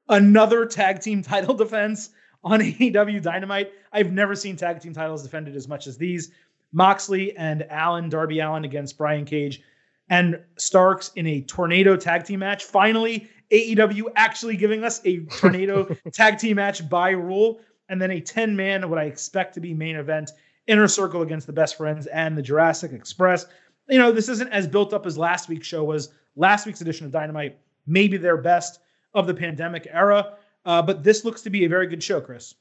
Another 0.08 0.66
tag 0.66 1.00
team 1.00 1.22
title 1.22 1.54
defense 1.54 2.10
on 2.44 2.60
AEW 2.60 3.22
Dynamite. 3.22 3.72
I've 3.92 4.12
never 4.12 4.34
seen 4.34 4.56
tag 4.56 4.80
team 4.80 4.92
titles 4.92 5.22
defended 5.22 5.56
as 5.56 5.68
much 5.68 5.86
as 5.86 5.96
these. 5.96 6.30
Moxley 6.72 7.36
and 7.36 7.66
Allin, 7.70 8.08
Darby 8.08 8.40
Allin 8.40 8.64
against 8.64 8.98
Brian 8.98 9.24
Cage 9.24 9.62
and 10.08 10.40
Starks 10.56 11.10
in 11.16 11.26
a 11.26 11.40
tornado 11.42 11.96
tag 11.96 12.24
team 12.24 12.40
match. 12.40 12.64
Finally, 12.64 13.28
AEW 13.50 14.04
actually 14.16 14.56
giving 14.56 14.84
us 14.84 15.00
a 15.04 15.18
tornado 15.38 15.84
tag 16.12 16.38
team 16.38 16.56
match 16.56 16.88
by 16.88 17.10
rule, 17.10 17.60
and 17.88 18.00
then 18.00 18.10
a 18.10 18.20
10 18.20 18.56
man, 18.56 18.88
what 18.90 18.98
I 18.98 19.04
expect 19.04 19.54
to 19.54 19.60
be 19.60 19.74
main 19.74 19.96
event, 19.96 20.32
inner 20.66 20.88
circle 20.88 21.22
against 21.22 21.46
the 21.46 21.52
best 21.52 21.76
friends 21.76 22.06
and 22.06 22.36
the 22.36 22.42
Jurassic 22.42 22.92
Express. 22.92 23.46
You 23.88 23.98
know, 23.98 24.12
this 24.12 24.28
isn't 24.28 24.52
as 24.52 24.66
built 24.66 24.92
up 24.92 25.06
as 25.06 25.16
last 25.16 25.48
week's 25.48 25.66
show 25.66 25.84
was. 25.84 26.10
Last 26.38 26.66
week's 26.66 26.82
edition 26.82 27.06
of 27.06 27.12
Dynamite, 27.12 27.56
maybe 27.86 28.18
their 28.18 28.36
best 28.36 28.80
of 29.14 29.26
the 29.26 29.32
pandemic 29.32 29.88
era, 29.90 30.34
uh, 30.66 30.82
but 30.82 31.02
this 31.02 31.24
looks 31.24 31.40
to 31.42 31.48
be 31.48 31.64
a 31.64 31.68
very 31.68 31.86
good 31.86 32.02
show, 32.02 32.20
Chris. 32.20 32.54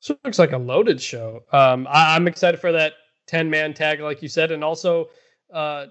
So 0.00 0.14
it 0.14 0.20
looks 0.24 0.38
like 0.38 0.52
a 0.52 0.58
loaded 0.58 1.00
show. 1.00 1.44
Um, 1.52 1.86
I, 1.90 2.14
am 2.16 2.28
excited 2.28 2.60
for 2.60 2.70
that 2.72 2.92
10 3.26 3.48
man 3.48 3.72
tag, 3.72 4.00
like 4.00 4.22
you 4.22 4.28
said, 4.28 4.52
and 4.52 4.62
also 4.62 5.08
uh, 5.52 5.86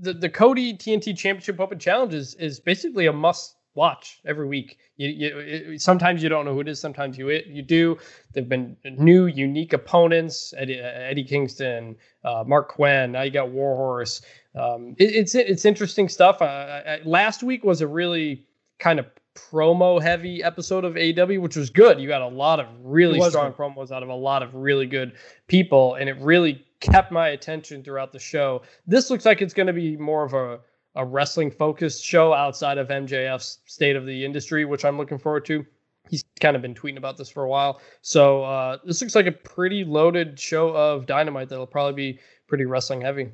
the 0.00 0.12
the 0.12 0.28
Cody 0.28 0.74
TNT 0.74 1.16
Championship 1.16 1.60
Open 1.60 1.78
Challenge 1.78 2.14
is, 2.14 2.34
is 2.34 2.60
basically 2.60 3.06
a 3.06 3.12
must 3.12 3.56
watch 3.74 4.20
every 4.26 4.46
week. 4.46 4.78
You, 4.96 5.08
you 5.08 5.38
it, 5.38 5.80
sometimes 5.80 6.22
you 6.22 6.28
don't 6.28 6.44
know 6.44 6.54
who 6.54 6.60
it 6.60 6.68
is, 6.68 6.80
sometimes 6.80 7.16
you 7.16 7.30
you 7.30 7.62
do. 7.62 7.98
There've 8.32 8.48
been 8.48 8.76
new, 8.84 9.26
unique 9.26 9.72
opponents: 9.72 10.52
Eddie, 10.56 10.78
Eddie 10.78 11.24
Kingston, 11.24 11.96
uh, 12.24 12.44
Marq 12.44 12.68
Quen. 12.68 13.12
Now 13.12 13.22
you 13.22 13.30
got 13.30 13.50
Warhorse. 13.50 14.22
Um, 14.54 14.94
it, 14.98 15.14
it's 15.14 15.34
it's 15.34 15.64
interesting 15.64 16.08
stuff. 16.08 16.42
Uh, 16.42 16.98
last 17.04 17.42
week 17.42 17.64
was 17.64 17.80
a 17.80 17.86
really 17.86 18.44
kind 18.78 18.98
of 18.98 19.06
promo 19.34 20.02
heavy 20.02 20.42
episode 20.42 20.84
of 20.84 20.96
AW, 20.96 21.40
which 21.40 21.56
was 21.56 21.70
good. 21.70 22.00
You 22.00 22.08
got 22.08 22.22
a 22.22 22.28
lot 22.28 22.60
of 22.60 22.66
really 22.82 23.20
strong 23.30 23.50
good. 23.50 23.56
promos 23.56 23.90
out 23.90 24.02
of 24.02 24.08
a 24.08 24.14
lot 24.14 24.42
of 24.42 24.54
really 24.54 24.86
good 24.86 25.12
people, 25.46 25.94
and 25.94 26.08
it 26.08 26.16
really 26.20 26.64
kept 26.80 27.12
my 27.12 27.28
attention 27.28 27.82
throughout 27.82 28.12
the 28.12 28.18
show. 28.18 28.62
This 28.86 29.10
looks 29.10 29.24
like 29.24 29.42
it's 29.42 29.54
going 29.54 29.66
to 29.66 29.72
be 29.72 29.96
more 29.96 30.24
of 30.24 30.32
a, 30.34 30.60
a 30.94 31.04
wrestling 31.04 31.50
focused 31.50 32.04
show 32.04 32.32
outside 32.32 32.78
of 32.78 32.88
MJF's 32.88 33.58
state 33.66 33.96
of 33.96 34.06
the 34.06 34.24
industry, 34.24 34.64
which 34.64 34.84
I'm 34.84 34.98
looking 34.98 35.18
forward 35.18 35.44
to. 35.46 35.64
He's 36.08 36.24
kind 36.40 36.56
of 36.56 36.62
been 36.62 36.74
tweeting 36.74 36.96
about 36.96 37.16
this 37.16 37.30
for 37.30 37.44
a 37.44 37.48
while. 37.48 37.80
So 38.02 38.42
uh, 38.42 38.78
this 38.84 39.00
looks 39.00 39.14
like 39.14 39.26
a 39.26 39.32
pretty 39.32 39.84
loaded 39.84 40.38
show 40.40 40.70
of 40.70 41.06
Dynamite 41.06 41.48
that'll 41.48 41.66
probably 41.66 42.12
be 42.12 42.20
pretty 42.48 42.64
wrestling 42.64 43.00
heavy. 43.00 43.30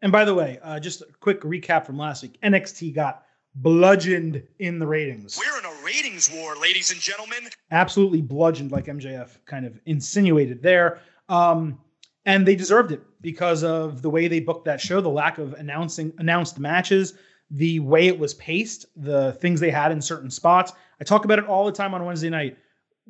And 0.00 0.10
by 0.10 0.24
the 0.24 0.34
way, 0.34 0.58
uh, 0.62 0.80
just 0.80 1.02
a 1.02 1.06
quick 1.20 1.42
recap 1.42 1.84
from 1.84 1.98
last 1.98 2.22
week 2.22 2.38
NXT 2.42 2.94
got 2.94 3.24
bludgeoned 3.56 4.42
in 4.60 4.78
the 4.78 4.86
ratings. 4.86 5.38
We're 5.38 5.58
in 5.58 5.64
a 5.66 5.84
ratings 5.84 6.30
war, 6.30 6.56
ladies 6.56 6.90
and 6.90 7.00
gentlemen. 7.00 7.50
Absolutely 7.70 8.22
bludgeoned, 8.22 8.72
like 8.72 8.86
MJF 8.86 9.36
kind 9.44 9.66
of 9.66 9.78
insinuated 9.84 10.62
there. 10.62 11.00
Um, 11.28 11.78
and 12.24 12.46
they 12.46 12.54
deserved 12.54 12.92
it 12.92 13.02
because 13.20 13.62
of 13.62 14.02
the 14.02 14.10
way 14.10 14.28
they 14.28 14.40
booked 14.40 14.64
that 14.64 14.80
show, 14.80 15.00
the 15.00 15.08
lack 15.08 15.38
of 15.38 15.54
announcing 15.54 16.12
announced 16.18 16.58
matches, 16.58 17.14
the 17.50 17.80
way 17.80 18.06
it 18.06 18.18
was 18.18 18.34
paced, 18.34 18.86
the 18.96 19.32
things 19.34 19.60
they 19.60 19.70
had 19.70 19.92
in 19.92 20.00
certain 20.00 20.30
spots. 20.30 20.72
I 21.00 21.04
talk 21.04 21.24
about 21.24 21.38
it 21.38 21.46
all 21.46 21.66
the 21.66 21.72
time 21.72 21.94
on 21.94 22.04
Wednesday 22.04 22.30
night. 22.30 22.56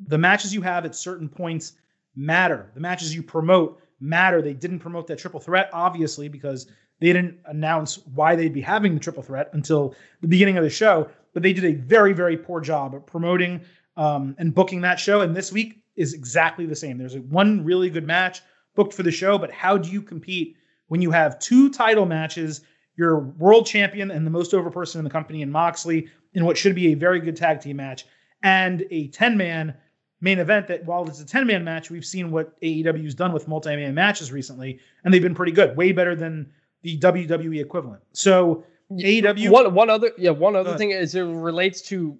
The 0.07 0.17
matches 0.17 0.53
you 0.53 0.61
have 0.61 0.85
at 0.85 0.95
certain 0.95 1.29
points 1.29 1.73
matter. 2.15 2.71
The 2.73 2.79
matches 2.79 3.13
you 3.13 3.23
promote 3.23 3.81
matter. 3.99 4.41
They 4.41 4.53
didn't 4.53 4.79
promote 4.79 5.07
that 5.07 5.19
triple 5.19 5.39
threat, 5.39 5.69
obviously, 5.73 6.27
because 6.27 6.67
they 6.99 7.07
didn't 7.07 7.37
announce 7.45 7.99
why 8.07 8.35
they'd 8.35 8.53
be 8.53 8.61
having 8.61 8.93
the 8.93 8.99
triple 8.99 9.23
threat 9.23 9.49
until 9.53 9.95
the 10.21 10.27
beginning 10.27 10.57
of 10.57 10.63
the 10.63 10.69
show. 10.69 11.09
But 11.33 11.43
they 11.43 11.53
did 11.53 11.65
a 11.65 11.73
very, 11.73 12.13
very 12.13 12.37
poor 12.37 12.61
job 12.61 12.95
of 12.95 13.05
promoting 13.05 13.61
um, 13.95 14.35
and 14.39 14.53
booking 14.53 14.81
that 14.81 14.99
show. 14.99 15.21
And 15.21 15.35
this 15.35 15.51
week 15.51 15.83
is 15.95 16.13
exactly 16.13 16.65
the 16.65 16.75
same. 16.75 16.97
There's 16.97 17.17
one 17.17 17.63
really 17.63 17.89
good 17.89 18.05
match 18.05 18.41
booked 18.75 18.93
for 18.93 19.03
the 19.03 19.11
show, 19.11 19.37
but 19.37 19.51
how 19.51 19.77
do 19.77 19.89
you 19.89 20.01
compete 20.01 20.55
when 20.87 21.01
you 21.01 21.11
have 21.11 21.39
two 21.39 21.69
title 21.69 22.05
matches, 22.05 22.61
your 22.97 23.19
world 23.19 23.65
champion 23.65 24.11
and 24.11 24.25
the 24.25 24.31
most 24.31 24.53
over 24.53 24.69
person 24.69 24.99
in 24.99 25.03
the 25.03 25.09
company 25.09 25.41
in 25.41 25.51
Moxley 25.51 26.07
in 26.33 26.45
what 26.45 26.57
should 26.57 26.75
be 26.75 26.91
a 26.91 26.95
very 26.95 27.19
good 27.19 27.35
tag 27.35 27.61
team 27.61 27.77
match, 27.77 28.05
and 28.43 28.85
a 28.91 29.07
10 29.07 29.37
man 29.37 29.75
main 30.21 30.39
event 30.39 30.67
that 30.67 30.85
while 30.85 31.07
it's 31.07 31.19
a 31.19 31.25
10 31.25 31.47
man 31.47 31.63
match, 31.63 31.89
we've 31.89 32.05
seen 32.05 32.31
what 32.31 32.59
AEW's 32.61 33.15
done 33.15 33.33
with 33.33 33.47
multi 33.47 33.75
man 33.75 33.93
matches 33.93 34.31
recently, 34.31 34.79
and 35.03 35.13
they've 35.13 35.21
been 35.21 35.35
pretty 35.35 35.51
good, 35.51 35.75
way 35.75 35.91
better 35.91 36.15
than 36.15 36.51
the 36.83 36.97
WWE 36.99 37.61
equivalent. 37.61 38.01
So 38.13 38.63
AEW. 38.91 39.49
One, 39.49 39.73
one 39.73 39.89
other, 39.89 40.11
yeah, 40.17 40.31
one 40.31 40.55
other 40.55 40.77
thing 40.77 40.91
is 40.91 41.15
it 41.15 41.21
relates 41.21 41.81
to 41.83 42.17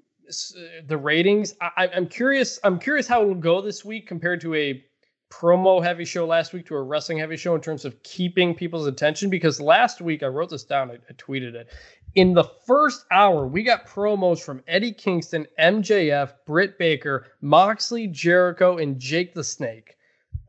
the 0.87 0.97
ratings. 0.97 1.55
I, 1.61 1.89
I'm 1.93 2.07
curious. 2.07 2.59
I'm 2.63 2.79
curious 2.79 3.07
how 3.07 3.21
it 3.21 3.27
will 3.27 3.35
go 3.35 3.61
this 3.61 3.83
week 3.83 4.07
compared 4.07 4.41
to 4.41 4.55
a 4.55 4.83
promo 5.31 5.81
heavy 5.81 6.05
show 6.05 6.25
last 6.25 6.53
week 6.53 6.65
to 6.67 6.75
a 6.75 6.81
wrestling 6.81 7.17
heavy 7.17 7.37
show 7.37 7.55
in 7.55 7.61
terms 7.61 7.85
of 7.85 8.03
keeping 8.03 8.53
people's 8.53 8.85
attention 8.85 9.29
because 9.29 9.59
last 9.59 10.01
week 10.01 10.21
I 10.21 10.27
wrote 10.27 10.49
this 10.49 10.63
down, 10.63 10.91
I, 10.91 10.95
I, 10.95 11.13
tweeted 11.13 11.55
it. 11.55 11.69
In 12.13 12.33
the 12.33 12.43
first 12.43 13.05
hour, 13.09 13.47
we 13.47 13.63
got 13.63 13.87
promos 13.87 14.43
from 14.43 14.61
Eddie 14.67 14.91
Kingston, 14.91 15.47
MJF, 15.57 16.33
Britt 16.45 16.77
Baker, 16.77 17.27
Moxley, 17.39 18.07
Jericho, 18.07 18.77
and 18.77 18.99
Jake 18.99 19.33
the 19.33 19.43
Snake, 19.43 19.95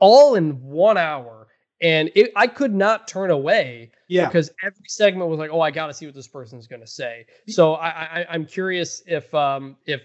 all 0.00 0.34
in 0.34 0.60
one 0.60 0.98
hour. 0.98 1.46
And 1.80 2.10
it, 2.14 2.32
I 2.36 2.48
could 2.48 2.74
not 2.74 3.08
turn 3.08 3.30
away 3.30 3.92
yeah. 4.08 4.26
because 4.26 4.50
every 4.62 4.84
segment 4.86 5.28
was 5.28 5.40
like, 5.40 5.50
"Oh, 5.50 5.60
I 5.60 5.72
got 5.72 5.88
to 5.88 5.94
see 5.94 6.06
what 6.06 6.14
this 6.14 6.28
person's 6.28 6.68
going 6.68 6.80
to 6.80 6.86
say." 6.86 7.26
So 7.48 7.74
I, 7.74 7.88
I, 7.88 8.26
I'm 8.30 8.46
curious 8.46 9.02
if 9.04 9.34
um, 9.34 9.76
if 9.84 10.02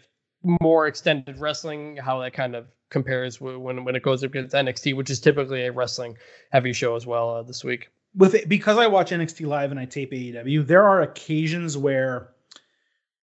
more 0.61 0.87
extended 0.87 1.39
wrestling, 1.39 1.97
how 1.97 2.19
that 2.21 2.33
kind 2.33 2.55
of 2.55 2.67
compares 2.89 3.41
when 3.41 3.84
when 3.84 3.95
it 3.95 4.03
goes 4.03 4.23
up 4.23 4.31
against 4.31 4.55
NXT, 4.55 4.95
which 4.95 5.09
is 5.09 5.19
typically 5.19 5.65
a 5.65 5.72
wrestling 5.72 6.18
heavy 6.51 6.73
show 6.73 6.95
as 6.95 7.05
well 7.05 7.35
uh, 7.35 7.43
this 7.43 7.64
week. 7.64 7.89
With 8.15 8.35
it, 8.35 8.49
because 8.49 8.77
I 8.77 8.88
watch 8.88 9.11
NXT 9.11 9.45
live 9.45 9.72
and 9.72 9.80
I 9.80 9.85
tape 9.85 10.11
AEW, 10.11 10.65
there 10.65 10.88
are 10.88 11.01
occasions 11.01 11.77
where 11.77 12.30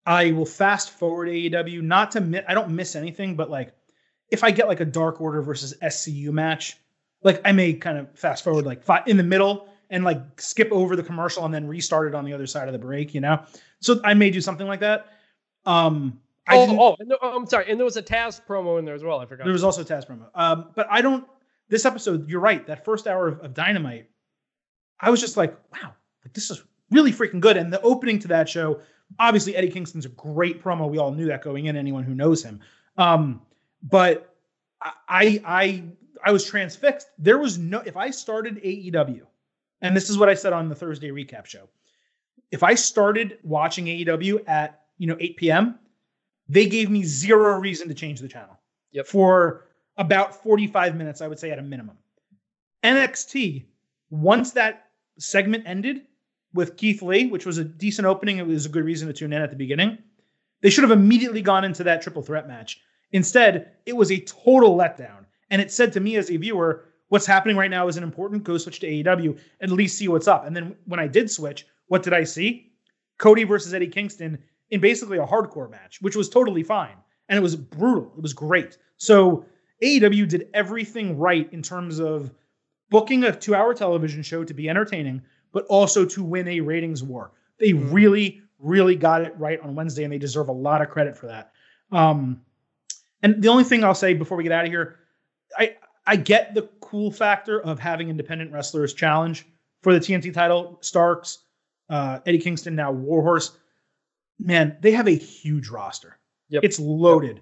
I 0.06 0.32
will 0.32 0.45
fast 0.45 0.91
forward 0.91 1.27
AEW, 1.30 1.82
not 1.82 2.11
to 2.11 2.22
miss, 2.22 2.44
I 2.48 2.53
don't 2.53 2.72
miss 2.72 2.95
anything, 2.95 3.36
but 3.36 3.49
like 3.49 3.73
if 4.30 4.44
I 4.44 4.52
get 4.52 4.68
like 4.68 4.80
a 4.80 4.86
Dark 4.86 5.22
Order 5.22 5.41
versus 5.41 5.73
SCU 5.82 6.32
match, 6.32 6.77
like 7.23 7.41
I 7.45 7.52
may 7.52 7.73
kind 7.73 7.98
of 7.98 8.18
fast 8.18 8.44
forward 8.44 8.65
like 8.65 8.84
five, 8.84 9.07
in 9.07 9.18
the 9.18 9.23
middle 9.23 9.69
and 9.90 10.03
like 10.03 10.40
skip 10.40 10.72
over 10.72 10.95
the 10.95 11.03
commercial 11.03 11.45
and 11.45 11.53
then 11.53 11.68
restart 11.68 12.07
it 12.07 12.15
on 12.15 12.26
the 12.26 12.34
other 12.34 12.48
side 12.48 12.68
of 12.68 12.73
the 12.73 12.80
break, 12.80 13.14
you 13.14 13.22
know. 13.22 13.44
So 13.80 13.99
I 14.03 14.14
may 14.14 14.30
do 14.30 14.41
something 14.41 14.68
like 14.68 14.82
that. 14.82 15.07
Um, 15.65 16.19
oh, 16.49 16.95
oh, 16.99 17.03
no, 17.03 17.17
I'm 17.22 17.47
sorry. 17.47 17.69
And 17.69 17.80
there 17.80 17.85
was 17.85 17.97
a 17.97 18.03
Taz 18.03 18.41
promo 18.47 18.77
in 18.80 18.85
there 18.85 18.95
as 18.95 19.03
well. 19.03 19.19
I 19.19 19.26
forgot. 19.26 19.45
There 19.45 19.53
was 19.53 19.63
also 19.63 19.81
a 19.81 19.85
Taz 19.85 20.07
promo. 20.07 20.27
Um, 20.35 20.69
but 20.76 20.88
I 20.89 21.01
don't. 21.01 21.26
This 21.67 21.85
episode, 21.85 22.30
you're 22.30 22.39
right. 22.39 22.65
That 22.67 22.85
first 22.85 23.07
hour 23.07 23.27
of, 23.27 23.39
of 23.39 23.53
Dynamite, 23.55 24.07
I 24.99 25.09
was 25.09 25.19
just 25.19 25.35
like, 25.35 25.57
wow, 25.73 25.93
like 26.23 26.34
this 26.34 26.51
is 26.51 26.61
really 26.91 27.11
freaking 27.11 27.39
good. 27.39 27.57
And 27.57 27.73
the 27.73 27.81
opening 27.81 28.19
to 28.19 28.27
that 28.30 28.47
show, 28.47 28.81
obviously 29.17 29.55
Eddie 29.55 29.72
Kingston's 29.72 30.05
a 30.05 30.09
great 30.09 30.63
promo. 30.63 30.88
We 30.89 30.99
all 30.99 31.11
knew 31.11 31.26
that 31.27 31.41
going 31.41 31.65
in. 31.65 31.76
Anyone 31.76 32.03
who 32.03 32.13
knows 32.13 32.43
him. 32.43 32.59
Um, 32.97 33.41
but 33.81 34.35
I, 34.81 35.41
I, 35.43 35.84
I 36.23 36.31
was 36.31 36.45
transfixed. 36.45 37.07
There 37.17 37.39
was 37.39 37.57
no. 37.57 37.80
If 37.80 37.97
I 37.97 38.11
started 38.11 38.57
AEW, 38.57 39.22
and 39.81 39.97
this 39.97 40.11
is 40.11 40.17
what 40.19 40.30
I 40.30 40.35
said 40.35 40.53
on 40.53 40.69
the 40.69 40.76
Thursday 40.76 41.09
recap 41.09 41.47
show, 41.47 41.67
if 42.51 42.61
I 42.61 42.76
started 42.76 43.39
watching 43.41 43.85
AEW 43.85 44.47
at 44.47 44.84
you 44.99 45.07
know 45.07 45.17
8 45.19 45.38
p.m 45.38 45.80
they 46.47 46.67
gave 46.67 46.89
me 46.89 47.03
zero 47.03 47.59
reason 47.59 47.88
to 47.88 47.93
change 47.93 48.19
the 48.19 48.27
channel. 48.27 48.59
Yep. 48.91 49.07
For 49.07 49.65
about 49.97 50.43
45 50.43 50.95
minutes, 50.95 51.22
I 51.22 51.27
would 51.27 51.39
say 51.39 51.51
at 51.51 51.59
a 51.59 51.63
minimum. 51.63 51.97
NXT, 52.84 53.65
once 54.09 54.51
that 54.51 54.89
segment 55.17 55.63
ended 55.65 56.01
with 56.53 56.77
Keith 56.77 57.01
Lee, 57.01 57.27
which 57.27 57.45
was 57.45 57.57
a 57.57 57.63
decent 57.63 58.05
opening, 58.05 58.38
it 58.38 58.47
was 58.47 58.65
a 58.65 58.69
good 58.69 58.85
reason 58.85 59.07
to 59.07 59.13
tune 59.13 59.34
in 59.34 59.41
at 59.41 59.49
the 59.49 59.55
beginning. 59.55 59.97
They 60.61 60.69
should 60.69 60.84
have 60.84 60.91
immediately 60.91 61.41
gone 61.41 61.63
into 61.63 61.84
that 61.84 62.01
triple 62.01 62.22
threat 62.22 62.47
match. 62.47 62.80
Instead, 63.11 63.72
it 63.85 63.95
was 63.95 64.11
a 64.11 64.19
total 64.22 64.77
letdown. 64.77 65.26
And 65.49 65.61
it 65.61 65.72
said 65.72 65.93
to 65.93 65.99
me 65.99 66.15
as 66.15 66.31
a 66.31 66.38
viewer, 66.38 66.85
what's 67.09 67.26
happening 67.26 67.55
right 67.55 67.72
now 67.72 67.88
isn't 67.88 68.03
important. 68.03 68.43
Go 68.43 68.57
switch 68.57 68.80
to 68.80 68.88
AEW, 68.88 69.39
at 69.61 69.69
least 69.69 69.97
see 69.97 70.07
what's 70.07 70.27
up. 70.27 70.45
And 70.45 70.55
then 70.55 70.76
when 70.85 70.99
I 70.99 71.07
did 71.07 71.30
switch, 71.30 71.65
what 71.88 72.03
did 72.03 72.13
I 72.13 72.23
see? 72.23 72.72
Cody 73.17 73.43
versus 73.43 73.73
Eddie 73.73 73.88
Kingston 73.88 74.39
in 74.69 74.79
basically 74.79 75.17
a 75.17 75.25
hardcore 75.25 75.69
match, 75.69 76.01
which 76.01 76.15
was 76.15 76.29
totally 76.29 76.63
fine. 76.63 76.95
And 77.29 77.37
it 77.37 77.41
was 77.41 77.55
brutal. 77.55 78.13
It 78.17 78.21
was 78.21 78.33
great. 78.33 78.77
So 78.97 79.45
AEW 79.83 80.27
did 80.27 80.47
everything 80.53 81.17
right 81.17 81.51
in 81.51 81.61
terms 81.61 81.99
of 81.99 82.31
booking 82.89 83.23
a 83.23 83.35
two 83.35 83.55
hour 83.55 83.73
television 83.73 84.21
show 84.21 84.43
to 84.43 84.53
be 84.53 84.69
entertaining, 84.69 85.21
but 85.51 85.65
also 85.65 86.05
to 86.05 86.23
win 86.23 86.47
a 86.47 86.59
ratings 86.59 87.03
war. 87.03 87.31
They 87.59 87.71
mm-hmm. 87.71 87.91
really, 87.91 88.41
really 88.59 88.95
got 88.95 89.21
it 89.21 89.33
right 89.37 89.59
on 89.59 89.75
Wednesday, 89.75 90.03
and 90.03 90.13
they 90.13 90.17
deserve 90.17 90.49
a 90.49 90.53
lot 90.53 90.81
of 90.81 90.89
credit 90.89 91.17
for 91.17 91.27
that. 91.27 91.51
Um, 91.91 92.41
and 93.23 93.41
the 93.41 93.47
only 93.47 93.63
thing 93.63 93.83
I'll 93.83 93.95
say 93.95 94.13
before 94.13 94.37
we 94.37 94.43
get 94.43 94.51
out 94.51 94.65
of 94.65 94.71
here, 94.71 94.97
I 95.57 95.75
I 96.05 96.15
get 96.15 96.53
the 96.53 96.69
cool 96.81 97.11
factor 97.11 97.59
of 97.61 97.79
having 97.79 98.09
independent 98.09 98.51
wrestlers 98.51 98.93
challenge 98.93 99.45
for 99.81 99.93
the 99.93 99.99
TNT 99.99 100.33
title. 100.33 100.77
Starks, 100.81 101.39
uh, 101.89 102.19
Eddie 102.25 102.39
Kingston, 102.39 102.75
now 102.75 102.91
Warhorse. 102.91 103.57
Man, 104.40 104.78
they 104.82 104.91
have 104.91 105.07
a 105.07 105.16
huge 105.16 105.70
roster. 105.70 106.18
Yep. 106.49 106.64
It's 106.64 106.80
loaded. 106.80 107.41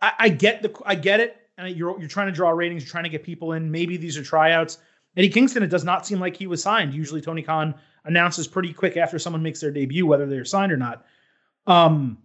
I, 0.00 0.12
I 0.18 0.28
get 0.28 0.62
the 0.62 0.74
I 0.84 0.94
get 0.94 1.20
it. 1.20 1.36
And 1.56 1.76
you're 1.76 1.98
you're 1.98 2.08
trying 2.08 2.28
to 2.28 2.32
draw 2.32 2.50
ratings, 2.50 2.84
you're 2.84 2.90
trying 2.90 3.04
to 3.04 3.10
get 3.10 3.24
people 3.24 3.52
in. 3.52 3.70
Maybe 3.70 3.96
these 3.96 4.16
are 4.16 4.22
tryouts. 4.22 4.78
Eddie 5.16 5.28
Kingston, 5.28 5.62
it 5.62 5.68
does 5.68 5.84
not 5.84 6.06
seem 6.06 6.20
like 6.20 6.36
he 6.36 6.46
was 6.46 6.62
signed. 6.62 6.94
Usually 6.94 7.20
Tony 7.20 7.42
Khan 7.42 7.74
announces 8.04 8.46
pretty 8.46 8.72
quick 8.72 8.96
after 8.96 9.18
someone 9.18 9.42
makes 9.42 9.60
their 9.60 9.72
debut 9.72 10.06
whether 10.06 10.26
they're 10.26 10.44
signed 10.44 10.70
or 10.70 10.76
not. 10.76 11.04
Um, 11.66 12.18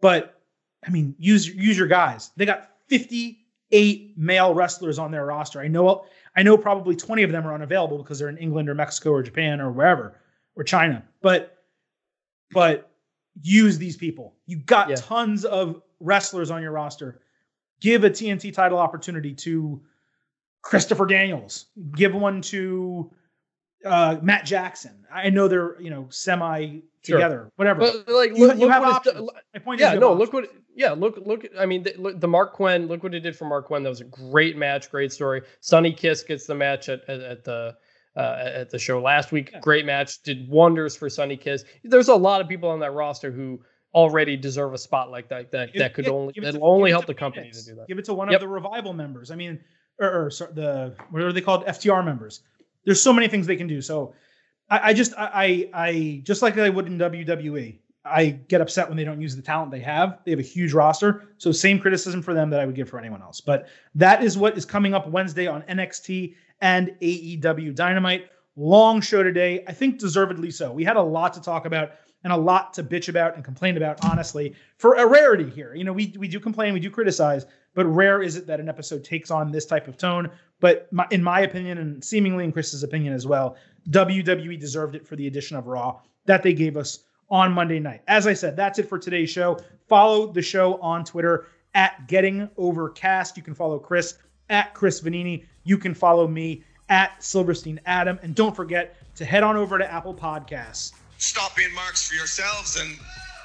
but 0.00 0.40
I 0.86 0.90
mean, 0.90 1.14
use 1.18 1.46
use 1.46 1.78
your 1.78 1.86
guys. 1.86 2.30
They 2.36 2.46
got 2.46 2.70
58 2.88 4.18
male 4.18 4.54
wrestlers 4.54 4.98
on 4.98 5.10
their 5.10 5.26
roster. 5.26 5.60
I 5.60 5.68
know 5.68 6.04
I 6.36 6.42
know 6.42 6.56
probably 6.56 6.96
20 6.96 7.22
of 7.22 7.32
them 7.32 7.46
are 7.46 7.54
unavailable 7.54 7.98
because 7.98 8.18
they're 8.18 8.28
in 8.28 8.38
England 8.38 8.68
or 8.68 8.74
Mexico 8.74 9.10
or 9.10 9.22
Japan 9.22 9.60
or 9.60 9.70
wherever 9.70 10.16
or 10.56 10.64
China. 10.64 11.04
But 11.22 11.58
but 12.52 12.89
use 13.42 13.78
these 13.78 13.96
people. 13.96 14.34
You 14.46 14.58
got 14.58 14.88
Yeah. 14.90 14.96
tons 14.96 15.44
of 15.44 15.82
wrestlers 16.00 16.50
on 16.50 16.62
your 16.62 16.72
roster. 16.72 17.20
Give 17.80 18.04
a 18.04 18.10
TNT 18.10 18.52
title 18.52 18.78
opportunity 18.78 19.34
to 19.34 19.80
Christopher 20.62 21.06
Daniels. 21.06 21.66
Give 21.96 22.14
one 22.14 22.42
to 22.42 23.10
uh, 23.84 24.18
Matt 24.20 24.44
Jackson. 24.44 25.06
I 25.12 25.30
know 25.30 25.48
they're 25.48 25.80
you 25.80 25.90
know 25.90 26.06
semi 26.10 26.80
Sure. 27.02 27.16
together, 27.16 27.50
whatever. 27.56 27.80
But 27.80 28.08
like, 28.08 28.36
you, 28.36 28.46
look, 28.46 28.56
you 28.56 28.66
look 28.66 28.70
have 28.72 28.82
options. 28.82 29.30
My 29.54 29.60
point 29.60 29.80
yeah, 29.80 29.94
no, 29.94 30.10
have 30.10 30.18
look 30.18 30.34
what. 30.34 30.52
Yeah, 30.74 30.92
look, 30.92 31.16
look. 31.24 31.46
I 31.58 31.64
mean, 31.64 31.82
the, 31.82 31.94
look, 31.96 32.20
the 32.20 32.28
Marq 32.28 32.52
Quen. 32.52 32.88
Look 32.88 33.02
what 33.02 33.14
he 33.14 33.20
did 33.20 33.34
for 33.34 33.46
Marq 33.46 33.64
Quen. 33.64 33.82
That 33.82 33.88
was 33.88 34.02
a 34.02 34.04
great 34.04 34.58
match, 34.58 34.90
great 34.90 35.10
story. 35.12 35.40
Sonny 35.60 35.94
Kiss 35.94 36.22
gets 36.22 36.44
the 36.44 36.54
match 36.54 36.90
at 36.90 37.08
at, 37.08 37.20
at 37.20 37.44
the 37.44 37.74
uh, 38.16 38.42
at 38.44 38.70
the 38.70 38.78
show 38.78 39.00
last 39.00 39.32
week. 39.32 39.50
Yeah. 39.52 39.60
Great 39.60 39.86
match, 39.86 40.22
did 40.22 40.48
wonders 40.48 40.96
for 40.96 41.08
Sonny 41.08 41.36
Kiss. 41.36 41.64
There's 41.84 42.08
a 42.08 42.14
lot 42.14 42.40
of 42.40 42.48
people 42.48 42.68
on 42.68 42.80
that 42.80 42.92
roster 42.92 43.30
who 43.30 43.60
already 43.94 44.36
deserve 44.36 44.72
a 44.74 44.78
spot 44.78 45.10
like 45.10 45.28
that. 45.28 45.50
That, 45.52 45.70
that 45.76 45.94
could 45.94 46.08
only 46.08 46.34
that 46.42 46.52
to- 46.52 46.60
only 46.60 46.90
help 46.90 47.06
the 47.06 47.14
company 47.14 47.44
Phoenix. 47.44 47.64
to 47.64 47.70
do 47.70 47.76
that. 47.76 47.88
Give 47.88 47.98
it 47.98 48.04
to 48.06 48.14
one 48.14 48.28
Yep. 48.30 48.36
of 48.36 48.40
the 48.40 48.48
revival 48.48 48.92
members. 48.92 49.30
I 49.30 49.36
mean, 49.36 49.58
or, 49.98 50.26
or 50.26 50.30
sorry, 50.30 50.52
the 50.54 50.94
what 51.10 51.22
are 51.22 51.32
they 51.32 51.40
called? 51.40 51.66
FTR 51.66 52.04
members. 52.04 52.42
There's 52.84 53.02
so 53.02 53.12
many 53.12 53.28
things 53.28 53.46
they 53.46 53.56
can 53.56 53.66
do. 53.66 53.80
So 53.80 54.14
I, 54.68 54.90
I 54.90 54.94
just 54.94 55.12
I, 55.18 55.68
I 55.74 55.86
I 55.86 56.20
just 56.24 56.40
like 56.42 56.56
I 56.58 56.68
would 56.68 56.86
in 56.86 56.98
WWE. 56.98 57.78
I 58.02 58.30
get 58.30 58.62
upset 58.62 58.88
when 58.88 58.96
they 58.96 59.04
don't 59.04 59.20
use 59.20 59.36
the 59.36 59.42
talent 59.42 59.70
they 59.70 59.80
have. 59.80 60.20
They 60.24 60.30
have 60.30 60.40
a 60.40 60.42
huge 60.44 60.72
roster. 60.72 61.34
So 61.36 61.52
same 61.52 61.78
criticism 61.78 62.22
for 62.22 62.32
them 62.32 62.48
that 62.50 62.58
I 62.58 62.64
would 62.66 62.74
give 62.74 62.88
for 62.88 62.98
anyone 62.98 63.20
else. 63.20 63.42
But 63.42 63.68
that 63.94 64.24
is 64.24 64.38
what 64.38 64.56
is 64.56 64.64
coming 64.64 64.94
up 64.94 65.06
Wednesday 65.06 65.46
on 65.46 65.60
NXT 65.62 66.34
and 66.60 66.94
AEW 67.00 67.74
Dynamite. 67.74 68.30
Long 68.56 69.00
show 69.00 69.22
today. 69.22 69.64
I 69.66 69.72
think 69.72 69.98
deservedly 69.98 70.50
so. 70.50 70.72
We 70.72 70.84
had 70.84 70.96
a 70.96 71.02
lot 71.02 71.32
to 71.34 71.40
talk 71.40 71.66
about 71.66 71.92
and 72.24 72.32
a 72.32 72.36
lot 72.36 72.74
to 72.74 72.84
bitch 72.84 73.08
about 73.08 73.34
and 73.34 73.44
complain 73.44 73.76
about, 73.76 74.04
honestly, 74.04 74.54
for 74.76 74.94
a 74.94 75.06
rarity 75.06 75.48
here. 75.48 75.74
You 75.74 75.84
know, 75.84 75.92
we, 75.92 76.14
we 76.18 76.28
do 76.28 76.38
complain, 76.38 76.74
we 76.74 76.80
do 76.80 76.90
criticize, 76.90 77.46
but 77.74 77.86
rare 77.86 78.22
is 78.22 78.36
it 78.36 78.46
that 78.46 78.60
an 78.60 78.68
episode 78.68 79.04
takes 79.04 79.30
on 79.30 79.50
this 79.50 79.64
type 79.64 79.88
of 79.88 79.96
tone. 79.96 80.30
But 80.58 80.92
my, 80.92 81.06
in 81.10 81.22
my 81.22 81.40
opinion, 81.40 81.78
and 81.78 82.04
seemingly 82.04 82.44
in 82.44 82.52
Chris's 82.52 82.82
opinion 82.82 83.14
as 83.14 83.26
well, 83.26 83.56
WWE 83.88 84.58
deserved 84.60 84.94
it 84.94 85.06
for 85.06 85.16
the 85.16 85.26
addition 85.26 85.56
of 85.56 85.66
Raw 85.66 86.00
that 86.26 86.42
they 86.42 86.52
gave 86.52 86.76
us 86.76 87.04
on 87.30 87.52
Monday 87.52 87.78
night. 87.78 88.02
As 88.08 88.26
I 88.26 88.34
said, 88.34 88.56
that's 88.56 88.78
it 88.78 88.88
for 88.88 88.98
today's 88.98 89.30
show. 89.30 89.58
Follow 89.88 90.30
the 90.30 90.42
show 90.42 90.78
on 90.80 91.04
Twitter 91.04 91.46
at 91.74 92.06
Getting 92.08 92.50
Overcast. 92.56 93.36
You 93.36 93.42
can 93.42 93.54
follow 93.54 93.78
Chris 93.78 94.18
at 94.48 94.74
Chris 94.74 95.00
Vannini. 95.00 95.46
You 95.64 95.78
can 95.78 95.94
follow 95.94 96.26
me 96.26 96.64
at 96.88 97.22
Silverstein 97.22 97.80
Adam. 97.86 98.18
And 98.22 98.34
don't 98.34 98.54
forget 98.54 98.96
to 99.16 99.24
head 99.24 99.42
on 99.42 99.56
over 99.56 99.78
to 99.78 99.92
Apple 99.92 100.14
Podcasts. 100.14 100.92
Stop 101.18 101.56
being 101.56 101.74
marks 101.74 102.08
for 102.08 102.14
yourselves 102.14 102.76
and 102.80 102.96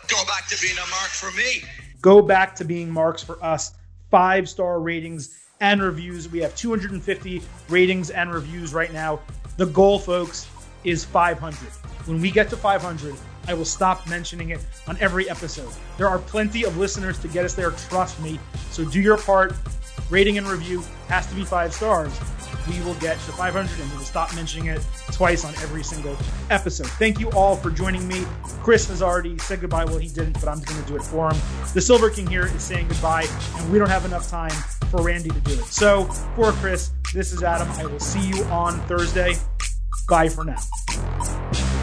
go 0.08 0.24
back 0.26 0.48
to 0.48 0.62
being 0.62 0.78
a 0.78 0.90
mark 0.90 1.10
for 1.10 1.32
me. 1.38 1.64
Go 2.02 2.22
back 2.22 2.56
to 2.56 2.66
being 2.66 2.90
marks 2.90 3.24
for 3.24 3.44
us. 3.44 3.74
Five 4.10 4.48
star 4.48 4.80
ratings 4.80 5.42
and 5.62 5.82
reviews. 5.82 6.30
We 6.30 6.40
have 6.40 6.56
250 6.56 7.42
ratings 7.70 8.10
and 8.10 8.34
reviews 8.34 8.74
right 8.74 8.94
now. 8.94 9.20
The 9.58 9.66
goal, 9.68 10.00
folks, 10.00 10.48
is 10.84 11.04
500. 11.06 11.58
When 12.08 12.22
we 12.22 12.30
get 12.30 12.50
to 12.52 12.58
500, 12.58 13.16
I 13.48 13.54
will 13.54 13.66
stop 13.66 14.08
mentioning 14.08 14.50
it 14.50 14.66
on 14.88 14.98
every 15.00 15.30
episode. 15.30 15.72
There 15.98 16.08
are 16.08 16.20
plenty 16.20 16.64
of 16.64 16.78
listeners 16.78 17.20
to 17.20 17.28
get 17.28 17.46
us 17.46 17.54
there, 17.54 17.72
trust 17.72 18.20
me. 18.22 18.40
So 18.72 18.86
do 18.86 19.02
your 19.02 19.18
part. 19.18 19.56
Rating 20.10 20.38
and 20.38 20.48
review 20.48 20.84
has 21.08 21.26
to 21.28 21.36
be 21.36 21.44
five 21.44 21.74
stars. 21.74 22.14
We 22.70 22.80
will 22.82 22.94
get 22.96 23.18
to 23.18 23.32
500 23.32 23.80
and 23.80 23.92
we 23.92 23.98
will 23.98 24.04
stop 24.04 24.34
mentioning 24.36 24.68
it 24.68 24.86
twice 25.12 25.44
on 25.44 25.54
every 25.56 25.84
single 25.84 26.16
episode. 26.50 26.88
Thank 26.88 27.20
you 27.20 27.30
all 27.32 27.56
for 27.56 27.72
joining 27.72 28.08
me. 28.08 28.24
Chris 28.62 28.88
has 28.90 29.02
already 29.02 29.38
said 29.40 29.62
goodbye. 29.62 29.86
Well, 29.86 29.98
he 29.98 30.08
didn't, 30.08 30.34
but 30.34 30.48
I'm 30.48 30.60
going 30.62 30.82
to 30.82 30.88
do 30.88 30.96
it 30.96 31.04
for 31.04 31.32
him. 31.32 31.42
The 31.74 31.82
Silver 31.82 32.10
King 32.10 32.28
here 32.28 32.46
is 32.46 32.64
saying 32.64 32.88
goodbye, 32.88 33.28
and 33.58 33.72
we 33.72 33.80
don't 33.80 33.90
have 33.90 34.06
enough 34.06 34.30
time 34.30 34.52
for 34.90 35.02
Randy 35.02 35.30
to 35.30 35.40
do 35.42 35.54
it. 35.54 35.66
So, 35.66 36.06
for 36.36 36.52
Chris, 36.54 36.92
this 37.14 37.34
is 37.34 37.44
Adam. 37.44 37.70
I 37.72 37.86
will 37.86 38.00
see 38.00 38.28
you 38.28 38.44
on 38.46 38.80
Thursday. 38.88 39.36
Bye 40.08 40.30
for 40.30 40.44
now. 40.46 41.75